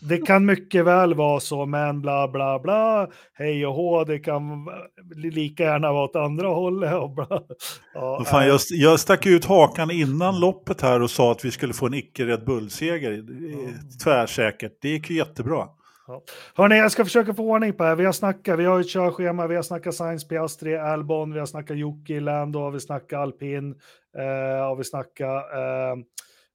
det 0.00 0.18
kan 0.18 0.46
mycket 0.46 0.84
väl 0.84 1.14
vara 1.14 1.40
så, 1.40 1.66
men 1.66 2.00
bla 2.00 2.28
bla 2.28 2.58
bla, 2.58 3.08
hej 3.32 3.66
och 3.66 3.74
hå, 3.74 4.04
det 4.04 4.18
kan 4.18 4.68
lika 5.14 5.62
gärna 5.62 5.92
vara 5.92 6.04
åt 6.04 6.16
andra 6.16 6.48
hållet. 6.48 6.94
Och 6.94 7.10
bla. 7.10 7.42
Ja, 7.94 8.24
fan, 8.26 8.42
eh, 8.42 8.48
jag, 8.48 8.60
jag 8.70 9.00
stack 9.00 9.26
ut 9.26 9.44
hakan 9.44 9.90
innan 9.90 10.40
loppet 10.40 10.80
här 10.80 11.02
och 11.02 11.10
sa 11.10 11.32
att 11.32 11.44
vi 11.44 11.50
skulle 11.50 11.74
få 11.74 11.86
en 11.86 11.94
icke-Red 11.94 12.44
Bull-seger. 12.44 13.24
Tvärsäkert. 14.04 14.72
Det 14.80 14.88
gick 14.88 15.10
ju 15.10 15.16
jättebra. 15.16 15.68
Ja. 16.06 16.22
Hörni, 16.54 16.76
jag 16.76 16.92
ska 16.92 17.04
försöka 17.04 17.34
få 17.34 17.50
ordning 17.50 17.72
på 17.72 17.82
det 17.82 17.88
här. 17.88 17.96
Vi 17.96 18.04
har 18.04 18.12
snackat, 18.12 18.58
vi 18.58 18.64
har 18.64 18.80
ett 18.80 18.88
körschema, 18.88 19.46
vi 19.46 19.56
har 19.56 19.62
snackat 19.62 19.94
Science 19.94 20.28
Piastri, 20.28 20.76
Albon, 20.76 21.32
vi 21.32 21.38
har 21.38 21.46
snackat 21.46 21.78
Jocke, 21.78 22.20
Lando, 22.20 22.70
vi 22.70 22.80
snackat 22.80 23.20
Alpin, 23.20 23.74
eh, 24.18 24.70
och 24.70 24.80
vi 24.80 24.84
snackat... 24.84 25.52
Eh, 25.52 25.96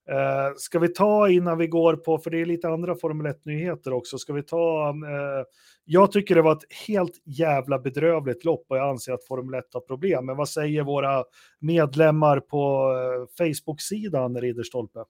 eh, 0.08 0.54
ska 0.56 0.78
vi 0.78 0.88
ta 0.88 1.28
innan 1.28 1.58
vi 1.58 1.66
går 1.66 1.96
på, 1.96 2.18
för 2.18 2.30
det 2.30 2.40
är 2.40 2.46
lite 2.46 2.68
andra 2.68 2.94
Formel 2.94 3.26
1-nyheter 3.32 3.92
också, 3.92 4.18
ska 4.18 4.32
vi 4.32 4.42
ta... 4.42 4.88
Eh, 4.88 5.44
jag 5.84 6.12
tycker 6.12 6.34
det 6.34 6.42
var 6.42 6.52
ett 6.52 6.72
helt 6.88 7.22
jävla 7.24 7.78
bedrövligt 7.78 8.44
lopp 8.44 8.64
och 8.68 8.76
jag 8.76 8.88
anser 8.88 9.12
att 9.12 9.26
Formel 9.26 9.58
1 9.58 9.64
har 9.72 9.80
problem. 9.80 10.26
Men 10.26 10.36
vad 10.36 10.48
säger 10.48 10.82
våra 10.82 11.24
medlemmar 11.58 12.40
på 12.40 12.92
eh, 12.92 13.46
Facebook-sidan, 13.46 14.40
Ridderstolpe? 14.40 15.04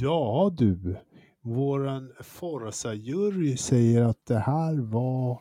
Ja 0.00 0.54
du, 0.58 0.96
våran 1.40 2.12
Forza-jury 2.20 3.56
säger 3.56 4.02
att 4.02 4.26
det 4.26 4.38
här 4.38 4.80
var 4.80 5.40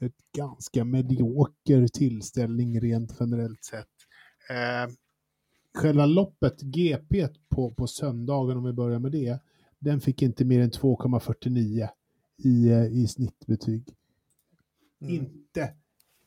ett 0.00 0.32
ganska 0.36 0.84
medioker 0.84 1.86
tillställning 1.86 2.80
rent 2.80 3.16
generellt 3.20 3.64
sett. 3.64 3.88
Eh, 4.50 4.94
själva 5.74 6.06
loppet, 6.06 6.60
GP 6.60 7.28
på, 7.48 7.70
på 7.70 7.86
söndagen 7.86 8.56
om 8.56 8.64
vi 8.64 8.72
börjar 8.72 8.98
med 8.98 9.12
det, 9.12 9.38
den 9.78 10.00
fick 10.00 10.22
inte 10.22 10.44
mer 10.44 10.60
än 10.60 10.70
2,49 10.70 11.88
i, 12.38 12.68
eh, 12.68 12.86
i 12.86 13.06
snittbetyg. 13.06 13.94
Mm. 15.00 15.14
Inte, 15.14 15.74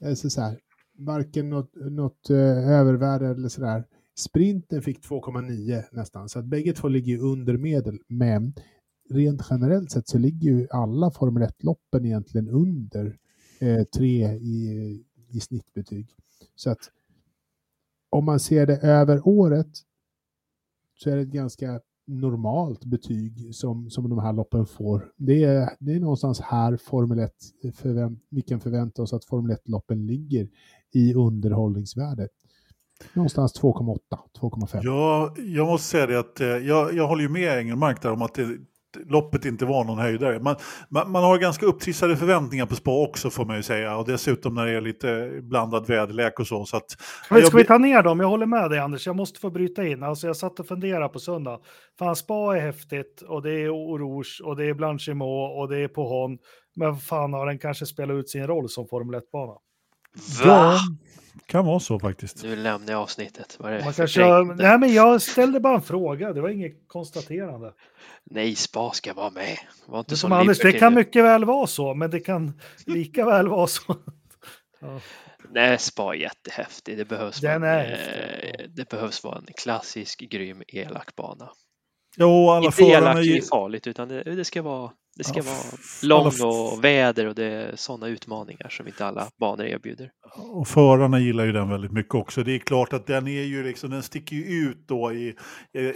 alltså 0.06 0.30
så 0.30 0.42
här, 0.42 0.60
varken 0.98 1.50
något, 1.50 1.76
något 1.76 2.30
uh, 2.30 2.38
övervärde 2.70 3.28
eller 3.28 3.50
sådär. 3.50 3.88
Sprinten 4.16 4.82
fick 4.82 5.06
2,9 5.06 5.84
nästan, 5.92 6.30
så 6.30 6.40
att 6.40 6.46
bägge 6.46 6.74
två 6.74 6.88
ligger 6.88 7.18
under 7.18 7.58
medel. 7.58 8.00
Men 8.08 8.54
rent 9.10 9.42
generellt 9.50 9.92
sett 9.92 10.08
så 10.08 10.18
ligger 10.18 10.52
ju 10.52 10.68
alla 10.72 11.12
Formel 11.12 11.44
1-loppen 11.44 12.06
egentligen 12.06 12.50
under 12.50 13.18
eh, 13.60 13.84
3 13.84 14.34
i, 14.34 15.04
i 15.30 15.40
snittbetyg. 15.40 16.08
Så 16.56 16.70
att 16.70 16.92
om 18.10 18.26
man 18.26 18.40
ser 18.40 18.66
det 18.66 18.78
över 18.78 19.28
året 19.28 19.68
så 20.96 21.10
är 21.10 21.16
det 21.16 21.22
ett 21.22 21.28
ganska 21.28 21.80
normalt 22.08 22.86
betyg 22.86 23.56
som, 23.56 23.90
som 23.90 24.10
de 24.10 24.20
här 24.20 24.34
loppen 24.34 24.66
får. 24.66 25.12
Det 25.18 25.44
är, 25.44 25.70
det 25.80 25.94
är 25.94 26.00
någonstans 26.00 26.42
här 26.42 26.78
Formel 26.78 27.20
1, 27.20 27.32
förvänt, 27.76 28.20
vi 28.30 28.42
kan 28.42 28.60
förvänta 28.60 29.02
oss 29.02 29.14
att 29.14 29.26
Formel 29.26 29.58
1-loppen 29.58 30.06
ligger 30.06 30.48
i 30.92 31.14
underhållningsvärdet. 31.14 32.32
Någonstans 33.14 33.62
2,8, 33.62 34.00
2,5. 34.40 34.80
Ja, 34.84 35.34
jag 35.38 35.68
måste 35.68 35.88
säga 35.88 36.06
det 36.06 36.20
att 36.20 36.42
eh, 36.42 36.48
jag, 36.48 36.94
jag 36.94 37.08
håller 37.08 37.24
ju 37.24 37.30
med 37.30 37.60
Engelmark 37.60 38.02
där 38.02 38.12
om 38.12 38.22
att 38.22 38.34
det, 38.34 38.58
loppet 39.06 39.46
inte 39.46 39.66
var 39.66 39.84
någon 39.84 39.98
höjdare. 39.98 40.40
Man, 40.40 40.56
man, 40.90 41.12
man, 41.12 41.24
har 41.24 41.38
ganska 41.38 41.66
upptrissade 41.66 42.18
förväntningar 42.18 42.66
på 42.66 42.76
spa 42.76 42.92
också 42.92 43.30
får 43.30 43.46
man 43.46 43.56
ju 43.56 43.64
säga. 43.64 43.98
Och 43.98 44.06
dessutom 44.08 44.54
när 44.54 44.66
det 44.66 44.72
är 44.72 44.82
lite 44.82 45.40
blandad 45.42 45.88
väderlek 45.88 46.40
och 46.40 46.48
så. 46.48 46.66
så 46.66 46.78
att, 46.78 46.98
Men 47.30 47.42
ska 47.42 47.58
vi 47.58 47.64
ta 47.64 47.78
ner 47.78 48.04
dem? 48.04 48.20
Jag 48.20 48.28
håller 48.28 48.46
med 48.46 48.70
dig 48.70 48.80
Anders, 48.80 49.08
jag 49.08 49.16
måste 49.16 49.40
få 49.40 49.50
bryta 49.50 49.88
in. 49.88 50.04
Alltså 50.04 50.28
jag 50.28 50.36
satt 50.36 50.60
och 50.60 50.68
funderade 50.68 51.10
på 51.10 51.20
söndag. 51.20 51.60
Fan, 52.00 52.16
spa 52.16 52.58
är 52.58 52.62
häftigt 52.62 53.22
och 53.22 53.42
det 53.42 53.52
är 53.52 53.70
Orouge 53.70 54.42
och 54.44 54.56
det 54.56 54.66
är 54.66 54.74
Blanchimot 54.74 55.58
och 55.58 55.70
det 55.70 55.78
är 55.78 55.88
Pohon. 55.88 56.38
Men 56.76 56.96
fan 56.96 57.34
har 57.34 57.46
den 57.46 57.60
kanske 57.60 57.86
spelat 57.86 58.16
ut 58.16 58.30
sin 58.30 58.48
roll 58.48 58.70
som 58.70 58.88
Formel 58.88 59.20
1-bana? 59.20 59.54
Va? 60.46 60.78
kan 61.46 61.66
vara 61.66 61.80
så 61.80 62.00
faktiskt. 62.00 62.44
Nu 62.44 62.56
lämnar 62.56 62.92
jag 62.94 63.02
avsnittet. 63.02 63.56
Vad 63.60 63.72
är 63.74 63.78
det 63.78 63.84
Man 63.84 63.94
kanske, 63.94 64.20
kränkande? 64.22 64.64
nej 64.64 64.80
men 64.80 64.94
jag 64.94 65.22
ställde 65.22 65.60
bara 65.60 65.76
en 65.76 65.82
fråga, 65.82 66.34
det 66.34 66.42
var 66.42 66.50
inget 66.50 66.88
konstaterande. 66.88 67.74
Nej, 68.24 68.56
spa 68.56 68.92
ska 68.92 69.14
vara 69.14 69.30
med. 69.30 69.58
Var 69.88 70.00
inte 70.00 70.18
Som 70.18 70.30
som 70.30 70.32
Anders, 70.40 70.60
det 70.60 70.72
kan 70.72 70.94
nu. 70.94 71.00
mycket 71.00 71.24
väl 71.24 71.46
vara 71.46 71.68
så, 71.68 71.94
men 71.94 72.12
det 72.12 72.20
kan 72.20 72.60
lika 72.86 73.26
väl 73.26 73.48
vara 73.48 73.68
så. 73.68 73.96
Ja. 74.82 75.00
Nej, 75.52 75.78
spa 75.80 76.14
är 76.16 76.18
jättehäftig. 76.20 76.98
Det 76.98 77.06
behövs, 77.06 77.40
Den 77.42 77.62
vara 77.62 77.72
en, 77.84 77.92
är 77.92 77.98
häftig, 77.98 78.62
eh, 78.66 78.70
det 78.76 78.90
behövs 78.90 79.24
vara 79.24 79.38
en 79.38 79.46
klassisk, 79.58 80.20
grym, 80.20 80.64
elak 80.68 81.16
bana. 81.16 81.50
Jo, 82.18 82.50
alla 82.50 82.66
Inte 82.66 82.84
elak 82.84 83.18
är 83.18 83.22
gi- 83.22 83.42
farligt, 83.50 83.88
utan 83.88 84.08
det, 84.08 84.24
det 84.24 84.46
ska 84.46 84.62
vara 84.62 84.92
det 85.16 85.24
ska 85.24 85.38
Ja, 85.40 85.44
vara 85.44 86.24
lång 86.24 86.32
och 86.44 86.84
väder 86.84 87.26
och 87.26 87.36
det 87.36 87.46
är 87.46 87.76
sådana 87.76 88.08
utmaningar 88.08 88.70
som 88.70 88.88
inte 88.88 89.06
alla 89.06 89.28
banor 89.40 89.66
erbjuder. 89.66 90.10
Och 90.38 90.68
förarna 90.68 91.20
gillar 91.20 91.46
ju 91.46 91.52
den 91.52 91.70
väldigt 91.70 91.92
mycket 91.92 92.16
också. 92.16 92.44
Det 92.44 92.52
är 92.56 92.60
klart 92.60 92.94
att 92.94 93.08
den 93.08 93.28
är 93.28 93.44
ju 93.44 93.64
liksom, 93.64 93.90
den 93.90 94.04
sticker 94.04 94.36
ju 94.36 94.44
ut 94.44 94.88
då 94.88 95.14
i, 95.14 95.36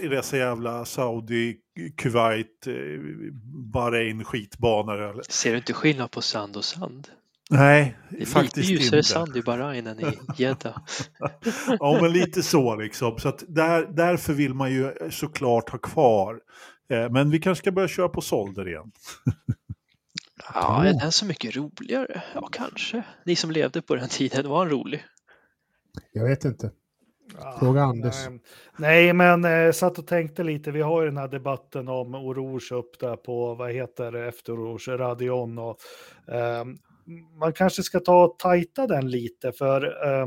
i, 0.02 0.08
dessa 0.08 0.36
jävla 0.36 0.84
Saudi, 0.84 1.56
Kuwait, 1.96 2.66
eh, 2.66 2.74
Bahrain 3.72 4.24
skitbanor. 4.24 5.00
eller- 5.10 5.22
Ser 5.28 5.50
du 5.50 5.56
inte 5.56 5.72
skillnad 5.72 6.10
på 6.10 6.22
sand 6.22 6.56
och 6.56 6.64
sand? 6.64 7.08
Nej, 7.52 7.96
Det 8.10 8.16
är 8.16 8.18
lite 8.20 8.30
faktiskt 8.30 8.70
ljusare 8.70 8.98
inte. 8.98 9.08
sand 9.08 9.36
i 9.36 9.42
Bahrain 9.42 9.86
än 9.86 10.00
i 10.00 10.04
Jeddah. 10.36 10.76
Ja, 11.78 11.98
men 12.02 12.12
lite 12.12 12.42
så 12.42 12.76
liksom. 12.76 13.18
Så 13.18 13.28
att 13.28 13.44
där, 13.48 13.86
därför 13.96 14.32
vill 14.32 14.54
man 14.54 14.72
ju 14.72 14.92
såklart 15.10 15.70
ha 15.70 15.78
kvar. 15.78 16.38
Eh, 16.90 17.10
Men 17.10 17.30
vi 17.30 17.38
kanske 17.38 17.62
ska 17.62 17.72
börja 17.72 17.88
köra 17.88 18.08
på 18.08 18.20
sålder 18.20 18.68
igen. 18.68 18.92
Ja, 20.54 20.84
är 20.84 20.92
den 20.92 21.12
så 21.12 21.26
mycket 21.26 21.56
roligare? 21.56 22.22
Ja, 22.34 22.48
kanske. 22.52 23.02
Ni 23.24 23.36
som 23.36 23.50
levde 23.50 23.82
på 23.82 23.96
den 23.96 24.08
tiden, 24.08 24.48
var 24.48 24.58
han 24.58 24.70
rolig? 24.70 25.04
Jag 26.12 26.24
vet 26.24 26.44
inte. 26.44 26.70
Fråga 27.58 27.82
Anders. 27.82 28.14
Nej, 28.28 28.40
nej 28.78 29.12
men 29.12 29.44
eh, 29.44 29.72
satt 29.72 29.98
och 29.98 30.06
tänkte 30.06 30.44
lite. 30.44 30.70
Vi 30.70 30.80
har 30.80 31.02
ju 31.02 31.08
den 31.08 31.16
här 31.16 31.28
debatten 31.28 31.88
om 31.88 32.14
Orouge 32.14 32.74
upp 32.74 32.98
där 33.00 33.16
på, 33.16 33.54
vad 33.54 33.72
heter 33.72 34.12
det, 34.12 34.26
efter 34.26 34.52
Orouge, 34.52 34.88
Radion. 34.88 35.58
Och, 35.58 35.76
eh, 36.28 36.64
man 37.38 37.52
kanske 37.52 37.82
ska 37.82 38.00
ta 38.00 38.24
och 38.24 38.38
tajta 38.38 38.86
den 38.86 39.10
lite, 39.10 39.52
för 39.52 40.06
eh, 40.08 40.26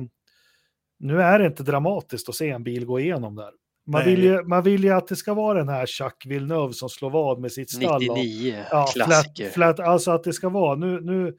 nu 1.00 1.22
är 1.22 1.40
det 1.40 1.46
inte 1.46 1.64
dramatiskt 1.64 2.30
att 2.30 2.36
se 2.36 2.50
en 2.50 2.64
bil 2.64 2.86
gå 2.86 3.00
igenom 3.00 3.36
där. 3.36 3.52
Man 3.86 4.06
vill, 4.06 4.24
ju, 4.24 4.44
man 4.44 4.64
vill 4.64 4.84
ju 4.84 4.90
att 4.90 5.08
det 5.08 5.16
ska 5.16 5.34
vara 5.34 5.58
den 5.58 5.70
här 5.70 5.86
Jacques 6.00 6.26
Villeneuve 6.32 6.74
som 6.74 6.90
slår 6.90 7.10
vad 7.10 7.40
med 7.40 7.52
sitt 7.52 7.70
stall. 7.72 8.10
och- 8.10 8.18
99, 8.18 8.64
Ja, 8.72 8.86
klassiker. 8.94 9.50
flat, 9.50 9.54
flat, 9.78 9.88
alltså 9.88 10.12
att 10.12 10.24
det 10.24 10.34
ska 10.34 10.50
vara. 10.50 10.76
Nu, 10.76 11.02
nu, 11.02 11.36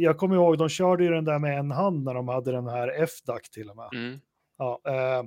jag 0.00 0.18
kommer 0.18 0.34
ihåg, 0.36 0.58
de 0.58 0.68
körde 0.68 1.04
ju 1.04 1.10
den 1.10 1.24
där 1.24 1.38
med 1.38 1.58
en 1.58 1.70
hand 1.70 2.04
när 2.04 2.14
de 2.14 2.28
hade 2.28 2.52
den 2.52 2.68
här 2.68 3.02
F-DAC 3.02 3.40
till 3.50 3.70
och 3.70 3.76
med. 3.76 3.88
Mm. 3.94 4.18
Ja, 4.58 4.80
eh, 4.88 5.18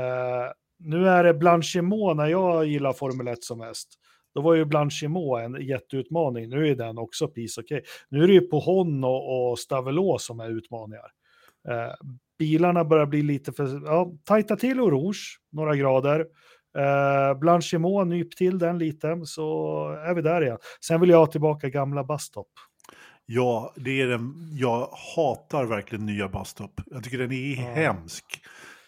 eh, 0.00 0.50
nu 0.78 1.08
är 1.08 1.24
det 1.24 1.34
Blanchimot 1.34 2.16
när 2.16 2.26
jag 2.26 2.66
gillar 2.66 2.92
Formel 2.92 3.28
1 3.28 3.44
som 3.44 3.58
mest. 3.58 3.88
Då 4.34 4.40
var 4.40 4.54
ju 4.54 4.64
Blanchimot 4.64 5.40
en 5.40 5.66
jätteutmaning. 5.66 6.48
Nu 6.48 6.68
är 6.68 6.74
den 6.74 6.98
också 6.98 7.28
piece 7.28 7.60
okej. 7.60 7.82
Nu 8.08 8.22
är 8.22 8.26
det 8.26 8.32
ju 8.32 8.40
Pohon 8.40 9.04
och, 9.04 9.50
och 9.50 9.58
Stavelot 9.58 10.20
som 10.20 10.40
är 10.40 10.50
utmaningar. 10.50 11.10
Eh, 11.68 11.92
bilarna 12.42 12.84
börjar 12.84 13.06
bli 13.06 13.22
lite 13.22 13.52
för... 13.52 13.86
Ja, 13.86 14.12
tajta 14.24 14.56
till 14.56 14.80
och 14.80 14.90
rouge, 14.90 15.38
några 15.52 15.76
grader. 15.76 16.20
Eh, 16.78 17.38
Blanchimot, 17.38 18.06
nyp 18.06 18.36
till 18.36 18.58
den 18.58 18.78
lite, 18.78 19.20
så 19.24 19.88
är 20.06 20.14
vi 20.14 20.22
där 20.22 20.42
igen. 20.44 20.58
Sen 20.86 21.00
vill 21.00 21.10
jag 21.10 21.18
ha 21.18 21.26
tillbaka 21.26 21.68
gamla 21.68 22.04
Bastop. 22.04 22.48
Ja, 23.26 23.72
det 23.76 24.00
är 24.00 24.06
den, 24.06 24.34
jag 24.52 24.88
hatar 25.16 25.64
verkligen 25.64 26.06
nya 26.06 26.28
Bastop. 26.28 26.80
Jag 26.86 27.04
tycker 27.04 27.18
den 27.18 27.32
är 27.32 27.56
Ja. 27.56 27.62
hemsk. 27.62 28.24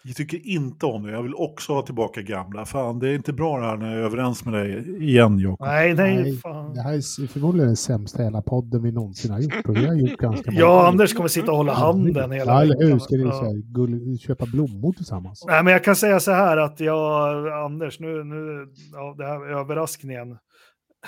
Jag 0.07 0.15
tycker 0.15 0.47
inte 0.47 0.85
om 0.85 1.03
det. 1.03 1.11
Jag 1.11 1.23
vill 1.23 1.35
också 1.35 1.73
ha 1.73 1.81
tillbaka 1.81 2.21
gamla. 2.21 2.65
Fan, 2.65 2.99
det 2.99 3.09
är 3.09 3.13
inte 3.15 3.33
bra 3.33 3.59
det 3.59 3.65
här 3.65 3.77
när 3.77 3.91
jag 3.91 3.99
är 3.99 4.03
överens 4.03 4.45
med 4.45 4.53
dig 4.53 5.03
igen, 5.03 5.39
Jakob. 5.39 5.67
Nej, 5.67 5.93
nej, 5.93 6.15
Nej, 6.15 6.37
fan. 6.37 6.73
Det 6.73 6.81
här 6.81 6.93
är 6.93 7.27
förmodligen 7.27 7.67
den 7.67 7.75
sämsta 7.75 8.23
hela 8.23 8.41
podden 8.41 8.83
vi 8.83 8.91
någonsin 8.91 9.31
har 9.31 9.39
gjort. 9.39 9.65
Och 9.67 9.75
vi 9.77 9.85
har 9.85 9.93
gjort 9.95 10.19
ganska 10.19 10.51
många. 10.51 10.59
Ja, 10.61 10.87
Anders 10.87 11.13
kommer 11.13 11.29
sitta 11.29 11.51
och 11.51 11.57
hålla 11.57 11.73
handen 11.73 12.31
hela 12.31 12.51
Ja, 12.51 12.61
eller 12.61 12.87
hur? 12.87 12.99
Ska 12.99 13.15
ni 13.15 13.23
Ja. 13.23 13.51
gull, 13.55 14.17
köpa 14.19 14.45
blommor 14.45 14.93
tillsammans? 14.93 15.43
Nej, 15.47 15.63
men 15.63 15.73
jag 15.73 15.83
kan 15.83 15.95
säga 15.95 16.19
så 16.19 16.31
här 16.31 16.57
att 16.57 16.79
jag, 16.79 17.47
Anders, 17.65 17.99
nu, 17.99 18.23
nu 18.23 18.67
ja, 18.93 19.15
det 19.17 19.25
här 19.25 19.45
är 19.51 19.59
överraskningen 19.59 20.37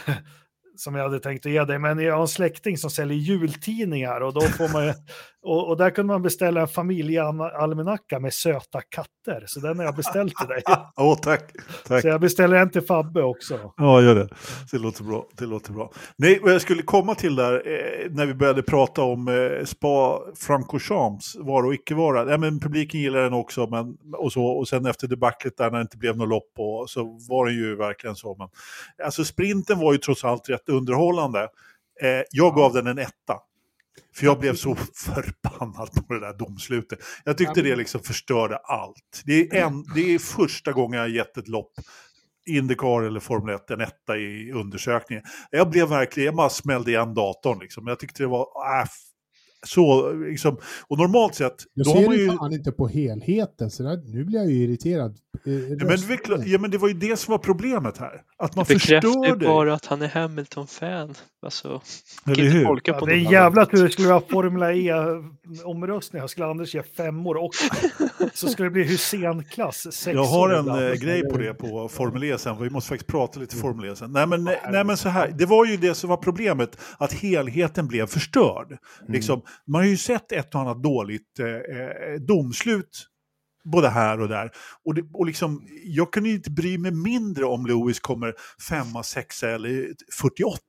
som 0.75 0.95
jag 0.95 1.03
hade 1.03 1.19
tänkt 1.19 1.45
att 1.45 1.51
ge 1.51 1.63
dig, 1.65 1.79
men 1.79 1.99
jag 1.99 2.13
har 2.13 2.21
en 2.21 2.27
släkting 2.27 2.77
som 2.77 2.89
säljer 2.89 3.17
jultidningar 3.17 4.21
och 4.21 4.33
då 4.33 4.41
får 4.41 4.73
man 4.73 4.85
ju, 4.85 4.93
och, 5.47 5.69
och 5.69 5.77
där 5.77 5.89
kunde 5.89 6.13
man 6.13 6.21
beställa 6.21 6.61
en 6.61 6.67
familjealmanacka 6.67 8.19
med 8.19 8.33
söta 8.33 8.81
katter, 8.81 9.43
så 9.45 9.59
den 9.59 9.77
har 9.77 9.85
jag 9.85 9.95
beställt 9.95 10.35
till 10.35 10.47
dig. 10.47 10.61
Åh, 10.97 11.17
tack. 11.21 11.51
tack. 11.87 12.01
Så 12.01 12.07
jag 12.07 12.21
beställer 12.21 12.57
en 12.57 12.69
till 12.69 12.81
Fabbe 12.81 13.23
också. 13.23 13.73
Ja, 13.77 14.01
gör 14.01 14.15
det. 14.15 14.29
Det 14.71 14.77
låter 14.77 15.03
bra. 15.03 15.25
Det 15.33 15.45
låter 15.45 15.73
bra. 15.73 15.91
Nej, 16.17 16.39
vad 16.43 16.53
jag 16.53 16.61
skulle 16.61 16.81
komma 16.81 17.15
till 17.15 17.35
där 17.35 17.53
eh, 17.53 18.11
när 18.11 18.25
vi 18.25 18.33
började 18.33 18.63
prata 18.63 19.01
om 19.01 19.27
eh, 19.27 19.65
Spa 19.65 20.19
Francorchamps 20.35 21.35
vara 21.35 21.67
och 21.67 21.73
icke 21.73 21.95
vara. 21.95 22.31
Ja, 22.31 22.37
men 22.37 22.59
publiken 22.59 22.99
gillar 22.99 23.21
den 23.23 23.33
också, 23.33 23.67
men, 23.67 23.97
och, 24.17 24.33
så, 24.33 24.45
och 24.45 24.67
sen 24.67 24.85
efter 24.85 25.07
debaclet 25.07 25.57
där 25.57 25.71
när 25.71 25.77
det 25.77 25.81
inte 25.81 25.97
blev 25.97 26.17
något 26.17 26.29
lopp 26.29 26.51
och, 26.57 26.89
så 26.89 27.19
var 27.29 27.45
den 27.45 27.55
ju 27.55 27.75
verkligen 27.75 28.15
så. 28.15 28.35
Men, 28.39 28.47
alltså 29.05 29.23
sprinten 29.23 29.79
var 29.79 29.93
ju 29.93 29.97
trots 29.97 30.23
allt 30.23 30.49
rätt 30.49 30.69
underhållande. 30.69 31.47
Eh, 32.01 32.23
jag 32.31 32.55
gav 32.55 32.73
den 32.73 32.87
en 32.87 32.97
etta. 32.97 33.39
För 34.15 34.25
jag 34.25 34.39
blev 34.39 34.55
så 34.55 34.75
förbannad 34.75 36.07
på 36.07 36.13
det 36.13 36.19
där 36.19 36.37
domslutet. 36.37 36.99
Jag 37.23 37.37
tyckte 37.37 37.61
det 37.61 37.75
liksom 37.75 38.01
förstörde 38.01 38.57
allt. 38.57 39.23
Det 39.25 39.57
är, 39.57 39.65
en, 39.65 39.83
det 39.95 40.13
är 40.13 40.19
första 40.19 40.71
gången 40.71 40.97
jag 40.97 41.03
har 41.03 41.09
gett 41.09 41.37
ett 41.37 41.47
lopp 41.47 41.71
Indycar 42.47 43.03
eller 43.03 43.19
Formel 43.19 43.55
1, 43.55 43.71
en 43.71 43.81
etta 43.81 44.17
i 44.17 44.51
undersökningen. 44.51 45.23
Jag 45.51 45.69
blev 45.69 45.87
verkligen, 45.89 46.25
jag 46.25 46.35
bara 46.35 46.49
smällde 46.49 46.91
igen 46.91 47.13
datorn 47.13 47.59
liksom. 47.59 47.87
Jag 47.87 47.99
tyckte 47.99 48.23
det 48.23 48.27
var, 48.27 48.41
äh, 48.81 48.87
så, 49.65 50.11
liksom, 50.13 50.57
och 50.87 50.97
normalt 50.97 51.35
sett... 51.35 51.55
Jag 51.73 51.85
då 51.85 51.91
ser 51.91 51.99
har 51.99 52.05
man 52.07 52.15
ju 52.17 52.27
fan 52.31 52.53
inte 52.53 52.71
på 52.71 52.87
helheten, 52.87 53.71
så 53.71 53.83
där, 53.83 53.97
nu 54.05 54.23
blir 54.23 54.39
jag 54.39 54.51
ju 54.51 54.63
irriterad. 54.63 55.17
Eh, 55.45 55.53
Ja 55.53 55.85
men, 55.85 55.87
det 56.41 56.49
ja, 56.49 56.59
men 56.59 56.71
det 56.71 56.77
var 56.77 56.87
ju 56.87 56.93
det 56.93 57.17
som 57.19 57.31
var 57.31 57.37
problemet 57.37 57.97
här. 57.97 58.21
Att 58.37 58.55
man 58.55 58.65
Det 58.67 58.73
ju 58.73 58.79
förstörde. 58.79 59.45
bara 59.47 59.73
att 59.73 59.85
han 59.85 60.01
är 60.01 60.07
Hamilton-fan. 60.07 61.15
Alltså, 61.41 61.81
Eller 62.25 62.43
hur? 62.49 62.65
tolka 62.65 62.91
Ja, 62.91 62.99
på 62.99 63.05
det 63.05 63.13
är 63.13 63.31
jävla 63.31 63.65
tur 63.65 63.83
det 63.83 63.89
skulle 63.89 64.07
vara 64.07 64.21
Formula 64.29 64.73
E-omröstningar. 64.73 66.27
Skulle 66.27 66.45
Anders 66.47 66.75
ge 66.75 66.83
femmor 66.83 67.37
också. 67.37 67.65
Så 68.33 68.47
skulle 68.47 68.65
det 68.65 68.71
bli 68.73 68.83
Hussein-klass. 68.83 69.87
sex 69.93 70.15
Jag 70.15 70.23
har 70.23 70.49
en 70.49 70.59
ibland. 70.59 70.81
eh, 70.83 70.93
grej 70.93 71.21
på 71.29 71.37
det 71.37 71.53
på 71.53 71.89
Formel 71.89 72.23
E 72.23 72.37
sen, 72.37 72.63
vi 72.63 72.69
måste 72.69 72.89
faktiskt 72.89 73.07
prata 73.07 73.39
lite 73.39 73.55
Formel 73.55 73.91
E 73.91 73.95
sen. 73.95 74.11
Nej 74.11 74.27
men, 74.27 74.43
nej 74.43 74.83
men 74.83 74.97
så 74.97 75.09
här, 75.09 75.33
det 75.37 75.45
var 75.45 75.65
ju 75.65 75.77
det 75.77 75.93
som 75.95 76.09
var 76.09 76.17
problemet, 76.17 76.77
att 76.97 77.13
helheten 77.13 77.87
blev 77.87 78.07
förstörd. 78.07 78.77
Liksom, 79.07 79.41
man 79.67 79.81
har 79.81 79.87
ju 79.87 79.97
sett 79.97 80.31
ett 80.31 80.55
och 80.55 80.61
annat 80.61 80.83
dåligt 80.83 81.39
eh, 81.39 81.47
eh, 81.47 82.15
domslut 82.27 83.07
både 83.71 83.89
här 83.89 84.21
och 84.21 84.27
där. 84.27 84.51
Och, 84.85 84.95
det, 84.95 85.03
och 85.13 85.25
liksom, 85.25 85.67
jag 85.83 86.13
kunde 86.13 86.29
ju 86.29 86.35
inte 86.35 86.51
bry 86.51 86.77
mig 86.77 86.91
mindre 86.91 87.45
om 87.45 87.65
Lewis 87.65 87.99
kommer 87.99 88.33
femma, 88.69 89.03
sexa 89.03 89.49
eller 89.49 89.93
48. 90.19 90.59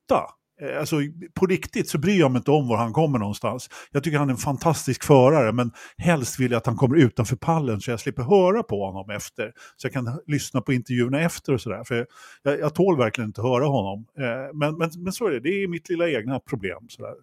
Eh, 0.63 0.79
alltså 0.79 0.97
på 1.35 1.47
riktigt 1.47 1.89
så 1.89 1.99
bryr 1.99 2.19
jag 2.19 2.31
mig 2.31 2.39
inte 2.39 2.51
om 2.51 2.69
var 2.69 2.77
han 2.77 2.93
kommer 2.93 3.19
någonstans. 3.19 3.71
Jag 3.91 4.05
tycker 4.05 4.19
han 4.19 4.29
är 4.29 4.33
en 4.33 4.39
fantastisk 4.39 5.05
förare 5.05 5.53
men 5.53 5.73
helst 5.99 6.41
vill 6.41 6.51
jag 6.51 6.59
att 6.59 6.67
han 6.67 6.77
kommer 6.77 6.97
utanför 6.97 7.37
pallen 7.37 7.81
så 7.81 7.91
jag 7.91 8.01
slipper 8.01 8.23
höra 8.23 8.63
på 8.63 8.85
honom 8.85 9.11
efter. 9.11 9.53
Så 9.77 9.87
jag 9.87 9.93
kan 9.93 10.21
lyssna 10.27 10.61
på 10.61 10.73
intervjuerna 10.73 11.21
efter 11.21 11.53
och 11.53 11.61
sådär. 11.61 11.85
För 11.85 12.07
jag, 12.43 12.59
jag 12.61 12.75
tål 12.75 12.99
verkligen 12.99 13.29
inte 13.29 13.43
höra 13.43 13.67
honom. 13.67 14.07
Eh, 14.19 14.55
Men, 14.55 14.79
men, 14.79 14.91
men 14.99 15.13
så 15.13 15.27
är 15.27 15.31
det, 15.31 15.41
det 15.41 15.63
är 15.63 15.69
mitt 15.69 15.89
lilla 15.89 16.09
egna 16.09 16.41
problem. 16.41 16.89
Sådär. 16.89 17.15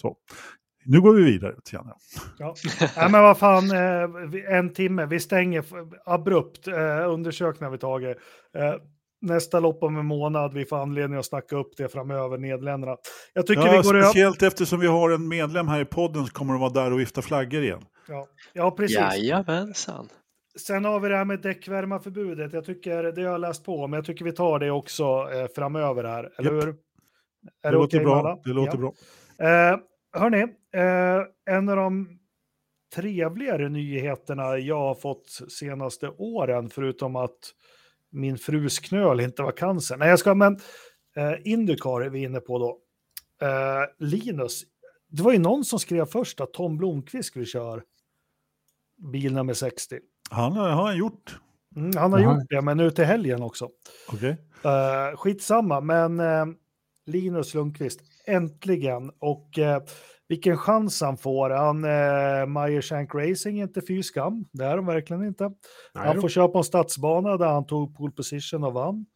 Så. 0.00 0.16
Nu 0.84 1.00
går 1.00 1.12
vi 1.14 1.22
vidare 1.22 1.54
till 1.64 1.74
Janne. 1.74 1.94
Ja. 2.38 2.54
Nej, 2.96 3.10
men 3.10 3.22
vad 3.22 3.38
fan, 3.38 3.70
eh, 3.70 4.56
en 4.56 4.72
timme. 4.72 5.06
Vi 5.06 5.20
stänger 5.20 5.64
abrupt. 6.04 6.68
Eh, 6.68 7.10
undersökningar 7.10 7.64
har 7.66 7.72
vi 7.72 7.78
tagit. 7.78 8.16
Eh, 8.56 8.74
nästa 9.20 9.60
lopp 9.60 9.82
om 9.82 9.96
en 9.96 10.06
månad. 10.06 10.54
Vi 10.54 10.64
får 10.64 10.82
anledning 10.82 11.18
att 11.18 11.26
snacka 11.26 11.56
upp 11.56 11.76
det 11.76 11.88
framöver, 11.88 12.38
Nederländerna. 12.38 12.96
Jag 13.32 13.46
tycker 13.46 13.62
Ja, 13.62 13.70
vi 13.70 13.76
går 13.76 14.02
speciellt 14.02 14.42
eftersom 14.42 14.80
vi 14.80 14.86
har 14.86 15.10
en 15.10 15.28
medlem 15.28 15.68
här 15.68 15.80
i 15.80 15.84
podden 15.84 16.26
så 16.26 16.32
kommer 16.32 16.52
de 16.52 16.60
vara 16.60 16.72
där 16.72 16.92
och 16.92 17.00
vifta 17.00 17.22
flaggor 17.22 17.62
igen. 17.62 17.82
Ja. 18.08 18.26
ja, 18.52 18.70
precis. 18.70 18.96
Jajamensan. 18.98 20.08
Sen 20.58 20.84
har 20.84 21.00
vi 21.00 21.08
det 21.08 21.16
här 21.16 21.24
med 21.24 21.40
däckvärmarförbudet. 21.40 22.52
Jag 22.52 22.64
tycker, 22.64 23.02
det 23.02 23.22
har 23.22 23.30
jag 23.30 23.40
läst 23.40 23.64
på, 23.64 23.86
men 23.86 23.96
jag 23.98 24.04
tycker 24.04 24.24
vi 24.24 24.32
tar 24.32 24.58
det 24.58 24.70
också 24.70 25.04
eh, 25.04 25.46
framöver 25.54 26.04
här. 26.04 26.30
Eller 26.38 26.52
Japp. 26.54 26.64
hur? 26.64 26.68
Är 26.68 26.74
Det, 27.62 27.68
det, 27.68 27.70
låter 27.70 27.96
med 27.96 28.06
bra. 28.06 28.18
alla? 28.18 28.38
Det 28.44 28.50
låter 28.50 28.78
ja. 28.78 28.92
bra. 29.38 29.72
Eh, 29.72 29.78
hörni, 30.12 30.42
eh, 30.74 31.54
en 31.56 31.68
av 31.68 31.76
de 31.76 32.18
trevligare 32.94 33.68
nyheterna 33.68 34.58
jag 34.58 34.78
har 34.78 34.94
fått 34.94 35.38
senaste 35.48 36.08
åren, 36.08 36.70
förutom 36.70 37.16
att 37.16 37.38
min 38.10 38.38
frus 38.38 38.78
knöl 38.78 39.20
inte 39.20 39.42
var 39.42 39.52
cancer. 39.52 39.96
Nej, 39.96 40.08
jag 40.08 40.18
ska, 40.18 40.34
men 40.34 40.58
eh, 41.16 41.32
Indycar 41.44 42.00
är 42.00 42.10
vi 42.10 42.22
inne 42.22 42.40
på 42.40 42.58
då. 42.58 42.78
Eh, 43.46 43.84
Linus, 43.98 44.62
det 45.08 45.22
var 45.22 45.32
ju 45.32 45.38
någon 45.38 45.64
som 45.64 45.78
skrev 45.78 46.06
först 46.06 46.40
att 46.40 46.52
Tom 46.52 46.76
Blomqvist 46.76 47.28
skulle 47.28 47.44
köra 47.44 47.82
bil 49.12 49.34
nummer 49.34 49.54
60. 49.54 49.98
Han 50.30 50.52
har 50.52 50.70
har 50.70 50.86
han 50.86 50.96
gjort. 50.96 51.38
Mm, 51.76 51.90
han 51.96 52.12
har 52.12 52.20
Jaha. 52.20 52.34
gjort 52.34 52.46
det, 52.50 52.62
men 52.62 52.76
nu 52.76 52.90
till 52.90 53.04
helgen 53.04 53.42
också. 53.42 53.68
Okej. 54.08 54.36
Uh, 54.64 55.16
skitsamma, 55.16 55.80
men 55.80 56.20
eh, 56.20 56.46
Linus 57.06 57.54
Lundqvist, 57.54 58.00
äntligen. 58.26 59.10
Och 59.18 59.58
eh, 59.58 59.82
vilken 60.28 60.56
chans 60.56 61.00
han 61.00 61.16
får. 61.16 61.50
Han, 61.50 61.84
uh, 61.84 62.46
Meyer 62.46 62.82
Shank 62.82 63.14
Racing 63.14 63.58
är 63.58 63.62
inte 63.62 63.82
fy 63.88 64.02
skam, 64.02 64.44
det 64.52 64.64
är 64.64 64.76
de 64.76 64.86
verkligen 64.86 65.24
inte. 65.24 65.50
han 65.94 66.20
får 66.20 66.28
köra 66.28 66.48
på 66.48 66.58
en 66.58 66.64
stadsbana 66.64 67.36
där 67.36 67.46
han 67.46 67.66
tog 67.66 67.96
pole 67.96 68.12
position 68.12 68.64
och 68.64 68.72
vann. 68.72 69.06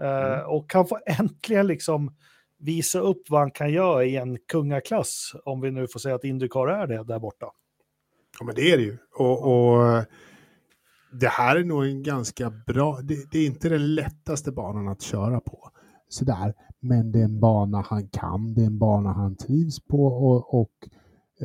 Eh, 0.00 0.40
Och 0.46 0.74
han 0.74 0.86
får 0.86 0.98
äntligen 1.06 1.66
liksom 1.66 2.14
visa 2.58 2.98
upp 2.98 3.22
vad 3.30 3.40
han 3.40 3.50
kan 3.50 3.72
göra 3.72 4.04
i 4.04 4.16
en 4.16 4.38
kungaklass, 4.38 5.32
om 5.44 5.60
vi 5.60 5.70
nu 5.70 5.88
får 5.88 6.00
säga 6.00 6.14
att 6.14 6.24
Indycar 6.24 6.68
är 6.68 6.86
det 6.86 7.04
där 7.04 7.18
borta. 7.18 7.46
Ja, 8.38 8.46
men 8.46 8.54
det 8.54 8.72
är 8.72 8.76
det 8.76 8.82
ju. 8.82 8.98
Och, 9.14 9.52
och 9.52 10.04
det 11.12 11.28
här 11.28 11.56
är 11.56 11.64
nog 11.64 11.84
en 11.84 12.02
ganska 12.02 12.50
bra, 12.50 13.00
det, 13.02 13.30
det 13.30 13.38
är 13.38 13.46
inte 13.46 13.68
den 13.68 13.94
lättaste 13.94 14.52
banan 14.52 14.88
att 14.88 15.02
köra 15.02 15.40
på. 15.40 15.70
Sådär. 16.08 16.54
Men 16.84 17.12
det 17.12 17.20
är 17.20 17.24
en 17.24 17.40
bana 17.40 17.80
han 17.80 18.08
kan, 18.08 18.54
det 18.54 18.62
är 18.62 18.66
en 18.66 18.78
bana 18.78 19.12
han 19.12 19.36
trivs 19.36 19.80
på 19.80 20.06
och, 20.06 20.60
och 20.60 20.88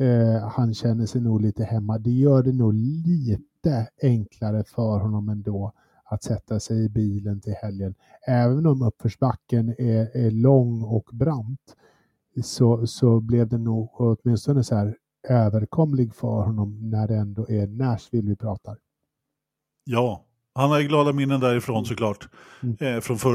eh, 0.02 0.48
han 0.48 0.74
känner 0.74 1.06
sig 1.06 1.20
nog 1.20 1.40
lite 1.40 1.64
hemma. 1.64 1.98
Det 1.98 2.10
gör 2.10 2.42
det 2.42 2.52
nog 2.52 2.74
lite 2.74 3.88
enklare 4.02 4.64
för 4.64 4.98
honom 4.98 5.28
ändå 5.28 5.72
att 6.04 6.22
sätta 6.22 6.60
sig 6.60 6.84
i 6.84 6.88
bilen 6.88 7.40
till 7.40 7.54
helgen. 7.54 7.94
Även 8.26 8.66
om 8.66 8.82
uppförsbacken 8.82 9.68
är, 9.78 10.16
är 10.16 10.30
lång 10.30 10.82
och 10.82 11.10
brant 11.12 11.76
så, 12.42 12.86
så 12.86 13.20
blev 13.20 13.48
det 13.48 13.58
nog 13.58 13.90
åtminstone 13.92 14.64
så 14.64 14.74
här 14.74 14.96
överkomlig 15.28 16.14
för 16.14 16.42
honom 16.42 16.90
när 16.90 17.08
det 17.08 17.16
ändå 17.16 17.50
är 17.50 17.66
Nashville 17.66 18.28
vi 18.28 18.36
pratar. 18.36 18.78
Ja, 19.84 20.24
han 20.54 20.70
har 20.70 20.78
ju 20.78 20.88
glada 20.88 21.12
minnen 21.12 21.40
därifrån 21.40 21.84
såklart. 21.84 22.28
Mm. 22.62 22.76
Eh, 22.80 23.00
från 23.00 23.18
för, 23.18 23.34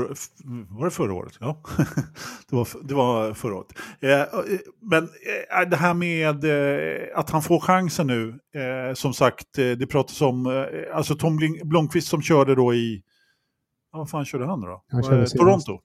var 0.77 0.85
det 0.85 0.91
förra 0.91 1.13
året? 1.13 1.33
Ja, 1.39 1.61
det, 2.49 2.55
var, 2.55 2.67
det 2.87 2.93
var 2.93 3.33
förra 3.33 3.55
året. 3.55 3.67
Eh, 3.99 4.23
men 4.81 5.03
eh, 5.03 5.69
det 5.69 5.77
här 5.77 5.93
med 5.93 6.43
eh, 6.43 7.19
att 7.19 7.29
han 7.29 7.41
får 7.41 7.59
chansen 7.59 8.07
nu, 8.07 8.29
eh, 8.29 8.93
som 8.93 9.13
sagt, 9.13 9.57
eh, 9.57 9.71
det 9.71 9.87
pratas 9.87 10.21
om, 10.21 10.65
alltså 10.93 11.15
Tom 11.15 11.39
Blomqvist 11.63 12.07
som 12.07 12.21
körde 12.21 12.55
då 12.55 12.73
i, 12.73 13.03
ja, 13.91 13.97
vad 13.97 14.09
fan 14.09 14.25
körde 14.25 14.45
han 14.45 14.61
då? 14.61 14.83
Han 14.87 15.03
körde. 15.03 15.27
Toronto, 15.27 15.79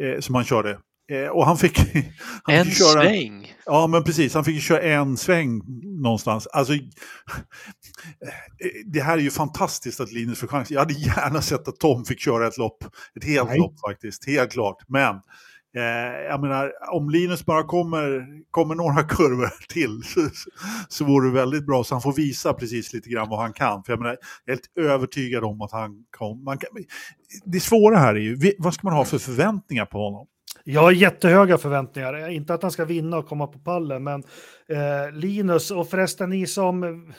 eh, 0.00 0.20
som 0.20 0.34
han 0.34 0.44
körde. 0.44 0.78
Eh, 1.12 1.28
och 1.28 1.46
han 1.46 1.58
fick, 1.58 1.78
han 2.42 2.54
En 2.54 2.64
fick 2.64 2.78
köra, 2.78 3.02
sväng. 3.02 3.54
Ja, 3.66 3.86
men 3.86 4.04
precis. 4.04 4.34
Han 4.34 4.44
fick 4.44 4.62
köra 4.62 4.80
en 4.80 5.16
sväng 5.16 5.62
någonstans. 6.02 6.46
Alltså, 6.46 6.72
det 8.86 9.00
här 9.00 9.18
är 9.18 9.22
ju 9.22 9.30
fantastiskt 9.30 10.00
att 10.00 10.12
Linus 10.12 10.38
får 10.38 10.46
chans. 10.46 10.70
Jag 10.70 10.80
hade 10.80 10.94
gärna 10.94 11.42
sett 11.42 11.68
att 11.68 11.78
Tom 11.78 12.04
fick 12.04 12.20
köra 12.20 12.46
ett 12.46 12.58
lopp. 12.58 12.84
Ett 13.16 13.24
helt 13.24 13.48
Nej. 13.48 13.58
lopp 13.58 13.80
faktiskt, 13.80 14.26
helt 14.26 14.52
klart. 14.52 14.76
Men 14.88 15.14
eh, 15.76 16.22
jag 16.28 16.40
menar, 16.40 16.72
om 16.92 17.10
Linus 17.10 17.46
bara 17.46 17.62
kommer, 17.62 18.26
kommer 18.50 18.74
några 18.74 19.02
kurvor 19.08 19.50
till 19.68 20.02
så, 20.04 20.28
så 20.88 21.04
vore 21.04 21.28
det 21.28 21.34
väldigt 21.34 21.66
bra. 21.66 21.84
Så 21.84 21.94
han 21.94 22.02
får 22.02 22.12
visa 22.12 22.52
precis 22.52 22.92
lite 22.92 23.08
grann 23.08 23.28
vad 23.28 23.40
han 23.40 23.52
kan. 23.52 23.84
För 23.84 23.92
jag 23.92 24.00
menar, 24.00 24.16
jag 24.44 24.52
är 24.52 24.56
helt 24.56 24.90
övertygad 24.90 25.44
om 25.44 25.60
att 25.60 25.72
han 25.72 25.90
kom, 26.10 26.44
man 26.44 26.58
kan, 26.58 26.68
Det 27.44 27.60
svåra 27.60 27.98
här 27.98 28.14
är 28.14 28.20
ju, 28.20 28.54
vad 28.58 28.74
ska 28.74 28.86
man 28.86 28.96
ha 28.96 29.04
för 29.04 29.18
förväntningar 29.18 29.86
på 29.86 29.98
honom? 29.98 30.26
Jag 30.66 30.80
har 30.80 30.92
jättehöga 30.92 31.58
förväntningar. 31.58 32.14
Eh, 32.14 32.36
inte 32.36 32.54
att 32.54 32.62
han 32.62 32.70
ska 32.70 32.84
vinna 32.84 33.18
och 33.18 33.28
komma 33.28 33.46
på 33.46 33.58
pallen, 33.58 34.04
men 34.04 34.22
eh, 34.68 35.12
Linus 35.12 35.70
och 35.70 35.88
förresten 35.88 36.30
ni 36.30 36.46
som... 36.46 37.12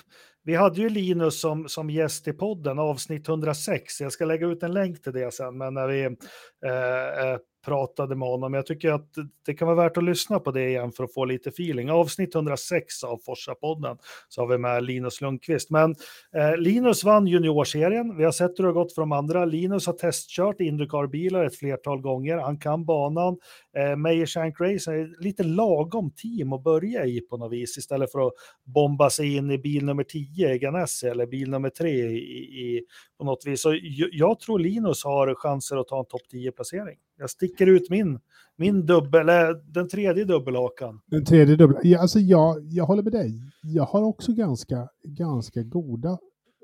Vi 0.43 0.55
hade 0.55 0.81
ju 0.81 0.89
Linus 0.89 1.41
som, 1.41 1.69
som 1.69 1.89
gäst 1.89 2.27
i 2.27 2.33
podden, 2.33 2.79
avsnitt 2.79 3.27
106. 3.29 4.01
Jag 4.01 4.11
ska 4.11 4.25
lägga 4.25 4.47
ut 4.47 4.63
en 4.63 4.73
länk 4.73 5.03
till 5.03 5.13
det 5.13 5.33
sen, 5.33 5.57
men 5.57 5.73
när 5.73 5.87
vi 5.87 6.03
eh, 6.03 7.31
eh 7.31 7.37
pratade 7.65 8.15
med 8.15 8.27
honom. 8.27 8.53
Jag 8.53 8.65
tycker 8.65 8.91
att 8.91 9.15
det 9.45 9.53
kan 9.53 9.67
vara 9.67 9.83
värt 9.83 9.97
att 9.97 10.03
lyssna 10.03 10.39
på 10.39 10.51
det 10.51 10.69
igen 10.69 10.91
för 10.91 11.03
att 11.03 11.13
få 11.13 11.25
lite 11.25 11.49
feeling. 11.49 11.91
Avsnitt 11.91 12.35
106 12.35 13.03
av 13.03 13.19
Forsa-podden 13.25 13.97
så 14.29 14.41
har 14.41 14.47
vi 14.47 14.57
med 14.57 14.83
Linus 14.83 15.21
Lundqvist. 15.21 15.69
Men 15.69 15.95
eh, 16.35 16.57
Linus 16.57 17.03
vann 17.03 17.27
juniorserien. 17.27 18.17
Vi 18.17 18.23
har 18.23 18.31
sett 18.31 18.59
hur 18.59 18.63
det 18.63 18.69
har 18.69 18.73
gått 18.73 18.93
för 18.93 19.01
de 19.01 19.11
andra. 19.11 19.45
Linus 19.45 19.87
har 19.87 19.93
testkört 19.93 20.59
Indycar-bilar 20.59 21.45
ett 21.45 21.55
flertal 21.55 22.01
gånger. 22.01 22.37
Han 22.37 22.57
kan 22.57 22.85
banan. 22.85 23.37
Eh, 23.77 23.95
Meyer 23.95 24.25
Shank 24.25 24.59
Race 24.59 24.91
är 24.91 25.23
lite 25.23 25.43
lagom 25.43 26.11
team 26.11 26.53
att 26.53 26.63
börja 26.63 27.05
i 27.05 27.21
på 27.21 27.37
något 27.37 27.51
vis 27.51 27.77
istället 27.77 28.11
för 28.11 28.27
att 28.27 28.33
bomba 28.63 29.09
sig 29.09 29.35
in 29.35 29.51
i 29.51 29.57
bil 29.57 29.85
nummer 29.85 30.03
10 30.03 30.53
i 30.53 30.59
Ganassi 30.59 31.07
eller 31.07 31.25
bil 31.25 31.49
nummer 31.49 31.69
3 31.69 31.89
i, 31.89 32.17
i, 32.17 32.85
på 33.17 33.25
något 33.25 33.45
vis. 33.45 33.61
Så 33.61 33.73
jag, 33.81 34.09
jag 34.11 34.39
tror 34.39 34.59
Linus 34.59 35.03
har 35.03 35.35
chanser 35.35 35.77
att 35.77 35.87
ta 35.87 35.99
en 35.99 36.05
topp 36.05 36.21
10-placering. 36.33 36.97
Jag 37.17 37.29
sticker 37.29 37.67
ut 37.67 37.89
min, 37.89 38.19
min 38.55 38.85
dubbel, 38.85 39.29
eller 39.29 39.73
den 39.73 39.89
tredje 39.89 40.25
dubbelhakan. 40.25 41.01
Den 41.05 41.25
tredje 41.25 41.55
dubbel, 41.55 41.77
Ja, 41.83 41.99
alltså 41.99 42.19
jag, 42.19 42.63
jag 42.63 42.85
håller 42.85 43.03
med 43.03 43.11
dig. 43.11 43.41
Jag 43.63 43.83
har 43.83 44.01
också 44.01 44.33
ganska, 44.33 44.89
ganska 45.03 45.63
goda 45.63 46.17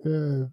eh, 0.06 0.50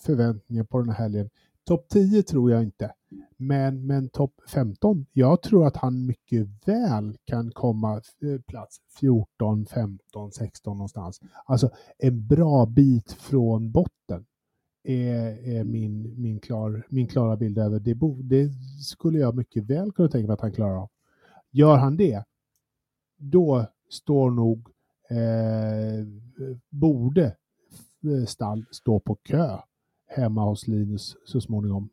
förväntningar 0.00 0.64
på 0.64 0.78
den 0.78 0.88
här 0.88 0.96
helgen. 0.96 1.30
Topp 1.66 1.88
10 1.88 2.22
tror 2.22 2.50
jag 2.50 2.62
inte. 2.62 2.92
Men, 3.36 3.86
men 3.86 4.08
topp 4.08 4.34
15, 4.48 5.06
jag 5.12 5.42
tror 5.42 5.66
att 5.66 5.76
han 5.76 6.06
mycket 6.06 6.46
väl 6.66 7.16
kan 7.24 7.50
komma 7.50 7.94
eh, 7.94 8.40
plats 8.46 8.76
14, 9.00 9.66
15, 9.66 10.32
16 10.32 10.78
någonstans. 10.78 11.20
Alltså 11.44 11.70
en 11.98 12.26
bra 12.26 12.66
bit 12.66 13.12
från 13.12 13.72
botten 13.72 14.26
är, 14.86 15.48
är 15.58 15.64
min, 15.64 16.14
min, 16.22 16.40
klar, 16.40 16.86
min 16.88 17.08
klara 17.08 17.36
bild 17.36 17.58
över 17.58 17.80
det. 17.80 17.94
Bo, 17.94 18.22
det 18.22 18.50
skulle 18.80 19.18
jag 19.18 19.36
mycket 19.36 19.64
väl 19.64 19.92
kunna 19.92 20.08
tänka 20.08 20.26
mig 20.26 20.34
att 20.34 20.40
han 20.40 20.52
klarar 20.52 20.82
av. 20.82 20.90
Gör 21.50 21.76
han 21.76 21.96
det, 21.96 22.24
då 23.18 23.66
står 23.90 24.30
nog, 24.30 24.68
eh, 25.10 26.06
borde 26.70 27.24
eh, 28.04 28.24
stall 28.26 28.64
stå 28.70 29.00
på 29.00 29.14
kö 29.14 29.58
hemma 30.06 30.44
hos 30.44 30.68
Linus 30.68 31.16
så 31.24 31.40
småningom. 31.40 31.88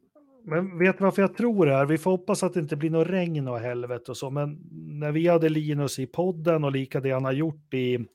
Men 0.46 0.80
vet 0.80 0.98
du 0.98 1.04
varför 1.04 1.22
jag 1.22 1.38
tror 1.38 1.66
det 1.66 1.74
här? 1.74 1.86
Vi 1.86 1.98
får 1.98 2.12
hoppas 2.12 2.44
att 2.44 2.54
det 2.54 2.60
inte 2.60 2.76
blir 2.76 2.90
något 2.90 3.08
regn 3.08 3.48
och 3.48 3.60
helvete 3.60 4.12
och 4.12 4.18
så, 4.18 4.30
men 4.30 4.60
när 5.00 5.12
vi 5.12 5.28
hade 5.28 5.50
Linus 5.50 6.00
i 6.00 6.06
podden 6.08 6.64
och 6.64 6.72
lika 6.72 7.00
det 7.00 7.12
han 7.12 7.26
har 7.26 7.32
gjort 7.32 7.74
i, 7.74 8.06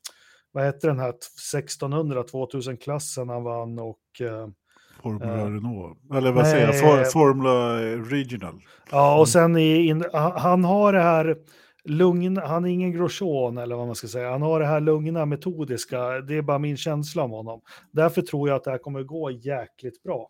vad 0.53 0.64
hette 0.64 0.87
den 0.87 0.99
här 0.99 1.14
1600-2000-klassen 1.53 3.29
han 3.29 3.45
vann 3.45 3.79
och... 3.79 4.20
eh, 4.20 4.49
Formula 5.03 5.47
uh, 5.47 5.53
Renault, 5.53 5.99
eller 6.15 6.33
vad 6.33 6.47
säger 6.47 6.67
jag, 6.67 6.81
For, 6.81 7.05
Formula 7.05 7.79
Regional. 8.11 8.63
Ja, 8.91 9.19
och 9.19 9.29
sen 9.29 9.57
i, 9.57 9.87
in, 9.87 10.05
han 10.37 10.65
har 10.65 10.93
det 10.93 11.03
här 11.03 11.37
lugn, 11.85 12.37
han 12.37 12.65
är 12.65 12.69
ingen 12.69 12.93
Grosjean 12.93 13.59
eller 13.59 13.77
vad 13.77 13.87
man 13.87 13.97
ska 13.97 14.09
säga. 14.09 14.31
Han 14.31 14.43
har 14.43 14.61
det 14.61 14.67
här 14.67 14.81
lugna, 14.81 15.27
metodiska. 15.27 15.99
Det 16.21 16.37
är 16.37 16.43
bara 16.43 16.59
min 16.59 16.77
känsla 16.77 17.23
om 17.23 17.31
honom. 17.31 17.61
Därför 17.93 18.23
tror 18.23 18.49
jag 18.49 18.57
att 18.57 18.65
det 18.65 18.71
här 18.71 18.79
kommer 18.79 19.03
gå 19.03 19.31
jäkligt 19.31 20.03
bra. 20.03 20.29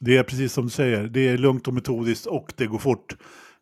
Det 0.00 0.16
är 0.16 0.22
precis 0.22 0.52
som 0.52 0.64
du 0.64 0.70
säger, 0.70 1.02
det 1.02 1.28
är 1.28 1.38
lugnt 1.38 1.68
och 1.68 1.74
metodiskt 1.74 2.26
och 2.26 2.52
det 2.56 2.66
går 2.66 2.78
fort. 2.78 3.16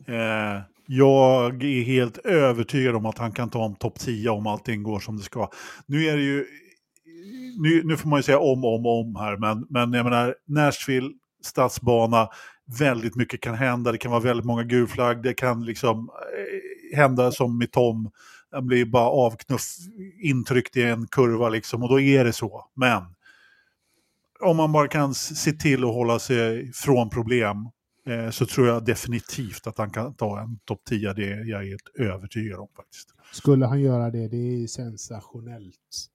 Eh, 0.07 0.61
jag 0.87 1.65
är 1.65 1.83
helt 1.83 2.19
övertygad 2.19 2.97
om 2.97 3.07
att 3.07 3.19
han 3.19 3.33
kan 3.33 3.51
ta 3.51 3.59
om 3.59 3.75
topp 3.75 3.99
10 3.99 4.31
om 4.31 4.47
allting 4.47 4.83
går 4.83 5.01
som 5.01 5.17
det 5.17 5.23
ska. 5.23 5.51
Nu 5.87 6.05
är 6.05 6.17
det 6.17 6.23
ju, 6.23 6.47
nu, 7.57 7.83
nu 7.85 7.97
får 7.97 8.09
man 8.09 8.19
ju 8.19 8.23
säga 8.23 8.39
om, 8.39 8.65
om, 8.65 8.87
om 8.87 9.17
här, 9.17 9.37
men, 9.37 9.67
men 9.71 9.93
jag 9.93 10.05
menar 10.05 10.35
Nashville, 10.47 11.11
stadsbana, 11.43 12.29
väldigt 12.79 13.17
mycket 13.17 13.41
kan 13.41 13.55
hända, 13.55 13.93
det 13.93 13.99
kan 13.99 14.11
vara 14.11 14.21
väldigt 14.21 14.47
många 14.47 14.63
gulflagg, 14.63 15.23
det 15.23 15.35
kan 15.35 15.65
liksom 15.65 16.11
eh, 16.93 16.97
hända 16.97 17.33
som 17.33 17.59
med 17.59 17.73
Tom, 17.73 18.11
han 18.51 18.67
blir 18.67 18.85
bara 18.85 19.09
avknuff, 19.09 19.63
intryckt 20.23 20.77
i 20.77 20.83
en 20.83 21.07
kurva 21.07 21.49
liksom, 21.49 21.83
och 21.83 21.89
då 21.89 22.01
är 22.01 22.25
det 22.25 22.33
så. 22.33 22.71
Men 22.75 23.03
om 24.41 24.57
man 24.57 24.73
bara 24.73 24.89
kan 24.89 25.15
se 25.15 25.53
till 25.53 25.85
att 25.85 25.95
hålla 25.95 26.19
sig 26.19 26.73
från 26.73 27.11
problem 27.11 27.57
eh, 28.07 28.31
så 28.31 28.47
tror 28.47 28.69
jag 28.69 28.85
definitivt 28.85 29.67
att 29.67 29.79
han 29.79 29.91
kan 29.91 30.15
ta 30.15 30.41
en 30.41 30.59
topp 30.65 30.81
10. 30.89 31.13
Det 31.13 31.33
är 31.33 31.45
jag 31.45 31.65
helt 31.65 31.89
övertygad 31.99 32.61
om 32.61 32.69
faktiskt. 32.77 33.09
Skulle 33.33 33.67
han 33.67 33.81
göra 33.81 34.11
det, 34.11 34.29
det 34.29 34.37
är 34.37 34.67
sensationellt. 34.67 36.09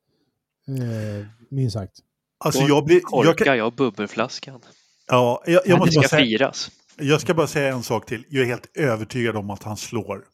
Eh, 0.67 1.25
minst 1.49 1.73
sagt. 1.73 1.99
Alltså 2.37 2.61
jag 2.61 2.85
blir... 2.85 2.99
Korkar 2.99 3.45
jag, 3.45 3.57
jag 3.57 3.73
bubbelflaskan. 3.73 4.61
Ja, 5.07 5.43
jag, 5.45 5.61
jag 5.65 5.79
måste 5.79 5.91
ska 5.91 6.01
bara 6.01 6.07
säga, 6.07 6.25
firas. 6.25 6.71
Jag 6.97 7.21
ska 7.21 7.33
bara 7.33 7.47
säga 7.47 7.73
en 7.73 7.83
sak 7.83 8.05
till. 8.05 8.25
Jag 8.29 8.43
är 8.43 8.47
helt 8.47 8.77
övertygad 8.77 9.35
om 9.35 9.49
att 9.49 9.63
han 9.63 9.77
slår 9.77 10.25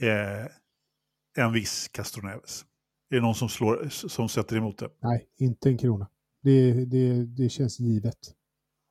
eh, 0.00 1.44
en 1.44 1.52
viss 1.52 1.88
Castroneves. 1.88 2.64
Är 3.10 3.16
det 3.16 3.22
någon 3.22 3.34
som, 3.34 3.48
slår, 3.48 3.88
som 3.88 4.28
sätter 4.28 4.56
emot 4.56 4.78
det? 4.78 4.88
Nej, 5.02 5.28
inte 5.38 5.68
en 5.68 5.78
krona. 5.78 6.08
Det, 6.42 6.72
det, 6.84 7.24
det 7.24 7.48
känns 7.48 7.80
givet. 7.80 8.18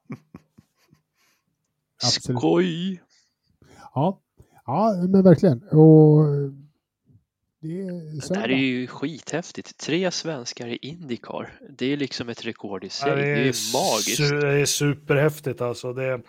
Absolut. 2.04 2.40
Skoj! 2.40 3.02
Ja. 3.94 4.22
ja, 4.66 4.94
men 5.10 5.24
verkligen. 5.24 5.64
Och 5.64 6.26
det, 7.68 7.82
är 7.82 8.34
det 8.34 8.40
här 8.40 8.52
är 8.52 8.58
ju 8.58 8.88
skithäftigt. 8.88 9.78
Tre 9.78 10.12
svenskar 10.12 10.68
i 10.68 10.78
Indycar. 10.82 11.60
Det 11.70 11.94
är 11.94 11.98
liksom 11.98 12.30
ett 12.30 12.46
rekord 12.46 12.84
i 12.84 12.90
sig. 12.90 13.10
Ja, 13.10 13.16
det, 13.16 13.22
är 13.22 13.36
det 13.36 13.42
är 13.42 13.74
magiskt. 13.74 14.42
Det 14.42 14.62
är 14.62 14.66
superhäftigt 14.66 15.62
alltså. 15.62 15.94
Det, 15.94 16.22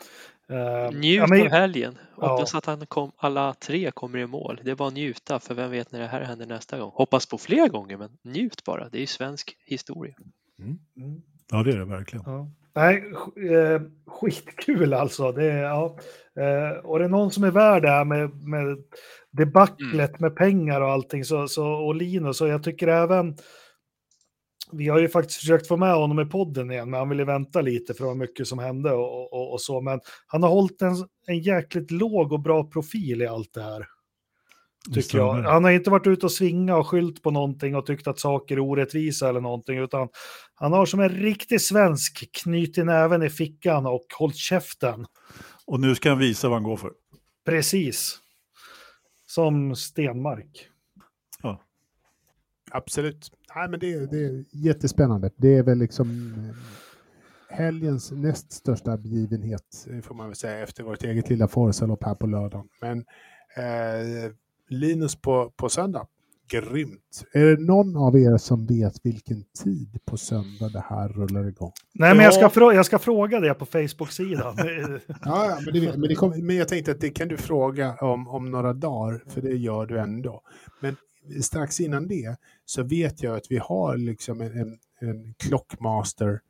Uh, 0.51 0.99
Njut 0.99 1.16
ja, 1.16 1.26
men, 1.26 1.41
av 1.41 1.49
helgen. 1.49 1.99
Hoppas 2.14 2.53
ja. 2.53 2.59
att 2.59 2.66
han 2.66 2.86
kom, 2.86 3.12
alla 3.16 3.55
tre 3.55 3.91
kommer 3.91 4.18
i 4.18 4.26
mål. 4.26 4.61
Det 4.64 4.70
är 4.70 4.74
bara 4.74 4.91
njuta, 4.91 5.41
för 5.41 5.55
vem 5.55 5.70
vet 5.70 5.93
när 5.93 6.01
det 6.01 6.07
här 6.07 6.20
händer 6.20 6.47
nästa 6.47 6.78
gång. 6.78 6.91
Hoppas 6.95 7.26
på 7.26 7.39
fler 7.39 7.68
gånger, 7.68 7.97
men 7.97 8.11
njut 8.22 8.64
bara. 8.64 8.89
Det 8.89 8.99
är 8.99 9.01
ju 9.01 9.07
svensk 9.07 9.57
historia. 9.64 10.14
Mm. 10.59 10.78
Mm. 10.97 11.22
Ja, 11.51 11.62
det 11.62 11.70
är 11.70 11.78
det 11.78 11.84
verkligen. 11.84 12.22
Ja. 12.26 12.51
Nej, 12.79 13.05
eh, 13.51 13.83
skitkul 14.07 14.95
alltså. 14.95 15.33
Det 15.33 15.45
ja. 15.45 15.97
eh, 16.41 16.79
och 16.85 16.99
det 16.99 17.05
är 17.05 17.09
någon 17.09 17.31
som 17.31 17.45
är 17.45 17.51
värd 17.51 17.83
det 17.83 17.89
här 17.89 18.05
med, 18.05 18.43
med 18.49 18.79
debaclet 19.31 20.11
mm. 20.11 20.16
med 20.18 20.37
pengar 20.37 20.81
och 20.81 20.91
allting. 20.91 21.24
Så, 21.24 21.49
så, 21.49 21.66
och 21.66 21.95
Linus, 21.95 22.37
så 22.37 22.47
jag 22.47 22.62
tycker 22.62 22.89
även... 22.89 23.37
Vi 24.72 24.89
har 24.89 24.99
ju 24.99 25.09
faktiskt 25.09 25.41
försökt 25.41 25.68
få 25.68 25.76
med 25.76 25.95
honom 25.95 26.20
i 26.20 26.24
podden 26.24 26.70
igen, 26.70 26.91
men 26.91 26.99
han 26.99 27.09
ville 27.09 27.24
vänta 27.24 27.61
lite 27.61 27.95
för 27.95 28.05
det 28.05 28.09
var 28.09 28.14
mycket 28.14 28.47
som 28.47 28.59
hände 28.59 28.93
och, 28.93 29.33
och, 29.33 29.53
och 29.53 29.61
så. 29.61 29.81
Men 29.81 30.01
han 30.26 30.43
har 30.43 30.51
hållit 30.51 30.83
en, 30.83 30.95
en 31.26 31.39
jäkligt 31.39 31.91
låg 31.91 32.33
och 32.33 32.41
bra 32.41 32.64
profil 32.64 33.22
i 33.22 33.26
allt 33.26 33.55
det 33.55 33.62
här. 33.62 33.87
Tycker 34.95 35.18
jag. 35.18 35.43
Han 35.43 35.64
har 35.64 35.70
inte 35.70 35.91
varit 35.91 36.07
ute 36.07 36.26
och 36.26 36.32
svinga 36.32 36.76
och 36.76 36.86
skylt 36.86 37.22
på 37.22 37.30
någonting 37.30 37.76
och 37.76 37.86
tyckt 37.86 38.07
att 38.07 38.18
saker 38.18 38.57
är 38.57 38.61
orättvisa 38.61 39.28
eller 39.28 39.41
någonting, 39.41 39.78
utan 39.78 40.09
han 40.55 40.72
har 40.72 40.86
som 40.86 41.01
en 41.01 41.09
riktig 41.09 41.61
svensk 41.61 42.43
knutit 42.43 42.86
näven 42.86 43.22
i 43.22 43.30
fickan 43.30 43.86
och 43.86 44.07
hållit 44.18 44.36
käften. 44.36 45.07
Och 45.66 45.80
nu 45.80 45.95
ska 45.95 46.09
han 46.09 46.18
visa 46.18 46.49
vad 46.49 46.57
han 46.57 46.62
går 46.62 46.76
för. 46.76 46.93
Precis. 47.47 48.18
Som 49.26 49.76
Stenmark. 49.76 50.68
Ja. 51.43 51.62
Absolut. 52.70 53.30
Nej, 53.55 53.68
men 53.68 53.80
det, 53.80 54.11
det 54.11 54.24
är 54.24 54.45
jättespännande. 54.53 55.30
Det 55.36 55.55
är 55.55 55.62
väl 55.62 55.78
liksom 55.78 56.34
eh, 56.34 56.57
helgens 57.57 58.11
näst 58.11 58.53
största 58.53 58.97
begivenhet, 58.97 59.86
får 60.03 60.14
man 60.14 60.26
väl 60.26 60.36
säga, 60.36 60.62
efter 60.62 60.82
vårt 60.82 61.03
eget 61.03 61.30
lilla 61.30 61.49
Forza-lopp 61.49 62.05
här 62.05 62.14
på 62.14 62.26
lördagen. 62.26 62.68
Men 62.80 62.99
eh, 63.57 64.32
Linus 64.69 65.16
på, 65.16 65.53
på 65.57 65.69
söndag. 65.69 66.07
Grymt. 66.51 67.25
Är 67.33 67.45
det 67.45 67.62
någon 67.62 67.97
av 67.97 68.16
er 68.16 68.37
som 68.37 68.66
vet 68.66 68.95
vilken 69.03 69.45
tid 69.64 69.99
på 70.05 70.16
söndag 70.16 70.69
det 70.73 70.85
här 70.89 71.09
rullar 71.09 71.49
igång? 71.49 71.73
Nej, 71.95 72.14
men 72.14 72.25
jag 72.25 72.35
ska, 72.35 72.51
frå 72.51 72.73
jag 72.73 72.87
ska 72.87 72.99
fråga 72.99 73.41
det 73.41 73.55
på 73.55 73.66
Facebook-sidan. 73.66 74.55
ja, 75.25 75.59
men, 75.64 75.75
det, 75.75 75.99
men, 75.99 76.09
det 76.09 76.14
kom, 76.14 76.47
men 76.47 76.57
jag 76.57 76.69
tänkte 76.69 76.91
att 76.91 77.01
det 77.01 77.11
kan 77.11 77.29
du 77.29 77.37
fråga 77.37 77.97
om, 78.01 78.29
om 78.29 78.51
några 78.51 78.73
dagar, 78.73 79.23
för 79.29 79.41
det 79.41 79.57
gör 79.57 79.87
du 79.87 79.99
ändå. 79.99 80.43
Men 80.81 80.97
strax 81.43 81.81
innan 81.81 82.09
det 82.09 82.37
så 82.64 82.83
vet 82.83 83.23
jag 83.23 83.37
att 83.37 83.51
vi 83.51 83.59
har 83.59 83.97
liksom 83.97 84.41
en, 84.41 84.53
en, 84.61 84.79
en 85.01 85.35
klockmaster 85.35 86.41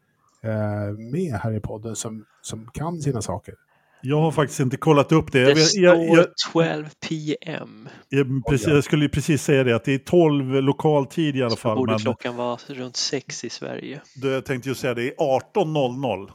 eh, 0.42 0.98
med 0.98 1.34
här 1.34 1.52
i 1.56 1.60
podden 1.60 1.96
som, 1.96 2.24
som 2.42 2.70
kan 2.72 3.00
sina 3.00 3.22
saker. 3.22 3.54
Jag 4.00 4.20
har 4.20 4.32
faktiskt 4.32 4.60
inte 4.60 4.76
kollat 4.76 5.12
upp 5.12 5.32
det. 5.32 5.44
Det 5.44 5.50
jag, 5.50 5.58
står 5.58 5.84
jag, 5.84 6.04
jag, 6.04 6.26
12 6.52 6.88
PM. 7.08 7.88
Jag, 8.08 8.46
precis, 8.48 8.68
jag 8.68 8.84
skulle 8.84 9.08
precis 9.08 9.42
säga 9.42 9.64
det, 9.64 9.76
att 9.76 9.84
det 9.84 9.94
är 9.94 9.98
12 9.98 10.62
lokal 10.62 11.06
tid 11.06 11.36
i 11.36 11.42
alla 11.42 11.56
fall. 11.56 11.76
Så 11.76 11.78
borde 11.78 11.92
men, 11.92 11.98
klockan 11.98 12.36
vara 12.36 12.58
runt 12.66 12.96
6 12.96 13.44
i 13.44 13.50
Sverige. 13.50 14.00
Det, 14.22 14.28
jag 14.28 14.44
tänkte 14.44 14.68
ju 14.68 14.74
säga 14.74 14.94
det 14.94 15.08
är 15.08 15.14
18.00. 15.14 16.30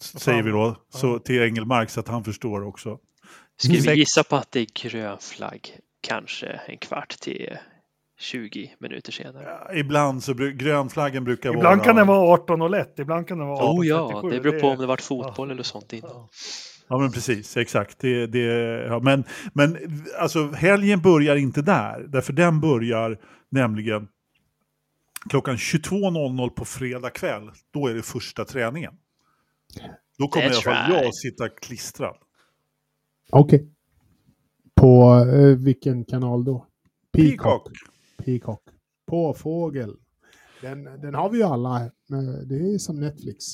Säger 0.00 0.42
vi 0.42 0.50
då, 0.50 0.76
så 0.94 1.18
till 1.18 1.42
Engelmark 1.42 1.90
så 1.90 2.00
att 2.00 2.08
han 2.08 2.24
förstår 2.24 2.66
också. 2.66 2.98
Skulle 3.56 3.78
vi 3.78 3.94
gissa 3.94 4.24
på 4.24 4.36
att 4.36 4.52
det 4.52 4.60
är 4.60 4.66
grön 4.82 5.18
flagg, 5.20 5.78
kanske 6.00 6.46
en 6.66 6.78
kvart 6.78 7.08
till 7.20 7.58
20 8.18 8.74
minuter 8.78 9.12
senare. 9.12 9.44
Ja, 9.44 9.74
ibland 9.74 10.24
så 10.24 10.34
grönflaggen 10.34 11.24
brukar 11.24 11.48
ibland 11.48 11.64
vara... 11.64 11.72
Ibland 11.72 11.84
kan 11.84 11.96
den 11.96 12.06
vara 12.06 12.32
18 12.32 12.62
och 12.62 12.70
lätt, 12.70 12.98
ibland 12.98 13.28
kan 13.28 13.38
den 13.38 13.48
vara 13.48 13.58
18 13.58 13.78
Oh 13.78 13.86
ja, 13.86 14.22
det 14.30 14.40
beror 14.40 14.60
på 14.60 14.68
om 14.68 14.78
det 14.78 14.86
varit 14.86 15.02
fotboll 15.02 15.48
ja. 15.48 15.52
eller 15.52 15.62
sånt 15.62 15.92
innan. 15.92 16.28
Ja. 16.88 16.98
Men 16.98 17.12
precis, 17.12 17.56
exakt. 17.56 17.98
Det, 17.98 18.26
det, 18.26 18.44
ja, 18.86 19.00
men, 19.00 19.24
men 19.52 19.78
alltså 20.18 20.50
helgen 20.50 21.00
börjar 21.00 21.36
inte 21.36 21.62
där, 21.62 22.06
därför 22.08 22.32
den 22.32 22.60
börjar 22.60 23.18
nämligen 23.50 24.08
klockan 25.28 25.56
22.00 25.56 26.50
på 26.50 26.64
fredag 26.64 27.10
kväll. 27.10 27.50
Då 27.70 27.86
är 27.86 27.94
det 27.94 28.02
första 28.02 28.44
träningen. 28.44 28.94
Då 30.18 30.28
kommer 30.28 30.46
i 30.46 30.48
alla 30.48 30.60
fall 30.60 30.92
jag 30.92 31.06
att 31.06 31.16
sitta 31.16 31.48
klistrad. 31.48 32.16
Okej. 33.30 33.56
Okay. 33.56 33.68
På 34.74 35.24
eh, 35.34 35.56
vilken 35.56 36.04
kanal 36.04 36.44
då? 36.44 36.66
Peacock. 37.12 37.68
Peacock. 38.24 38.62
På 39.06 39.34
fågel. 39.34 39.96
Den, 40.60 40.84
den 40.84 41.14
har 41.14 41.30
vi 41.30 41.38
ju 41.38 41.44
alla. 41.44 41.90
Det 42.44 42.54
är 42.54 42.78
som 42.78 43.00
Netflix. 43.00 43.44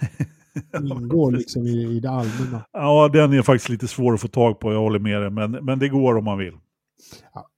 ingår 0.80 1.32
liksom 1.32 1.66
i, 1.66 1.96
i 1.96 2.00
det 2.00 2.10
allmänna. 2.10 2.64
Ja, 2.72 3.10
den 3.12 3.32
är 3.32 3.42
faktiskt 3.42 3.68
lite 3.68 3.88
svår 3.88 4.14
att 4.14 4.20
få 4.20 4.28
tag 4.28 4.60
på, 4.60 4.72
jag 4.72 4.80
håller 4.80 4.98
med 4.98 5.22
dig, 5.22 5.30
men, 5.30 5.50
men 5.50 5.78
det 5.78 5.88
går 5.88 6.16
om 6.16 6.24
man 6.24 6.38
vill. 6.38 6.54
Ja. 7.34 7.48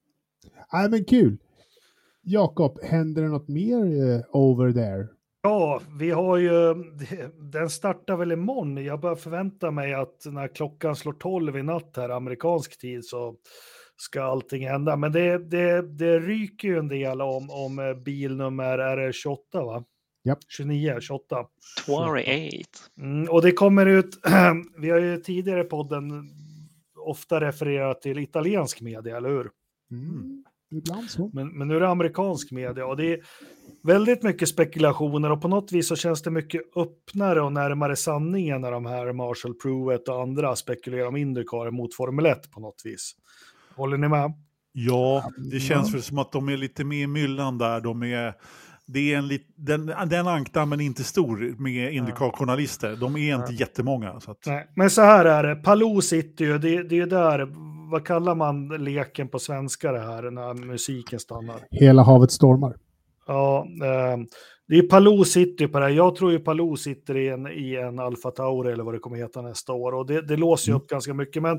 Nej, 0.73 0.91
men 0.91 1.05
kul. 1.05 1.39
Jakob, 2.23 2.79
händer 2.83 3.23
det 3.23 3.29
något 3.29 3.49
mer 3.49 3.85
uh, 3.85 4.23
over 4.33 4.73
there? 4.73 5.09
Ja, 5.43 5.81
vi 5.99 6.11
har 6.11 6.37
ju, 6.37 6.75
den 7.53 7.71
startar 7.71 8.17
väl 8.17 8.33
imorgon. 8.33 8.85
Jag 8.85 9.01
börjar 9.01 9.17
förvänta 9.17 9.71
mig 9.71 9.95
att 9.95 10.27
när 10.27 10.49
klockan 10.49 10.97
slår 10.97 11.13
12 11.13 11.57
i 11.57 11.63
natt 11.63 11.93
här, 11.97 12.09
amerikansk 12.09 12.81
tid, 12.81 13.05
så 13.05 13.35
ska 13.97 14.23
allting 14.23 14.69
hända. 14.69 14.97
Men 14.97 15.13
det, 15.13 15.39
det, 15.39 15.83
det 15.83 16.19
ryker 16.19 16.69
ju 16.69 16.79
en 16.79 16.89
del 16.89 17.23
om, 17.23 17.51
om 17.51 18.03
bilnummer, 18.05 18.79
är 18.79 18.97
det 18.97 19.13
28 19.13 19.65
va? 19.65 19.85
Japp. 20.25 20.39
29, 20.49 21.01
28. 21.01 21.37
28. 21.87 22.21
Mm, 22.99 23.29
och 23.29 23.43
det 23.43 23.53
kommer 23.53 23.87
ut, 23.87 24.19
vi 24.79 24.91
har 24.91 24.99
ju 24.99 25.17
tidigare 25.17 25.61
i 25.61 25.65
podden 25.65 26.31
ofta 27.07 27.41
refererat 27.41 28.03
till 28.03 28.19
italiensk 28.19 28.81
media, 28.81 29.17
eller 29.17 29.29
hur? 29.29 29.51
Mm. 29.91 30.45
Ibland 30.73 31.11
så. 31.11 31.31
Men, 31.33 31.49
men 31.49 31.69
nu 31.69 31.77
är 31.77 31.81
det 31.81 31.89
amerikansk 31.89 32.51
media 32.51 32.87
och 32.87 32.97
det 32.97 33.13
är 33.13 33.21
väldigt 33.83 34.23
mycket 34.23 34.49
spekulationer 34.49 35.31
och 35.33 35.43
på 35.43 35.49
något 35.49 35.73
vis 35.73 35.89
så 35.89 35.97
känns 35.97 36.23
det 36.23 36.31
mycket 36.31 36.63
öppnare 36.77 37.41
och 37.41 37.53
närmare 37.53 37.97
sanningen 37.97 38.61
när 38.61 38.71
de 38.73 38.87
här 38.87 39.13
Marshall 39.13 39.55
Pruett 39.55 40.09
och 40.09 40.23
andra 40.23 40.57
spekulerar 40.57 41.07
om 41.07 41.17
Indycar 41.17 41.71
mot 41.71 41.95
Formel 41.95 42.27
1 42.27 42.51
på 42.51 42.61
något 42.61 42.83
vis. 42.85 43.13
Håller 43.77 43.97
ni 43.97 44.09
med? 44.09 44.33
Ja, 44.73 45.31
det 45.53 45.61
känns 45.61 45.95
väl 45.95 46.03
som 46.03 46.19
att 46.19 46.33
de 46.33 46.49
är 46.49 46.57
lite 46.57 46.85
med 46.85 47.03
i 47.03 47.07
myllan 47.07 47.59
där. 47.59 47.81
De 47.81 48.03
är, 48.03 48.35
det 48.93 49.15
är 49.15 49.19
en 49.19 49.29
lit, 49.29 49.47
den, 49.57 49.93
den 50.07 50.29
ankdammen 50.29 50.81
är 50.81 50.85
inte 50.85 51.05
stor 51.05 51.55
med 51.63 51.93
Indycar-journalister. 51.93 52.97
De 52.97 53.17
är 53.17 53.35
inte 53.35 53.53
jättemånga. 53.53 54.21
Så 54.21 54.31
att, 54.31 54.47
Nej, 54.47 54.67
men 54.77 54.91
så 54.91 55.03
här 55.03 55.25
är 55.25 55.43
det, 55.43 55.57
Palou 55.57 56.01
sitter 56.01 56.45
ju, 56.45 56.59
det, 56.59 56.83
det 56.83 56.99
är 56.99 57.07
där, 57.07 57.49
vad 57.91 58.07
kallar 58.07 58.35
man 58.35 58.69
leken 58.69 59.29
på 59.29 59.39
svenska 59.39 59.93
det 59.93 60.01
här 60.01 60.31
när 60.31 60.55
musiken 60.55 61.21
stannar? 61.21 61.57
Hela 61.71 62.03
havet 62.03 62.31
stormar. 62.31 62.77
Ja, 63.31 63.67
eh, 63.83 64.17
det 64.69 64.79
är 64.79 64.83
Palou 64.83 65.25
ju 65.37 65.69
på 65.69 65.79
det 65.79 65.85
här. 65.85 65.93
Jag 65.93 66.17
tror 66.17 66.33
ju 66.33 66.39
Palou 66.39 66.77
sitter 66.77 67.17
i 67.17 67.29
en, 67.29 67.47
i 67.47 67.77
en 67.77 67.99
Alfa 67.99 68.31
Tauri 68.31 68.73
eller 68.73 68.85
vad 68.85 68.95
det 68.95 68.99
kommer 68.99 69.17
heta 69.17 69.43
nästa 69.43 69.73
år 69.73 69.93
och 69.93 70.07
det, 70.07 70.23
det 70.23 70.37
låser 70.37 70.73
ju 70.73 70.77
upp 70.77 70.87
ganska 70.89 71.15
mycket. 71.15 71.43
Men 71.43 71.57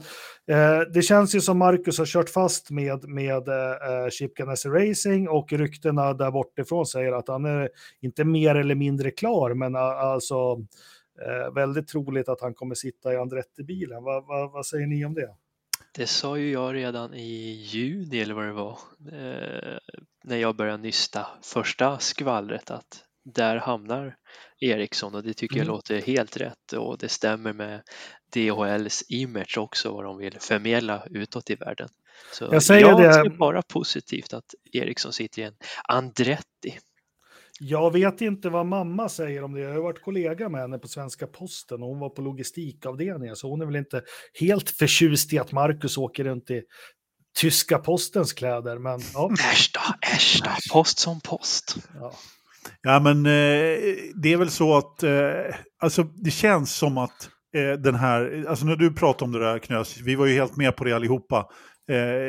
eh, 0.48 0.80
det 0.94 1.02
känns 1.02 1.36
ju 1.36 1.42
som 1.42 1.58
Marcus 1.58 1.98
har 1.98 2.06
kört 2.06 2.30
fast 2.30 2.72
med, 2.72 3.10
med 3.10 3.48
eh, 3.48 4.10
Chip 4.12 4.36
Ganassi 4.36 4.70
Racing 4.70 5.30
och 5.30 5.54
ryktena 5.54 6.14
där 6.14 6.32
bortifrån 6.32 6.86
säger 6.86 7.12
att 7.12 7.28
han 7.28 7.46
är 7.46 7.70
inte 8.02 8.24
mer 8.24 8.56
eller 8.56 8.76
mindre 8.76 9.12
klar, 9.12 9.54
men 9.54 9.76
eh, 9.76 9.82
alltså 9.82 10.66
eh, 11.26 11.54
väldigt 11.54 11.88
troligt 11.88 12.30
att 12.30 12.42
han 12.42 12.54
kommer 12.54 12.76
sitta 12.76 13.14
i 13.14 13.18
Andretti-bilen. 13.18 14.04
Va, 14.04 14.22
va, 14.22 14.52
vad 14.54 14.66
säger 14.66 14.88
ni 14.88 15.06
om 15.06 15.14
det? 15.14 15.30
Det 15.92 16.08
sa 16.08 16.38
ju 16.38 16.52
jag 16.52 16.76
redan 16.76 17.14
i 17.14 17.52
juni 17.52 18.20
eller 18.22 18.34
vad 18.34 18.46
det 18.46 18.52
var, 18.54 18.80
eh, 19.12 19.78
när 20.24 20.38
jag 20.38 20.56
började 20.56 20.78
nysta 20.84 21.28
första 21.44 22.00
skvallret 22.00 22.72
att 22.72 23.04
där 23.26 23.58
hamnar 23.58 24.16
Ericsson 24.60 25.16
och 25.16 25.24
det 25.24 25.34
tycker 25.34 25.56
jag 25.58 25.64
Mm. 25.64 25.74
låter 25.76 26.02
helt 26.02 26.38
rätt 26.38 26.74
och 26.78 26.98
det 26.98 27.10
stämmer 27.10 27.54
med 27.54 27.82
DHLs 28.36 29.04
image 29.10 29.58
också 29.58 29.92
vad 29.92 30.04
de 30.06 30.18
vill 30.18 30.40
förmedla 30.40 31.04
utåt 31.10 31.50
i 31.50 31.56
världen. 31.56 31.90
Så 32.34 32.50
Jag 32.52 32.64
säger 32.64 32.88
jag 32.88 33.02
det- 33.02 33.14
ser 33.14 33.30
bara 33.38 33.62
positivt 33.62 34.34
att 34.34 34.56
Ericsson 34.74 35.14
sitter 35.14 35.42
i 35.42 35.46
en 35.46 35.56
Andretti. 35.90 36.80
Jag 37.64 37.94
vet 37.94 38.22
inte 38.22 38.50
vad 38.50 38.66
mamma 38.66 39.10
säger 39.10 39.44
om 39.44 39.54
det. 39.54 39.62
Jag 39.62 39.74
har 39.74 39.82
varit 39.82 40.02
kollega 40.02 40.50
med 40.50 40.62
henne 40.62 40.78
på 40.80 40.88
Svenska 40.88 41.28
Posten 41.28 41.82
och 41.84 41.90
hon 41.90 42.00
var 42.00 42.10
på 42.10 42.22
logistikavdelningen, 42.22 43.36
så 43.36 43.50
hon 43.50 43.62
är 43.62 43.66
väl 43.66 43.76
inte 43.76 44.02
helt 44.40 44.70
förtjust 44.70 45.34
i 45.34 45.40
att 45.40 45.52
Marcus 45.52 45.98
åker 45.98 46.24
runt 46.24 46.52
i 46.52 46.62
tyska 47.40 47.78
postens 47.78 48.34
kläder. 48.34 48.78
Men 48.78 49.00
ja, 49.14 49.32
Äsch 49.54 49.72
då, 49.74 50.08
äsch 50.16 50.42
då, 50.44 50.50
post 50.74 51.00
som 51.00 51.22
post. 51.22 51.76
ja. 52.00 52.14
Ja, 52.82 53.00
men 53.00 53.18
eh, 53.26 53.80
det 54.16 54.34
är 54.34 54.38
väl 54.38 54.50
så 54.50 54.78
att, 54.78 55.04
eh, 55.04 55.56
alltså 55.80 56.04
det 56.04 56.32
känns 56.32 56.76
som 56.76 56.98
att 56.98 57.30
eh, 57.56 57.80
den 57.82 57.96
här, 57.96 58.46
alltså 58.48 58.66
när 58.66 58.76
du 58.76 58.94
pratar 58.94 59.26
om 59.26 59.32
det 59.32 59.40
där 59.40 59.60
Knös, 59.60 59.98
vi 60.02 60.16
var 60.16 60.26
ju 60.26 60.34
helt 60.34 60.58
med 60.58 60.76
på 60.76 60.84
det 60.84 60.94
allihopa. 60.94 61.46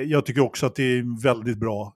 Jag 0.06 0.26
tycker 0.26 0.40
också 0.40 0.66
att 0.66 0.74
det 0.74 0.82
är 0.82 1.22
väldigt 1.22 1.59
bra, 1.59 1.94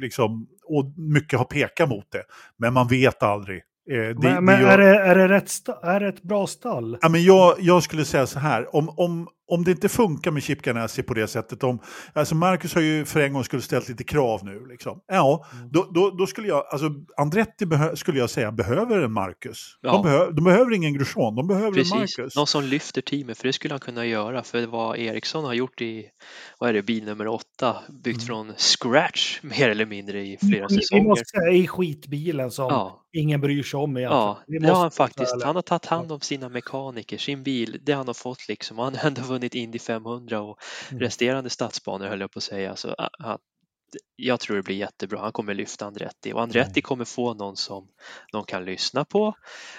liksom, 0.00 0.46
och 0.66 0.92
mycket 0.96 1.38
har 1.38 1.46
pekat 1.46 1.88
mot 1.88 2.10
det. 2.12 2.22
Men 2.58 2.72
man 2.72 2.88
vet 2.88 3.22
aldrig. 3.22 3.62
Eh, 3.90 3.96
det, 3.96 4.14
men 4.14 4.34
det 4.34 4.40
men 4.40 4.60
gör- 4.60 4.78
är, 4.78 4.78
det, 4.78 4.98
är, 4.98 5.14
det 5.14 5.28
rätt 5.28 5.50
är 5.82 6.00
det 6.00 6.08
ett 6.08 6.22
bra 6.22 6.46
stall? 6.46 6.98
Ja, 7.00 7.08
men 7.08 7.22
jag, 7.24 7.54
jag 7.58 7.82
skulle 7.82 8.04
säga 8.04 8.26
så 8.26 8.38
här, 8.38 8.76
om, 8.76 8.88
om, 8.88 9.28
om 9.46 9.64
det 9.64 9.70
inte 9.70 9.88
funkar 9.88 10.30
med 10.30 10.42
Chip 10.42 10.62
Ganassi 10.62 11.02
på 11.02 11.14
det 11.14 11.26
sättet, 11.26 11.64
om, 11.64 11.78
alltså 12.12 12.34
Marcus 12.34 12.74
har 12.74 12.80
ju 12.82 13.04
för 13.04 13.20
en 13.20 13.32
gång 13.32 13.44
skulle 13.44 13.62
ställt 13.62 13.88
lite 13.88 14.04
krav 14.04 14.44
nu, 14.44 14.66
liksom. 14.68 15.00
ja, 15.06 15.46
Mm. 15.52 15.68
då, 15.72 15.90
då, 15.94 16.10
då 16.10 16.26
skulle 16.26 16.48
jag, 16.48 16.66
alltså 16.70 16.90
Andretti 17.16 17.66
behö, 17.66 17.96
skulle 17.96 18.18
jag 18.18 18.30
säga 18.30 18.52
behöver 18.52 18.98
en 19.02 19.12
Marcus. 19.12 19.78
Ja. 19.80 19.92
De, 19.92 20.02
behö, 20.02 20.30
de 20.30 20.44
behöver 20.44 20.74
ingen 20.74 20.94
Grosjean, 20.94 21.34
de 21.34 21.46
behöver 21.46 21.68
en 21.68 21.74
Precis, 21.74 22.18
Marcus. 22.18 22.36
någon 22.36 22.46
som 22.46 22.64
lyfter 22.64 23.00
teamet 23.00 23.38
för 23.38 23.46
det 23.48 23.52
skulle 23.52 23.74
han 23.74 23.80
kunna 23.80 24.06
göra 24.06 24.42
för 24.42 24.66
vad 24.66 24.98
Ericsson 24.98 25.44
har 25.44 25.54
gjort 25.54 25.80
i, 25.80 26.06
vad 26.58 26.68
är 26.70 26.74
det, 26.74 26.82
bil 26.82 27.04
nummer 27.04 27.26
åtta, 27.28 27.76
byggt 28.04 28.14
Mm. 28.16 28.26
från 28.26 28.52
scratch 28.58 29.38
mer 29.42 29.68
eller 29.70 29.86
mindre 29.86 30.20
i 30.26 30.38
flera 30.40 30.66
Vi 30.68 30.74
säsonger. 30.76 31.02
måste 31.04 31.24
säga 31.24 31.52
i 31.52 31.66
skitbilen 31.66 32.50
som 32.50 32.64
Ja, 32.64 33.00
ingen 33.12 33.40
bryr 33.40 33.62
sig 33.62 33.78
om 33.78 33.96
egentligen. 33.96 34.22
ja 34.22 34.38
det 34.46 34.66
har 34.66 34.80
han 34.80 34.90
faktiskt. 34.90 35.42
Han 35.44 35.54
har 35.54 35.62
tagit 35.62 35.86
hand 35.86 36.12
om 36.12 36.20
sina 36.20 36.48
mekaniker, 36.48 37.18
sin 37.18 37.42
bil, 37.42 37.78
det 37.82 37.92
han 37.92 38.06
har 38.06 38.14
fått 38.14 38.48
liksom. 38.48 38.78
Han 38.78 38.94
har 38.94 39.06
ändå 39.08 39.22
vunnit 39.34 39.54
Indy 39.54 39.78
500 39.78 40.40
och 40.40 40.58
Mm. 40.90 41.00
resterande 41.00 41.50
stadsbanor 41.50 42.06
höll 42.06 42.20
jag 42.20 42.30
på 42.30 42.38
att 42.38 42.42
säga. 42.42 42.76
Så, 42.76 42.94
ah, 42.98 43.08
ah, 43.24 43.38
jag 44.16 44.40
tror 44.40 44.56
det 44.56 44.62
blir 44.62 44.76
jättebra. 44.76 45.20
Han 45.20 45.32
kommer 45.32 45.54
lyfta 45.54 45.86
Andretti 45.86 46.32
och 46.32 46.42
Andretti 46.42 46.80
Mm. 46.80 46.82
kommer 46.82 47.04
få 47.04 47.34
någon 47.34 47.56
som 47.56 47.86
de 48.32 48.44
kan 48.44 48.64
lyssna 48.64 49.04
på, 49.04 49.34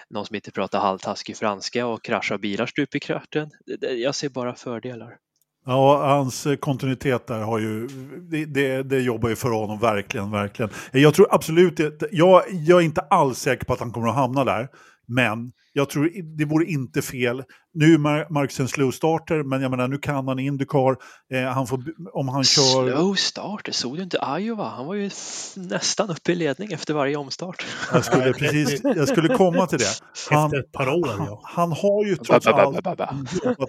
någon 0.09 0.25
som 0.25 0.35
inte 0.35 0.51
pratar 0.51 0.79
halvtaskig 0.79 1.37
franska 1.37 1.85
och 1.87 2.03
kraschar 2.03 2.37
bilar 2.37 2.65
stup 2.65 2.95
i 2.95 2.99
kvarten. 2.99 3.49
Jag 3.97 4.15
ser 4.15 4.29
bara 4.29 4.55
fördelar. 4.55 5.17
Ja, 5.65 6.07
hans 6.07 6.45
eh, 6.45 6.55
kontinuitet 6.55 7.27
där 7.27 7.39
har 7.39 7.59
ju, 7.59 7.87
det, 8.31 8.45
det, 8.45 8.83
det 8.83 8.99
jobbar 9.01 9.29
ju 9.29 9.35
för 9.35 9.49
honom 9.49 9.79
verkligen, 9.79 10.31
verkligen. 10.31 10.71
Jag 10.91 11.13
tror 11.13 11.27
absolut 11.31 11.79
jag, 12.11 12.43
jag 12.51 12.81
är 12.81 12.85
inte 12.85 13.01
alls 13.01 13.39
säker 13.39 13.65
på 13.65 13.73
att 13.73 13.79
han 13.79 13.91
kommer 13.91 14.07
att 14.07 14.15
hamna 14.15 14.43
där, 14.43 14.67
men 15.07 15.51
jag 15.77 15.89
tror 15.89 16.11
det 16.37 16.45
vore 16.45 16.65
inte 16.65 17.01
fel. 17.01 17.43
Nu 17.73 17.93
är 17.93 17.97
Mar- 17.97 18.25
Marcus 18.29 18.59
en 18.59 18.67
slow 18.67 18.91
starter, 18.91 19.43
men 19.43 19.61
jag 19.61 19.71
menar 19.71 19.87
nu 19.87 19.97
kan 19.97 20.27
han 20.27 20.39
Indycar, 20.39 20.95
eh, 21.33 21.41
han 21.41 21.67
får, 21.67 21.83
om 22.13 22.27
han 22.27 22.43
kör... 22.43 22.91
Slow 22.91 23.13
starter, 23.15 23.71
såg 23.71 23.97
du 23.97 24.03
inte 24.03 24.19
Iowa? 24.39 24.69
Han 24.69 24.85
var 24.85 24.93
ju 24.93 25.09
nästan 25.55 26.09
uppe 26.09 26.31
i 26.31 26.35
ledning 26.35 26.71
efter 26.71 26.93
varje 26.93 27.15
omstart. 27.15 27.65
Jag 27.93 28.05
skulle, 28.05 28.33
precis, 28.39 28.81
jag 28.83 29.07
skulle 29.07 29.35
komma 29.35 29.67
till 29.67 29.79
det. 29.79 29.85
Han, 30.29 30.45
Efter 30.45 30.59
ett 30.59 30.71
par 30.71 30.87
år, 30.87 31.17
han, 31.17 31.27
ja. 31.27 31.41
han 31.43 31.71
har 31.71 32.05
ju 32.05 32.15
trots 32.15 32.47
allt 32.47 32.75
jobbat 32.75 32.99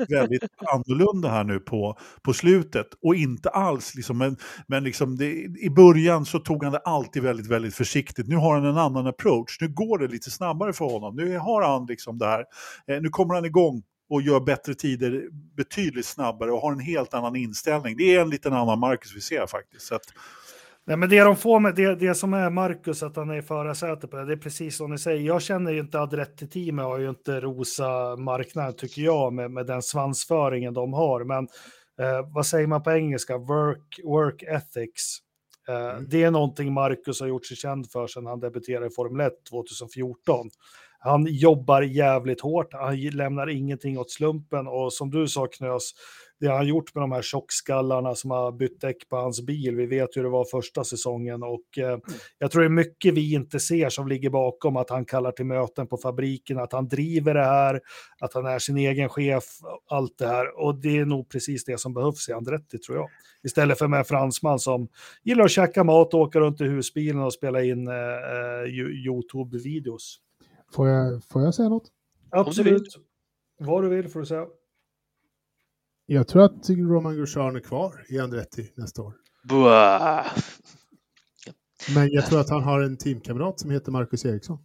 väldigt 0.08 0.44
annorlunda 0.66 1.28
här 1.28 1.44
nu 1.44 1.58
på, 1.58 1.98
på 2.22 2.32
slutet. 2.32 2.86
Och 3.02 3.14
inte 3.14 3.48
alls, 3.48 3.94
liksom, 3.94 4.18
men, 4.18 4.36
men 4.66 4.84
liksom 4.84 5.16
det, 5.16 5.30
i 5.60 5.70
början 5.76 6.26
så 6.26 6.38
tog 6.38 6.64
han 6.64 6.72
det 6.72 6.78
alltid 6.84 7.22
väldigt, 7.22 7.46
väldigt 7.46 7.74
försiktigt. 7.74 8.28
Nu 8.28 8.36
har 8.36 8.54
han 8.54 8.64
en 8.64 8.78
annan 8.78 9.06
approach. 9.06 9.58
Nu 9.60 9.68
går 9.68 9.98
det 9.98 10.08
lite 10.08 10.30
snabbare 10.30 10.72
för 10.72 10.84
honom. 10.84 11.16
Nu 11.16 11.38
har 11.38 11.62
han 11.62 11.95
liksom 11.96 12.18
det 12.18 12.26
här. 12.26 12.44
Eh, 12.86 13.02
nu 13.02 13.08
kommer 13.08 13.34
han 13.34 13.44
igång 13.44 13.82
och 14.10 14.22
gör 14.22 14.40
bättre 14.40 14.74
tider 14.74 15.28
betydligt 15.56 16.06
snabbare 16.06 16.52
och 16.52 16.60
har 16.60 16.72
en 16.72 16.80
helt 16.80 17.14
annan 17.14 17.36
inställning. 17.36 17.96
Det 17.96 18.14
är 18.14 18.20
en 18.20 18.30
liten 18.30 18.52
annan 18.52 18.78
Marcus 18.78 19.16
vi 19.16 19.20
ser 19.20 19.46
faktiskt. 19.46 19.92
Att, 19.92 20.02
Nej, 20.88 20.96
men 20.96 21.08
det 21.08 21.20
de 21.20 21.36
får 21.36 21.60
med 21.60 21.74
det, 21.74 21.94
det 21.94 22.14
som 22.14 22.34
är 22.34 22.50
Marcus, 22.50 23.02
att 23.02 23.16
han 23.16 23.30
är 23.30 23.36
i 23.36 23.42
förarsätet 23.42 24.10
på 24.10 24.16
det, 24.16 24.24
det 24.24 24.32
är 24.32 24.36
precis 24.36 24.76
som 24.76 24.90
ni 24.90 24.98
säger. 24.98 25.20
Jag 25.20 25.42
känner 25.42 25.72
ju 25.72 25.80
inte 25.80 26.00
att 26.00 26.12
Adretti-teamet 26.12 26.84
har 26.84 26.98
ju 26.98 27.08
inte 27.08 27.40
rosa 27.40 28.16
marknaden, 28.16 28.76
tycker 28.76 29.02
jag, 29.02 29.32
med, 29.32 29.50
med 29.50 29.66
den 29.66 29.82
svansföringen 29.82 30.74
de 30.74 30.92
har. 30.92 31.24
Men 31.24 31.48
eh, 32.00 32.28
vad 32.34 32.46
säger 32.46 32.66
man 32.66 32.82
på 32.82 32.90
engelska? 32.90 33.38
Work, 33.38 34.00
work 34.04 34.42
ethics. 34.42 35.18
Eh, 35.68 36.00
Det 36.00 36.22
är 36.22 36.30
någonting 36.30 36.72
Marcus 36.72 37.20
har 37.20 37.26
gjort 37.26 37.46
sig 37.46 37.56
känd 37.56 37.90
för 37.90 38.06
sedan 38.06 38.26
han 38.26 38.40
debuterade 38.40 38.86
i 38.86 38.90
Formel 38.90 39.26
1 39.26 39.32
2014. 39.50 40.50
Han 40.98 41.26
jobbar 41.28 41.82
jävligt 41.82 42.40
hårt, 42.40 42.72
han 42.72 43.00
lämnar 43.00 43.48
ingenting 43.50 43.98
åt 43.98 44.10
slumpen 44.10 44.66
och 44.66 44.92
som 44.92 45.10
du 45.10 45.28
sa 45.28 45.46
Knös, 45.46 45.92
det 46.40 46.46
han 46.48 46.66
gjort 46.66 46.94
med 46.94 47.02
de 47.02 47.12
här 47.12 47.22
tjockskallarna 47.22 48.14
som 48.14 48.30
har 48.30 48.52
bytt 48.52 48.80
däck 48.80 49.08
på 49.08 49.16
hans 49.16 49.46
bil. 49.46 49.76
Vi 49.76 49.86
vet 49.86 50.16
hur 50.16 50.22
det 50.22 50.28
var 50.28 50.44
första 50.44 50.84
säsongen 50.84 51.42
och 51.42 51.78
eh, 51.78 51.98
jag 52.38 52.50
tror 52.50 52.62
det 52.62 52.66
är 52.66 52.70
mycket 52.70 53.14
vi 53.14 53.34
inte 53.34 53.60
ser 53.60 53.88
som 53.88 54.08
ligger 54.08 54.30
bakom 54.30 54.76
att 54.76 54.90
han 54.90 55.04
kallar 55.04 55.32
till 55.32 55.46
möten 55.46 55.86
på 55.86 55.96
fabriken, 55.96 56.58
att 56.58 56.72
han 56.72 56.88
driver 56.88 57.34
det 57.34 57.44
här, 57.44 57.80
att 58.20 58.34
han 58.34 58.46
är 58.46 58.58
sin 58.58 58.76
egen 58.76 59.08
chef, 59.08 59.44
allt 59.90 60.18
det 60.18 60.26
här. 60.26 60.60
Och 60.60 60.74
det 60.80 60.98
är 60.98 61.04
nog 61.04 61.28
precis 61.28 61.64
det 61.64 61.80
som 61.80 61.94
behövs 61.94 62.28
i 62.28 62.32
Andretti 62.32 62.78
tror 62.78 62.96
jag. 62.98 63.08
Istället 63.44 63.78
för 63.78 63.88
med 63.88 63.98
en 63.98 64.04
fransman 64.04 64.58
som 64.58 64.88
gillar 65.24 65.44
att 65.44 65.50
käka 65.50 65.84
mat, 65.84 66.14
åka 66.14 66.40
runt 66.40 66.60
i 66.60 66.64
husbilen 66.64 67.22
och 67.22 67.32
spela 67.32 67.62
in 67.62 67.88
eh, 67.88 67.94
eh, 67.94 68.66
Yo- 68.66 69.06
YouTube-videos. 69.06 70.16
Får 70.72 70.88
jag, 70.88 71.24
får 71.24 71.42
jag 71.42 71.54
säga 71.54 71.68
något? 71.68 71.90
Absolut. 72.30 72.96
Vad 73.58 73.82
du 73.82 73.88
vill 73.88 74.08
får 74.08 74.20
du 74.20 74.26
säga. 74.26 74.46
Jag 76.06 76.28
tror 76.28 76.44
att 76.44 76.70
Roman 76.70 77.16
Grosjean 77.16 77.56
är 77.56 77.60
kvar 77.60 78.06
i 78.08 78.18
Andretti 78.18 78.72
nästa 78.74 79.02
år. 79.02 79.14
Buah. 79.48 80.26
Men 81.94 82.08
jag 82.12 82.26
tror 82.26 82.40
att 82.40 82.50
han 82.50 82.62
har 82.62 82.80
en 82.80 82.96
teamkamrat 82.96 83.60
som 83.60 83.70
heter 83.70 83.92
Marcus 83.92 84.24
Eriksson. 84.24 84.58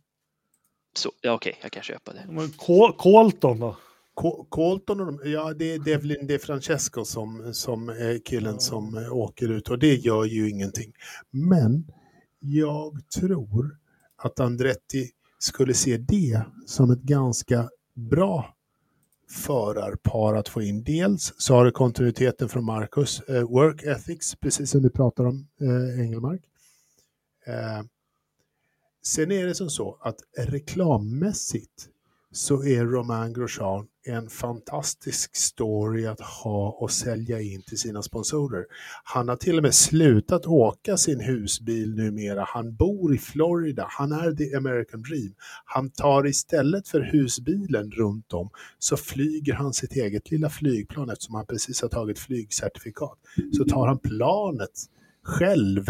Så, 0.96 1.12
ja, 1.22 1.34
okej, 1.34 1.60
jag 1.62 1.72
kan 1.72 1.84
köpa 1.84 2.14
det. 2.14 2.26
Men 2.30 2.48
Col- 2.48 2.96
Colton 2.98 3.60
då? 3.60 3.78
Col- 4.14 4.46
Colton 4.50 5.00
och 5.00 5.06
de, 5.06 5.32
ja 5.32 5.54
det 5.54 5.74
är 5.74 5.80
Devlin 5.80 6.28
De 6.28 6.40
Francesco 6.40 7.06
som, 7.06 7.54
som 7.54 7.90
är 7.90 8.26
killen 8.26 8.60
som 8.60 8.98
eh, 8.98 9.14
åker 9.14 9.52
ut 9.52 9.70
och 9.70 9.80
det 9.80 9.96
gör 9.96 10.26
ju 10.26 10.50
ingenting. 10.50 10.94
Men 11.30 11.92
jag 12.40 13.10
tror 13.20 13.78
att 14.16 14.40
Andretti 14.40 15.10
skulle 15.44 15.74
se 15.74 15.98
det 15.98 16.44
som 16.66 16.92
ett 16.92 17.02
ganska 17.02 17.70
bra 17.94 18.56
förarpar 19.30 20.36
att 20.36 20.50
få 20.50 20.62
in. 20.62 20.84
Dels 20.84 21.34
så 21.38 21.56
har 21.56 21.66
du 21.66 21.72
kontinuiteten 21.72 22.50
från 22.50 22.66
Marcus, 22.66 23.22
eh, 23.22 23.42
work 23.42 23.84
ethics, 23.84 24.36
precis 24.36 24.70
som 24.70 24.82
du 24.82 24.90
pratar 24.90 25.26
om 25.26 25.48
eh, 25.62 26.02
Engelmark. 26.02 26.42
Eh, 27.46 27.82
sen 29.04 29.32
är 29.32 29.46
det 29.46 29.56
som 29.56 29.70
så 29.70 29.98
att 30.02 30.18
reklammässigt 30.38 31.90
så 32.32 32.64
är 32.64 32.86
Romain 32.86 33.34
Grosjean 33.34 33.88
en 34.06 34.30
fantastisk 34.30 35.36
story 35.36 36.06
att 36.06 36.22
ha 36.22 36.70
och 36.70 36.92
sälja 36.92 37.42
in 37.42 37.62
till 37.62 37.78
sina 37.78 38.02
sponsorer. 38.02 38.66
Han 39.04 39.30
har 39.30 39.36
till 39.36 39.58
och 39.58 39.64
med 39.64 39.74
slutat 39.74 40.46
åka 40.46 40.98
sin 40.98 41.20
husbil 41.20 41.96
numera. 41.96 42.46
Han 42.48 42.76
bor 42.76 43.16
i 43.16 43.18
Florida. 43.18 43.86
Han 43.90 44.12
är 44.12 44.32
the 44.32 44.56
American 44.56 45.02
dream. 45.02 45.34
Han 45.66 45.90
tar 45.90 46.28
istället 46.28 46.88
för 46.88 47.02
husbilen 47.02 47.92
runt 47.92 48.34
om 48.34 48.50
så 48.80 48.98
flyger 48.98 49.54
han 49.54 49.74
sitt 49.74 49.96
eget 49.96 50.32
lilla 50.32 50.50
flygplan 50.50 51.10
eftersom 51.10 51.36
han 51.36 51.46
precis 51.46 51.82
har 51.82 51.90
tagit 51.90 52.20
flygcertifikat. 52.20 53.18
Så 53.58 53.66
tar 53.66 53.88
han 53.88 54.00
planet 54.00 54.86
själv 55.24 55.86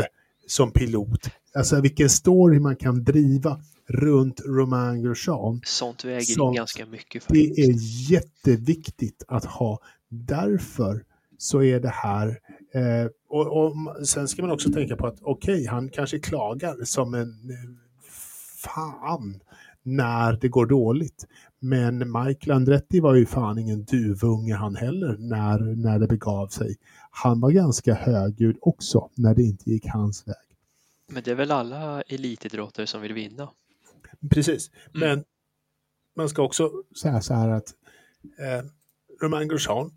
som 0.48 0.72
pilot. 0.72 1.30
Alltså 1.56 1.82
vilken 1.82 2.10
story 2.10 2.60
man 2.60 2.76
kan 2.76 3.04
driva 3.04 3.62
runt 3.92 4.42
Romain 4.46 5.04
Grosjean. 5.04 5.62
Sånt 5.66 6.06
väger 6.06 6.22
Sånt. 6.22 6.58
ganska 6.58 6.86
mycket 6.86 7.28
Det 7.28 7.40
faktiskt. 7.40 7.60
är 7.60 8.12
jätteviktigt 8.14 9.24
att 9.28 9.46
ha. 9.46 9.80
Därför 10.10 11.04
så 11.38 11.64
är 11.64 11.80
det 11.80 11.90
här 11.90 12.28
eh, 12.74 13.10
och, 13.30 13.66
och 13.66 14.08
sen 14.08 14.28
ska 14.28 14.42
man 14.42 14.52
också 14.52 14.72
tänka 14.72 14.96
på 14.96 15.08
att 15.08 15.18
okej, 15.22 15.66
han 15.68 15.90
kanske 15.90 16.20
klagar 16.20 16.76
som 16.84 17.14
en 17.14 17.30
eh, 17.50 17.72
fan 18.58 19.40
när 19.84 20.34
det 20.34 20.48
går 20.48 20.66
dåligt. 20.66 21.26
Men 21.60 21.98
Michael 21.98 22.52
Andretti 22.52 23.00
var 23.00 23.16
ju 23.16 23.26
fan 23.26 23.58
ingen 23.58 23.84
duvunge 23.84 24.56
han 24.56 24.76
heller 24.76 25.16
när, 25.20 25.60
när 25.60 26.00
det 26.00 26.08
begav 26.08 26.48
sig. 26.48 26.76
Han 27.12 27.42
var 27.42 27.52
ganska 27.52 27.94
högljudd 27.94 28.58
också 28.62 29.10
när 29.16 29.36
det 29.36 29.44
inte 29.44 29.70
gick 29.70 29.86
hans 29.88 30.28
väg. 30.28 30.36
Men 31.08 31.24
det 31.24 31.32
är 31.32 31.36
väl 31.36 31.52
alla 31.52 32.02
elitidrottare 32.02 32.88
som 32.88 33.02
vill 33.02 33.14
vinna. 33.14 33.50
Precis, 34.30 34.72
Mm. 34.96 35.10
men 35.10 35.24
man 36.16 36.30
ska 36.30 36.42
också 36.44 36.72
säga 37.02 37.22
så 37.22 37.34
här 37.34 37.50
att 37.50 37.68
eh, 38.40 38.66
Romain 39.22 39.48
Grosjean 39.48 39.92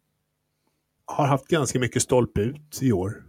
har 1.06 1.26
haft 1.26 1.48
ganska 1.48 1.78
mycket 1.80 2.02
stolpe 2.02 2.40
ut 2.40 2.78
i 2.82 2.92
år. 2.92 3.24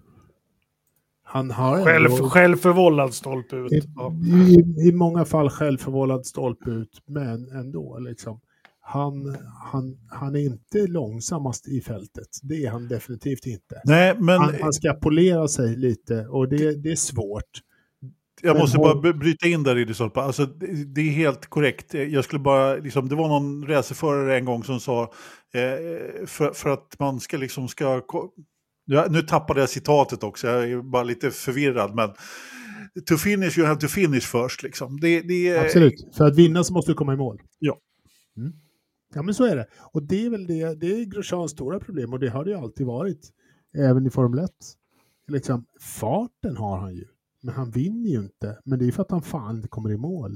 Han 1.23 1.51
har 1.51 1.83
Själv, 1.83 2.11
ändå, 2.11 2.29
självförvållad 2.29 3.13
stolpe 3.13 3.55
ut. 3.55 3.71
i, 3.71 3.77
i, 3.77 4.89
i 4.89 4.91
många 4.91 5.25
fall 5.25 5.49
självförvållad 5.49 6.25
stolpe 6.25 6.69
ut, 6.71 7.01
men 7.05 7.49
ändå 7.49 7.99
liksom. 7.99 8.39
Han, 8.87 9.37
han, 9.71 9.97
han 10.09 10.35
är 10.35 10.39
inte 10.39 10.87
långsammast 10.87 11.67
i 11.67 11.81
fältet. 11.81 12.27
Det 12.43 12.65
är 12.65 12.71
han 12.71 12.87
definitivt 12.87 13.45
inte. 13.45 13.81
Nej, 13.83 14.15
men 14.19 14.39
Han, 14.41 14.55
han 14.61 14.73
ska 14.73 14.93
polera 14.93 15.47
sig 15.47 15.75
lite 15.75 16.27
och 16.27 16.49
det, 16.49 16.75
det 16.83 16.91
är 16.91 16.95
svårt. 16.95 17.61
Jag 18.41 18.57
måste 18.57 18.77
bara 18.77 19.13
bryta 19.13 19.47
in 19.47 19.63
där 19.63 19.77
i 19.77 19.85
det 19.85 19.93
Stolpa. 19.93 20.21
Alltså, 20.21 20.45
det, 20.45 21.01
är 21.01 21.11
helt 21.11 21.45
korrekt. 21.45 21.93
Jag 21.93 22.23
skulle 22.23 22.39
bara, 22.39 22.75
liksom, 22.75 23.09
det 23.09 23.15
var 23.15 23.27
någon 23.27 23.67
racerförare 23.67 24.37
en 24.37 24.45
gång 24.45 24.63
som 24.63 24.79
sa, 24.79 25.01
eh, 25.53 26.25
för, 26.25 26.53
för 26.53 26.69
att 26.69 26.95
man 26.99 27.19
ska 27.19 27.37
liksom 27.37 27.67
ska... 27.67 28.01
nu 29.09 29.21
tappade 29.21 29.59
jag 29.59 29.69
citatet 29.69 30.23
också, 30.23 30.47
jag 30.47 30.71
är 30.71 30.81
bara 30.81 31.03
lite 31.03 31.31
förvirrad. 31.31 31.95
Men 31.95 32.09
to 33.05 33.17
finish 33.17 33.57
you 33.57 33.67
have 33.67 33.79
to 33.79 33.87
finish 33.87 34.21
först. 34.21 34.63
Liksom. 34.63 34.99
Det, 34.99 35.21
det, 35.21 35.57
Absolut. 35.57 36.15
För 36.17 36.27
att 36.27 36.35
vinna 36.35 36.63
så 36.63 36.73
måste 36.73 36.91
du 36.91 36.95
komma 36.95 37.13
i 37.13 37.17
mål. 37.17 37.41
Ja. 37.59 37.79
Mm. 38.37 38.53
Ja, 39.13 39.21
men 39.21 39.33
så 39.33 39.45
är 39.45 39.55
det. 39.55 39.67
Och 39.93 40.03
det 40.03 40.25
är 40.25 40.29
väl 40.29 40.47
det, 40.47 40.79
det 40.79 40.87
är 40.87 41.05
Grosjeans 41.05 41.51
stora 41.51 41.79
problem 41.79 42.13
och 42.13 42.19
det 42.19 42.29
har 42.29 42.45
det 42.45 42.51
ju 42.51 42.57
alltid 42.57 42.87
varit. 42.87 43.29
Även 43.77 44.07
i 44.07 44.09
Formel 44.09 44.39
1. 44.39 44.51
Liksom, 45.27 45.65
farten 45.79 46.57
har 46.57 46.77
han 46.77 46.95
ju. 46.95 47.05
Men 47.45 47.53
han 47.55 47.71
vinner 47.71 48.09
ju 48.09 48.17
inte. 48.19 48.57
Men 48.65 48.79
det 48.79 48.87
är 48.87 48.91
för 48.91 49.01
att 49.01 49.11
han 49.11 49.21
fan 49.21 49.55
inte 49.55 49.67
kommer 49.67 49.91
i 49.91 49.97
mål. 49.97 50.31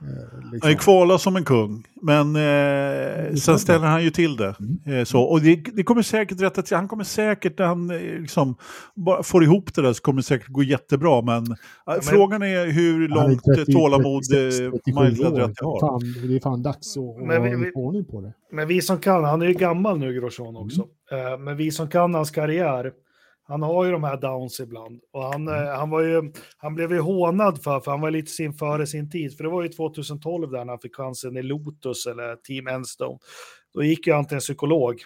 Eh, 0.00 0.42
Han 0.42 0.50
liksom. 0.52 0.70
är 0.70 0.74
kvala 0.74 1.18
som 1.18 1.36
en 1.36 1.44
kung, 1.44 1.86
men 2.02 2.36
eh, 2.36 3.34
sen 3.34 3.58
ställer 3.58 3.86
han 3.86 4.04
ju 4.04 4.10
till 4.10 4.36
det. 4.36 4.54
Eh, 4.86 5.04
så. 5.04 5.22
Och 5.22 5.40
det, 5.40 5.56
det 5.74 5.82
kommer 5.82 6.02
säkert 6.02 6.40
rätta 6.40 6.62
till, 6.62 6.76
han 6.76 6.88
kommer 6.88 7.04
säkert, 7.04 7.58
när 7.58 7.66
han 7.66 7.90
eh, 7.90 7.96
liksom, 8.20 8.56
bara 8.94 9.22
får 9.22 9.44
ihop 9.44 9.74
det 9.74 9.82
där 9.82 9.92
så 9.92 10.02
kommer 10.02 10.16
det 10.16 10.22
säkert 10.22 10.48
gå 10.48 10.62
jättebra. 10.62 11.22
Men, 11.22 11.42
eh, 11.42 11.48
men- 11.86 12.02
frågan 12.02 12.42
är 12.42 12.66
hur 12.66 13.08
Han 13.08 13.18
är 13.24 13.28
långt 13.28 13.44
30, 13.56 13.72
tålamod 13.72 14.22
36, 14.22 14.58
37 14.58 14.70
Michael 14.86 15.20
år. 15.22 15.26
Andretti 15.40 15.64
har. 15.64 15.80
Fan, 15.80 16.28
det 16.28 16.36
är 16.36 16.40
fan 16.40 16.62
dags 16.62 16.96
att, 16.96 17.26
Men 17.26 17.42
vi- 17.42 17.50
ha 17.50 17.56
vi- 17.56 17.72
ordning 17.74 18.04
på 18.04 18.20
det. 18.20 18.32
Men 18.52 18.68
vi 18.68 18.82
som 18.82 18.98
kan, 18.98 19.24
han 19.24 19.42
är 19.42 19.46
ju 19.46 19.54
gammal 19.54 19.98
nu 19.98 20.14
Grosjean 20.20 20.56
också, 20.56 20.86
Eh, 21.12 21.38
men 21.38 21.56
vi 21.56 21.70
som 21.70 21.88
kan 21.88 22.14
hans 22.14 22.30
karriär, 22.30 22.92
han 23.52 23.62
har 23.62 23.84
ju 23.84 23.92
de 23.92 24.04
här 24.04 24.16
downs 24.16 24.60
ibland. 24.60 25.00
Och 25.12 25.22
han, 25.22 25.48
eh, 25.48 25.54
han, 25.54 25.90
var 25.90 26.00
ju, 26.00 26.32
han 26.56 26.74
blev 26.74 26.92
ju 26.92 27.00
hånad 27.00 27.62
för, 27.62 27.80
för 27.80 27.90
han 27.90 28.00
var 28.00 28.10
lite 28.10 28.30
sin 28.30 28.52
före 28.52 28.86
sin 28.86 29.10
tid. 29.10 29.36
För 29.36 29.44
det 29.44 29.50
var 29.50 29.62
ju 29.62 29.68
2012 29.68 30.50
där 30.50 30.64
när 30.64 30.72
han 30.72 30.78
fick 30.78 30.96
chansen 30.96 31.36
i 31.36 31.42
Lotus 31.42 32.06
eller 32.06 32.36
Team 32.36 32.66
Enstone. 32.66 33.18
Då 33.74 33.82
gick 33.82 34.06
ju 34.06 34.12
han 34.12 34.24
till 34.26 34.34
en 34.34 34.40
psykolog. 34.40 35.00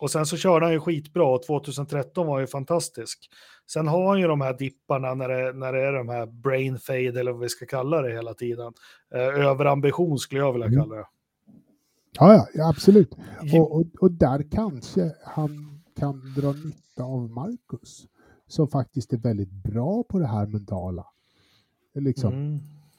Och 0.00 0.10
sen 0.10 0.26
så 0.26 0.36
körde 0.36 0.66
han 0.66 0.72
ju 0.72 0.80
skitbra 0.80 1.24
och 1.26 1.42
2013 1.42 2.26
var 2.26 2.40
ju 2.40 2.46
fantastisk. 2.46 3.30
Sen 3.70 3.88
har 3.88 4.08
han 4.08 4.20
ju 4.20 4.26
de 4.26 4.40
här 4.40 4.58
dipparna 4.58 5.14
när 5.14 5.28
det, 5.28 5.52
när 5.52 5.72
det 5.72 5.80
är 5.80 5.92
de 5.92 6.08
här 6.08 6.26
brain 6.26 6.78
fade 6.78 7.20
eller 7.20 7.32
vad 7.32 7.40
vi 7.40 7.48
ska 7.48 7.66
kalla 7.66 8.02
det 8.02 8.12
hela 8.12 8.34
tiden. 8.34 8.72
Eh, 9.14 9.46
överambition 9.46 10.18
skulle 10.18 10.40
jag 10.40 10.52
vilja 10.52 10.66
Mm. 10.66 10.80
kalla 10.80 10.94
det. 10.96 11.06
Ja, 12.12 12.34
ja, 12.34 12.46
ja 12.54 12.68
absolut. 12.70 13.10
Och, 13.54 13.76
och, 13.76 13.84
och 14.00 14.10
där 14.12 14.50
kanske 14.50 15.12
han 15.24 15.77
kan 15.98 16.34
dra 16.36 16.52
nytta 16.52 17.02
av 17.04 17.30
Marcus. 17.30 18.06
Som 18.46 18.68
faktiskt 18.68 19.12
är 19.12 19.16
väldigt 19.18 19.50
bra 19.52 20.02
på 20.08 20.18
det 20.18 20.26
här 20.26 20.46
mentala. 20.46 21.04
Liksom, 21.94 22.32
Mm. 22.32 22.58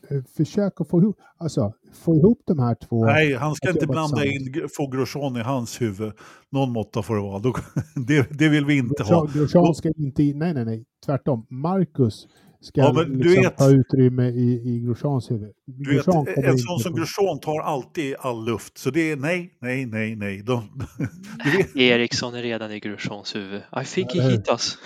eh, 0.10 0.24
Försök 0.38 0.82
att 0.82 0.88
få 0.90 1.02
ihop, 1.02 1.18
alltså, 1.38 1.74
få 1.94 2.16
ihop 2.16 2.42
de 2.46 2.60
här 2.60 2.76
två. 2.76 3.06
Nej, 3.06 3.34
han 3.36 3.56
ska 3.56 3.70
inte 3.70 3.88
blanda 3.88 4.26
in, 4.26 4.54
få 4.78 4.88
Grosjean 4.88 5.38
i 5.38 5.40
hans 5.40 5.82
huvud. 5.82 6.12
Någon 6.50 6.72
måtta 6.72 7.02
får 7.04 7.16
det 7.16 7.22
vara. 7.22 7.42
Det, 8.08 8.28
det 8.40 8.50
vill 8.50 8.66
vi 8.66 8.78
inte 8.78 9.04
ha. 9.04 9.26
Grosjean- 9.26 9.34
Grosjean 9.34 9.76
ska 9.76 9.90
inte 9.98 10.24
in, 10.24 10.40
nej 10.40 10.54
nej 10.54 10.66
nej, 10.66 10.86
tvärtom. 11.06 11.46
Marcus 11.50 12.28
ska 12.62 12.82
Ja, 12.82 12.92
liksom 13.08 13.44
vet- 13.44 13.58
ta 13.58 13.70
utrymme 13.70 14.28
i, 14.30 14.62
i 14.66 14.80
Grosjeans 14.80 15.32
huvud. 15.32 15.52
Du 15.66 15.96
vet, 15.96 16.06
Grosjean 16.06 16.28
en 16.46 16.58
sån 16.58 16.80
som 16.80 16.96
Grosjean 16.96 17.40
tar 17.40 17.60
alltid 17.62 18.16
all 18.20 18.46
luft. 18.46 18.78
Så 18.78 18.90
det 18.90 19.12
är 19.12 19.16
nej, 19.16 19.58
nej, 19.62 19.86
nej, 19.86 20.16
nej. 20.16 20.42
De, 20.42 20.70
du 21.44 21.58
vet, 21.58 21.76
Eriksson 21.76 22.36
är 22.36 22.42
redan 22.42 22.72
i 22.72 22.80
Grosjeans 22.80 23.36
huvud. 23.36 23.62
I 23.82 23.86
think 23.86 24.12
he 24.14 24.20
Ja, 24.24 24.30
hit 24.30 24.50
us. 24.52 24.78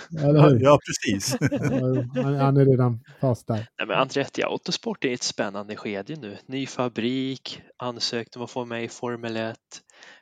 Ja, 0.60 0.78
precis. 0.86 1.36
Han, 2.22 2.34
han 2.34 2.56
är 2.56 2.64
redan 2.64 3.00
fast 3.20 3.46
där. 3.46 3.54
Nej, 3.54 3.86
men 3.88 3.96
Andretti 3.98 4.42
Autosport 4.42 5.04
är 5.04 5.12
ett 5.12 5.22
spännande 5.22 5.76
skede 5.76 6.16
nu. 6.16 6.36
Ny 6.46 6.66
fabrik, 6.66 7.60
ansökt 7.76 8.36
om 8.36 8.42
att 8.42 8.50
få 8.50 8.64
med 8.64 8.84
i 8.84 8.88
Formel 8.88 9.36
1. 9.36 9.56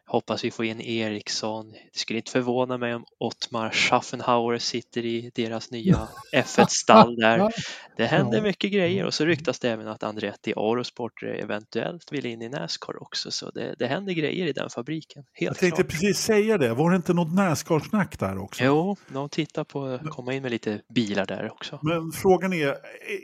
Hoppas 0.06 0.44
vi 0.44 0.50
får 0.50 0.64
in 0.64 0.80
Eriksson. 0.80 1.70
Det 1.70 1.98
skulle 1.98 2.18
inte 2.18 2.30
förvåna 2.30 2.78
mig 2.78 2.94
om 2.94 3.04
Ottmar 3.18 3.70
Schaffenhauer 3.70 4.58
sitter 4.58 5.04
i 5.04 5.30
deras 5.34 5.70
nya 5.70 6.08
F1-stall 6.34 7.16
där. 7.16 7.52
Det 7.96 8.06
händer 8.06 8.42
mycket 8.42 8.72
grejer 8.72 9.06
och 9.06 9.14
så 9.14 9.24
ryktas 9.24 9.58
det 9.58 9.70
även 9.70 9.88
att 9.88 10.02
Andretti 10.02 10.52
Autosport 10.56 11.22
eventuellt 11.22 12.12
vill 12.12 12.26
in 12.26 12.42
i 12.42 12.48
Nascar 12.48 13.02
också. 13.02 13.30
Så 13.30 13.50
det, 13.50 13.74
det 13.78 13.86
händer 13.86 14.12
grejer 14.12 14.46
i 14.46 14.52
den 14.52 14.70
fabriken. 14.70 15.24
Jag 15.38 15.46
Helt 15.46 15.58
tänkte 15.58 15.82
klart. 15.82 15.90
precis 15.90 16.18
säga 16.18 16.58
det. 16.58 16.74
Var 16.74 16.90
det 16.90 16.96
inte 16.96 17.14
något 17.14 17.34
Nascar-snack 17.34 18.18
där 18.18 18.38
också? 18.38 18.64
Jo, 18.64 18.96
de 19.08 19.28
tittar 19.28 19.64
på 19.64 19.84
att 19.84 20.10
komma 20.10 20.34
in 20.34 20.42
med 20.42 20.50
lite 20.50 20.80
bilar 20.94 21.26
där 21.26 21.52
också. 21.52 21.78
Men 21.82 22.12
frågan 22.12 22.52
är, 22.52 22.68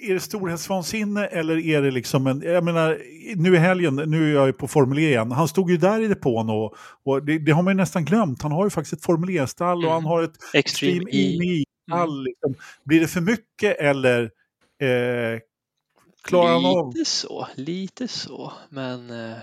är 0.08 0.14
det 0.14 0.20
storhetsvansinne 0.20 1.26
eller 1.26 1.66
är 1.66 1.82
det 1.82 1.90
liksom 1.90 2.26
en... 2.26 2.40
Jag 2.40 2.64
menar, 2.64 2.98
nu 3.36 3.54
i 3.54 3.58
helgen, 3.58 3.96
nu 3.96 4.30
är 4.30 4.34
jag 4.34 4.46
ju 4.46 4.52
på 4.52 4.68
Formel 4.68 4.98
E 4.98 5.02
igen. 5.02 5.32
Han 5.32 5.48
stod 5.48 5.70
ju 5.70 5.76
där 5.76 6.00
i 6.00 6.08
depån 6.08 6.50
och, 6.50 6.74
och 7.04 7.24
det, 7.24 7.38
det 7.38 7.52
har 7.52 7.62
man 7.62 7.72
ju 7.72 7.76
nästan 7.76 8.04
glömt. 8.04 8.42
Han 8.42 8.52
har 8.52 8.64
ju 8.64 8.70
faktiskt 8.70 8.92
ett 8.92 9.04
Formel 9.04 9.30
E-stall 9.30 9.76
och 9.78 9.82
Mm. 9.90 9.92
han 9.94 10.04
har 10.04 10.22
ett 10.22 10.36
Extreme 10.54 11.02
Extreme 11.02 11.44
E. 11.44 11.62
E-stall. 11.62 12.24
Liksom. 12.24 12.54
Blir 12.84 13.00
det 13.00 13.08
för 13.08 13.20
mycket 13.20 13.76
eller 13.78 14.22
eh, 14.82 15.40
klarar 16.24 16.52
han 16.52 16.64
av... 16.66 16.94
Lite 16.94 17.10
så, 17.10 17.48
lite 17.54 18.08
så. 18.08 18.52
Men 18.70 19.10
eh, 19.10 19.36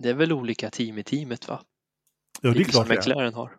det 0.00 0.08
är 0.08 0.14
väl 0.14 0.32
olika 0.32 0.70
team 0.70 0.98
i 0.98 1.02
teamet 1.02 1.48
va? 1.48 1.60
Ja, 2.40 2.50
det 2.50 2.56
är 2.56 2.58
lite 2.58 2.70
klart 2.70 2.86
som. 2.86 2.96
McLaren 2.96 3.34
har. 3.34 3.50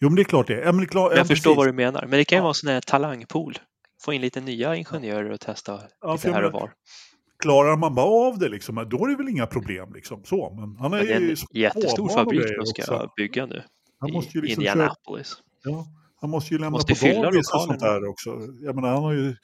Jo, 0.00 0.08
men 0.08 0.16
det 0.16 0.22
är 0.22 0.24
klart 0.24 0.46
det. 0.46 0.60
Ja, 0.60 0.72
det 0.72 0.86
klart, 0.86 1.10
jag 1.12 1.20
ja, 1.20 1.24
förstår 1.24 1.50
precis. 1.50 1.56
vad 1.56 1.66
du 1.66 1.72
menar. 1.72 2.00
Men 2.06 2.10
det 2.18 2.24
kan 2.24 2.36
ju 2.36 2.38
Ja. 2.38 2.42
vara 2.42 2.50
en 2.50 2.54
sån 2.54 2.70
här 2.70 2.80
talangpool. 2.80 3.58
Få 4.02 4.12
in 4.12 4.20
lite 4.20 4.40
nya 4.40 4.76
ingenjörer 4.76 5.30
och 5.30 5.40
testa 5.40 5.80
Ja, 6.00 6.12
lite 6.12 6.32
här 6.32 6.42
och 6.42 6.52
var. 6.52 6.72
Klarar 7.44 7.76
man 7.76 7.94
bara 7.94 8.06
av 8.28 8.38
det 8.38 8.48
liksom, 8.48 8.74
då 8.90 9.04
är 9.04 9.08
det 9.08 9.16
väl 9.16 9.28
inga 9.28 9.46
problem. 9.46 9.92
Liksom. 9.94 10.24
Så, 10.24 10.54
men 10.54 10.76
han 10.76 10.92
är 10.92 10.98
Men 10.98 11.06
det 11.06 11.12
är 11.12 11.20
en 11.20 11.36
jättestor 11.52 12.08
fabrik 12.08 12.42
de 12.58 12.66
ska 12.66 12.82
också. 12.82 13.10
bygga 13.16 13.46
nu 13.46 13.62
Han 14.00 14.12
måste 14.12 14.38
ju 14.38 14.42
liksom 14.42 14.64
köra, 14.64 14.72
Indianapolis. 14.72 15.36
ja, 15.64 15.86
Han 16.20 16.30
måste 16.30 16.54
ju 16.54 16.58
lämna 16.60 16.70
Måste 16.70 16.94
på 16.94 17.22
dagis 17.22 17.52
och 17.54 17.60
sånt 17.60 17.80
där 17.80 18.08
också. 18.08 18.30
Jag 18.60 18.74
menar, 18.74 18.88
han 18.88 19.02
har 19.02 19.12
ju 19.12 19.36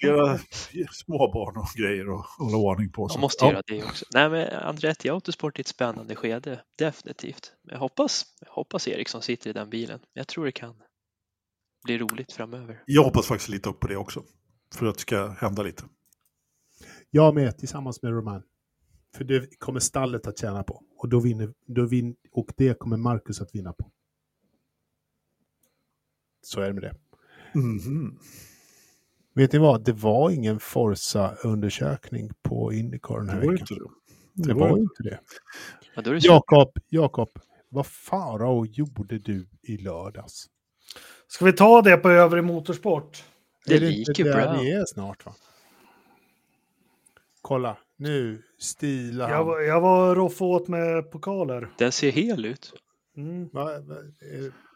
flera 0.00 0.38
småbarn 0.92 1.56
och 1.56 1.68
grejer 1.76 2.14
att 2.20 2.26
hålla 2.38 2.56
ordning 2.56 2.92
på. 2.92 3.08
Så- 3.08 3.18
måste 3.20 3.44
ja. 3.44 3.50
göra 3.52 3.62
det 3.66 3.82
också. 3.84 4.04
Nej, 4.14 4.30
men 4.30 4.48
Andretti 4.52 5.08
Autosport 5.10 5.56
är 5.58 5.60
ett 5.60 5.66
spännande 5.66 6.14
skede, 6.16 6.60
definitivt. 6.78 7.52
Jag 7.62 7.78
hoppas, 7.78 8.24
jag 8.40 8.52
hoppas 8.52 8.88
Eriksson 8.88 9.22
sitter 9.22 9.50
i 9.50 9.52
den 9.52 9.70
bilen. 9.70 10.00
Jag 10.12 10.26
tror 10.28 10.44
det 10.44 10.52
kan 10.52 10.74
bli 11.84 11.98
roligt 11.98 12.32
framöver. 12.32 12.82
Jag 12.86 13.02
hoppas 13.04 13.26
faktiskt 13.26 13.48
lite 13.48 13.68
upp 13.68 13.80
på 13.80 13.86
det 13.86 13.96
också. 13.96 14.22
För 14.74 14.86
att 14.86 14.94
det 14.94 15.00
ska 15.00 15.28
hända 15.28 15.62
lite. 15.62 15.82
Jag 17.10 17.34
med, 17.34 17.58
tillsammans 17.58 18.02
med 18.02 18.12
Roman. 18.12 18.42
För 19.16 19.24
det 19.24 19.58
kommer 19.58 19.80
stallet 19.80 20.26
att 20.26 20.38
tjäna 20.38 20.62
på. 20.62 20.82
Och, 20.96 21.08
då 21.08 21.20
vinner, 21.20 21.54
då 21.66 21.84
vin, 21.86 22.16
och 22.32 22.52
det 22.56 22.78
kommer 22.78 22.96
Marcus 22.96 23.40
att 23.40 23.54
vinna 23.54 23.72
på. 23.72 23.90
Så 26.42 26.60
är 26.60 26.66
det 26.66 26.72
med 26.72 26.82
det. 26.82 26.94
Mhm. 27.58 28.18
Vet 29.34 29.52
ni 29.52 29.58
vad? 29.58 29.84
Det 29.84 29.92
var 29.92 30.30
ingen 30.30 30.60
Forza-undersökning 30.60 32.30
på 32.42 32.72
Indycar 32.72 33.16
den 33.16 33.26
Det 33.26 33.32
här 33.32 33.38
var 33.40 33.44
ju 33.44 33.50
veckan. 33.52 33.66
inte 33.70 33.74
det. 33.74 34.48
Det 34.48 34.54
var 34.54 34.76
ju 34.76 34.82
inte 34.82 35.02
det. 35.02 35.20
Ja, 35.94 36.02
det. 36.02 36.24
Jakob, 36.24 36.70
Jakob, 36.88 37.28
vad 37.68 37.86
farao 37.86 38.66
gjorde 38.66 39.18
du 39.18 39.48
i 39.62 39.76
lördags? 39.76 40.46
Ska 41.26 41.44
vi 41.44 41.52
ta 41.52 41.82
det 41.82 41.96
på 41.96 42.10
övrig 42.10 42.44
motorsport? 42.44 43.24
Det 43.66 43.74
är 43.74 43.80
det 43.80 43.92
inte 43.92 44.10
liker 44.10 44.24
där 44.24 44.42
Brown. 44.52 44.64
vi 44.64 44.72
är 44.72 44.84
snart 44.86 45.26
va? 45.26 45.34
Kolla, 47.48 47.76
nu 47.98 48.42
stilar 48.60 49.28
Jag 49.30 49.36
han. 49.36 49.46
var, 49.46 49.60
jag 49.60 49.80
var 49.80 50.14
roff 50.14 50.42
åt 50.42 50.68
med 50.68 51.10
pokaler. 51.10 51.68
Den 51.78 51.92
ser 51.92 52.10
hel 52.10 52.44
ut, 52.44 52.72
Mm. 53.16 53.48
Va, 53.52 53.64
va, 53.64 53.70
eh, 53.70 53.78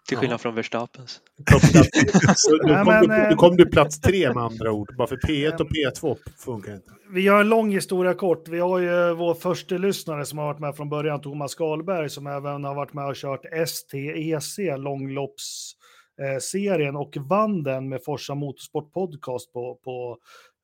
till 0.09 0.17
skillnad 0.17 0.41
från 0.41 0.55
Verstappens. 0.55 1.21
kom 1.51 1.61
plats, 1.61 1.89
så 2.43 2.51
nu, 2.53 2.59
Nej, 2.73 2.85
kom 2.85 2.95
men, 2.95 3.09
du, 3.09 3.15
eh, 3.15 3.37
kom 3.37 3.57
du 3.57 3.67
plats 3.67 4.01
tre 4.01 4.35
med 4.35 4.43
andra 4.43 4.73
ord. 4.73 4.97
Bara 4.99 5.07
för 5.07 5.17
P1 5.17 5.61
och 5.61 5.69
P2 5.69 6.17
funkar 6.45 6.75
inte. 6.75 6.91
Vi 7.13 7.21
gör 7.21 7.41
en 7.41 7.49
lång 7.49 7.71
historia 7.73 8.15
kort. 8.15 8.49
Vi 8.49 8.59
har 8.61 8.79
ju 8.79 9.15
vår 9.15 9.35
första 9.35 9.75
lyssnare 9.75 10.25
som 10.25 10.39
har 10.39 10.47
varit 10.47 10.61
med 10.61 10.77
från 10.77 10.89
början, 10.89 11.21
Thomas 11.21 11.51
Skalberg, 11.51 12.11
som 12.11 12.27
även 12.27 12.65
har 12.65 12.75
varit 12.75 12.93
med 12.93 13.07
och 13.07 13.17
kört 13.17 13.45
STEC, 13.69 14.59
långloppsserien, 14.79 16.97
och 16.97 17.17
vann 17.29 17.63
den 17.63 17.89
med 17.89 18.05
Forsa 18.05 18.35
Motorsport 18.35 18.93
Podcast 18.93 19.53
på, 19.53 19.75
på, 19.85 20.19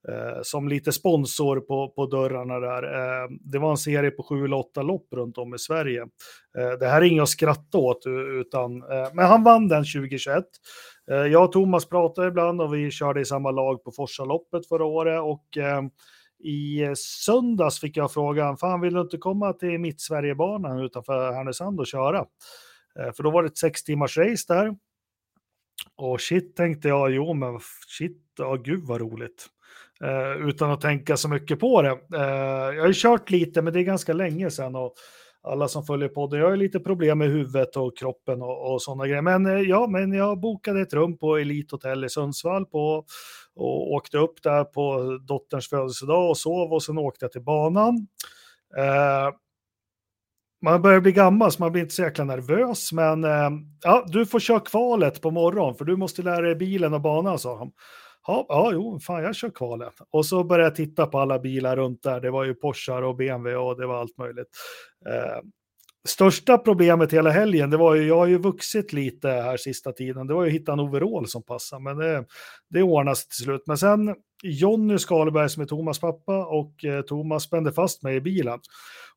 eh, 0.08 0.42
som 0.42 0.68
lite 0.68 0.92
sponsor 0.92 1.60
på, 1.60 1.88
på 1.88 2.06
dörrarna 2.06 2.60
där. 2.60 2.82
Eh, 2.82 3.28
det 3.40 3.58
var 3.58 3.70
en 3.70 3.76
serie 3.76 4.10
på 4.10 4.22
sju 4.22 4.44
eller 4.44 4.56
åtta 4.56 4.82
lopp 4.82 5.06
runt 5.12 5.38
om 5.38 5.54
i 5.54 5.58
Sverige. 5.58 6.02
Eh, 6.58 6.70
det 6.80 6.86
här 6.86 7.02
är 7.02 7.04
inget 7.04 7.22
att 7.22 7.28
skratta 7.28 7.78
åt, 7.78 8.06
utan, 8.40 8.82
eh, 8.82 9.08
men 9.12 9.26
han 9.26 9.44
vann 9.44 9.68
den 9.68 9.84
2021. 9.84 10.44
Eh, 11.10 11.16
jag 11.16 11.44
och 11.44 11.52
Thomas 11.52 11.88
pratade 11.88 12.28
ibland 12.28 12.60
och 12.60 12.74
vi 12.74 12.90
körde 12.90 13.20
i 13.20 13.24
samma 13.24 13.50
lag 13.50 13.84
på 13.84 13.90
Forsaloppet 13.90 14.68
förra 14.68 14.84
året 14.84 15.20
och 15.22 15.56
eh, 15.56 15.82
i 16.40 16.94
söndags 16.96 17.80
fick 17.80 17.96
jag 17.96 18.12
frågan, 18.12 18.56
fan 18.56 18.80
vill 18.80 18.94
du 18.94 19.00
inte 19.00 19.18
komma 19.18 19.52
till 19.52 19.78
Mittsverigebanan 19.78 20.80
utanför 20.80 21.32
Härnösand 21.32 21.80
och 21.80 21.86
köra? 21.86 22.18
Eh, 22.98 23.12
för 23.16 23.22
då 23.22 23.30
var 23.30 23.42
det 23.42 23.46
ett 23.46 23.58
sex 23.58 23.84
timmars 23.84 24.18
race 24.18 24.44
där. 24.48 24.76
Och 25.96 26.20
shit 26.20 26.56
tänkte 26.56 26.88
jag, 26.88 27.10
jo 27.10 27.34
men 27.34 27.60
shit, 27.98 28.22
ja 28.38 28.54
gud 28.54 28.84
vad 28.86 29.00
roligt. 29.00 29.46
Eh, 30.04 30.48
utan 30.48 30.70
att 30.70 30.80
tänka 30.80 31.16
så 31.16 31.28
mycket 31.28 31.60
på 31.60 31.82
det. 31.82 31.90
Eh, 31.90 32.74
jag 32.74 32.80
har 32.80 32.86
ju 32.86 32.94
kört 32.94 33.30
lite, 33.30 33.62
men 33.62 33.72
det 33.72 33.80
är 33.80 33.84
ganska 33.84 34.12
länge 34.12 34.50
sedan. 34.50 34.76
Och 34.76 34.94
alla 35.42 35.68
som 35.68 35.84
följer 35.84 36.08
podden, 36.08 36.38
jag 36.38 36.46
har 36.46 36.50
ju 36.50 36.56
lite 36.56 36.80
problem 36.80 37.18
med 37.18 37.28
huvudet 37.28 37.76
och 37.76 37.98
kroppen 37.98 38.42
och, 38.42 38.72
och 38.72 38.82
sådana 38.82 39.06
grejer. 39.06 39.22
Men 39.22 39.46
eh, 39.46 39.60
ja, 39.60 39.86
men 39.86 40.12
jag 40.12 40.40
bokade 40.40 40.80
ett 40.80 40.92
rum 40.92 41.18
på 41.18 41.36
Elite 41.36 41.74
Hotel 41.74 42.04
i 42.04 42.08
Sundsvall 42.08 42.66
på, 42.66 43.04
och 43.56 43.92
åkte 43.92 44.18
upp 44.18 44.42
där 44.42 44.64
på 44.64 45.18
dotterns 45.28 45.68
födelsedag 45.68 46.30
och 46.30 46.38
sov 46.38 46.72
och 46.72 46.82
sen 46.82 46.98
åkte 46.98 47.24
jag 47.24 47.32
till 47.32 47.44
banan. 47.44 48.06
Eh, 48.76 49.34
man 50.62 50.82
börjar 50.82 51.00
bli 51.00 51.12
gammal 51.12 51.52
så 51.52 51.62
man 51.62 51.72
blir 51.72 51.82
inte 51.82 51.94
så 51.94 52.02
jäkla 52.02 52.24
nervös, 52.24 52.92
men 52.92 53.24
eh, 53.24 53.50
ja, 53.82 54.04
du 54.06 54.26
får 54.26 54.40
köra 54.40 54.60
kvalet 54.60 55.20
på 55.20 55.30
morgonen 55.30 55.74
för 55.74 55.84
du 55.84 55.96
måste 55.96 56.22
lära 56.22 56.40
dig 56.40 56.54
bilen 56.54 56.94
och 56.94 57.00
banan, 57.00 57.38
sa 57.38 57.58
de. 57.58 57.72
Ja, 58.30 58.46
ja, 58.48 58.70
jo, 58.72 59.00
fan 59.00 59.22
jag 59.22 59.34
kör 59.34 59.50
kvalet. 59.50 59.94
Och 60.10 60.26
så 60.26 60.44
började 60.44 60.68
jag 60.68 60.76
titta 60.76 61.06
på 61.06 61.18
alla 61.18 61.38
bilar 61.38 61.76
runt 61.76 62.02
där. 62.02 62.20
Det 62.20 62.30
var 62.30 62.44
ju 62.44 62.54
Porsche 62.54 62.92
och 62.92 63.16
BMW 63.16 63.56
och 63.56 63.80
det 63.80 63.86
var 63.86 64.00
allt 64.00 64.18
möjligt. 64.18 64.48
Eh, 65.06 65.42
största 66.08 66.58
problemet 66.58 67.12
hela 67.12 67.30
helgen, 67.30 67.70
det 67.70 67.76
var 67.76 67.94
ju, 67.94 68.06
jag 68.06 68.16
har 68.16 68.26
ju 68.26 68.38
vuxit 68.38 68.92
lite 68.92 69.28
här 69.28 69.56
sista 69.56 69.92
tiden, 69.92 70.26
det 70.26 70.34
var 70.34 70.42
ju 70.42 70.48
att 70.48 70.54
hitta 70.54 70.72
en 70.72 70.80
overall 70.80 71.26
som 71.26 71.42
passar, 71.42 71.78
men 71.78 71.96
det, 71.96 72.24
det 72.70 72.82
ordnas 72.82 73.28
till 73.28 73.44
slut. 73.44 73.62
Men 73.66 73.78
sen 73.78 74.14
Jonny 74.42 74.98
Skalberg 74.98 75.48
som 75.48 75.62
är 75.62 75.66
Thomas 75.66 76.00
pappa 76.00 76.46
och 76.46 76.84
eh, 76.84 77.02
Thomas 77.02 77.42
spände 77.42 77.72
fast 77.72 78.02
mig 78.02 78.16
i 78.16 78.20
bilen. 78.20 78.58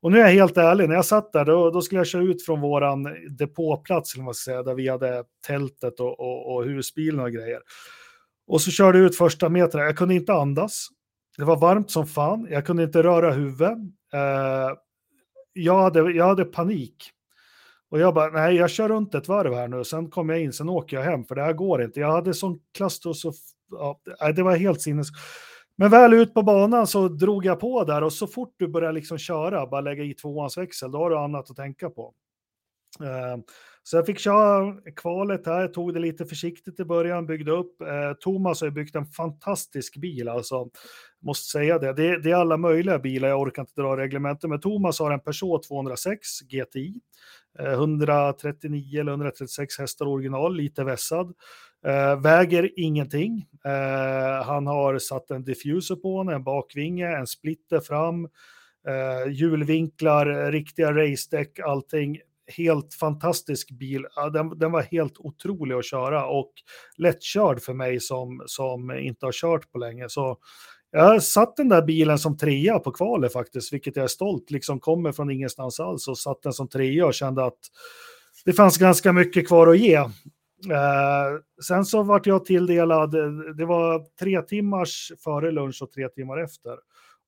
Och 0.01 0.11
nu 0.11 0.19
är 0.19 0.25
jag 0.25 0.33
helt 0.33 0.57
ärlig, 0.57 0.89
när 0.89 0.95
jag 0.95 1.05
satt 1.05 1.33
där 1.33 1.45
då, 1.45 1.71
då 1.71 1.81
skulle 1.81 1.99
jag 1.99 2.07
köra 2.07 2.23
ut 2.23 2.45
från 2.45 2.61
våran 2.61 3.07
depåplats, 3.37 4.13
eller 4.13 4.21
vad 4.21 4.25
man 4.25 4.33
ska 4.33 4.51
säga, 4.51 4.63
där 4.63 4.75
vi 4.75 4.87
hade 4.87 5.23
tältet 5.47 5.99
och, 5.99 6.19
och, 6.19 6.55
och 6.55 6.65
husbilen 6.65 7.19
och 7.19 7.31
grejer. 7.31 7.59
Och 8.47 8.61
så 8.61 8.71
körde 8.71 8.97
jag 8.97 9.05
ut 9.05 9.17
första 9.17 9.49
metrarna, 9.49 9.85
jag 9.85 9.97
kunde 9.97 10.15
inte 10.15 10.33
andas. 10.33 10.87
Det 11.37 11.43
var 11.43 11.57
varmt 11.57 11.91
som 11.91 12.07
fan, 12.07 12.47
jag 12.49 12.65
kunde 12.65 12.83
inte 12.83 13.03
röra 13.03 13.31
huvudet. 13.31 13.77
Eh, 14.13 14.77
jag, 15.53 15.81
hade, 15.81 16.11
jag 16.11 16.25
hade 16.25 16.45
panik. 16.45 17.11
Och 17.89 17.99
jag 17.99 18.13
bara, 18.13 18.29
nej, 18.29 18.55
jag 18.55 18.69
kör 18.69 18.89
runt 18.89 19.15
ett 19.15 19.27
varv 19.27 19.53
här 19.53 19.67
nu, 19.67 19.83
sen 19.83 20.09
kommer 20.09 20.33
jag 20.33 20.43
in, 20.43 20.53
sen 20.53 20.69
åker 20.69 20.97
jag 20.97 21.03
hem, 21.03 21.25
för 21.25 21.35
det 21.35 21.43
här 21.43 21.53
går 21.53 21.83
inte. 21.83 21.99
Jag 21.99 22.11
hade 22.11 22.33
sån 22.33 22.59
klaustrofobi, 22.77 23.37
ja, 24.19 24.31
det 24.31 24.43
var 24.43 24.55
helt 24.55 24.81
sinnes. 24.81 25.07
Men 25.75 25.89
väl 25.91 26.13
ut 26.13 26.33
på 26.33 26.43
banan 26.43 26.87
så 26.87 27.07
drog 27.07 27.45
jag 27.45 27.59
på 27.59 27.83
där 27.83 28.03
och 28.03 28.13
så 28.13 28.27
fort 28.27 28.55
du 28.57 28.67
börjar 28.67 28.91
liksom 28.91 29.17
köra, 29.17 29.67
bara 29.67 29.81
lägga 29.81 30.03
i 30.03 30.13
tvåans 30.13 30.57
växel, 30.57 30.91
då 30.91 30.97
har 30.97 31.09
du 31.09 31.17
annat 31.17 31.49
att 31.49 31.55
tänka 31.55 31.89
på. 31.89 32.13
Eh, 32.99 33.37
så 33.83 33.97
jag 33.97 34.05
fick 34.05 34.19
köra 34.19 34.75
kvalet 34.95 35.45
här, 35.45 35.67
tog 35.67 35.93
det 35.93 35.99
lite 35.99 36.25
försiktigt 36.25 36.79
i 36.79 36.85
början, 36.85 37.25
byggde 37.25 37.51
upp. 37.51 37.81
Eh, 37.81 38.13
Thomas 38.19 38.61
har 38.61 38.67
ju 38.67 38.71
byggt 38.71 38.95
en 38.95 39.05
fantastisk 39.05 39.97
bil, 39.97 40.29
alltså. 40.29 40.69
Måste 41.21 41.49
säga 41.49 41.79
det. 41.79 41.93
det. 41.93 42.19
Det 42.23 42.31
är 42.31 42.35
alla 42.35 42.57
möjliga 42.57 42.99
bilar, 42.99 43.27
jag 43.29 43.41
orkar 43.41 43.61
inte 43.61 43.81
dra 43.81 43.97
reglementet, 43.97 44.49
men 44.49 44.59
Thomas 44.59 44.99
har 44.99 45.11
en 45.11 45.19
Peugeot 45.19 45.63
206 45.67 46.41
GTI. 46.41 47.01
eh, 47.59 47.71
139 47.71 48.99
eller 48.99 49.11
136 49.11 49.79
hästar 49.79 50.05
original, 50.05 50.55
lite 50.55 50.83
vässad. 50.83 51.33
Eh, 51.85 52.21
väger 52.21 52.69
ingenting. 52.79 53.45
Eh, 53.65 54.45
han 54.45 54.67
har 54.67 54.99
satt 54.99 55.31
en 55.31 55.43
diffuser 55.43 55.95
på 55.95 56.17
honom, 56.17 56.33
en 56.33 56.43
bakvinge, 56.43 57.17
en 57.17 57.27
splitter 57.27 57.79
fram, 57.79 58.25
eh, 58.87 59.31
hjulvinklar, 59.31 60.51
riktiga 60.51 60.91
racedäck, 60.91 61.59
allting 61.59 62.19
helt 62.57 62.93
fantastisk 62.93 63.71
bil. 63.71 64.05
Ja, 64.15 64.29
Den, 64.29 64.59
den 64.59 64.71
var 64.71 64.81
helt 64.81 65.17
otrolig 65.17 65.75
att 65.75 65.85
köra 65.85 66.25
och 66.25 66.51
lättkörd 66.97 67.61
för 67.61 67.73
mig 67.73 67.99
som, 67.99 68.43
som 68.45 68.91
inte 68.91 69.25
har 69.25 69.31
kört 69.31 69.71
på 69.71 69.77
länge. 69.77 70.09
Så 70.09 70.37
jag 70.91 71.23
satt 71.23 71.55
den 71.55 71.69
där 71.69 71.81
bilen 71.81 72.19
som 72.19 72.37
trea 72.37 72.79
på 72.79 72.91
kvalet 72.91 73.33
faktiskt, 73.33 73.73
vilket 73.73 73.95
jag 73.95 74.03
är 74.03 74.07
stolt, 74.07 74.51
liksom 74.51 74.79
kommer 74.79 75.11
från 75.11 75.31
ingenstans 75.31 75.79
alls 75.79 76.07
och 76.07 76.17
satt 76.17 76.41
den 76.41 76.53
som 76.53 76.67
trea 76.67 77.05
och 77.05 77.13
kände 77.13 77.45
att 77.45 77.59
det 78.45 78.53
fanns 78.53 78.77
ganska 78.77 79.13
mycket 79.13 79.47
kvar 79.47 79.67
att 79.67 79.79
ge. 79.79 79.95
Eh, 80.69 81.39
sen 81.67 81.85
så 81.85 82.03
vart 82.03 82.25
jag 82.25 82.45
tilldelad, 82.45 83.11
det 83.57 83.65
var 83.65 84.05
tre 84.19 84.41
timmars 84.41 85.11
före 85.23 85.51
lunch 85.51 85.81
och 85.81 85.91
tre 85.91 86.09
timmar 86.09 86.43
efter. 86.43 86.77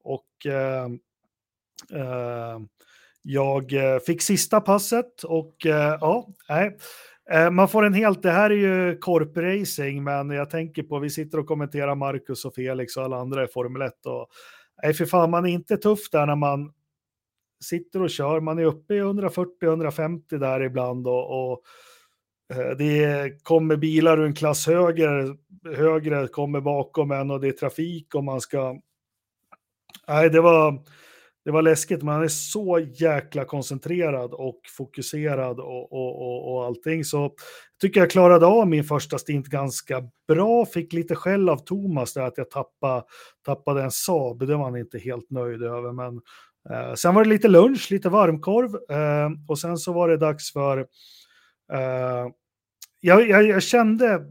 Och 0.04 0.45
eh, 0.45 0.86
eh, 2.02 2.60
jag 3.24 3.74
eh, 3.74 4.00
fick 4.00 4.22
sista 4.22 4.62
passet 4.62 5.24
och 5.24 5.66
eh, 5.66 5.98
ja, 6.02 6.28
nej. 6.50 6.78
Eh, 7.32 7.50
man 7.50 7.70
får 7.70 7.86
en 7.86 7.94
helt, 7.94 8.24
det 8.24 8.32
här 8.32 8.50
är 8.50 8.56
ju 8.56 8.98
korpracing, 8.98 10.04
men 10.04 10.30
jag 10.30 10.50
tänker 10.50 10.84
på, 10.84 11.00
vi 11.00 11.10
sitter 11.10 11.40
och 11.40 11.48
kommenterar 11.48 11.95
Marcus 11.95 12.45
och 12.45 12.56
Felix 12.56 12.98
och 12.98 13.04
alla 13.04 13.18
andra 13.18 13.44
i 13.44 13.48
Formel 13.48 13.82
1 13.82 14.06
och 14.06 14.28
nej, 14.84 14.94
för 14.94 15.06
fan, 15.06 15.30
man 15.30 15.45
är 15.45 15.50
inte 15.50 15.78
tuff 15.78 16.10
där 16.12 16.26
när 16.26 16.36
man 16.36 16.74
sitter 17.64 18.02
och 18.02 18.10
kör, 18.10 18.40
man 18.40 18.60
är 18.60 18.64
uppe 18.64 18.94
i 18.94 19.02
140-150 19.02 20.38
där 20.38 20.62
ibland 20.62 21.08
och, 21.08 21.52
och 21.52 21.62
det 22.78 23.44
kommer 23.44 23.76
bilar 23.76 24.20
ur 24.20 24.26
en 24.26 24.36
klass 24.36 24.68
högre, 24.68 25.36
högre 25.76 26.28
kommer 26.28 26.62
bakom 26.62 27.12
en 27.12 27.32
och 27.32 27.41
det 27.41 27.48
är 27.48 27.52
trafik 27.52 28.16
och 28.16 28.24
man 28.24 28.41
ska... 28.41 28.80
Nej, 30.08 30.30
det 30.30 30.41
var, 30.41 30.84
det 31.45 31.52
var 31.52 31.61
läskigt, 31.61 32.03
men 32.03 32.14
han 32.14 32.24
är 32.24 32.28
så 32.28 32.80
jäkla 32.94 33.45
koncentrerad 33.45 34.34
och 34.34 34.60
fokuserad 34.78 35.60
och, 35.60 35.94
och, 35.94 36.22
och, 36.22 36.53
och 36.53 36.65
allting. 36.65 37.03
Så 37.03 37.34
tycker 37.82 37.99
jag 37.99 38.10
klarade 38.10 38.45
av 38.45 38.68
min 38.68 38.84
första 38.84 39.18
stint 39.18 39.48
ganska 39.48 40.03
bra. 40.28 40.65
Fick 40.65 40.94
lite 40.94 41.15
skäll 41.15 41.49
av 41.49 41.57
Thomas 41.57 42.14
där 42.14 42.22
att 42.22 42.38
jag 42.38 42.49
tappade, 42.49 43.03
tappade 43.45 43.84
en 43.84 43.91
Saab. 43.91 44.48
Det 44.48 44.56
var 44.56 44.64
han 44.64 44.78
inte 44.78 44.99
helt 44.99 45.30
nöjd 45.30 45.64
över. 45.64 45.91
Men 45.91 46.22
eh, 46.70 46.94
sen 46.94 47.15
var 47.15 47.24
det 47.24 47.30
lite 47.30 47.48
lunch, 47.48 47.91
lite 47.91 48.10
varmkorv 48.10 48.76
eh, 48.98 49.30
och 49.48 49.60
sen 49.60 49.78
så 49.78 49.94
var 49.94 50.10
det 50.10 50.18
dags 50.18 50.53
för 50.53 50.78
eh, 51.74 52.28
jag, 53.02 53.30
jag, 53.30 53.44
jag 53.44 53.64
kände, 53.64 54.22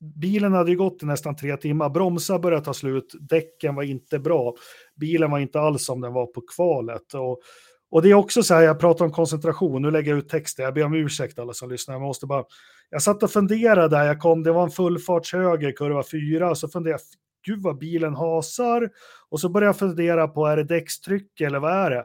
bilen 0.00 0.52
hade 0.52 0.70
ju 0.70 0.76
gått 0.76 1.02
i 1.02 1.06
nästan 1.06 1.36
tre 1.36 1.56
timmar, 1.56 1.88
bromsar 1.88 2.38
började 2.38 2.64
ta 2.64 2.74
slut, 2.74 3.14
däcken 3.20 3.74
var 3.74 3.82
inte 3.82 4.18
bra, 4.18 4.54
bilen 4.96 5.30
var 5.30 5.38
inte 5.38 5.60
alls 5.60 5.84
som 5.84 6.00
den 6.00 6.12
var 6.12 6.26
på 6.26 6.40
kvalet. 6.56 7.14
Och, 7.14 7.40
och 7.90 8.02
det 8.02 8.10
är 8.10 8.14
också 8.14 8.42
så 8.42 8.54
här, 8.54 8.62
jag 8.62 8.80
pratar 8.80 9.04
om 9.04 9.12
koncentration, 9.12 9.82
nu 9.82 9.90
lägger 9.90 10.10
jag 10.10 10.18
ut 10.18 10.28
texten, 10.28 10.64
jag 10.64 10.74
ber 10.74 10.84
om 10.84 10.94
ursäkt 10.94 11.38
alla 11.38 11.52
som 11.52 11.70
lyssnar, 11.70 11.94
jag 11.94 12.02
måste 12.02 12.26
bara, 12.26 12.44
jag 12.90 13.02
satt 13.02 13.22
och 13.22 13.30
funderade 13.30 13.96
där 13.96 14.04
jag 14.04 14.20
kom, 14.20 14.42
det 14.42 14.52
var 14.52 14.62
en 14.62 14.70
fullfartshöger, 14.70 15.72
kurva 15.72 16.02
4, 16.02 16.54
så 16.54 16.68
funderade 16.68 17.02
jag, 17.02 17.54
gud 17.54 17.62
vad 17.62 17.78
bilen 17.78 18.14
hasar, 18.14 18.90
och 19.30 19.40
så 19.40 19.48
började 19.48 19.68
jag 19.68 19.78
fundera 19.78 20.28
på, 20.28 20.46
är 20.46 20.56
det 20.56 20.64
däckstryck 20.64 21.40
eller 21.40 21.58
vad 21.58 21.72
är 21.72 21.90
det? 21.90 22.04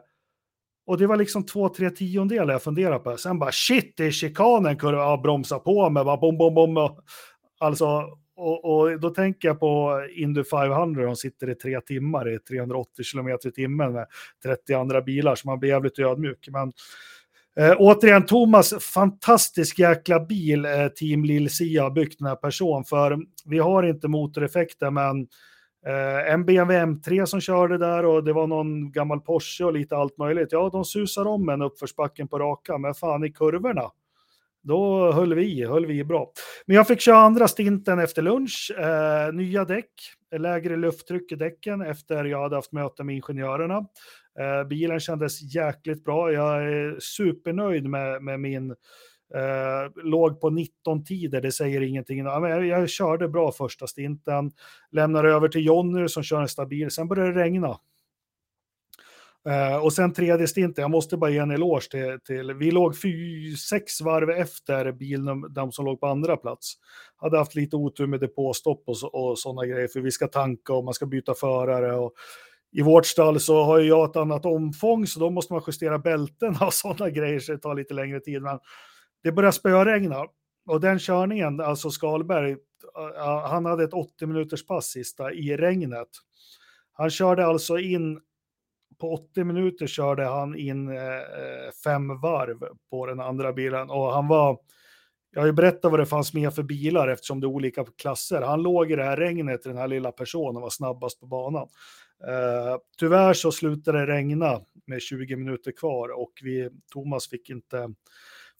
Och 0.86 0.98
det 0.98 1.06
var 1.06 1.16
liksom 1.16 1.46
två, 1.46 1.68
tre 1.68 1.90
tiondelar 1.90 2.52
jag 2.52 2.62
funderade 2.62 2.98
på. 2.98 3.16
Sen 3.16 3.38
bara 3.38 3.52
shit, 3.52 3.94
det 3.96 4.06
är 4.06 4.10
chikanen, 4.10 4.76
kurva, 4.76 4.98
ja, 4.98 5.20
bromsa 5.22 5.58
på 5.58 5.90
med, 5.90 6.04
bara 6.04 6.16
bom, 6.16 6.38
bom, 6.38 6.54
bom. 6.54 6.96
Alltså, 7.58 8.04
och, 8.36 8.64
och, 8.64 9.00
då 9.00 9.10
tänker 9.10 9.48
jag 9.48 9.60
på 9.60 10.02
Indy 10.16 10.44
500, 10.44 11.04
de 11.04 11.16
sitter 11.16 11.50
i 11.50 11.54
tre 11.54 11.80
timmar 11.80 12.34
i 12.34 12.38
380 12.38 13.04
kilometer 13.04 13.48
i 13.48 13.52
timmen 13.52 13.92
med 13.92 14.06
30 14.44 14.74
andra 14.74 15.02
bilar, 15.02 15.34
så 15.34 15.48
man 15.48 15.58
blir 15.58 15.70
jävligt 15.70 15.98
ödmjuk. 15.98 16.48
Men 16.50 16.72
eh, 17.60 17.76
återigen, 17.78 18.26
Thomas, 18.26 18.74
fantastisk 18.84 19.78
jäkla 19.78 20.20
bil 20.20 20.64
eh, 20.64 20.88
Team 20.88 21.24
Lil 21.24 21.50
Sia 21.50 21.82
har 21.82 21.90
byggt 21.90 22.18
den 22.18 22.28
här 22.28 22.36
personen, 22.36 22.84
för 22.84 23.18
vi 23.44 23.58
har 23.58 23.82
inte 23.82 24.08
motoreffekter, 24.08 24.90
men 24.90 25.28
Eh, 25.86 26.32
en 26.32 26.44
BMW 26.44 26.84
M3 26.84 27.24
som 27.24 27.40
körde 27.40 27.78
där 27.78 28.04
och 28.04 28.24
det 28.24 28.32
var 28.32 28.46
någon 28.46 28.92
gammal 28.92 29.20
Porsche 29.20 29.64
och 29.64 29.72
lite 29.72 29.96
allt 29.96 30.18
möjligt. 30.18 30.48
Ja, 30.52 30.70
de 30.72 30.84
susar 30.84 31.26
om 31.26 31.48
en 31.48 31.62
uppförsbacken 31.62 32.28
på 32.28 32.38
raka, 32.38 32.78
men 32.78 32.94
fan 32.94 33.24
i 33.24 33.32
kurvorna. 33.32 33.90
Då 34.66 35.12
höll 35.12 35.34
vi, 35.34 35.64
höll 35.64 35.86
vi 35.86 36.04
bra. 36.04 36.32
Men 36.66 36.76
jag 36.76 36.86
fick 36.86 37.00
köra 37.00 37.18
andra 37.18 37.48
stinten 37.48 37.98
efter 37.98 38.22
lunch. 38.22 38.72
Eh, 38.78 39.34
nya 39.34 39.64
däck, 39.64 39.90
lägre 40.36 40.76
lufttryck 40.76 41.32
i 41.32 41.34
däcken 41.34 41.80
efter 41.80 42.24
jag 42.24 42.42
hade 42.42 42.56
haft 42.56 42.72
möte 42.72 43.04
med 43.04 43.14
ingenjörerna. 43.14 43.76
Eh, 44.40 44.68
bilen 44.68 45.00
kändes 45.00 45.54
jäkligt 45.54 46.04
bra. 46.04 46.32
Jag 46.32 46.62
är 46.62 46.96
supernöjd 47.00 47.86
med, 47.86 48.22
med 48.22 48.40
min 48.40 48.74
Eh, 49.34 50.04
låg 50.04 50.40
på 50.40 50.50
19 50.50 51.04
tider, 51.04 51.40
det 51.40 51.52
säger 51.52 51.80
ingenting. 51.80 52.18
Jag, 52.18 52.66
jag 52.66 52.88
körde 52.88 53.28
bra 53.28 53.52
första 53.52 53.86
stinten, 53.86 54.52
lämnar 54.90 55.24
över 55.24 55.48
till 55.48 55.66
Jonny 55.66 56.08
som 56.08 56.22
kör 56.22 56.40
en 56.40 56.48
stabil, 56.48 56.90
sen 56.90 57.08
började 57.08 57.32
det 57.32 57.40
regna. 57.40 57.78
Uh, 59.46 59.76
och 59.76 59.92
sen 59.92 60.12
tredje 60.12 60.48
stinten, 60.48 60.82
jag 60.82 60.90
måste 60.90 61.16
bara 61.16 61.30
ge 61.30 61.38
en 61.38 61.50
eloge 61.50 61.90
till, 61.90 62.18
till 62.26 62.54
vi 62.54 62.70
låg 62.70 63.00
fy, 63.00 63.56
sex 63.56 64.00
varv 64.00 64.30
efter 64.30 64.92
bilen, 64.92 65.52
de 65.54 65.72
som 65.72 65.84
låg 65.84 66.00
på 66.00 66.06
andra 66.06 66.36
plats. 66.36 66.74
Hade 67.16 67.38
haft 67.38 67.54
lite 67.54 67.76
otur 67.76 68.06
med 68.06 68.20
depåstopp 68.20 68.82
och, 68.86 69.14
och 69.14 69.38
sådana 69.38 69.66
grejer, 69.66 69.88
för 69.88 70.00
vi 70.00 70.10
ska 70.10 70.26
tanka 70.26 70.72
och 70.72 70.84
man 70.84 70.94
ska 70.94 71.06
byta 71.06 71.34
förare. 71.34 71.96
Och, 71.96 72.12
I 72.72 72.82
vårt 72.82 73.06
stall 73.06 73.40
så 73.40 73.62
har 73.62 73.78
jag 73.78 74.10
ett 74.10 74.16
annat 74.16 74.46
omfång, 74.46 75.06
så 75.06 75.20
då 75.20 75.30
måste 75.30 75.52
man 75.52 75.62
justera 75.66 75.98
bälten 75.98 76.56
och 76.60 76.72
sådana 76.74 77.10
grejer, 77.10 77.40
så 77.40 77.52
det 77.52 77.58
tar 77.58 77.74
lite 77.74 77.94
längre 77.94 78.20
tid. 78.20 78.42
Men 78.42 78.58
det 79.22 79.32
började 79.32 79.52
spöregna 79.52 80.24
och 80.66 80.80
den 80.80 80.98
körningen, 80.98 81.60
alltså 81.60 81.90
Skalberg, 81.90 82.50
eh, 83.16 83.48
han 83.50 83.64
hade 83.64 83.84
ett 83.84 83.94
80 83.94 84.26
minuters 84.26 84.66
pass 84.66 84.86
sista 84.86 85.32
i 85.32 85.56
regnet. 85.56 86.08
Han 86.92 87.10
körde 87.10 87.46
alltså 87.46 87.78
in, 87.78 88.20
på 88.98 89.12
80 89.12 89.44
minuter 89.44 89.86
körde 89.86 90.24
han 90.24 90.58
in 90.58 90.88
eh, 90.88 91.14
eh, 91.14 91.70
fem 91.84 92.20
varv 92.20 92.64
på 92.90 93.06
den 93.06 93.20
andra 93.20 93.52
bilen 93.52 93.90
och 93.90 94.12
han 94.12 94.28
var, 94.28 94.58
jag 95.30 95.40
har 95.40 95.46
ju 95.46 95.52
berättat 95.52 95.90
vad 95.90 96.00
det 96.00 96.06
fanns 96.06 96.34
med 96.34 96.54
för 96.54 96.62
bilar 96.62 97.08
eftersom 97.08 97.40
det 97.40 97.44
är 97.44 97.48
olika 97.48 97.84
klasser. 97.84 98.42
Han 98.42 98.62
låg 98.62 98.92
i 98.92 98.96
det 98.96 99.04
här 99.04 99.16
regnet, 99.16 99.62
den 99.62 99.76
här 99.76 99.88
lilla 99.88 100.12
personen, 100.12 100.62
var 100.62 100.70
snabbast 100.70 101.20
på 101.20 101.26
banan. 101.26 101.68
Eh, 102.26 102.76
tyvärr 102.98 103.32
så 103.32 103.52
slutade 103.52 103.98
det 103.98 104.12
regna 104.12 104.60
med 104.86 105.02
20 105.02 105.36
minuter 105.36 105.72
kvar 105.72 106.20
och 106.20 106.32
vi, 106.42 106.70
Thomas 106.92 107.28
fick 107.28 107.50
inte 107.50 107.88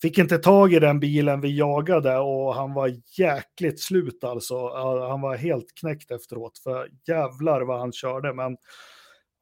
fick 0.03 0.19
inte 0.19 0.39
tag 0.39 0.73
i 0.73 0.79
den 0.79 1.01
bilen 1.01 1.41
vi 1.41 1.59
jagade 1.59 2.19
och 2.19 2.55
han 2.55 2.75
var 2.75 2.93
jäkligt 3.19 3.81
slut 3.81 4.25
alltså. 4.25 4.69
Han 5.09 5.21
var 5.21 5.37
helt 5.37 5.75
knäckt 5.81 6.11
efteråt 6.11 6.59
för 6.59 6.89
jävlar 7.09 7.61
vad 7.63 7.79
han 7.81 7.93
körde. 7.93 8.35
Men 8.35 8.57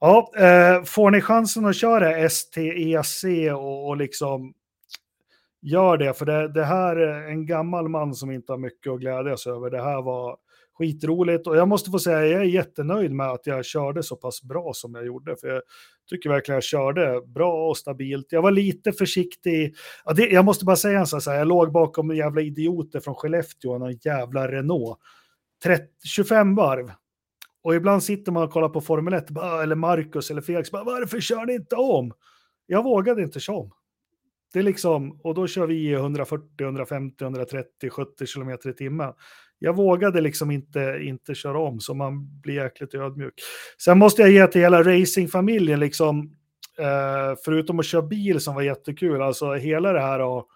ja, 0.05 0.33
eh, 0.37 0.85
får 0.85 1.11
ni 1.11 1.21
chansen 1.21 1.67
att 1.67 1.77
köra 1.77 2.29
STEC 2.29 3.53
och, 3.53 3.89
och 3.89 3.97
liksom 3.97 4.55
gör 5.63 5.97
det, 5.97 6.15
för 6.15 6.27
det, 6.27 6.53
det 6.53 6.65
här 6.65 6.97
är 6.97 7.29
en 7.29 7.47
gammal 7.47 7.89
man 7.89 8.15
som 8.15 8.31
inte 8.31 8.53
har 8.53 8.59
mycket 8.59 8.93
att 8.93 9.01
glädjas 9.01 9.47
över. 9.47 9.71
Det 9.71 9.83
här 9.83 10.03
var 10.03 10.37
skitroligt 10.79 11.47
och 11.47 11.57
jag 11.57 11.69
måste 11.69 11.91
få 11.91 11.99
säga 11.99 12.27
jag 12.27 12.41
är 12.41 12.45
jättenöjd 12.45 13.13
med 13.13 13.31
att 13.31 13.47
jag 13.47 13.65
körde 13.65 14.03
så 14.03 14.17
pass 14.17 14.43
bra 14.43 14.73
som 14.75 14.95
jag 14.95 15.07
gjorde. 15.07 15.37
För 15.37 15.49
jag 15.49 15.63
tycker 16.11 16.31
verkligen 16.31 16.57
jag 16.57 16.65
körde 16.65 17.21
bra 17.27 17.69
och 17.69 17.77
stabilt. 17.77 18.27
Jag 18.31 18.43
var 18.43 18.51
lite 18.51 18.93
försiktig. 18.93 19.75
Ja, 20.05 20.13
det, 20.13 20.27
jag 20.27 20.45
måste 20.45 20.65
bara 20.65 20.77
säga 20.77 20.99
en 20.99 21.07
sak, 21.07 21.23
jag 21.27 21.49
låg 21.49 21.73
bakom 21.73 22.17
jävla 22.17 22.41
idioter 22.41 23.01
från 23.01 23.15
Skellefteå, 23.15 23.79
någon 23.79 23.97
jävla 24.05 24.49
Renault. 24.49 24.99
30, 25.65 25.85
25 26.05 26.55
varv. 26.55 26.91
Och 27.65 27.75
ibland 27.75 28.03
sitter 28.03 28.33
man 28.33 28.43
och 28.43 28.51
kollar 28.51 28.69
på 28.69 28.81
Formel 28.81 29.15
1, 29.15 29.31
eller 29.63 29.75
Marcus 29.75 30.31
eller 30.31 30.43
Felix, 30.43 30.71
bara, 30.71 30.85
varför 30.85 31.21
kör 31.21 31.47
ni 31.47 31.55
inte 31.55 31.77
om? 31.77 32.13
Jag 32.67 32.83
vågade 32.83 33.23
inte 33.23 33.41
köra 33.41 33.57
om. 33.57 33.71
Det 34.53 34.59
är 34.59 34.63
liksom, 34.63 35.21
och 35.23 35.35
då 35.35 35.47
kör 35.47 35.67
vi 35.67 35.93
140, 35.93 36.65
150, 36.65 37.25
130, 37.25 37.91
70 37.91 38.27
kilometer 38.27 38.71
i 38.71 38.73
timmen 38.73 39.13
jag 39.65 39.77
vågade 39.77 40.21
liksom 40.21 40.51
inte, 40.51 40.99
inte 41.03 41.35
köra 41.35 41.59
om, 41.59 41.81
så 41.81 41.95
man 41.95 42.41
blir 42.41 42.55
jäkligt 42.55 42.95
ödmjuk. 42.95 43.35
Sen 43.85 43.99
måste 43.99 44.23
jag 44.23 44.31
ge 44.31 44.47
till 44.47 44.61
hela 44.61 44.83
racingfamiljen, 44.83 45.81
liksom, 45.81 46.37
eh, 46.79 47.39
förutom 47.45 47.79
att 47.79 47.87
köra 47.87 48.03
bil 48.03 48.41
som 48.41 48.55
var 48.55 48.63
jättekul, 48.63 49.23
alltså 49.23 49.55
hela 49.55 49.93
det 49.93 50.01
här 50.01 50.21
och 50.21 50.49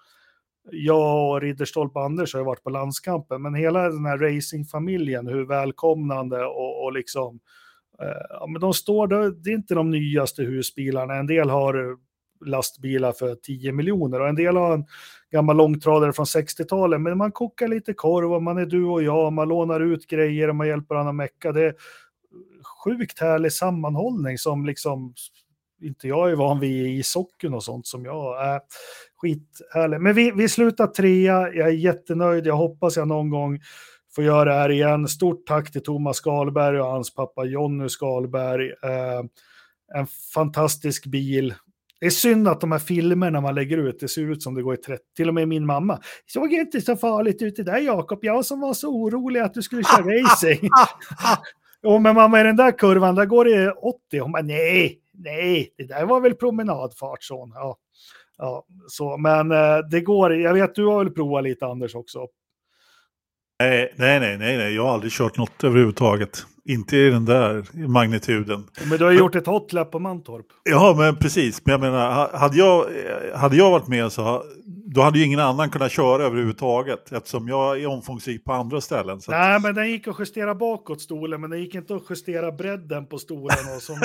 jag 0.72 1.30
och 1.30 1.40
Ridderstolpe 1.40 1.98
Anders 1.98 2.34
har 2.34 2.40
ju 2.40 2.46
varit 2.46 2.62
på 2.62 2.70
landskampen, 2.70 3.42
men 3.42 3.54
hela 3.54 3.88
den 3.88 4.06
här 4.06 4.18
racingfamiljen, 4.18 5.26
hur 5.26 5.46
välkomnande 5.46 6.44
och, 6.44 6.84
och 6.84 6.92
liksom, 6.92 7.40
eh, 8.02 8.26
ja, 8.30 8.46
men 8.46 8.60
de 8.60 8.74
står, 8.74 9.06
där, 9.06 9.30
det 9.30 9.50
är 9.50 9.54
inte 9.54 9.74
de 9.74 9.90
nyaste 9.90 10.42
husbilarna, 10.42 11.14
en 11.14 11.26
del 11.26 11.50
har 11.50 11.96
lastbilar 12.46 13.12
för 13.12 13.34
10 13.34 13.72
miljoner 13.72 14.20
och 14.20 14.28
en 14.28 14.34
del 14.34 14.56
har 14.56 14.74
en 14.74 14.86
gammal 15.30 15.56
långtradare 15.56 16.12
från 16.12 16.24
60-talet. 16.24 17.00
Men 17.00 17.18
man 17.18 17.32
kokar 17.32 17.68
lite 17.68 17.94
korv 17.94 18.32
och 18.32 18.42
man 18.42 18.58
är 18.58 18.66
du 18.66 18.84
och 18.84 19.02
jag, 19.02 19.32
man 19.32 19.48
lånar 19.48 19.80
ut 19.80 20.06
grejer 20.06 20.48
och 20.48 20.56
man 20.56 20.68
hjälper 20.68 20.94
varandra 20.94 21.10
att 21.10 21.16
mecka. 21.16 21.52
Det 21.52 21.64
är 21.64 21.74
sjukt 22.84 23.20
härlig 23.20 23.52
sammanhållning 23.52 24.38
som 24.38 24.66
liksom 24.66 25.14
inte 25.82 26.08
jag 26.08 26.30
är 26.30 26.36
van 26.36 26.60
vid 26.60 26.86
i 26.86 27.02
socken 27.02 27.54
och 27.54 27.64
sånt 27.64 27.86
som 27.86 28.04
jag 28.04 28.46
är. 28.46 28.60
Skithärligt. 29.20 30.02
Men 30.02 30.14
vi, 30.14 30.30
vi 30.30 30.48
slutar 30.48 30.86
trea, 30.86 31.52
jag 31.52 31.68
är 31.68 31.72
jättenöjd, 31.72 32.46
jag 32.46 32.56
hoppas 32.56 32.96
jag 32.96 33.08
någon 33.08 33.30
gång 33.30 33.60
får 34.14 34.24
göra 34.24 34.44
det 34.44 34.60
här 34.60 34.70
igen. 34.70 35.08
Stort 35.08 35.46
tack 35.46 35.72
till 35.72 35.82
Thomas 35.82 36.16
Skalberg 36.16 36.80
och 36.80 36.86
hans 36.86 37.14
pappa 37.14 37.44
Jonny 37.44 37.88
Skalberg. 37.88 38.66
Eh, 38.68 39.22
en 39.94 40.06
fantastisk 40.34 41.06
bil. 41.06 41.54
Det 42.00 42.06
är 42.06 42.10
synd 42.10 42.48
att 42.48 42.60
de 42.60 42.72
här 42.72 42.78
filmerna 42.78 43.40
man 43.40 43.54
lägger 43.54 43.78
ut, 43.78 44.00
det 44.00 44.08
ser 44.08 44.30
ut 44.30 44.42
som 44.42 44.54
det 44.54 44.62
går 44.62 44.74
i 44.74 44.76
30. 44.76 45.04
Till 45.16 45.28
och 45.28 45.34
med 45.34 45.48
min 45.48 45.66
mamma. 45.66 46.00
Såg 46.26 46.52
inte 46.52 46.80
så 46.80 46.96
farligt 46.96 47.42
ut 47.42 47.56
det 47.56 47.62
där 47.62 47.78
Jakob. 47.78 48.18
Jag 48.22 48.44
som 48.44 48.60
var 48.60 48.74
så 48.74 48.88
orolig 48.88 49.40
att 49.40 49.54
du 49.54 49.62
skulle 49.62 49.82
köra 49.82 50.02
racing. 50.22 50.68
Jo, 51.82 51.98
men 51.98 52.14
mamma, 52.14 52.40
i 52.40 52.44
den 52.44 52.56
där 52.56 52.78
kurvan, 52.78 53.14
där 53.14 53.26
går 53.26 53.44
det 53.44 53.72
80. 53.72 54.18
Hon 54.20 54.32
bara, 54.32 54.42
nej, 54.42 54.98
nej, 55.12 55.74
det 55.76 55.84
där 55.84 56.06
var 56.06 56.20
väl 56.20 56.34
promenadfart, 56.34 57.22
son. 57.22 57.52
Ja, 57.54 57.76
ja, 58.38 58.64
så, 58.88 59.16
men 59.16 59.52
eh, 59.52 59.78
det 59.90 60.00
går. 60.00 60.34
Jag 60.34 60.54
vet, 60.54 60.74
du 60.74 60.86
har 60.86 61.04
väl 61.04 61.12
provat 61.12 61.44
lite, 61.44 61.66
Anders, 61.66 61.94
också. 61.94 62.26
Nej, 63.62 63.94
nej, 63.96 64.20
nej, 64.20 64.38
nej, 64.38 64.74
jag 64.74 64.84
har 64.84 64.94
aldrig 64.94 65.12
kört 65.12 65.36
något 65.36 65.64
överhuvudtaget. 65.64 66.46
Inte 66.64 66.96
i 66.96 67.10
den 67.10 67.24
där 67.24 67.86
magnituden. 67.88 68.64
Men 68.90 68.98
du 68.98 69.04
har 69.04 69.12
gjort 69.12 69.34
ett 69.34 69.46
hotlap 69.46 69.90
på 69.90 69.98
Mantorp. 69.98 70.46
Ja, 70.64 70.94
men 70.98 71.16
precis. 71.16 71.66
Men 71.66 71.72
jag 71.72 71.80
menar, 71.80 72.30
hade 72.38 72.56
jag, 72.56 72.86
hade 73.34 73.56
jag 73.56 73.70
varit 73.70 73.88
med 73.88 74.12
så 74.12 74.42
då 74.90 75.00
hade 75.00 75.18
ju 75.18 75.24
ingen 75.24 75.40
annan 75.40 75.70
kunnat 75.70 75.92
köra 75.92 76.24
överhuvudtaget 76.24 77.12
eftersom 77.12 77.48
jag 77.48 77.80
är 77.80 77.86
omfångsrik 77.86 78.44
på 78.44 78.52
andra 78.52 78.80
ställen. 78.80 79.20
Så 79.20 79.30
Nej, 79.30 79.60
men 79.60 79.74
den 79.74 79.90
gick 79.90 80.08
att 80.08 80.18
justera 80.18 80.54
bakåt 80.54 81.00
stolen, 81.00 81.40
men 81.40 81.50
den 81.50 81.60
gick 81.60 81.74
inte 81.74 81.94
att 81.94 82.02
justera 82.10 82.52
bredden 82.52 83.06
på 83.06 83.18
stolen. 83.18 83.56
Och 83.76 83.82
så 83.82 83.96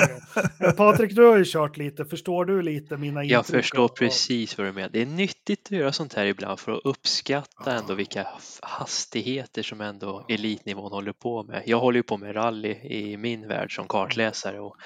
Patrik, 0.76 1.16
du 1.16 1.24
har 1.24 1.36
ju 1.36 1.44
kört 1.46 1.76
lite. 1.76 2.04
Förstår 2.04 2.44
du 2.44 2.62
lite 2.62 2.96
mina 2.96 3.22
intryck? 3.22 3.36
Jag 3.36 3.46
förstår 3.46 3.88
precis 3.88 4.58
vad 4.58 4.66
du 4.66 4.72
menar. 4.72 4.90
Det 4.92 5.02
är 5.02 5.06
nyttigt 5.06 5.66
att 5.66 5.70
göra 5.70 5.92
sånt 5.92 6.14
här 6.14 6.26
ibland 6.26 6.60
för 6.60 6.72
att 6.72 6.80
uppskatta 6.84 7.74
ändå 7.74 7.94
vilka 7.94 8.26
hastigheter 8.62 9.62
som 9.62 9.80
ändå 9.80 10.24
elitnivån 10.28 10.92
håller 10.92 11.12
på 11.12 11.42
med. 11.42 11.62
Jag 11.66 11.80
håller 11.80 11.96
ju 11.96 12.02
på 12.02 12.16
med 12.16 12.36
rally 12.36 12.74
i 12.74 13.16
min 13.16 13.48
värld 13.48 13.76
som 13.76 13.88
kartläsare 13.88 14.60
och 14.60 14.76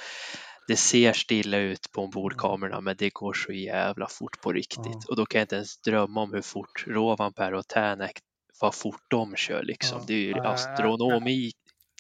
det 0.69 0.77
ser 0.77 1.13
stilla 1.13 1.59
ut 1.59 1.93
på 1.93 2.03
ombordkamerorna 2.03 2.81
men 2.81 2.97
det 2.99 3.13
går 3.13 3.33
så 3.33 3.53
jävla 3.53 4.07
fort 4.07 4.41
på 4.41 4.53
riktigt. 4.53 4.85
Ja. 4.85 5.01
Och 5.09 5.17
då 5.17 5.27
kan 5.27 5.39
jag 5.39 5.45
inte 5.45 5.57
ens 5.57 5.81
drömma 5.81 6.23
om 6.23 6.33
hur 6.33 6.43
fort 6.43 6.85
Rovanperä 6.87 7.59
och 7.59 7.69
Tänak, 7.69 8.13
vad 8.61 8.75
fort 8.75 9.03
de 9.09 9.37
kör 9.37 9.63
liksom. 9.63 9.99
Ja. 9.99 10.05
Det 10.07 10.15
är 10.15 10.27
ju 10.27 10.35
astronomi 10.35 11.53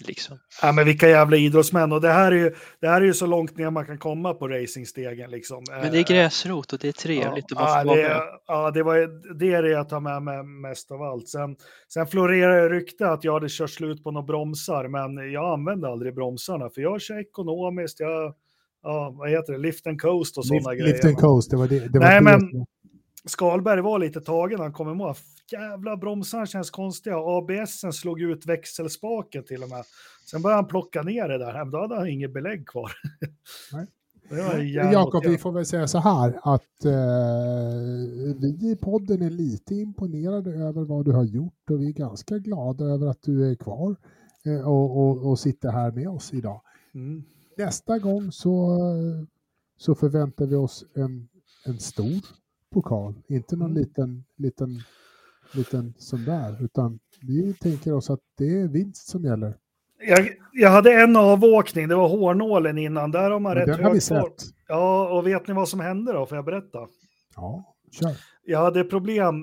liksom. 0.04 0.38
Ja, 0.62 0.72
men 0.72 0.84
vilka 0.84 1.08
jävla 1.08 1.36
idrottsmän. 1.36 1.92
Och 1.92 2.00
det 2.00 2.12
här, 2.12 2.32
är 2.32 2.36
ju, 2.36 2.54
det 2.80 2.88
här 2.88 3.00
är 3.00 3.04
ju 3.04 3.14
så 3.14 3.26
långt 3.26 3.56
ner 3.56 3.70
man 3.70 3.86
kan 3.86 3.98
komma 3.98 4.34
på 4.34 4.48
racingstegen. 4.48 5.30
Liksom. 5.30 5.64
Men 5.68 5.92
det 5.92 5.98
är 5.98 6.04
gräsrot 6.04 6.72
och 6.72 6.78
det 6.78 6.88
är 6.88 6.92
trevligt 6.92 7.52
och 7.52 7.60
man 7.60 7.68
ja, 7.68 7.80
får 7.80 7.86
vara 7.86 7.96
det, 7.96 8.22
ja, 8.46 8.70
det, 8.70 8.82
var, 8.82 9.34
det 9.38 9.52
är 9.52 9.62
det 9.62 9.70
jag 9.70 9.88
tar 9.88 10.00
med 10.00 10.22
mig 10.22 10.42
mest 10.42 10.90
av 10.90 11.02
allt. 11.02 11.28
Sen, 11.28 11.56
sen 11.88 12.06
florerar 12.06 12.70
rykte 12.70 13.08
att 13.08 13.24
jag 13.24 13.32
hade 13.32 13.48
kört 13.48 13.70
slut 13.70 14.04
på 14.04 14.10
några 14.10 14.26
bromsar, 14.26 14.88
men 14.88 15.32
jag 15.32 15.52
använde 15.52 15.88
aldrig 15.88 16.14
bromsarna, 16.14 16.70
för 16.70 16.80
jag 16.80 17.00
kör 17.00 17.20
ekonomiskt. 17.20 18.00
Jag, 18.00 18.34
ja, 18.82 19.14
vad 19.18 19.30
heter 19.30 19.52
det, 19.52 19.58
lift 19.58 19.86
and 19.86 20.00
coast 20.00 20.38
och 20.38 20.46
sådana 20.46 20.74
grejer. 20.74 20.92
lift 20.92 21.04
and 21.04 21.16
coast, 21.16 21.50
det 21.50 21.56
var 21.56 21.68
det. 21.68 21.88
det 21.88 21.98
var 21.98 22.06
Nej, 22.06 22.22
men- 22.22 22.66
Skalberg 23.24 23.80
var 23.80 23.98
lite 23.98 24.20
tagen, 24.20 24.60
han 24.60 24.72
kom 24.72 24.88
emot. 24.88 25.16
Jävla 25.52 25.96
bromsarna 25.96 26.46
känns 26.46 26.70
konstiga. 26.70 27.16
ABSen 27.18 27.92
slog 27.92 28.20
ut 28.20 28.46
växelspaken 28.46 29.44
till 29.44 29.62
och 29.62 29.68
med. 29.68 29.84
Sen 30.30 30.42
började 30.42 30.62
han 30.62 30.68
plocka 30.68 31.02
ner 31.02 31.28
det 31.28 31.38
där, 31.38 31.52
men 31.52 31.70
då 31.70 31.78
hade 31.78 31.94
han 31.94 32.08
inget 32.08 32.32
belägg 32.32 32.68
kvar. 32.68 32.92
Nej. 33.72 33.86
Jakob, 34.92 35.24
vi 35.26 35.38
får 35.38 35.52
väl 35.52 35.66
säga 35.66 35.86
så 35.88 35.98
här 35.98 36.40
att 36.42 36.84
eh, 36.84 36.92
vi 38.40 38.70
i 38.72 38.76
podden 38.82 39.22
är 39.22 39.30
lite 39.30 39.74
imponerade 39.74 40.50
över 40.50 40.84
vad 40.84 41.04
du 41.04 41.12
har 41.12 41.24
gjort 41.24 41.70
och 41.70 41.80
vi 41.80 41.88
är 41.88 41.92
ganska 41.92 42.38
glada 42.38 42.84
över 42.84 43.06
att 43.06 43.22
du 43.22 43.50
är 43.50 43.54
kvar 43.54 43.96
eh, 44.46 44.68
och, 44.68 44.98
och, 44.98 45.30
och 45.30 45.38
sitter 45.38 45.70
här 45.70 45.92
med 45.92 46.08
oss 46.08 46.34
idag. 46.34 46.60
Mm. 46.94 47.22
Nästa 47.58 47.98
gång 47.98 48.32
så, 48.32 48.78
så 49.76 49.94
förväntar 49.94 50.46
vi 50.46 50.54
oss 50.56 50.84
en, 50.94 51.28
en 51.66 51.78
stor 51.78 52.20
pokal, 52.72 53.14
inte 53.28 53.56
någon 53.56 53.70
Mm. 53.70 53.82
liten, 53.82 54.24
liten, 54.36 54.68
liten 55.54 55.94
sån 55.98 56.24
där, 56.24 56.64
utan 56.64 56.98
vi 57.22 57.54
tänker 57.54 57.92
oss 57.92 58.10
att 58.10 58.20
det 58.38 58.60
är 58.60 58.68
vinst 58.68 59.08
som 59.08 59.24
gäller. 59.24 59.56
Jag, 60.00 60.28
jag 60.52 60.70
hade 60.70 60.92
en 61.02 61.16
avåkning, 61.16 61.88
det 61.88 61.94
var 61.94 62.08
hårnålen 62.08 62.78
innan. 62.78 63.10
Där 63.10 63.30
har 63.30 63.40
man 63.40 63.54
Men 63.56 63.66
rätt 63.66 63.76
den 63.76 63.84
har 63.84 63.94
vi 63.94 64.00
sett. 64.00 64.42
Ja, 64.68 65.08
och 65.18 65.26
vet 65.26 65.48
ni 65.48 65.54
vad 65.54 65.68
som 65.68 65.80
hände 65.80 66.12
då? 66.12 66.26
Får 66.26 66.38
jag 66.38 66.44
berätta? 66.44 66.78
Ja, 67.36 67.74
kör. 67.92 68.16
Jag 68.44 68.58
hade 68.58 68.84
problem. 68.84 69.34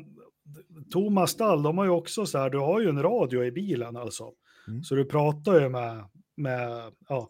Thomas 0.92 1.32
Stall, 1.32 1.64
de 1.64 1.78
har 1.78 1.86
ju 1.86 1.92
också 1.92 2.26
så 2.26 2.38
här, 2.38 2.50
du 2.50 2.58
har 2.60 2.82
ju 2.82 2.90
en 2.90 3.04
radio 3.04 3.44
i 3.44 3.52
bilen 3.52 3.98
alltså. 3.98 4.32
Mm. 4.68 4.84
Så 4.84 4.96
du 4.96 5.06
pratar 5.06 5.62
ju 5.62 5.70
med, 5.70 6.04
med 6.38 6.92
ja. 7.10 7.30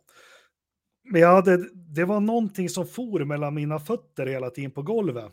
Men 1.05 1.21
jag 1.21 1.35
hade, 1.35 1.69
det 1.73 2.05
var 2.05 2.19
någonting 2.19 2.69
som 2.69 2.87
for 2.87 3.25
mellan 3.25 3.53
mina 3.53 3.79
fötter 3.79 4.25
hela 4.25 4.49
tiden 4.49 4.71
på 4.71 4.81
golvet. 4.81 5.31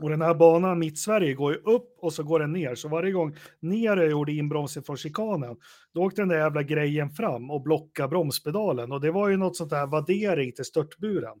Och 0.00 0.10
den 0.10 0.22
här 0.22 0.34
banan 0.34 0.78
mitt 0.78 0.98
Sverige 0.98 1.34
går 1.34 1.52
ju 1.52 1.58
upp 1.58 1.96
och 1.98 2.12
så 2.12 2.22
går 2.22 2.40
den 2.40 2.52
ner. 2.52 2.74
Så 2.74 2.88
varje 2.88 3.12
gång 3.12 3.36
ner 3.60 3.96
jag 3.96 4.10
gjorde 4.10 4.32
inbromsning 4.32 4.84
från 4.84 4.96
chikanen, 4.96 5.56
då 5.94 6.02
åkte 6.02 6.22
den 6.22 6.28
där 6.28 6.38
jävla 6.38 6.62
grejen 6.62 7.10
fram 7.10 7.50
och 7.50 7.62
blockade 7.62 8.08
bromspedalen. 8.08 8.92
Och 8.92 9.00
det 9.00 9.10
var 9.10 9.28
ju 9.28 9.36
något 9.36 9.56
sånt 9.56 9.70
där 9.70 9.86
vaddering 9.86 10.52
till 10.52 10.64
störtburen. 10.64 11.38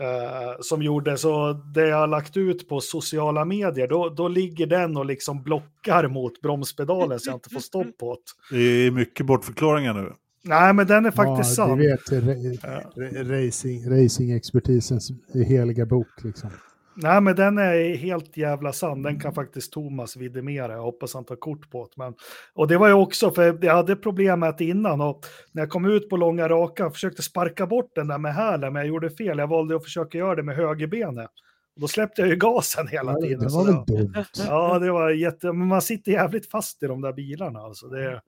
Eh, 0.00 0.60
som 0.60 0.82
gjorde 0.82 1.16
så 1.16 1.52
det 1.52 1.88
jag 1.88 1.96
har 1.96 2.06
lagt 2.06 2.36
ut 2.36 2.68
på 2.68 2.80
sociala 2.80 3.44
medier, 3.44 3.88
då, 3.88 4.08
då 4.08 4.28
ligger 4.28 4.66
den 4.66 4.96
och 4.96 5.06
liksom 5.06 5.42
blockar 5.42 6.08
mot 6.08 6.40
bromspedalen 6.40 7.20
så 7.20 7.30
jag 7.30 7.36
inte 7.36 7.50
får 7.50 7.60
stopp 7.60 7.98
på 7.98 8.14
det. 8.50 8.56
Det 8.56 8.62
är 8.62 8.90
mycket 8.90 9.26
bortförklaringar 9.26 9.94
nu. 9.94 10.12
Nej, 10.44 10.74
men 10.74 10.86
den 10.86 11.06
är 11.06 11.10
faktiskt 11.10 11.58
ja, 11.58 11.66
sann. 11.66 11.78
Du 11.78 11.86
vet, 11.90 12.00
ra- 12.00 12.92
ra- 12.96 13.46
racing, 13.46 13.90
racingexpertisens 13.90 15.10
heliga 15.46 15.86
bok 15.86 16.24
liksom. 16.24 16.50
Nej, 16.96 17.20
men 17.20 17.36
den 17.36 17.58
är 17.58 17.96
helt 17.96 18.36
jävla 18.36 18.72
sann. 18.72 19.02
Den 19.02 19.20
kan 19.20 19.34
faktiskt 19.34 19.72
Thomas 19.72 20.16
vidimera. 20.16 20.72
Jag 20.72 20.82
hoppas 20.82 21.14
han 21.14 21.24
tar 21.24 21.36
kort 21.36 21.70
på 21.70 21.84
det. 21.84 22.02
Men, 22.04 22.14
och 22.54 22.68
det 22.68 22.76
var 22.78 22.88
ju 22.88 22.94
också, 22.94 23.30
för 23.30 23.58
jag 23.64 23.74
hade 23.74 23.96
problem 23.96 24.40
med 24.40 24.54
det 24.58 24.64
innan 24.64 25.00
och 25.00 25.20
när 25.52 25.62
jag 25.62 25.70
kom 25.70 25.84
ut 25.84 26.08
på 26.08 26.16
långa 26.16 26.48
raka 26.48 26.90
försökte 26.90 27.22
sparka 27.22 27.66
bort 27.66 27.90
den 27.94 28.08
där 28.08 28.18
med 28.18 28.34
hälen, 28.34 28.72
men 28.72 28.80
jag 28.82 28.88
gjorde 28.88 29.10
fel. 29.10 29.38
Jag 29.38 29.46
valde 29.48 29.76
att 29.76 29.84
försöka 29.84 30.18
göra 30.18 30.34
det 30.34 30.42
med 30.42 30.56
högerbenet. 30.56 31.30
Och 31.74 31.80
då 31.80 31.88
släppte 31.88 32.20
jag 32.22 32.28
ju 32.28 32.36
gasen 32.36 32.88
hela 32.88 33.12
Ja, 33.12 33.20
tiden. 33.20 33.38
det 33.48 33.54
var 33.54 33.64
väl 33.64 33.74
dumt. 33.86 34.24
Ja, 34.48 34.78
det 34.78 34.92
var 34.92 35.10
jätte... 35.10 35.46
Men 35.46 35.66
man 35.68 35.82
sitter 35.82 36.12
jävligt 36.12 36.50
fast 36.50 36.82
i 36.82 36.86
de 36.86 37.00
där 37.00 37.12
bilarna. 37.12 37.58
Alltså. 37.58 37.86
Det, 37.86 38.20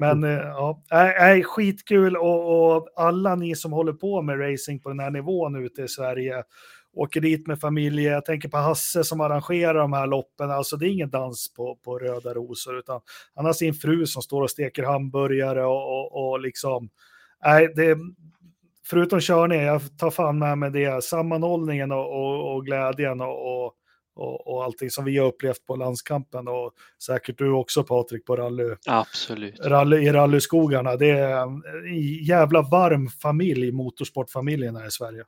men 0.00 0.24
eh, 0.24 0.30
ja, 0.30 0.82
äh, 0.92 1.38
äh, 1.38 1.42
skitkul 1.42 2.16
och, 2.16 2.76
och 2.76 2.88
alla 2.96 3.34
ni 3.34 3.56
som 3.56 3.72
håller 3.72 3.92
på 3.92 4.22
med 4.22 4.40
racing 4.40 4.82
på 4.82 4.88
den 4.88 5.00
här 5.00 5.10
nivån 5.10 5.64
ute 5.64 5.82
i 5.82 5.88
Sverige 5.88 6.42
åker 6.92 7.20
dit 7.20 7.46
med 7.46 7.60
familj. 7.60 8.02
Jag 8.02 8.24
tänker 8.24 8.48
på 8.48 8.56
Hasse 8.56 9.04
som 9.04 9.20
arrangerar 9.20 9.74
de 9.74 9.92
här 9.92 10.06
loppen. 10.06 10.50
Alltså 10.50 10.76
det 10.76 10.86
är 10.86 10.90
ingen 10.90 11.10
dans 11.10 11.54
på, 11.54 11.76
på 11.84 11.98
röda 11.98 12.34
rosor 12.34 12.78
utan 12.78 13.00
han 13.34 13.44
har 13.44 13.52
sin 13.52 13.74
fru 13.74 14.06
som 14.06 14.22
står 14.22 14.42
och 14.42 14.50
steker 14.50 14.82
hamburgare 14.82 15.64
och, 15.64 16.00
och, 16.00 16.30
och 16.30 16.40
liksom. 16.40 16.90
Nej, 17.44 17.72
det, 17.76 17.98
förutom 18.86 19.20
körningen, 19.20 19.64
jag 19.64 19.98
tar 19.98 20.10
fan 20.10 20.38
med 20.38 20.58
mig 20.58 20.70
det, 20.70 21.04
sammanhållningen 21.04 21.92
och, 21.92 22.12
och, 22.12 22.54
och 22.54 22.66
glädjen 22.66 23.20
och, 23.20 23.64
och, 23.64 23.74
och, 24.20 24.46
och 24.46 24.64
allting 24.64 24.90
som 24.90 25.04
vi 25.04 25.18
har 25.18 25.26
upplevt 25.26 25.66
på 25.66 25.76
landskampen 25.76 26.48
och 26.48 26.72
säkert 27.02 27.38
du 27.38 27.52
också 27.52 27.84
Patrik 27.84 28.24
på 28.24 28.36
rally 28.36 28.74
Absolut. 28.86 29.60
rally, 29.60 29.96
i 29.96 30.12
rallyskogarna. 30.12 30.96
Det 30.96 31.10
är 31.10 31.42
en 31.42 31.62
jävla 32.24 32.62
varm 32.62 33.08
familj, 33.08 33.72
motorsportfamiljen 33.72 34.76
här 34.76 34.86
i 34.86 34.90
Sverige. 34.90 35.24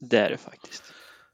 Det 0.00 0.18
är 0.18 0.30
det 0.30 0.36
faktiskt. 0.36 0.82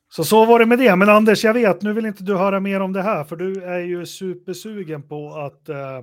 Så 0.09 0.25
så 0.25 0.45
var 0.45 0.59
det 0.59 0.67
med 0.67 0.79
det. 0.79 0.97
Men 0.97 1.09
Anders, 1.09 1.45
jag 1.45 1.55
vet, 1.55 1.83
nu 1.83 1.93
vill 1.93 2.07
inte 2.07 2.25
du 2.25 2.37
höra 2.37 2.61
mer 2.61 2.81
om 2.81 2.93
det 2.93 3.03
här, 3.03 3.25
för 3.25 3.37
du 3.37 3.63
är 3.63 3.79
ju 3.79 4.07
supersugen 4.07 5.09
på 5.09 5.35
att... 5.35 5.69
Eh, 5.69 6.03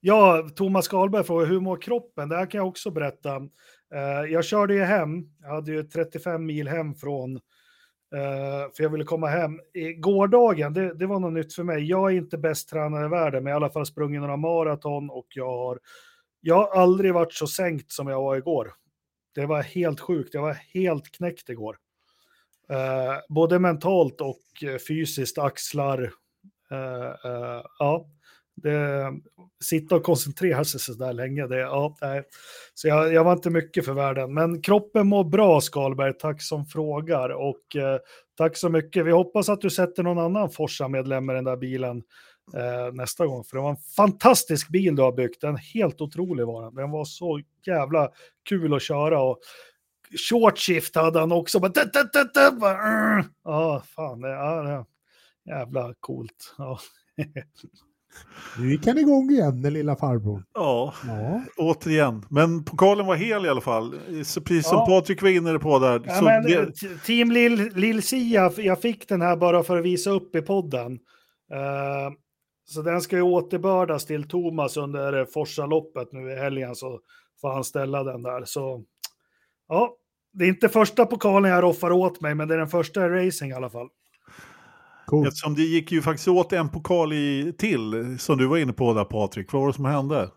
ja, 0.00 0.48
Thomas 0.56 0.84
Skalberg 0.84 1.24
frågar, 1.24 1.46
hur 1.46 1.60
mår 1.60 1.76
kroppen? 1.76 2.28
Det 2.28 2.36
här 2.36 2.50
kan 2.50 2.58
jag 2.58 2.68
också 2.68 2.90
berätta. 2.90 3.36
Eh, 3.94 4.32
jag 4.32 4.44
körde 4.44 4.74
ju 4.74 4.82
hem, 4.82 5.10
jag 5.42 5.54
hade 5.54 5.72
ju 5.72 5.82
35 5.82 6.46
mil 6.46 6.68
hem 6.68 6.94
från... 6.94 7.40
Eh, 8.14 8.72
för 8.76 8.82
jag 8.82 8.90
ville 8.90 9.04
komma 9.04 9.26
hem. 9.26 9.60
I 9.72 9.92
gårdagen, 9.92 10.72
det, 10.72 10.94
det 10.94 11.06
var 11.06 11.20
något 11.20 11.32
nytt 11.32 11.54
för 11.54 11.62
mig. 11.62 11.84
Jag 11.84 12.12
är 12.12 12.16
inte 12.16 12.38
bäst 12.38 12.68
tränare 12.68 13.06
i 13.06 13.08
världen, 13.08 13.44
men 13.44 13.50
jag 13.50 13.56
har 13.56 13.60
i 13.60 13.64
alla 13.64 13.72
fall 13.72 13.86
sprungit 13.86 14.20
några 14.20 14.36
maraton 14.36 15.10
och 15.10 15.26
jag 15.34 15.58
har... 15.58 15.80
Jag 16.40 16.54
har 16.54 16.80
aldrig 16.82 17.14
varit 17.14 17.32
så 17.32 17.46
sänkt 17.46 17.92
som 17.92 18.08
jag 18.08 18.22
var 18.22 18.36
igår. 18.36 18.72
Det 19.34 19.46
var 19.46 19.62
helt 19.62 20.00
sjukt, 20.00 20.34
jag 20.34 20.42
var 20.42 20.52
helt 20.52 21.12
knäckt 21.12 21.48
igår. 21.48 21.76
Eh, 22.70 23.16
både 23.28 23.58
mentalt 23.58 24.20
och 24.20 24.64
eh, 24.64 24.78
fysiskt, 24.88 25.38
axlar. 25.38 26.12
eh, 26.70 27.30
eh, 27.32 27.62
ja, 27.78 28.10
det, 28.56 29.12
sitta 29.64 29.96
och 29.96 30.02
koncentrera 30.02 30.64
sig 30.64 30.80
så 30.80 30.92
där 30.92 31.12
länge. 31.12 31.46
Det, 31.46 31.58
ja, 31.58 31.96
nej. 32.00 32.22
Så 32.74 32.88
jag, 32.88 33.12
jag 33.12 33.24
var 33.24 33.32
inte 33.32 33.50
mycket 33.50 33.84
för 33.84 33.92
världen. 33.92 34.34
Men 34.34 34.62
kroppen 34.62 35.06
mår 35.06 35.24
bra, 35.24 35.60
Skalberg. 35.60 36.12
Tack 36.18 36.42
som 36.42 36.66
frågar. 36.66 37.28
Och 37.28 37.76
eh, 37.76 37.98
tack 38.38 38.56
så 38.56 38.68
mycket. 38.68 39.06
Vi 39.06 39.10
hoppas 39.10 39.48
att 39.48 39.60
du 39.60 39.70
sätter 39.70 40.02
någon 40.02 40.18
annan 40.18 40.50
Forsa-medlem 40.50 41.30
i 41.30 41.34
den 41.34 41.44
där 41.44 41.56
bilen 41.56 42.02
eh, 42.54 42.92
nästa 42.92 43.26
gång. 43.26 43.44
För 43.44 43.56
det 43.56 43.62
var 43.62 43.70
en 43.70 43.76
fantastisk 43.96 44.68
bil 44.68 44.96
du 44.96 45.02
har 45.02 45.12
byggt. 45.12 45.44
En 45.44 45.56
helt 45.56 46.00
otrolig 46.00 46.46
var 46.46 46.62
den. 46.62 46.74
Den 46.74 46.90
var 46.90 47.04
så 47.04 47.40
jävla 47.66 48.10
kul 48.48 48.74
att 48.74 48.82
köra. 48.82 49.20
Och, 49.20 49.38
short 50.30 50.58
shift 50.58 50.94
hade 50.94 51.20
han 51.20 51.32
också. 51.32 51.60
Bara, 51.60 51.72
tut, 51.72 51.92
tut, 51.92 52.12
tut, 52.12 52.60
bara. 52.60 53.24
Ja, 53.44 53.82
fan. 53.86 54.20
Det, 54.20 54.28
ja, 54.28 54.62
det, 54.62 54.84
jävla 55.50 55.94
coolt. 56.00 56.54
Ja. 56.58 56.78
Nu 58.58 58.70
gick 58.70 58.86
han 58.86 58.98
igång 58.98 59.30
igen, 59.30 59.62
den 59.62 59.72
lilla 59.72 59.96
farbrorn. 59.96 60.44
Ja, 60.54 60.94
Ja, 61.06 61.42
återigen. 61.56 62.26
Men 62.30 62.64
pokalen 62.64 63.06
var 63.06 63.14
hel 63.14 63.46
i 63.46 63.48
alla 63.48 63.60
fall. 63.60 63.94
Så 64.24 64.40
precis 64.40 64.68
som 64.68 64.78
Ja. 64.78 64.86
Patrik 64.86 65.22
var 65.22 65.28
inne 65.28 65.58
på 65.58 65.78
där. 65.78 66.02
Ja, 66.06 66.14
så 66.14 66.24
men, 66.24 66.42
det, 66.42 66.54
eh, 66.54 66.68
Team 67.06 67.30
Lill, 67.30 67.70
Lill 67.74 68.02
Sia, 68.02 68.52
jag 68.56 68.80
fick 68.80 69.08
den 69.08 69.22
här 69.22 69.36
bara 69.36 69.62
för 69.62 69.78
att 69.78 69.84
visa 69.84 70.10
upp 70.10 70.36
i 70.36 70.42
podden. 70.42 70.92
Eh, 71.52 72.12
så 72.66 72.82
den 72.82 73.00
ska 73.00 73.16
ju 73.16 73.22
återbördas 73.22 74.06
till 74.06 74.28
Thomas 74.28 74.76
under 74.76 75.24
Forsa-loppet 75.24 76.12
nu 76.12 76.30
i 76.32 76.36
helgen, 76.36 76.74
så 76.74 77.00
får 77.40 77.52
han 77.52 77.64
ställa 77.64 78.04
den 78.04 78.22
där. 78.22 78.44
Så 78.44 78.84
ja, 79.68 79.96
det 80.32 80.44
är 80.44 80.48
inte 80.48 80.68
första 80.68 81.06
pokalen 81.06 81.50
jag 81.50 81.62
roffar 81.62 81.90
åt 81.90 82.20
mig, 82.20 82.34
men 82.34 82.48
det 82.48 82.54
är 82.54 82.58
den 82.58 82.68
första 82.68 83.06
i 83.06 83.08
racing 83.08 83.52
i 83.52 83.54
alla 83.54 83.70
fall. 83.70 83.88
Coolt. 85.06 85.28
eftersom 85.28 85.54
det 85.54 85.62
gick 85.62 85.92
ju 85.92 86.02
faktiskt 86.02 86.28
åt 86.28 86.52
en 86.52 86.68
pokal 86.68 87.12
i, 87.12 87.54
till, 87.58 88.16
som 88.18 88.38
du 88.38 88.46
var 88.46 88.58
inne 88.58 88.72
på 88.72 88.94
där 88.94 89.04
Patrik. 89.04 89.52
Vad 89.52 89.62
var 89.62 89.68
det 89.68 89.74
som 89.74 89.84
hände? 89.84 90.30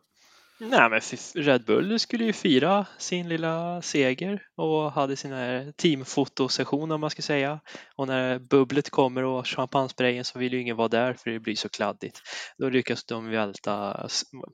Nej, 0.60 0.90
men 0.90 1.02
Red 1.36 1.66
Bull 1.66 2.00
skulle 2.00 2.26
ju 2.26 2.34
fira 2.34 2.86
sin 2.98 3.30
lilla 3.30 3.82
seger 3.82 4.42
och 4.56 4.92
hade 4.92 5.16
sin 5.16 5.32
här 5.32 5.72
teamfotosession 5.72 6.92
om 6.92 7.02
man 7.02 7.10
ska 7.10 7.22
säga. 7.22 7.60
Och 7.96 8.08
när 8.08 8.40
bubblet 8.40 8.90
kommer 8.90 9.24
och 9.24 9.48
champagnesprayen 9.48 10.26
så 10.26 10.40
vill 10.40 10.54
ju 10.54 10.62
ingen 10.62 10.78
vara 10.78 10.88
där 10.88 11.14
för 11.14 11.30
det 11.30 11.40
blir 11.40 11.56
så 11.56 11.70
kladdigt. 11.70 12.22
Då 12.58 12.70
lyckas 12.70 13.06
de 13.06 13.30
välta, 13.30 14.08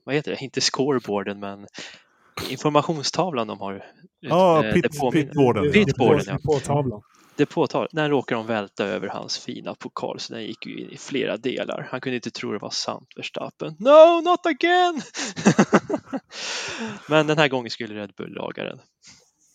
vad 0.04 0.14
heter 0.14 0.30
det, 0.30 0.44
inte 0.44 0.60
scoreboarden 0.60 1.40
men 1.40 1.66
informationstavlan 2.50 3.46
de 3.46 3.60
har. 3.60 3.84
Ja, 4.20 4.64
eh, 4.64 4.72
pit, 4.72 4.82
pitboarden. 5.12 5.72
Pitboarden, 5.72 6.24
ja. 6.26 6.38
På 6.44 6.60
tavlan. 6.60 7.02
depåtal, 7.36 7.88
när 7.92 8.10
råkade 8.10 8.40
de 8.40 8.46
välta 8.46 8.84
över 8.84 9.08
hans 9.08 9.38
fina 9.38 9.74
pokal 9.74 10.20
så 10.20 10.32
den 10.32 10.42
gick 10.44 10.66
ju 10.66 10.78
in 10.78 10.90
i 10.90 10.96
flera 10.96 11.36
delar. 11.36 11.88
Han 11.90 12.00
kunde 12.00 12.16
inte 12.16 12.30
tro 12.30 12.52
det 12.52 12.58
var 12.58 12.70
sant, 12.70 13.08
Verstappen. 13.16 13.76
No, 13.78 14.20
not 14.20 14.46
again! 14.46 15.02
Men 17.08 17.26
den 17.26 17.38
här 17.38 17.48
gången 17.48 17.70
skulle 17.70 17.94
Red 17.94 18.12
Bull 18.16 18.32
laga 18.32 18.64
den 18.64 18.78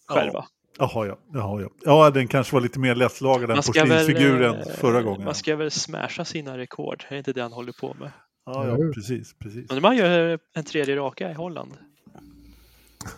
själva. 0.08 0.46
Jaha, 0.80 1.08
ja. 1.08 1.20
Jaha, 1.34 1.62
ja. 1.62 1.70
Ja, 1.82 2.10
den 2.10 2.28
kanske 2.28 2.54
var 2.56 2.62
lite 2.62 2.80
mer 2.80 2.96
lättlagad 2.96 3.42
än 3.42 3.48
väl, 3.48 3.64
porslinsfiguren 3.64 4.56
eh, 4.56 4.66
förra 4.66 5.02
gången. 5.02 5.24
man 5.24 5.36
ska 5.36 5.56
väl 5.56 5.72
smasha 5.72 6.26
sina 6.26 6.58
rekord, 6.58 7.06
är 7.08 7.14
det 7.14 7.18
inte 7.18 7.34
det 7.34 7.42
han 7.42 7.54
håller 7.54 7.72
på 7.72 7.96
med? 8.00 8.12
Ja, 8.46 8.68
ja, 8.68 8.78
precis. 8.94 9.38
precis. 9.40 9.72
Men 9.72 9.82
man 9.82 9.98
gör 9.98 10.40
en 10.54 10.64
tredje 10.64 10.96
raka 10.96 11.32
i 11.32 11.34
Holland. 11.34 11.74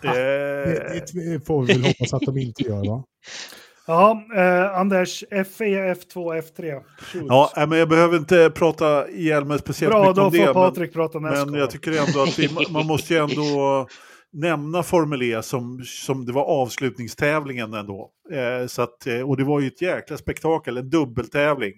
Eh, 0.03 0.11
Det, 0.11 1.03
det 1.33 1.45
får 1.45 1.63
vi 1.65 1.73
väl 1.73 1.83
hoppas 1.83 2.13
att 2.13 2.21
de 2.21 2.37
inte 2.37 2.63
gör 2.63 2.87
va? 2.89 3.03
Ja, 3.87 4.23
eh, 4.35 4.77
Anders, 4.79 5.23
F1, 5.31 5.95
F2, 5.95 6.41
F3. 6.41 6.81
Shoot. 6.99 7.25
ja, 7.27 7.51
nej, 7.55 7.67
men 7.67 7.79
jag 7.79 7.89
behöver 7.89 8.17
inte 8.17 8.49
prata 8.55 9.09
ihjäl 9.09 9.45
mig 9.45 9.59
speciellt 9.59 9.91
Bra, 9.93 10.01
mycket 10.01 10.15
då 10.15 10.21
om 10.23 10.31
det. 10.31 10.37
får 10.37 10.45
men- 10.45 10.53
Patrik 10.53 10.93
prata 10.93 11.19
nästa 11.19 11.45
Men 11.45 11.59
jag 11.59 11.69
tycker 11.71 11.91
ändå 12.07 12.21
att 12.23 12.39
vi, 12.39 12.49
man 12.71 12.85
måste 12.87 13.13
ju 13.13 13.19
ändå 13.19 13.87
nämna 14.33 14.83
Formel 14.83 15.21
E 15.21 15.43
som, 15.43 15.81
som 15.85 16.25
det 16.25 16.31
var 16.31 16.43
avslutningstävlingen 16.43 17.73
ändå. 17.73 18.09
Eh, 18.33 18.67
så 18.67 18.81
att, 18.81 19.07
eh, 19.07 19.21
och 19.29 19.37
det 19.37 19.43
var 19.43 19.59
ju 19.59 19.67
ett 19.67 19.81
jäkla 19.81 20.17
spektakel, 20.17 20.77
en 20.77 20.89
dubbeltävling 20.89 21.73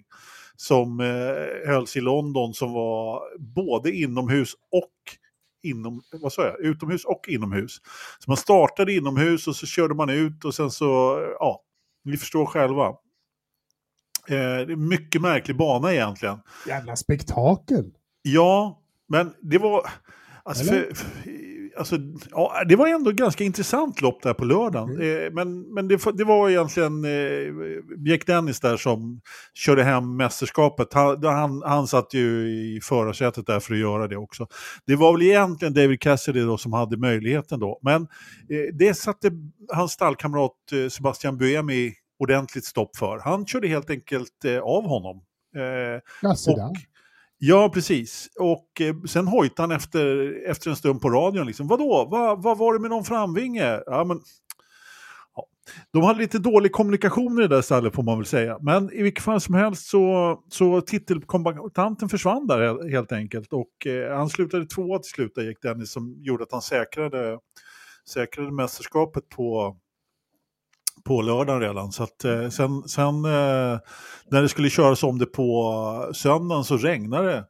som 0.56 1.00
eh, 1.00 1.68
hölls 1.72 1.96
i 1.96 2.00
London 2.00 2.54
som 2.54 2.72
var 2.72 3.20
både 3.38 3.92
inomhus 3.92 4.52
och 4.72 4.90
inom, 5.64 6.02
vad 6.12 6.32
sa 6.32 6.42
jag, 6.42 6.60
utomhus 6.60 7.04
och 7.04 7.28
inomhus. 7.28 7.80
Så 8.18 8.30
man 8.30 8.36
startade 8.36 8.92
inomhus 8.92 9.48
och 9.48 9.56
så 9.56 9.66
körde 9.66 9.94
man 9.94 10.10
ut 10.10 10.44
och 10.44 10.54
sen 10.54 10.70
så, 10.70 11.20
ja, 11.38 11.62
ni 12.04 12.16
förstår 12.16 12.46
själva. 12.46 12.86
Eh, 14.28 14.66
det 14.66 14.72
är 14.72 14.76
mycket 14.76 15.20
märklig 15.20 15.56
bana 15.56 15.92
egentligen. 15.92 16.38
Jävla 16.66 16.96
spektakel! 16.96 17.92
Ja, 18.22 18.82
men 19.08 19.34
det 19.42 19.58
var... 19.58 19.90
Alltså, 20.42 20.64
för, 20.64 20.92
alltså, 21.76 21.96
ja, 22.30 22.64
det 22.68 22.76
var 22.76 22.88
ändå 22.88 23.10
ganska 23.10 23.44
intressant 23.44 24.00
lopp 24.00 24.22
där 24.22 24.34
på 24.34 24.44
lördagen. 24.44 24.90
Mm. 24.90 25.26
Eh, 25.26 25.32
men 25.32 25.74
men 25.74 25.88
det, 25.88 26.00
det 26.14 26.24
var 26.24 26.50
egentligen 26.50 27.04
eh, 27.04 27.52
Jack 28.06 28.26
Dennis 28.26 28.60
där 28.60 28.76
som 28.76 29.20
körde 29.54 29.84
hem 29.84 30.16
mästerskapet. 30.16 30.94
Han, 30.94 31.24
han, 31.24 31.62
han 31.62 31.86
satt 31.86 32.14
ju 32.14 32.48
i 32.48 32.80
förarsätet 32.82 33.46
där 33.46 33.60
för 33.60 33.74
att 33.74 33.80
göra 33.80 34.08
det 34.08 34.16
också. 34.16 34.46
Det 34.86 34.96
var 34.96 35.12
väl 35.12 35.22
egentligen 35.22 35.74
David 35.74 36.00
Cassidy 36.00 36.40
då 36.40 36.58
som 36.58 36.72
hade 36.72 36.96
möjligheten 36.96 37.60
då. 37.60 37.80
Men 37.82 38.02
eh, 38.02 38.74
det 38.78 38.94
satte 38.94 39.30
hans 39.72 39.92
stallkamrat 39.92 40.52
eh, 40.72 40.88
Sebastian 40.88 41.38
Buemi 41.38 41.92
ordentligt 42.18 42.64
stopp 42.64 42.96
för. 42.96 43.18
Han 43.18 43.46
körde 43.46 43.68
helt 43.68 43.90
enkelt 43.90 44.44
eh, 44.44 44.58
av 44.58 44.84
honom. 44.84 45.22
Eh, 45.56 46.00
och 46.48 46.93
ja, 47.46 47.70
precis. 47.74 48.28
Och 48.38 48.80
eh, 48.80 48.94
sen 49.06 49.26
hojtade 49.26 49.62
han 49.62 49.76
efter, 49.76 50.34
efter 50.50 50.70
en 50.70 50.76
stund 50.76 51.00
på 51.00 51.10
radion. 51.10 51.46
Liksom, 51.46 51.68
Vadå, 51.68 52.08
vad, 52.10 52.42
vad 52.42 52.58
var 52.58 52.74
det 52.74 52.80
med 52.80 52.90
någon 52.90 53.04
framvinge? 53.04 53.82
Ja, 53.86 54.04
men, 54.04 54.20
ja. 55.36 55.46
De 55.92 56.02
hade 56.02 56.18
lite 56.18 56.38
dålig 56.38 56.72
kommunikation 56.72 57.38
i 57.38 57.42
det 57.42 57.48
där 57.48 57.62
stallet 57.62 57.94
får 57.94 58.02
man 58.02 58.18
väl 58.18 58.26
säga. 58.26 58.58
Men 58.60 58.92
i 58.92 59.02
vilket 59.02 59.24
fall 59.24 59.40
som 59.40 59.54
helst 59.54 59.86
så, 59.86 60.38
så 60.50 60.80
titelkombatanten 60.80 62.08
försvann 62.08 62.46
där 62.46 62.90
helt 62.90 63.12
enkelt. 63.12 63.52
Och 63.52 63.86
eh, 63.86 64.16
han 64.16 64.28
slutade 64.28 64.66
tvåa 64.66 64.98
till 64.98 65.10
slut, 65.10 65.34
där 65.34 65.42
gick 65.42 65.62
Dennis, 65.62 65.92
som 65.92 66.16
gjorde 66.18 66.42
att 66.42 66.52
han 66.52 66.62
säkrade, 66.62 67.38
säkrade 68.08 68.52
mästerskapet 68.52 69.28
på, 69.28 69.76
på 71.04 71.22
lördagen 71.22 71.60
redan. 71.60 71.92
Så 71.92 72.02
att, 72.02 72.24
eh, 72.24 72.48
sen, 72.48 72.82
sen 72.88 73.24
eh, 73.24 73.78
när 74.28 74.42
det 74.42 74.48
skulle 74.48 74.70
köras 74.70 75.02
om 75.02 75.18
det 75.18 75.26
på 75.26 76.10
söndagen 76.14 76.64
så 76.64 76.76
regnade 76.76 77.28
det. 77.28 77.44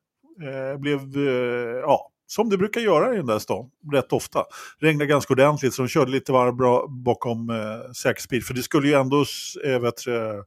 Eh, 0.49 0.79
blev, 0.79 1.01
eh, 1.17 1.81
ja, 1.83 2.11
som 2.27 2.49
det 2.51 2.59
brukar 2.59 2.81
göra 2.81 3.15
i 3.15 3.17
den 3.17 3.27
där 3.27 3.39
stan, 3.39 3.71
rätt 3.93 4.13
ofta. 4.13 4.45
Regnade 4.79 5.07
ganska 5.07 5.33
ordentligt 5.33 5.75
så 5.75 5.83
de 5.83 5.89
körde 5.89 6.11
lite 6.11 6.33
varv 6.33 6.57
bra 6.57 6.87
bakom 6.89 7.51
eh, 7.51 7.93
säkerhetsbil. 7.97 8.45
För 8.45 8.55
det 8.55 8.63
skulle 8.63 8.89
ju 8.89 8.95
ändå, 8.95 9.25
eh, 9.65 9.79
vet 9.81 10.07
eh, 10.07 10.43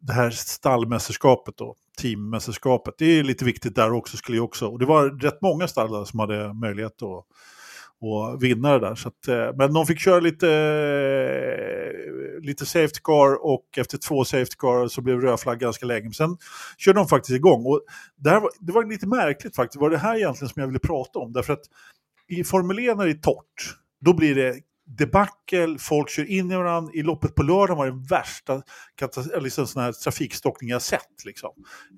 det 0.00 0.12
här 0.12 0.30
stallmästerskapet 0.30 1.56
då, 1.56 1.74
teammästerskapet, 2.00 2.94
det 2.98 3.18
är 3.18 3.22
lite 3.22 3.44
viktigt 3.44 3.74
där 3.74 3.92
också 3.92 4.16
skulle 4.16 4.38
jag 4.38 4.44
också. 4.44 4.66
Och 4.66 4.78
det 4.78 4.86
var 4.86 5.10
rätt 5.10 5.42
många 5.42 5.68
stall 5.68 5.92
där 5.92 6.04
som 6.04 6.20
hade 6.20 6.54
möjlighet 6.54 7.02
att 7.02 7.24
och 8.00 8.42
vinna 8.42 8.72
det 8.72 8.78
där. 8.78 8.94
Så 8.94 9.08
att, 9.08 9.28
eh, 9.28 9.56
men 9.56 9.72
de 9.72 9.86
fick 9.86 10.00
köra 10.00 10.20
lite, 10.20 10.48
eh, 10.48 12.44
lite 12.46 12.66
safety 12.66 13.00
car 13.02 13.44
och 13.44 13.64
efter 13.76 13.98
två 13.98 14.24
safety 14.24 14.56
car 14.58 14.88
så 14.88 15.00
blev 15.00 15.20
röd 15.20 15.40
flagg 15.40 15.58
ganska 15.58 15.86
länge. 15.86 16.02
Men 16.02 16.12
sen 16.12 16.36
körde 16.78 16.98
de 16.98 17.08
faktiskt 17.08 17.36
igång. 17.36 17.66
Och 17.66 17.80
det, 18.16 18.30
var, 18.30 18.50
det 18.60 18.72
var 18.72 18.84
lite 18.84 19.06
märkligt 19.06 19.56
faktiskt. 19.56 19.78
Det 19.78 19.82
var 19.82 19.90
det 19.90 19.98
här 19.98 20.16
egentligen 20.16 20.48
som 20.48 20.60
jag 20.60 20.66
ville 20.66 20.78
prata 20.78 21.18
om. 21.18 21.32
Därför 21.32 21.52
att 21.52 21.64
i 22.28 22.44
Formel 22.44 22.78
1 22.78 22.96
när 22.96 23.04
det 23.04 23.10
är 23.10 23.14
torrt, 23.14 23.76
då 24.00 24.12
blir 24.12 24.34
det 24.34 24.54
debacle, 24.88 25.76
folk 25.78 26.10
kör 26.10 26.30
in 26.30 26.50
i 26.50 26.56
varandra. 26.56 26.92
I 26.94 27.02
loppet 27.02 27.34
på 27.34 27.42
lördagen 27.42 27.76
var 27.76 27.86
det 27.86 28.06
värsta 28.10 28.62
liksom 29.40 29.66
sån 29.66 29.82
här 29.82 29.92
trafikstockning 29.92 30.70
jag 30.70 30.82
sett. 30.82 31.24
Liksom. 31.24 31.50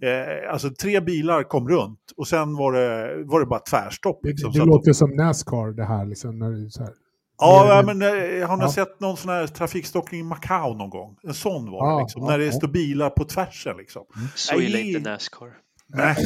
Eh, 0.03 0.53
alltså 0.53 0.71
tre 0.71 1.01
bilar 1.01 1.43
kom 1.43 1.69
runt 1.69 2.01
och 2.17 2.29
sen 2.29 2.57
var 2.57 2.73
det, 2.73 3.15
var 3.25 3.41
det 3.41 3.47
bara 3.47 3.61
tvärstopp. 3.61 4.21
Det, 4.23 4.29
Liksom, 4.29 4.51
det 4.53 4.57
så 4.57 4.63
att- 4.63 4.69
låter 4.69 4.93
som 4.93 5.11
Nascar 5.11 5.73
det 5.77 5.85
här. 5.85 6.05
Liksom, 6.07 6.39
när 6.39 6.51
det 6.51 6.65
är 6.67 6.69
så 6.69 6.83
här. 6.83 6.93
Ja, 7.39 7.65
Det- 7.65 7.75
ja, 7.75 7.95
men 7.95 8.03
eh, 8.41 8.49
har 8.49 8.57
ni 8.57 8.63
Ja. 8.65 8.73
sett 8.73 9.01
någon 9.01 9.17
sån 9.17 9.31
här 9.31 9.47
trafikstockning 9.47 10.21
i 10.21 10.25
Macau 10.25 10.75
någon 10.75 10.91
gång? 10.91 11.17
En 11.23 11.35
sån 11.35 11.71
var 11.71 11.97
det, 11.97 12.03
liksom, 12.03 12.23
ja, 12.23 12.29
när 12.29 12.39
det 12.39 12.53
står 12.53 12.69
bilar 12.69 13.11
på 13.11 13.25
tvärsen. 13.25 13.77
Liksom. 13.77 14.03
Så 14.35 14.57
Nej. 14.57 14.67
illa 14.67 14.79
är 14.79 14.83
inte 14.97 15.11
Nascar. 15.11 15.49
Nej. 15.95 16.17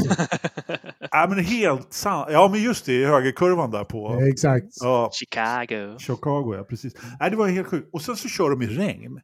ja, 1.11 1.27
men 1.29 1.45
helt 1.45 1.93
sant. 1.93 2.29
Ja, 2.31 2.49
men 2.53 2.63
just 2.63 2.87
det, 2.87 2.93
i 2.93 3.05
högerkurvan 3.05 3.71
där 3.71 3.85
på 3.85 4.19
Eh, 4.21 4.29
Exakt. 4.29 4.67
ja, 4.81 5.11
Chicago. 5.13 5.99
Chicago. 5.99 6.55
Ja, 6.57 6.65
precis. 6.65 6.95
Nej, 7.21 7.31
det 7.31 7.37
var 7.37 7.49
helt 7.49 7.67
sjukt. 7.67 7.89
Och 7.93 8.03
sen 8.03 8.17
så 8.17 8.29
kör 8.29 8.51
de 8.51 8.63
i 8.63 8.67
regn. 8.67 9.21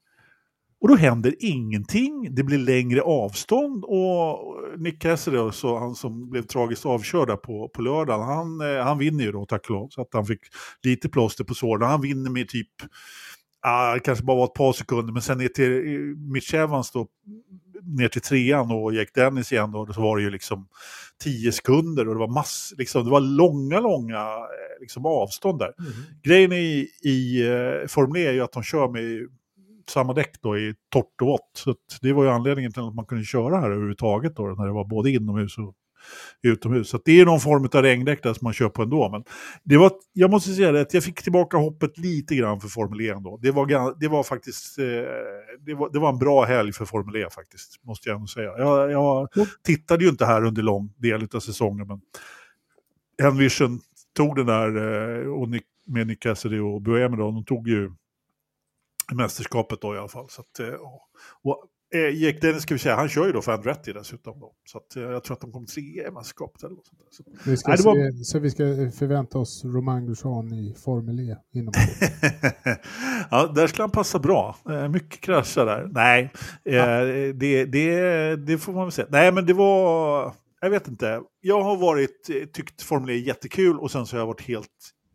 Och 0.81 0.89
då 0.89 0.95
händer 0.97 1.35
ingenting. 1.39 2.35
Det 2.35 2.43
blir 2.43 2.59
längre 2.59 3.03
avstånd 3.03 3.85
och 3.85 4.39
Nick 4.79 5.03
Cassidy, 5.03 5.53
så 5.53 5.79
han 5.79 5.95
som 5.95 6.31
blev 6.31 6.43
tragiskt 6.43 6.87
avkörd 6.87 7.43
på, 7.43 7.69
på 7.69 7.83
lördagen, 7.83 8.27
han, 8.27 8.61
eh, 8.61 8.85
han 8.85 8.99
vinner 8.99 9.25
ju 9.25 9.33
då 9.33 9.47
tack 9.47 9.65
och 9.65 9.71
lov. 9.71 9.89
Så 9.89 10.01
att 10.03 10.09
han 10.13 10.27
fick 10.27 10.41
lite 10.83 11.09
plåster 11.09 11.45
på 11.45 11.55
såren. 11.55 11.89
Han 11.91 12.01
vinner 12.01 12.31
med 12.31 12.49
typ, 12.49 12.69
ah, 13.61 13.95
det 13.95 14.01
kanske 14.01 14.25
bara 14.25 14.37
var 14.37 14.45
ett 14.45 14.55
par 14.55 14.73
sekunder, 14.73 15.13
men 15.13 15.23
sen 15.23 15.39
ner 15.39 15.49
till 15.49 15.73
eh, 15.73 16.33
Mitch 16.33 16.55
Evans 16.55 16.91
då, 16.91 17.07
ner 17.85 18.09
till 18.09 18.21
trean 18.21 18.71
och 18.71 18.95
Jack 18.95 19.15
Dennis 19.15 19.53
igen 19.53 19.73
då, 19.73 19.93
så 19.93 20.01
var 20.01 20.17
det 20.17 20.23
ju 20.23 20.31
liksom 20.31 20.69
tio 21.25 21.53
sekunder 21.53 22.09
och 22.09 22.15
det 22.15 22.21
var 22.21 22.35
mass, 22.35 22.75
liksom, 22.79 23.05
det 23.05 23.11
var 23.11 23.21
långa, 23.21 23.81
långa 23.81 24.21
eh, 24.21 24.81
liksom, 24.81 25.07
avstånd 25.07 25.59
där. 25.59 25.75
Mm. 25.79 25.93
Grejen 26.23 26.53
i, 26.53 26.89
i 27.03 27.49
uh, 27.49 27.87
Formel 27.87 28.23
E 28.23 28.27
är 28.27 28.33
ju 28.33 28.41
att 28.41 28.53
de 28.53 28.63
kör 28.63 28.89
med 28.89 29.29
samma 29.89 30.13
däck 30.13 30.43
då 30.43 30.59
i 30.59 30.75
torrt 30.89 31.21
och 31.21 31.27
vått. 31.27 31.51
Så 31.55 31.75
det 32.03 32.13
var 32.13 32.25
ju 32.25 32.31
anledningen 32.31 32.73
till 32.73 32.83
att 32.83 32.95
man 32.95 33.07
kunde 33.07 33.25
köra 33.25 33.61
här 33.61 33.71
överhuvudtaget 33.71 34.37
då, 34.37 34.43
när 34.43 34.67
det 34.67 34.73
var 34.73 34.85
både 34.85 35.11
inomhus 35.11 35.59
och 35.59 35.75
utomhus. 36.43 36.89
Så 36.89 37.01
det 37.05 37.21
är 37.21 37.27
någon 37.27 37.41
form 37.41 37.69
av 37.73 37.83
regndäck 37.83 38.23
där 38.23 38.35
som 38.35 38.45
man 38.45 38.53
kör 38.53 38.69
på 38.69 38.83
ändå. 38.83 39.09
Men 39.11 39.25
det 39.65 39.77
var, 39.77 39.93
jag 40.13 40.31
måste 40.31 40.55
säga 40.55 40.73
det, 40.73 40.81
att 40.81 40.95
jag 40.95 41.05
fick 41.05 41.23
tillbaka 41.23 41.57
hoppet 41.57 41.99
lite 41.99 42.35
grann 42.35 42.61
för 42.61 42.69
Formel 42.69 43.01
E 43.01 43.09
ändå. 43.09 43.39
Det 43.43 43.51
var, 43.51 44.01
det 44.01 44.09
var 44.09 44.23
faktiskt 44.23 44.79
eh, 44.79 44.85
det 45.67 45.75
var, 45.75 45.91
det 45.93 45.99
var 45.99 46.09
en 46.09 46.19
bra 46.19 46.45
helg 46.45 46.73
för 46.73 46.85
Formel 46.85 47.17
E 47.17 47.29
faktiskt, 47.31 47.85
måste 47.85 48.09
jag 48.09 48.17
ändå 48.17 48.27
säga. 48.27 48.59
Jag, 48.59 48.91
jag 48.91 49.29
tittade 49.65 50.05
ju 50.05 50.11
inte 50.11 50.27
här 50.27 50.45
under 50.45 50.63
lång 50.63 50.93
del 50.97 51.29
av 51.35 51.41
säsongen, 51.41 51.87
men 51.87 52.01
Envision 53.23 53.81
tog 54.17 54.37
den 54.37 54.47
där, 54.47 54.77
eh, 54.77 55.33
och 55.33 55.49
Nick, 55.49 55.65
med 55.87 56.07
Nick 56.07 56.23
Cassidy 56.23 56.59
och 56.59 56.83
Buemi 56.83 57.17
de 57.17 57.45
tog 57.45 57.69
ju 57.69 57.91
mästerskapet 59.13 59.81
då 59.81 59.95
i 59.95 59.99
alla 59.99 60.09
fall. 60.09 60.29
Så 60.29 60.41
att, 60.41 60.61
eh, 60.61 60.67
ja. 60.67 61.09
och, 61.43 61.65
eh, 61.95 62.23
Jake 62.23 62.39
Dennis 62.41 62.63
ska 62.63 62.75
vi 62.75 62.79
säga, 62.79 62.97
han 62.97 63.09
kör 63.09 63.27
ju 63.27 63.33
då 63.33 63.43
för 63.43 63.53
Andretti 63.53 63.93
dessutom 63.93 64.41
då. 64.41 64.53
Så 64.65 64.79
att, 64.79 64.97
eh, 64.97 65.03
jag 65.03 65.25
tror 65.25 65.35
att 65.35 65.41
de 65.41 65.53
kommer 65.53 65.67
trea 65.67 66.09
i 66.09 66.11
mästerskapet 66.11 66.63
eller 66.63 66.75
något 66.75 66.87
sånt 66.87 66.99
där. 67.01 67.07
Så. 67.11 67.51
Vi 67.51 67.57
ska 67.57 67.69
Nej, 67.69 67.77
det 67.79 67.85
var- 67.85 68.13
se, 68.19 68.25
så 68.25 68.39
vi 68.39 68.51
ska 68.51 68.65
förvänta 68.99 69.39
oss 69.39 69.65
Romain 69.65 70.07
Grosjean 70.07 70.53
i 70.53 70.75
Formel 70.85 71.21
E 71.21 71.37
inom 71.55 71.73
ja, 73.31 73.47
där 73.55 73.67
skulle 73.67 73.83
han 73.83 73.91
passa 73.91 74.19
bra. 74.19 74.57
Eh, 74.71 74.89
mycket 74.89 75.21
krascha 75.21 75.65
där. 75.65 75.89
Nej, 75.93 76.31
eh, 76.65 77.35
det, 77.35 77.65
det, 77.65 78.37
det 78.37 78.59
får 78.59 78.73
man 78.73 78.85
väl 78.85 78.93
säga. 78.93 79.09
Nej, 79.11 79.33
men 79.33 79.47
det 79.47 79.53
var... 79.53 80.33
Jag 80.61 80.71
vet 80.71 80.89
inte. 80.89 81.21
Jag 81.41 81.63
har 81.63 81.77
varit, 81.77 82.31
eh, 82.31 82.47
tyckt 82.53 82.83
Formel 82.83 83.11
E 83.11 83.15
jättekul 83.17 83.79
och 83.79 83.91
sen 83.91 84.07
så 84.07 84.17
har 84.17 84.21
jag 84.21 84.27
varit 84.27 84.43
helt, 84.43 84.69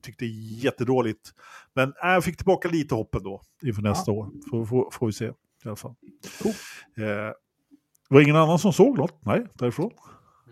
tyckt 0.06 0.20
det 0.20 0.26
är 0.26 0.64
jättedåligt. 0.64 1.30
Men 1.76 1.90
äh, 2.04 2.10
jag 2.10 2.24
fick 2.24 2.38
tillbaka 2.38 2.70
lite 2.70 2.96
hopp 2.96 3.16
ändå 3.16 3.42
inför 3.66 3.82
nästa 3.82 4.12
år. 4.12 4.30
Får, 4.52 4.66
får, 4.66 4.90
får 4.92 5.08
vi 5.08 5.14
se 5.14 5.32
i 5.66 5.70
alla 5.70 5.76
fall. 5.76 5.96
Cool. 6.44 6.52
Eh, 6.98 7.06
det 8.10 8.16
var 8.16 8.22
ingen 8.22 8.36
annan 8.36 8.60
som 8.60 8.74
såg 8.74 8.98
något? 8.98 9.20
Nej, 9.26 9.46
därifrån. 9.54 9.92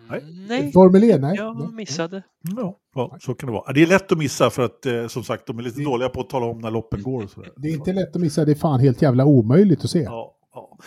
Nej. 0.10 0.46
Nej, 0.50 0.72
Formel 0.72 1.04
E? 1.04 1.18
Nej. 1.18 1.36
jag 1.38 1.74
missade. 1.74 2.24
Ja, 2.58 2.80
ja, 2.96 3.18
så 3.22 3.34
kan 3.36 3.48
det 3.48 3.54
vara. 3.54 3.74
Det 3.74 3.82
är 3.82 3.88
lätt 3.88 4.12
att 4.12 4.18
missa 4.18 4.50
för 4.50 4.66
att 4.66 4.86
eh, 4.86 5.08
som 5.08 5.24
sagt 5.24 5.48
de 5.48 5.60
är 5.60 5.64
lite 5.64 5.80
Det- 5.80 5.84
dåliga 5.86 6.10
på 6.10 6.22
att 6.22 6.30
tala 6.30 6.46
om 6.46 6.60
när 6.62 6.72
loppen 6.72 7.04
går 7.04 7.24
och 7.24 7.30
sådär. 7.30 7.52
Det 7.58 7.68
är 7.68 7.74
inte 7.74 7.94
lätt 7.94 8.16
att 8.16 8.22
missa, 8.22 8.46
det 8.46 8.52
är 8.52 8.56
fan 8.56 8.80
helt 8.80 9.02
jävla 9.02 9.26
omöjligt 9.26 9.84
att 9.84 9.90
se. 9.90 10.00
Ja, 10.02 10.38
ja. 10.54 10.78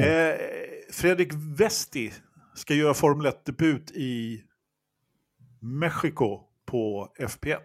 Eh, 0.00 0.34
Fredrik 0.92 1.32
Vesti 1.58 2.12
ska 2.54 2.74
göra 2.74 2.94
Formel 2.94 3.26
1-debut 3.26 3.90
i 3.90 4.40
Mexiko 5.60 6.40
på 6.66 7.08
FP1 7.20 7.58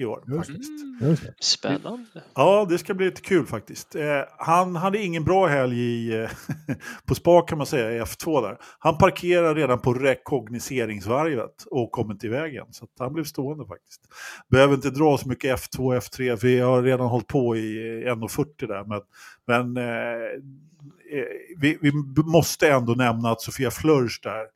i 0.00 0.04
år. 0.04 0.24
Just 0.26 0.38
faktiskt. 0.38 0.70
Mm, 1.00 1.16
spännande. 1.40 2.22
Ja, 2.34 2.66
det 2.68 2.78
ska 2.78 2.94
bli 2.94 3.06
lite 3.06 3.20
kul 3.20 3.46
faktiskt. 3.46 3.94
Eh, 3.94 4.20
han 4.38 4.76
hade 4.76 4.98
ingen 4.98 5.24
bra 5.24 5.46
helg 5.46 5.80
i, 5.80 6.22
eh, 6.22 6.30
på 7.06 7.14
spa 7.14 7.42
kan 7.42 7.58
man 7.58 7.66
säga, 7.66 7.92
i 7.92 8.00
F2 8.00 8.42
där. 8.42 8.58
Han 8.78 8.98
parkerar 8.98 9.54
redan 9.54 9.80
på 9.80 9.94
rekognoseringsvarvet 9.94 11.64
och 11.70 11.92
kom 11.92 12.10
inte 12.10 12.26
i 12.26 12.30
vägen. 12.30 12.66
Så 12.70 12.84
att 12.84 12.90
han 12.98 13.12
blev 13.12 13.24
stående 13.24 13.66
faktiskt. 13.66 14.00
Behöver 14.50 14.74
inte 14.74 14.90
dra 14.90 15.18
så 15.18 15.28
mycket 15.28 15.60
F2 15.60 15.78
och 15.78 15.94
F3, 15.94 16.36
för 16.36 16.48
jag 16.48 16.66
har 16.66 16.82
redan 16.82 17.06
hållit 17.06 17.26
på 17.26 17.56
i 17.56 18.04
1.40 18.06 18.66
där. 18.66 18.84
Men, 18.84 19.00
men 19.46 19.76
eh, 19.76 20.24
eh, 21.18 21.24
vi, 21.58 21.78
vi 21.80 21.92
måste 22.24 22.70
ändå 22.70 22.92
nämna 22.92 23.30
att 23.30 23.40
Sofia 23.40 23.70
Flörsch 23.70 24.20
där 24.22 24.46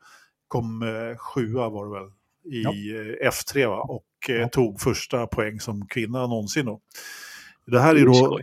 kom 0.48 0.82
eh, 0.82 1.16
sjua 1.16 1.68
var 1.68 1.86
det 1.86 2.00
väl 2.00 2.10
i 2.44 2.62
Ja. 2.62 2.70
eh, 2.70 3.30
F3 3.30 3.68
va? 3.68 3.80
och 3.80 4.04
eh, 4.28 4.34
Ja. 4.36 4.48
tog 4.48 4.80
första 4.80 5.26
poäng 5.26 5.60
som 5.60 5.86
kvinna 5.86 6.26
någonsin. 6.26 6.66
Då. 6.66 6.80
Det 7.66 7.80
här 7.80 7.94
är 7.94 7.98
Det 7.98 8.04
då... 8.04 8.38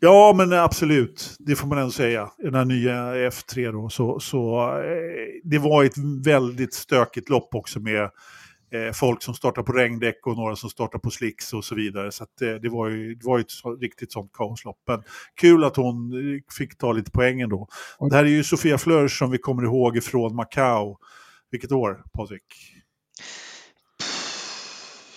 Ja, 0.00 0.34
men 0.36 0.52
absolut. 0.52 1.36
Det 1.38 1.56
får 1.56 1.66
man 1.68 1.78
ändå 1.78 1.90
säga. 1.90 2.30
Den 2.38 2.54
här 2.54 2.64
nya 2.64 2.94
F3 3.30 3.72
då. 3.72 3.88
Så, 3.88 4.20
så 4.20 4.60
eh, 4.78 5.40
det 5.44 5.58
var 5.58 5.84
ett 5.84 5.98
väldigt 6.24 6.74
stökigt 6.74 7.28
lopp 7.28 7.54
också 7.54 7.80
med 7.80 8.02
eh, 8.72 8.92
folk 8.94 9.22
som 9.22 9.34
startar 9.34 9.62
på 9.62 9.72
regndäck 9.72 10.26
och 10.26 10.36
några 10.36 10.56
som 10.56 10.70
startar 10.70 10.98
på 10.98 11.10
slicks 11.10 11.52
och 11.52 11.64
så 11.64 11.74
vidare. 11.74 12.12
Så 12.12 12.24
eh, 12.24 12.54
det 12.62 12.68
var 12.68 12.88
ju 12.88 13.14
det 13.14 13.26
var 13.26 13.38
ju 13.38 13.42
ett 13.42 13.50
så, 13.50 13.76
riktigt 13.76 14.12
sånt 14.12 14.32
kaoslopp. 14.32 14.78
Men 14.88 15.02
kul 15.40 15.64
att 15.64 15.76
hon 15.76 16.12
fick 16.58 16.78
ta 16.78 16.92
lite 16.92 17.10
poängen 17.10 17.48
då. 17.48 17.68
Och- 17.98 18.10
Det 18.10 18.16
här 18.16 18.24
är 18.24 18.28
ju 18.28 18.44
Sofia 18.44 18.78
Flörsch 18.78 19.18
som 19.18 19.30
vi 19.30 19.38
kommer 19.38 19.62
ihåg 19.64 19.96
ifrån 19.96 20.34
Macau. 20.36 20.96
Vilket 21.50 21.72
år, 21.72 22.02
Patrik? 22.16 22.42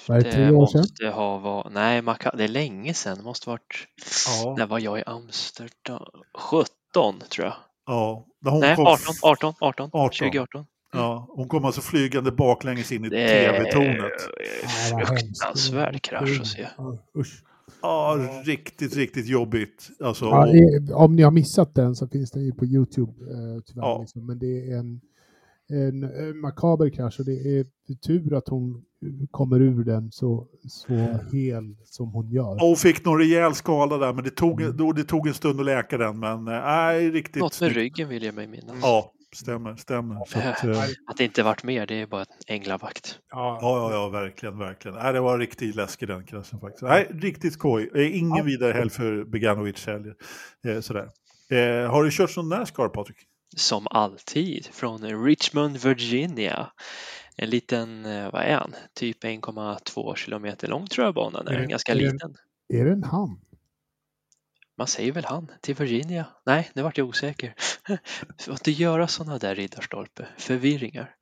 Vad 0.08 0.18
är 0.18 0.24
det, 0.24 0.32
tre 0.32 0.52
år 0.52 0.68
sedan? 0.68 0.82
måste 0.82 1.08
ha 1.08 1.38
varit, 1.38 1.74
nej, 1.74 2.02
man 2.02 2.16
kan, 2.16 2.38
det 2.38 2.44
är 2.44 2.48
länge 2.48 2.94
sedan. 2.94 3.18
Det 3.18 3.24
måste 3.24 3.50
varit, 3.50 3.88
Ja. 4.44 4.56
när 4.58 4.66
var 4.68 4.80
jag 4.80 5.00
i 5.00 5.04
Amsterdam? 5.06 6.06
17 6.38 7.20
tror 7.30 7.46
jag. 7.46 7.56
ja. 7.86 8.26
Hon 8.46 8.60
nej, 8.60 8.76
kom- 8.76 8.86
18, 8.88 9.00
18, 9.24 9.54
18, 9.60 9.90
18. 9.94 10.10
2018. 10.20 10.66
Ja, 10.94 11.28
hon 11.30 11.48
kom 11.48 11.66
alltså 11.66 11.82
flygande 11.82 12.32
baklänges 12.32 12.92
in 12.92 13.06
i 13.06 13.10
tv-tornet. 13.10 14.12
Fruktansvärd 14.90 16.02
krasch 16.02 16.40
att 16.42 16.48
se. 16.48 16.68
Ja, 16.78 16.98
usch. 17.18 17.44
Ja, 17.82 18.18
riktigt, 18.46 18.96
riktigt 18.96 19.28
jobbigt. 19.28 19.90
Alltså, 20.04 20.26
Ja, 20.26 20.48
om 20.96 21.16
ni 21.16 21.22
har 21.24 21.32
missat 21.32 21.76
den 21.76 21.96
så 21.96 22.08
finns 22.08 22.32
den 22.32 22.44
ju 22.46 22.52
på 22.54 22.66
Youtube 22.66 23.12
eh, 23.12 23.62
tyvärr. 23.66 23.82
Ja. 23.84 24.00
Liksom. 24.00 24.26
Men 24.26 24.40
det 24.40 24.72
är 24.72 24.78
en, 24.78 25.02
en, 25.70 26.40
makaber 26.40 26.90
krasch 26.90 27.20
och 27.20 27.26
det 27.26 27.32
är 27.60 27.66
tur 28.08 28.34
att 28.38 28.48
hon 28.48 28.84
kommer 29.32 29.62
ur 29.62 29.84
den 29.84 30.12
så, 30.12 30.48
så 30.68 30.94
hel 31.32 31.76
som 31.86 32.12
hon 32.12 32.30
gör. 32.32 32.52
Och 32.54 32.68
hon 32.68 32.76
fick 32.76 33.06
någon 33.06 33.18
rejäl 33.20 33.56
skala 33.56 33.98
där, 33.98 34.14
men 34.14 34.24
det 34.24 34.30
tog, 34.30 34.62
Mm. 34.62 34.78
då, 34.78 34.92
det 34.92 35.04
tog 35.04 35.28
en 35.28 35.34
stund 35.34 35.60
att 35.60 35.66
läka 35.66 35.98
den. 35.98 36.20
Men 36.20 36.48
eh, 36.48 36.54
nej, 36.66 37.12
riktigt 37.12 37.42
Något 37.42 37.62
med 37.62 37.72
ryggen 37.72 38.10
vill 38.10 38.24
jag 38.24 38.36
mig 38.36 38.48
minnas. 38.48 38.76
Ja, 38.82 39.12
stämmer, 39.36 39.76
stämmer. 39.76 40.16
Att, 40.22 40.36
eh, 40.36 40.50
Att 41.10 41.18
det 41.18 41.24
inte 41.24 41.44
varit 41.44 41.64
mer, 41.64 41.86
det 41.88 42.02
är 42.02 42.08
bara 42.08 42.22
en 42.22 42.28
änglavakt. 42.56 43.20
Ja, 43.32 43.60
ja, 43.62 43.92
ja, 43.92 44.10
verkligen, 44.10 44.58
verkligen. 44.58 44.98
Nej, 44.98 45.14
det 45.14 45.20
var 45.20 45.40
riktigt 45.40 45.76
läskig 45.76 46.08
den 46.08 46.26
kraschen 46.26 46.60
faktiskt. 46.60 46.82
Nej, 46.84 47.08
riktigt 47.12 47.54
skoj. 47.54 47.90
Eh, 47.96 48.18
Ingen 48.18 48.38
Ja. 48.38 48.44
vidare 48.44 48.74
helg 48.74 48.90
för 48.90 49.24
Beganovic 49.24 49.86
heller. 49.88 50.14
Eh, 50.68 50.80
sådär. 50.82 51.10
Eh, 51.52 51.92
har 51.92 52.04
du 52.04 52.12
kört 52.12 52.36
någon 52.38 52.50
Nascar, 52.50 52.88
Patrik? 52.90 53.18
Som 53.58 53.88
alltid 53.90 54.66
från 54.72 55.24
Richmond, 55.26 55.78
Virginia. 55.78 56.68
En 57.38 57.50
liten, 57.50 58.06
eh, 58.06 58.32
vad 58.32 58.42
är 58.42 58.56
han, 58.56 58.76
typ 58.94 59.24
1,2 59.24 60.16
kilometer 60.16 60.68
lång 60.68 60.88
tror 60.88 61.06
jag 61.06 61.14
banan 61.14 61.48
är, 61.48 61.54
en 61.54 61.70
ganska 61.70 61.92
är 61.92 61.96
liten. 61.96 62.36
Är 62.74 62.86
det 62.86 62.92
en 62.92 63.04
han? 63.04 63.40
Man 64.78 64.88
säger 64.88 65.12
väl 65.12 65.26
han 65.26 65.52
till 65.62 65.76
Virginia? 65.76 66.26
Nej, 66.46 66.70
nu 66.74 66.82
vart 66.82 66.98
jag 66.98 67.08
osäker. 67.08 67.54
Får 68.40 68.54
inte 68.54 68.72
göra 68.72 69.08
sådana 69.08 69.38
där 69.38 69.56
Riddarstolpe, 69.56 70.28
förvirringar. 70.38 71.16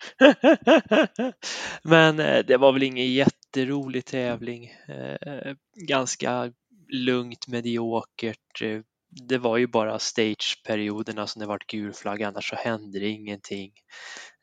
Men 1.84 2.20
eh, 2.20 2.46
det 2.46 2.58
var 2.58 2.74
väl 2.74 2.84
ingen 2.84 3.14
jätterolig 3.14 4.06
tävling. 4.06 4.66
Eh, 4.88 5.56
Ganska 5.88 6.52
lugnt, 6.90 7.48
mediokert. 7.48 8.62
Det 9.10 9.38
var 9.38 9.58
ju 9.58 9.68
bara 9.68 10.00
stageperioderna 10.00 11.28
som 11.28 11.40
det 11.40 11.46
vart 11.46 11.68
gul 11.68 11.94
flagg, 11.94 12.24
annars 12.24 12.50
så 12.50 12.56
hände 12.56 13.00
det 13.00 13.08
ingenting. 13.08 13.72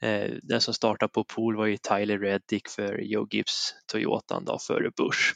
Eh, 0.03 0.31
den 0.43 0.61
som 0.61 0.75
startade 0.75 1.13
på 1.13 1.25
pool 1.25 1.57
var 1.57 1.67
ju 1.67 1.77
Tyler 1.77 2.19
Reddick 2.19 2.69
för 2.69 2.99
Joe 2.99 3.29
Gibbs 3.31 3.75
Toyotan 3.87 4.45
då, 4.45 4.59
före 4.59 4.91
Bush. 4.97 5.33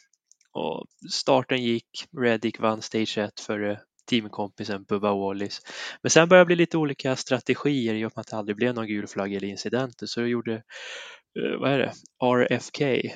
Och 0.52 0.86
starten 1.12 1.62
gick, 1.62 1.88
Reddick 2.20 2.60
vann 2.60 2.82
stage 2.82 3.18
1 3.18 3.40
före 3.40 3.80
teamkompisen 4.10 4.84
Bubba 4.84 5.14
Wallis. 5.14 5.60
Men 6.02 6.10
sen 6.10 6.28
började 6.28 6.42
det 6.42 6.46
bli 6.46 6.56
lite 6.56 6.78
olika 6.78 7.16
strategier 7.16 7.94
i 7.94 8.04
och 8.04 8.12
med 8.16 8.20
att 8.20 8.26
det 8.26 8.36
aldrig 8.36 8.56
blev 8.56 8.74
någon 8.74 8.86
gul 8.86 9.06
flagg 9.06 9.34
eller 9.34 9.48
incidenter 9.48 10.06
så 10.06 10.20
det 10.20 10.28
gjorde 10.28 10.54
eh, 10.54 11.60
vad 11.60 11.70
är 11.72 11.78
det? 11.78 11.92
RFK, 12.24 12.80
eh, 12.80 13.10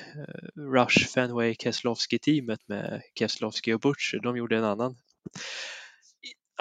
Rush 0.73 1.07
Fenway 1.13 1.55
Keselowski-teamet 1.55 2.59
med 2.67 3.01
Keselowski 3.19 3.73
och 3.73 3.79
Butcher, 3.79 4.19
de 4.23 4.37
gjorde 4.37 4.57
en 4.57 4.63
annan 4.63 4.95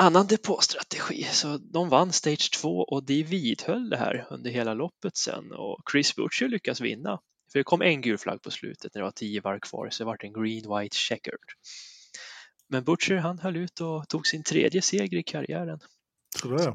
annan 0.00 0.26
depåstrategi. 0.26 1.24
Så 1.24 1.58
de 1.58 1.88
vann 1.88 2.12
Stage 2.12 2.50
2 2.52 2.68
och 2.68 3.04
de 3.04 3.22
vidhöll 3.22 3.90
det 3.90 3.96
här 3.96 4.26
under 4.30 4.50
hela 4.50 4.74
loppet 4.74 5.16
sen 5.16 5.52
och 5.52 5.78
Chris 5.92 6.16
Butcher 6.16 6.48
lyckas 6.48 6.80
vinna. 6.80 7.20
För 7.52 7.58
det 7.58 7.64
kom 7.64 7.82
en 7.82 8.00
gul 8.00 8.18
flagg 8.18 8.42
på 8.42 8.50
slutet 8.50 8.94
när 8.94 9.00
det 9.00 9.04
var 9.04 9.10
tio 9.10 9.40
varv 9.40 9.58
kvar 9.58 9.90
så 9.90 10.02
det 10.02 10.06
vart 10.06 10.24
en 10.24 10.32
green 10.32 10.78
white 10.78 10.96
checkered. 10.96 11.38
Men 12.68 12.84
Butcher 12.84 13.16
han 13.16 13.38
höll 13.38 13.56
ut 13.56 13.80
och 13.80 14.08
tog 14.08 14.26
sin 14.26 14.42
tredje 14.42 14.82
seger 14.82 15.18
i 15.18 15.22
karriären. 15.22 15.80
Sådär. 16.42 16.74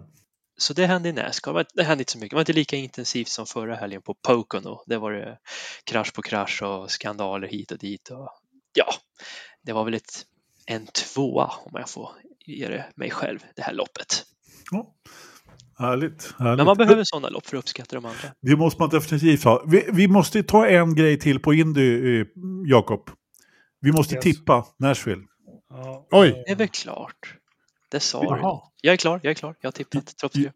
Så 0.57 0.73
det 0.73 0.85
hände 0.85 1.09
i 1.09 1.13
Nascar. 1.13 1.65
Det 1.73 1.83
hände 1.83 2.01
inte 2.01 2.11
så 2.11 2.17
mycket. 2.17 2.29
Det 2.29 2.35
var 2.35 2.41
inte 2.41 2.53
lika 2.53 2.75
intensivt 2.75 3.27
som 3.27 3.45
förra 3.45 3.75
helgen 3.75 4.01
på 4.01 4.13
Pocono. 4.13 4.83
Det 4.85 4.97
var 4.97 5.11
det 5.11 5.39
krasch 5.83 6.13
på 6.13 6.21
krasch 6.21 6.61
och 6.61 6.91
skandaler 6.91 7.47
hit 7.47 7.71
och 7.71 7.77
dit. 7.77 8.09
Och 8.09 8.29
ja, 8.73 8.93
det 9.61 9.73
var 9.73 9.85
väl 9.85 9.93
ett, 9.93 10.25
en 10.65 10.87
tvåa 10.87 11.45
om 11.45 11.71
jag 11.73 11.89
får 11.89 12.11
ge 12.47 12.67
det 12.67 12.85
mig 12.95 13.11
själv, 13.11 13.39
det 13.55 13.61
här 13.61 13.73
loppet. 13.73 14.23
Ja. 14.71 14.91
Härligt. 15.77 16.33
härligt. 16.39 16.57
Men 16.57 16.65
man 16.65 16.77
behöver 16.77 17.03
sådana 17.05 17.29
lopp 17.29 17.45
för 17.45 17.57
att 17.57 17.63
uppskatta 17.63 17.95
de 17.95 18.05
andra. 18.05 18.17
Det 18.41 18.55
måste 18.55 18.81
man 18.81 18.89
definitivt 18.89 19.43
ha. 19.43 19.63
Vi, 19.67 19.85
vi 19.91 20.07
måste 20.07 20.43
ta 20.43 20.67
en 20.67 20.95
grej 20.95 21.19
till 21.19 21.39
på 21.39 21.53
Indy, 21.53 22.19
eh, 22.19 22.25
Jakob. 22.65 23.09
Vi 23.81 23.91
måste 23.91 24.15
Yes. 24.15 24.23
tippa 24.23 24.65
Nashville. 24.79 25.23
Ja. 25.69 26.07
Oj. 26.11 26.43
Det 26.45 26.51
är 26.51 26.55
väl 26.55 26.67
klart. 26.67 27.35
Det 27.91 27.99
sa 27.99 28.21
du. 28.35 28.41
Jag 28.81 28.93
är 28.93 28.97
klar, 28.97 29.19
jag 29.23 29.31
är 29.31 29.35
klar. 29.35 29.55
Jag 29.61 29.67
har 29.67 29.71
tippat 29.71 30.17
trots 30.17 30.35
det. 30.35 30.51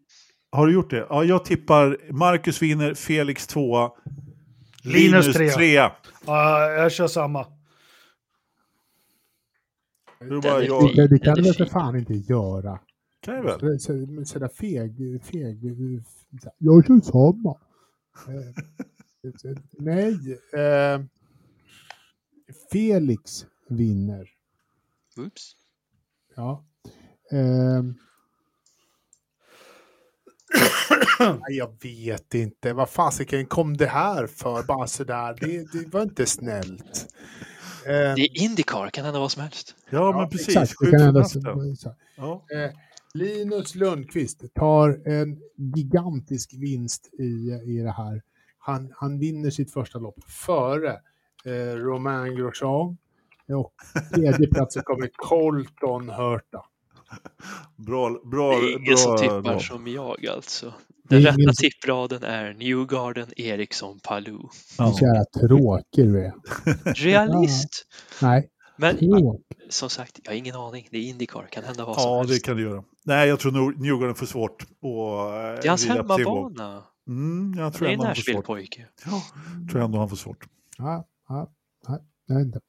Har 0.52 0.66
du 0.66 0.72
gjort 0.72 0.90
det? 0.90 1.06
Ja, 1.10 1.24
jag 1.24 1.44
tippar 1.44 2.12
Marcus 2.12 2.62
vinner, 2.62 2.94
Felix 2.94 3.46
tvåa, 3.46 3.90
Linus 4.82 5.02
Linus 5.26 5.36
trea. 5.36 5.52
trea. 5.54 5.92
Ja, 6.26 6.70
jag 6.70 6.92
kör 6.92 7.06
samma. 7.08 7.46
Det 10.20 10.34
är 10.34 10.40
bara 10.42 10.64
jag. 10.64 10.96
Det, 10.96 11.06
det 11.08 11.18
kan 11.18 11.34
du 11.34 11.54
för 11.54 11.64
fan 11.66 11.96
inte 11.98 12.14
göra? 12.14 12.80
Kan 13.20 13.34
jag 13.34 13.42
väl? 13.42 13.60
Så- 13.60 13.78
så- 13.78 14.24
Sådär 14.24 14.48
feg, 14.48 15.22
feg. 15.24 15.60
så- 16.42 16.50
Jag 16.58 16.86
kör 16.86 17.00
samma. 17.00 17.56
Eh, 18.28 19.54
Nej. 19.78 20.38
Eh, 20.52 21.00
Felix 22.72 23.46
vinner. 23.68 24.28
Oops. 25.16 25.52
Ja. 26.36 26.64
Ehm. 27.32 27.94
Nej, 31.20 31.56
jag 31.56 31.82
vet 31.82 32.34
inte. 32.34 32.72
Vad 32.72 32.90
fasiken 32.90 33.46
kom 33.46 33.76
det 33.76 33.86
här 33.86 34.26
för? 34.26 34.62
Bara 34.62 34.86
sådär. 34.86 35.36
Det, 35.40 35.72
det 35.72 35.92
var 35.92 36.02
inte 36.02 36.26
snällt. 36.26 37.08
Ehm, 37.86 38.14
Det 38.16 38.22
är 38.22 38.42
Indycar, 38.42 38.90
kan 38.90 39.04
hända 39.04 39.20
vad 39.20 39.32
som 39.32 39.42
helst. 39.42 39.74
Ja, 39.90 40.12
men 40.18 40.28
precis. 40.30 40.48
Exakt, 40.56 40.74
det 40.80 40.90
kan 40.90 41.00
hända 41.00 41.24
Ja. 42.16 42.44
Eh, 42.54 42.70
Linus 43.14 43.74
Lundqvist 43.74 44.54
tar 44.54 45.08
en 45.08 45.38
gigantisk 45.56 46.54
vinst 46.54 47.10
i, 47.18 47.22
i 47.64 47.78
det 47.82 47.90
här. 47.92 48.22
Han, 48.58 48.92
han 48.96 49.18
vinner 49.18 49.50
sitt 49.50 49.72
första 49.72 49.98
lopp 49.98 50.24
före 50.30 50.90
eh, 51.44 51.74
Romain 51.76 52.36
Grosjean. 52.36 52.96
Och 53.48 53.74
tredje 54.14 54.46
platsen 54.46 54.82
kommer 54.82 55.10
Colton 55.16 56.08
Hurta. 56.10 56.64
Bra, 57.76 58.20
bra, 58.24 58.50
Det 58.50 58.56
är 58.66 58.70
ingen 58.70 58.84
bra 58.84 58.96
som 58.96 59.16
tippar 59.18 59.40
val. 59.42 59.60
som 59.60 59.86
jag 59.88 60.26
alltså. 60.26 60.74
Den 61.10 61.22
Det 61.22 61.28
är 61.28 61.32
rätta 61.32 61.42
ingen- 61.42 61.54
tippraden 61.54 62.22
är 62.22 62.54
Newgarden, 62.54 63.26
Eriksson, 63.36 64.00
Palou. 64.02 64.48
Så 64.76 64.82
jävla 65.00 65.24
tråkig 65.24 66.04
du 66.06 66.24
är. 66.24 66.32
Realist! 66.94 67.86
Nej, 68.22 68.50
Men 68.76 68.98
som 69.68 69.90
sagt, 69.90 70.20
jag 70.24 70.32
har 70.32 70.36
ingen 70.36 70.54
aning. 70.56 70.88
Det 70.90 70.98
är 70.98 71.02
Indycar, 71.02 71.46
kan 71.52 71.64
hända 71.64 71.84
vad 71.84 72.00
som 72.00 72.10
Ja, 72.10 72.18
helst. 72.18 72.34
det 72.34 72.40
kan 72.40 72.56
du 72.56 72.62
göra. 72.62 72.84
Nej, 73.04 73.28
jag 73.28 73.40
tror 73.40 73.52
nog 73.52 73.80
Newgarden 73.80 74.14
får 74.14 74.26
svårt. 74.26 74.66
Och, 74.82 75.34
eh, 75.34 75.54
Det 75.60 75.64
är 75.64 75.68
hans 75.68 75.86
hemmabana. 75.86 76.84
Mm, 77.08 77.54
jag 77.58 77.74
tror 77.74 77.88
är 77.88 77.96
han 77.96 78.06
får 78.06 78.14
svårt. 78.14 78.34
Nashville-pojke. 78.34 78.86
Ja, 79.06 79.22
tror 79.72 79.82
ändå 79.82 79.98
han 79.98 80.08
får 80.08 80.16
svårt. 80.16 80.44
Ja, 80.78 81.08
ja, 81.28 81.52
ja, 81.86 81.98
jag 82.26 82.36
vet 82.36 82.46
inte. 82.46 82.60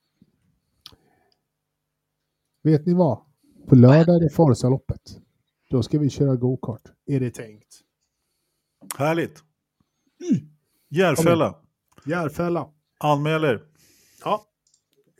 Vet 2.64 2.86
ni 2.86 2.94
vad? 2.94 3.20
På 3.68 3.76
lördag 3.76 4.16
är 4.16 4.20
det 4.20 4.30
Forsaloppet. 4.30 5.02
Då 5.70 5.84
ska 5.84 6.00
vi 6.00 6.10
köra 6.10 6.36
go-kart. 6.36 6.82
Är 7.06 7.20
det 7.20 7.32
tänkt? 7.32 7.68
Härligt. 8.98 9.44
Järfälla. 10.90 11.56
Järfälla. 12.06 12.70
Anmäler. 13.00 13.62
Ja. 14.24 14.46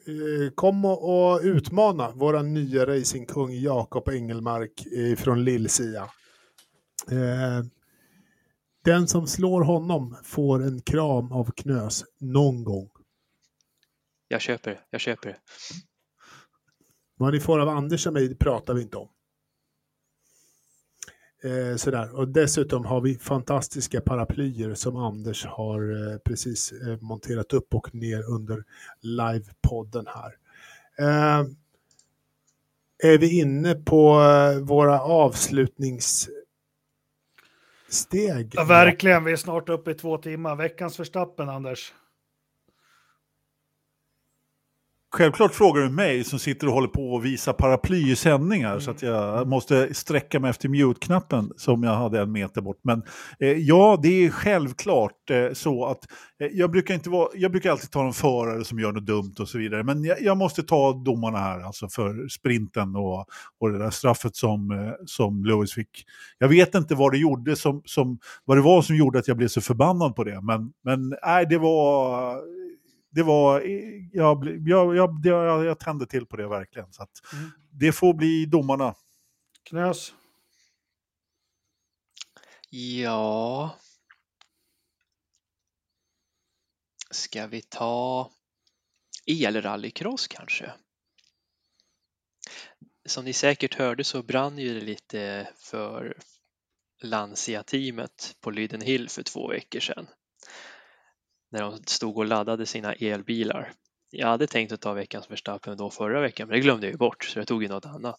Eh, 0.08 0.54
Kom 0.56 0.86
och, 0.86 1.40
utmana 1.44 2.12
våra 2.12 2.42
nya 2.42 2.86
racingkung 2.86 3.52
Jakob 3.52 4.10
Engelmark 4.10 4.86
eh, 4.86 5.16
från 5.16 5.44
Lill-Sia. 5.44 6.04
Eh, 7.12 7.66
den 8.84 9.08
som 9.08 9.28
slår 9.28 9.62
honom 9.62 10.18
får 10.24 10.64
en 10.64 10.82
kram 10.82 11.32
av 11.32 11.52
Knös 11.52 12.04
någon 12.20 12.64
gång. 12.64 12.90
Jag 14.28 14.42
köper 14.42 14.72
det, 14.72 14.80
jag 14.90 15.02
köper 15.02 15.30
det. 15.30 15.38
Vad 17.18 17.34
ni 17.34 17.40
får 17.40 17.60
av 17.60 17.70
Anders 17.70 18.08
och 18.08 18.14
mig 18.14 18.36
pratar 18.36 18.74
vi 18.74 18.82
inte 18.82 18.98
om. 18.98 19.10
Eh, 21.44 21.76
sådär. 21.76 22.16
Och 22.16 22.28
dessutom 22.28 22.86
har 22.86 23.02
vi 23.02 23.18
fantastiska 23.18 24.02
paraplyer 24.02 24.74
som 24.74 24.98
Anders 24.98 25.46
har 25.46 26.12
eh, 26.12 26.18
precis 26.18 26.72
eh, 26.72 26.98
monterat 27.02 27.54
upp 27.54 27.76
och 27.76 27.96
ner 27.96 28.30
under 28.30 28.64
livepodden 29.00 30.08
här. 30.08 30.36
Eh, 31.00 31.46
är 33.04 33.18
vi 33.18 33.40
inne 33.40 33.76
på 33.76 34.22
eh, 34.22 34.60
våra 34.60 35.02
avslutningssteg? 35.02 36.36
Ja, 38.54 38.64
verkligen, 38.64 39.24
vi 39.24 39.32
är 39.32 39.36
snart 39.36 39.70
uppe 39.70 39.92
i 39.92 39.94
två 39.94 40.18
timmar. 40.18 40.56
Veckans 40.56 40.98
förstappen, 40.98 41.50
Anders. 41.50 41.94
Självklart 45.14 45.54
frågar 45.54 45.82
du 45.82 45.90
mig 45.90 46.24
som 46.24 46.40
sitter 46.40 46.68
och 46.68 46.74
håller 46.74 46.88
på 46.88 47.14
och 47.14 47.26
visar 47.26 47.54
paraply 47.54 48.12
i 48.12 48.16
sändningar 48.16 48.80
så 48.80 48.92
att 48.92 49.02
jag 49.02 49.48
måste 49.48 49.94
sträcka 49.94 50.40
mig 50.40 50.50
efter 50.50 50.70
mute-knappen 50.70 51.52
som 51.58 51.84
jag 51.84 51.96
hade 51.96 52.20
en 52.22 52.32
meter 52.32 52.62
bort. 52.62 52.80
Men 52.84 53.04
eh, 53.40 53.52
ja, 53.52 54.00
det 54.04 54.26
är 54.26 54.30
självklart 54.30 55.30
eh, 55.30 55.54
så 55.54 55.86
att 55.86 56.08
eh, 56.40 56.48
jag, 56.48 56.72
brukar 56.72 56.94
inte 56.94 57.10
vara, 57.10 57.30
jag 57.34 57.52
brukar 57.52 57.72
alltid 57.72 57.92
ta 57.92 58.06
en 58.06 58.14
förare 58.14 58.66
som 58.66 58.80
gör 58.80 58.92
något 58.92 59.06
dumt 59.06 59.34
och 59.40 59.50
så 59.50 59.58
vidare. 59.58 59.84
Men 59.84 60.04
jag, 60.04 60.22
jag 60.22 60.38
måste 60.38 60.64
ta 60.64 60.94
domarna 60.94 61.38
här 61.38 61.60
alltså 61.62 61.90
för 61.90 62.28
sprinten 62.28 62.96
och, 62.96 63.26
och 63.60 63.72
det 63.72 63.78
där 63.78 63.90
straffet 63.90 64.36
som, 64.36 64.72
eh, 64.72 64.94
som 65.06 65.46
Lewis 65.46 65.74
fick. 65.74 66.06
Jag 66.38 66.48
vet 66.48 66.76
inte 66.76 66.96
vad 66.96 67.12
det 67.12 67.18
gjorde 67.18 67.56
som, 67.56 67.82
som, 67.86 68.20
vad 68.46 68.58
det 68.58 68.62
var 68.62 68.82
som 68.82 68.96
gjorde 68.96 69.20
att 69.20 69.28
jag 69.28 69.38
blev 69.38 69.48
så 69.48 69.62
förbannad 69.62 70.16
på 70.16 70.24
det. 70.24 70.42
Men, 70.42 70.72
men 70.84 71.16
nej, 71.26 71.46
det 71.50 71.58
var 71.58 72.61
det 73.12 73.24
var, 73.24 73.62
jag, 74.14 74.46
jag, 74.68 74.98
jag, 74.98 75.22
jag, 75.24 75.66
jag 75.66 75.80
tände 75.80 76.06
till 76.06 76.26
på 76.26 76.38
det 76.38 76.48
verkligen. 76.48 76.94
Så 76.94 77.04
att 77.04 77.34
Mm. 77.34 77.52
Det 77.74 77.92
får 77.92 78.14
bli 78.14 78.46
domarna. 78.46 78.96
Knös. 79.64 80.14
Ja. 82.70 83.76
Ska 87.12 87.48
vi 87.48 87.62
ta 87.62 88.32
elrallycross 89.26 90.28
kanske? 90.28 90.74
Som 93.06 93.26
ni 93.26 93.34
säkert 93.34 93.76
hörde 93.76 94.04
så 94.04 94.24
brann 94.24 94.58
ju 94.58 94.74
det 94.74 94.86
lite 94.86 95.50
för 95.58 96.18
Lancia-teamet 97.02 98.36
på 98.42 98.52
Lyden 98.52 98.82
Hill 98.82 99.10
för 99.10 99.24
två 99.24 99.48
veckor 99.48 99.80
sedan. 99.80 100.08
När 101.52 101.62
de 101.62 101.84
stod 101.86 102.18
och 102.18 102.26
laddade 102.26 102.66
sina 102.66 102.94
elbilar. 102.94 103.74
Jag 104.10 104.28
hade 104.28 104.48
tänkt 104.48 104.72
att 104.72 104.82
ta 104.82 104.94
veckans 104.94 105.32
Verstappen 105.32 105.78
då 105.78 105.90
förra 105.90 106.22
veckan, 106.22 106.48
men 106.48 106.56
det 106.58 106.62
glömde 106.62 106.88
jag 106.88 106.92
ju 106.92 106.98
bort 106.98 107.24
så 107.24 107.40
jag 107.40 107.48
tog 107.48 107.64
ju 107.64 107.70
något 107.70 107.86
annat. 107.86 108.18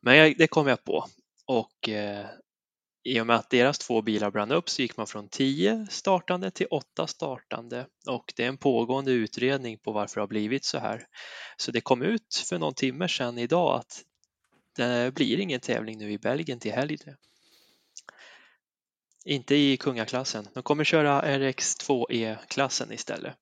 Men 0.00 0.16
jag, 0.16 0.34
det 0.38 0.46
kom 0.46 0.66
jag 0.66 0.84
på 0.84 1.06
och 1.46 1.88
eh, 1.88 2.26
i 3.04 3.20
och 3.20 3.26
med 3.26 3.36
att 3.36 3.50
deras 3.50 3.78
två 3.78 4.02
bilar 4.02 4.30
brann 4.30 4.52
upp 4.52 4.68
så 4.68 4.82
gick 4.82 4.96
man 4.96 5.06
från 5.06 5.28
10 5.28 5.86
startande 5.90 6.50
till 6.50 6.66
8 6.70 7.06
startande 7.06 7.86
och 8.06 8.32
det 8.36 8.44
är 8.44 8.48
en 8.48 8.58
pågående 8.58 9.12
utredning 9.12 9.78
på 9.78 9.92
varför 9.92 10.14
det 10.14 10.22
har 10.22 10.28
blivit 10.28 10.64
så 10.64 10.78
här. 10.78 11.06
Så 11.56 11.70
det 11.70 11.80
kom 11.80 12.02
ut 12.02 12.44
för 12.48 12.58
någon 12.58 12.74
timme 12.74 13.08
sedan 13.08 13.38
idag 13.38 13.78
att 13.78 14.02
det 14.76 15.14
blir 15.14 15.40
ingen 15.40 15.60
tävling 15.60 15.98
nu 15.98 16.12
i 16.12 16.18
Belgien 16.18 16.58
till 16.58 16.72
helgen. 16.72 17.16
Inte 19.28 19.54
i 19.54 19.76
kungaklassen. 19.76 20.48
De 20.54 20.62
kommer 20.62 20.84
köra 20.84 21.22
RX2E-klassen 21.22 22.92
istället. 22.92 23.34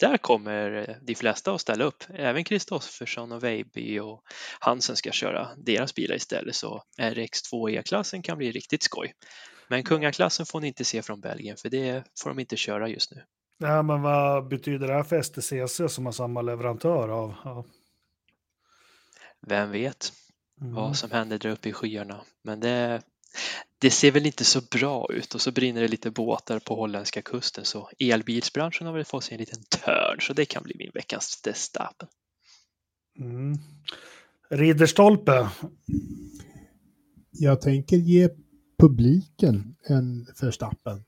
Där 0.00 0.16
kommer 0.16 0.88
eh, 0.88 0.96
de 1.02 1.14
flesta 1.14 1.52
att 1.54 1.60
ställa 1.60 1.84
upp. 1.84 2.04
Även 2.14 2.44
Kristoffersson 2.44 3.32
och 3.32 3.44
Veiby 3.44 3.98
och 3.98 4.22
Hansen 4.60 4.96
ska 4.96 5.10
köra 5.10 5.48
deras 5.56 5.94
bilar 5.94 6.16
istället 6.16 6.54
så 6.54 6.82
RX2E-klassen 6.98 8.22
kan 8.22 8.38
bli 8.38 8.52
riktigt 8.52 8.82
skoj. 8.82 9.12
Men 9.68 9.82
kungaklassen 9.82 10.46
får 10.46 10.60
ni 10.60 10.68
inte 10.68 10.84
se 10.84 11.02
från 11.02 11.20
Belgien 11.20 11.56
för 11.56 11.68
det 11.70 12.04
får 12.22 12.30
de 12.30 12.38
inte 12.38 12.56
köra 12.56 12.88
just 12.88 13.10
nu. 13.10 13.24
Ja, 13.58 13.82
men 13.82 14.02
vad 14.02 14.48
betyder 14.48 14.86
det 14.88 14.94
här 14.94 15.02
för 15.02 15.22
STCC 15.22 15.94
som 15.94 16.04
har 16.06 16.12
samma 16.12 16.42
leverantör 16.42 17.08
av? 17.08 17.34
Ja. 17.44 17.64
Vem 19.46 19.70
vet 19.70 20.12
Mm. 20.60 20.74
vad 20.74 20.96
som 20.96 21.10
händer 21.10 21.38
där 21.38 21.50
uppe 21.50 21.68
i 21.68 21.72
skyarna. 21.72 22.20
Men 22.42 22.60
det, 22.60 23.02
det 23.78 23.90
ser 23.90 24.10
väl 24.10 24.26
inte 24.26 24.44
så 24.44 24.60
bra 24.60 25.06
ut 25.10 25.34
och 25.34 25.40
så 25.40 25.52
brinner 25.52 25.80
det 25.80 25.88
lite 25.88 26.10
båtar 26.10 26.58
på 26.58 26.74
holländska 26.74 27.22
kusten 27.22 27.64
så 27.64 27.90
elbilsbranschen 27.98 28.86
har 28.86 28.94
väl 28.94 29.04
fått 29.04 29.24
sig 29.24 29.34
en 29.34 29.40
liten 29.40 29.62
törn 29.68 30.20
så 30.20 30.32
det 30.32 30.44
kan 30.44 30.62
bli 30.62 30.74
min 30.78 30.90
veckans 30.94 31.40
Verstappen. 31.44 32.08
Mm. 33.18 33.58
Ridderstolpe. 34.50 35.48
Jag 37.30 37.60
tänker 37.60 37.96
ge 37.96 38.28
publiken 38.78 39.76
en 39.88 40.26
förstappen. 40.36 41.04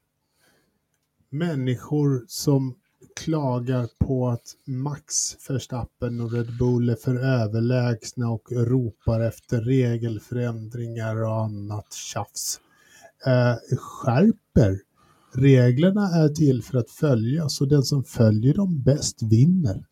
Människor 1.30 2.24
som 2.28 2.78
klagar 3.16 3.88
på 4.06 4.28
att 4.28 4.54
Max 4.64 5.36
Verstappen 5.48 6.20
och 6.20 6.32
Red 6.32 6.58
Bull 6.58 6.88
är 6.88 6.94
för 6.94 7.16
överlägsna 7.16 8.30
och 8.30 8.52
ropar 8.52 9.20
efter 9.20 9.60
regelförändringar 9.60 11.22
och 11.22 11.42
annat 11.42 11.92
tjafs. 11.92 12.60
Eh, 13.26 13.76
skärper. 13.78 14.80
Reglerna 15.34 16.08
är 16.08 16.28
till 16.28 16.62
för 16.62 16.78
att 16.78 16.90
följas 16.90 17.60
och 17.60 17.68
den 17.68 17.82
som 17.82 18.04
följer 18.04 18.54
dem 18.54 18.82
bäst 18.82 19.22
vinner. 19.22 19.84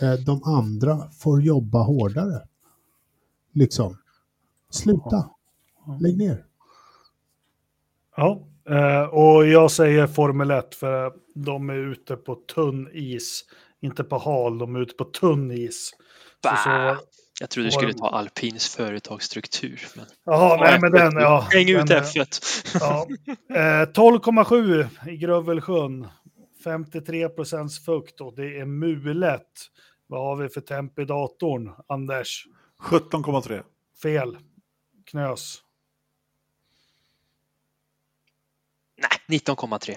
Eh, 0.00 0.14
de 0.14 0.42
andra 0.44 1.10
får 1.10 1.42
jobba 1.42 1.82
hårdare. 1.82 2.46
Liksom. 3.52 3.96
Sluta. 4.70 5.30
Lägg 6.00 6.18
ner. 6.18 6.44
Ja, 8.16 8.46
eh, 8.68 9.02
och 9.02 9.46
jag 9.46 9.70
säger 9.70 10.06
Formel 10.06 10.50
1 10.50 10.74
för 10.74 11.12
de 11.44 11.70
är 11.70 11.74
ute 11.74 12.16
på 12.16 12.34
tunn 12.34 12.88
is. 12.92 13.44
Inte 13.80 14.04
på 14.04 14.18
hal, 14.18 14.58
de 14.58 14.76
är 14.76 14.80
ute 14.80 14.94
på 14.94 15.04
tunn 15.04 15.50
is. 15.50 15.90
Så, 16.42 16.56
så! 16.64 16.96
Jag 17.40 17.50
trodde 17.50 17.68
du 17.68 17.72
skulle 17.72 17.94
ta 17.94 18.08
alpins 18.08 18.68
företagsstruktur. 18.68 19.86
Men... 19.96 20.06
jaha, 20.24 20.56
nej 20.56 20.80
men 20.80 20.92
den, 20.92 21.12
ja. 21.16 21.48
Häng 21.50 21.68
ut 21.68 21.90
eh, 21.90 22.02
F1. 22.02 22.76
Ja. 22.80 23.06
Eh, 23.54 23.86
12,7 23.86 24.88
i 25.08 25.16
Grövelsjön. 25.16 26.08
53 26.64 27.28
procents 27.28 27.84
fukt 27.84 28.20
och 28.20 28.34
det 28.36 28.58
är 28.58 28.64
mulet. 28.64 29.46
Vad 30.06 30.20
har 30.20 30.36
vi 30.36 30.48
för 30.48 30.60
temp 30.60 30.98
i 30.98 31.04
datorn, 31.04 31.72
Anders? 31.88 32.46
17,3. 32.82 33.62
Fel. 34.02 34.38
Knös. 35.10 35.62
Nej, 39.28 39.40
19,3. 39.40 39.96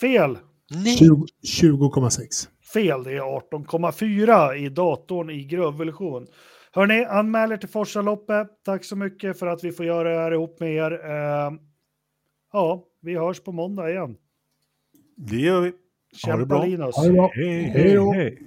Fel. 0.00 0.38
Nej! 0.70 0.96
20 0.96 1.26
20,6. 1.42 2.48
Fel, 2.72 3.04
det 3.04 3.12
är 3.12 3.20
18,4 3.20 4.54
i 4.54 4.68
datorn 4.68 5.30
i 5.30 5.44
Grövelsjön. 5.44 6.26
Hörni, 6.72 7.04
anmäl 7.04 7.52
er 7.52 7.56
till 7.56 7.68
Forsaloppet. 7.68 8.46
Tack 8.64 8.84
så 8.84 8.96
mycket 8.96 9.38
för 9.38 9.46
att 9.46 9.64
vi 9.64 9.72
får 9.72 9.86
göra 9.86 10.10
det 10.10 10.20
här 10.20 10.32
ihop 10.32 10.60
med 10.60 10.72
er. 10.74 10.92
Eh, 10.92 11.52
ja, 12.52 12.84
vi 13.02 13.14
hörs 13.14 13.40
på 13.40 13.52
måndag 13.52 13.90
igen. 13.90 14.16
Det 15.16 15.36
gör 15.36 15.60
vi. 15.60 15.68
Ha 15.68 15.76
det 16.10 16.18
Kämpa 16.18 16.46
bra. 16.46 16.64
Linus. 16.64 16.96
Ha 16.96 17.04
det 17.04 17.12
bra. 17.12 17.30
Hej, 17.34 17.62
Hej 17.62 17.98
hej. 18.14 18.38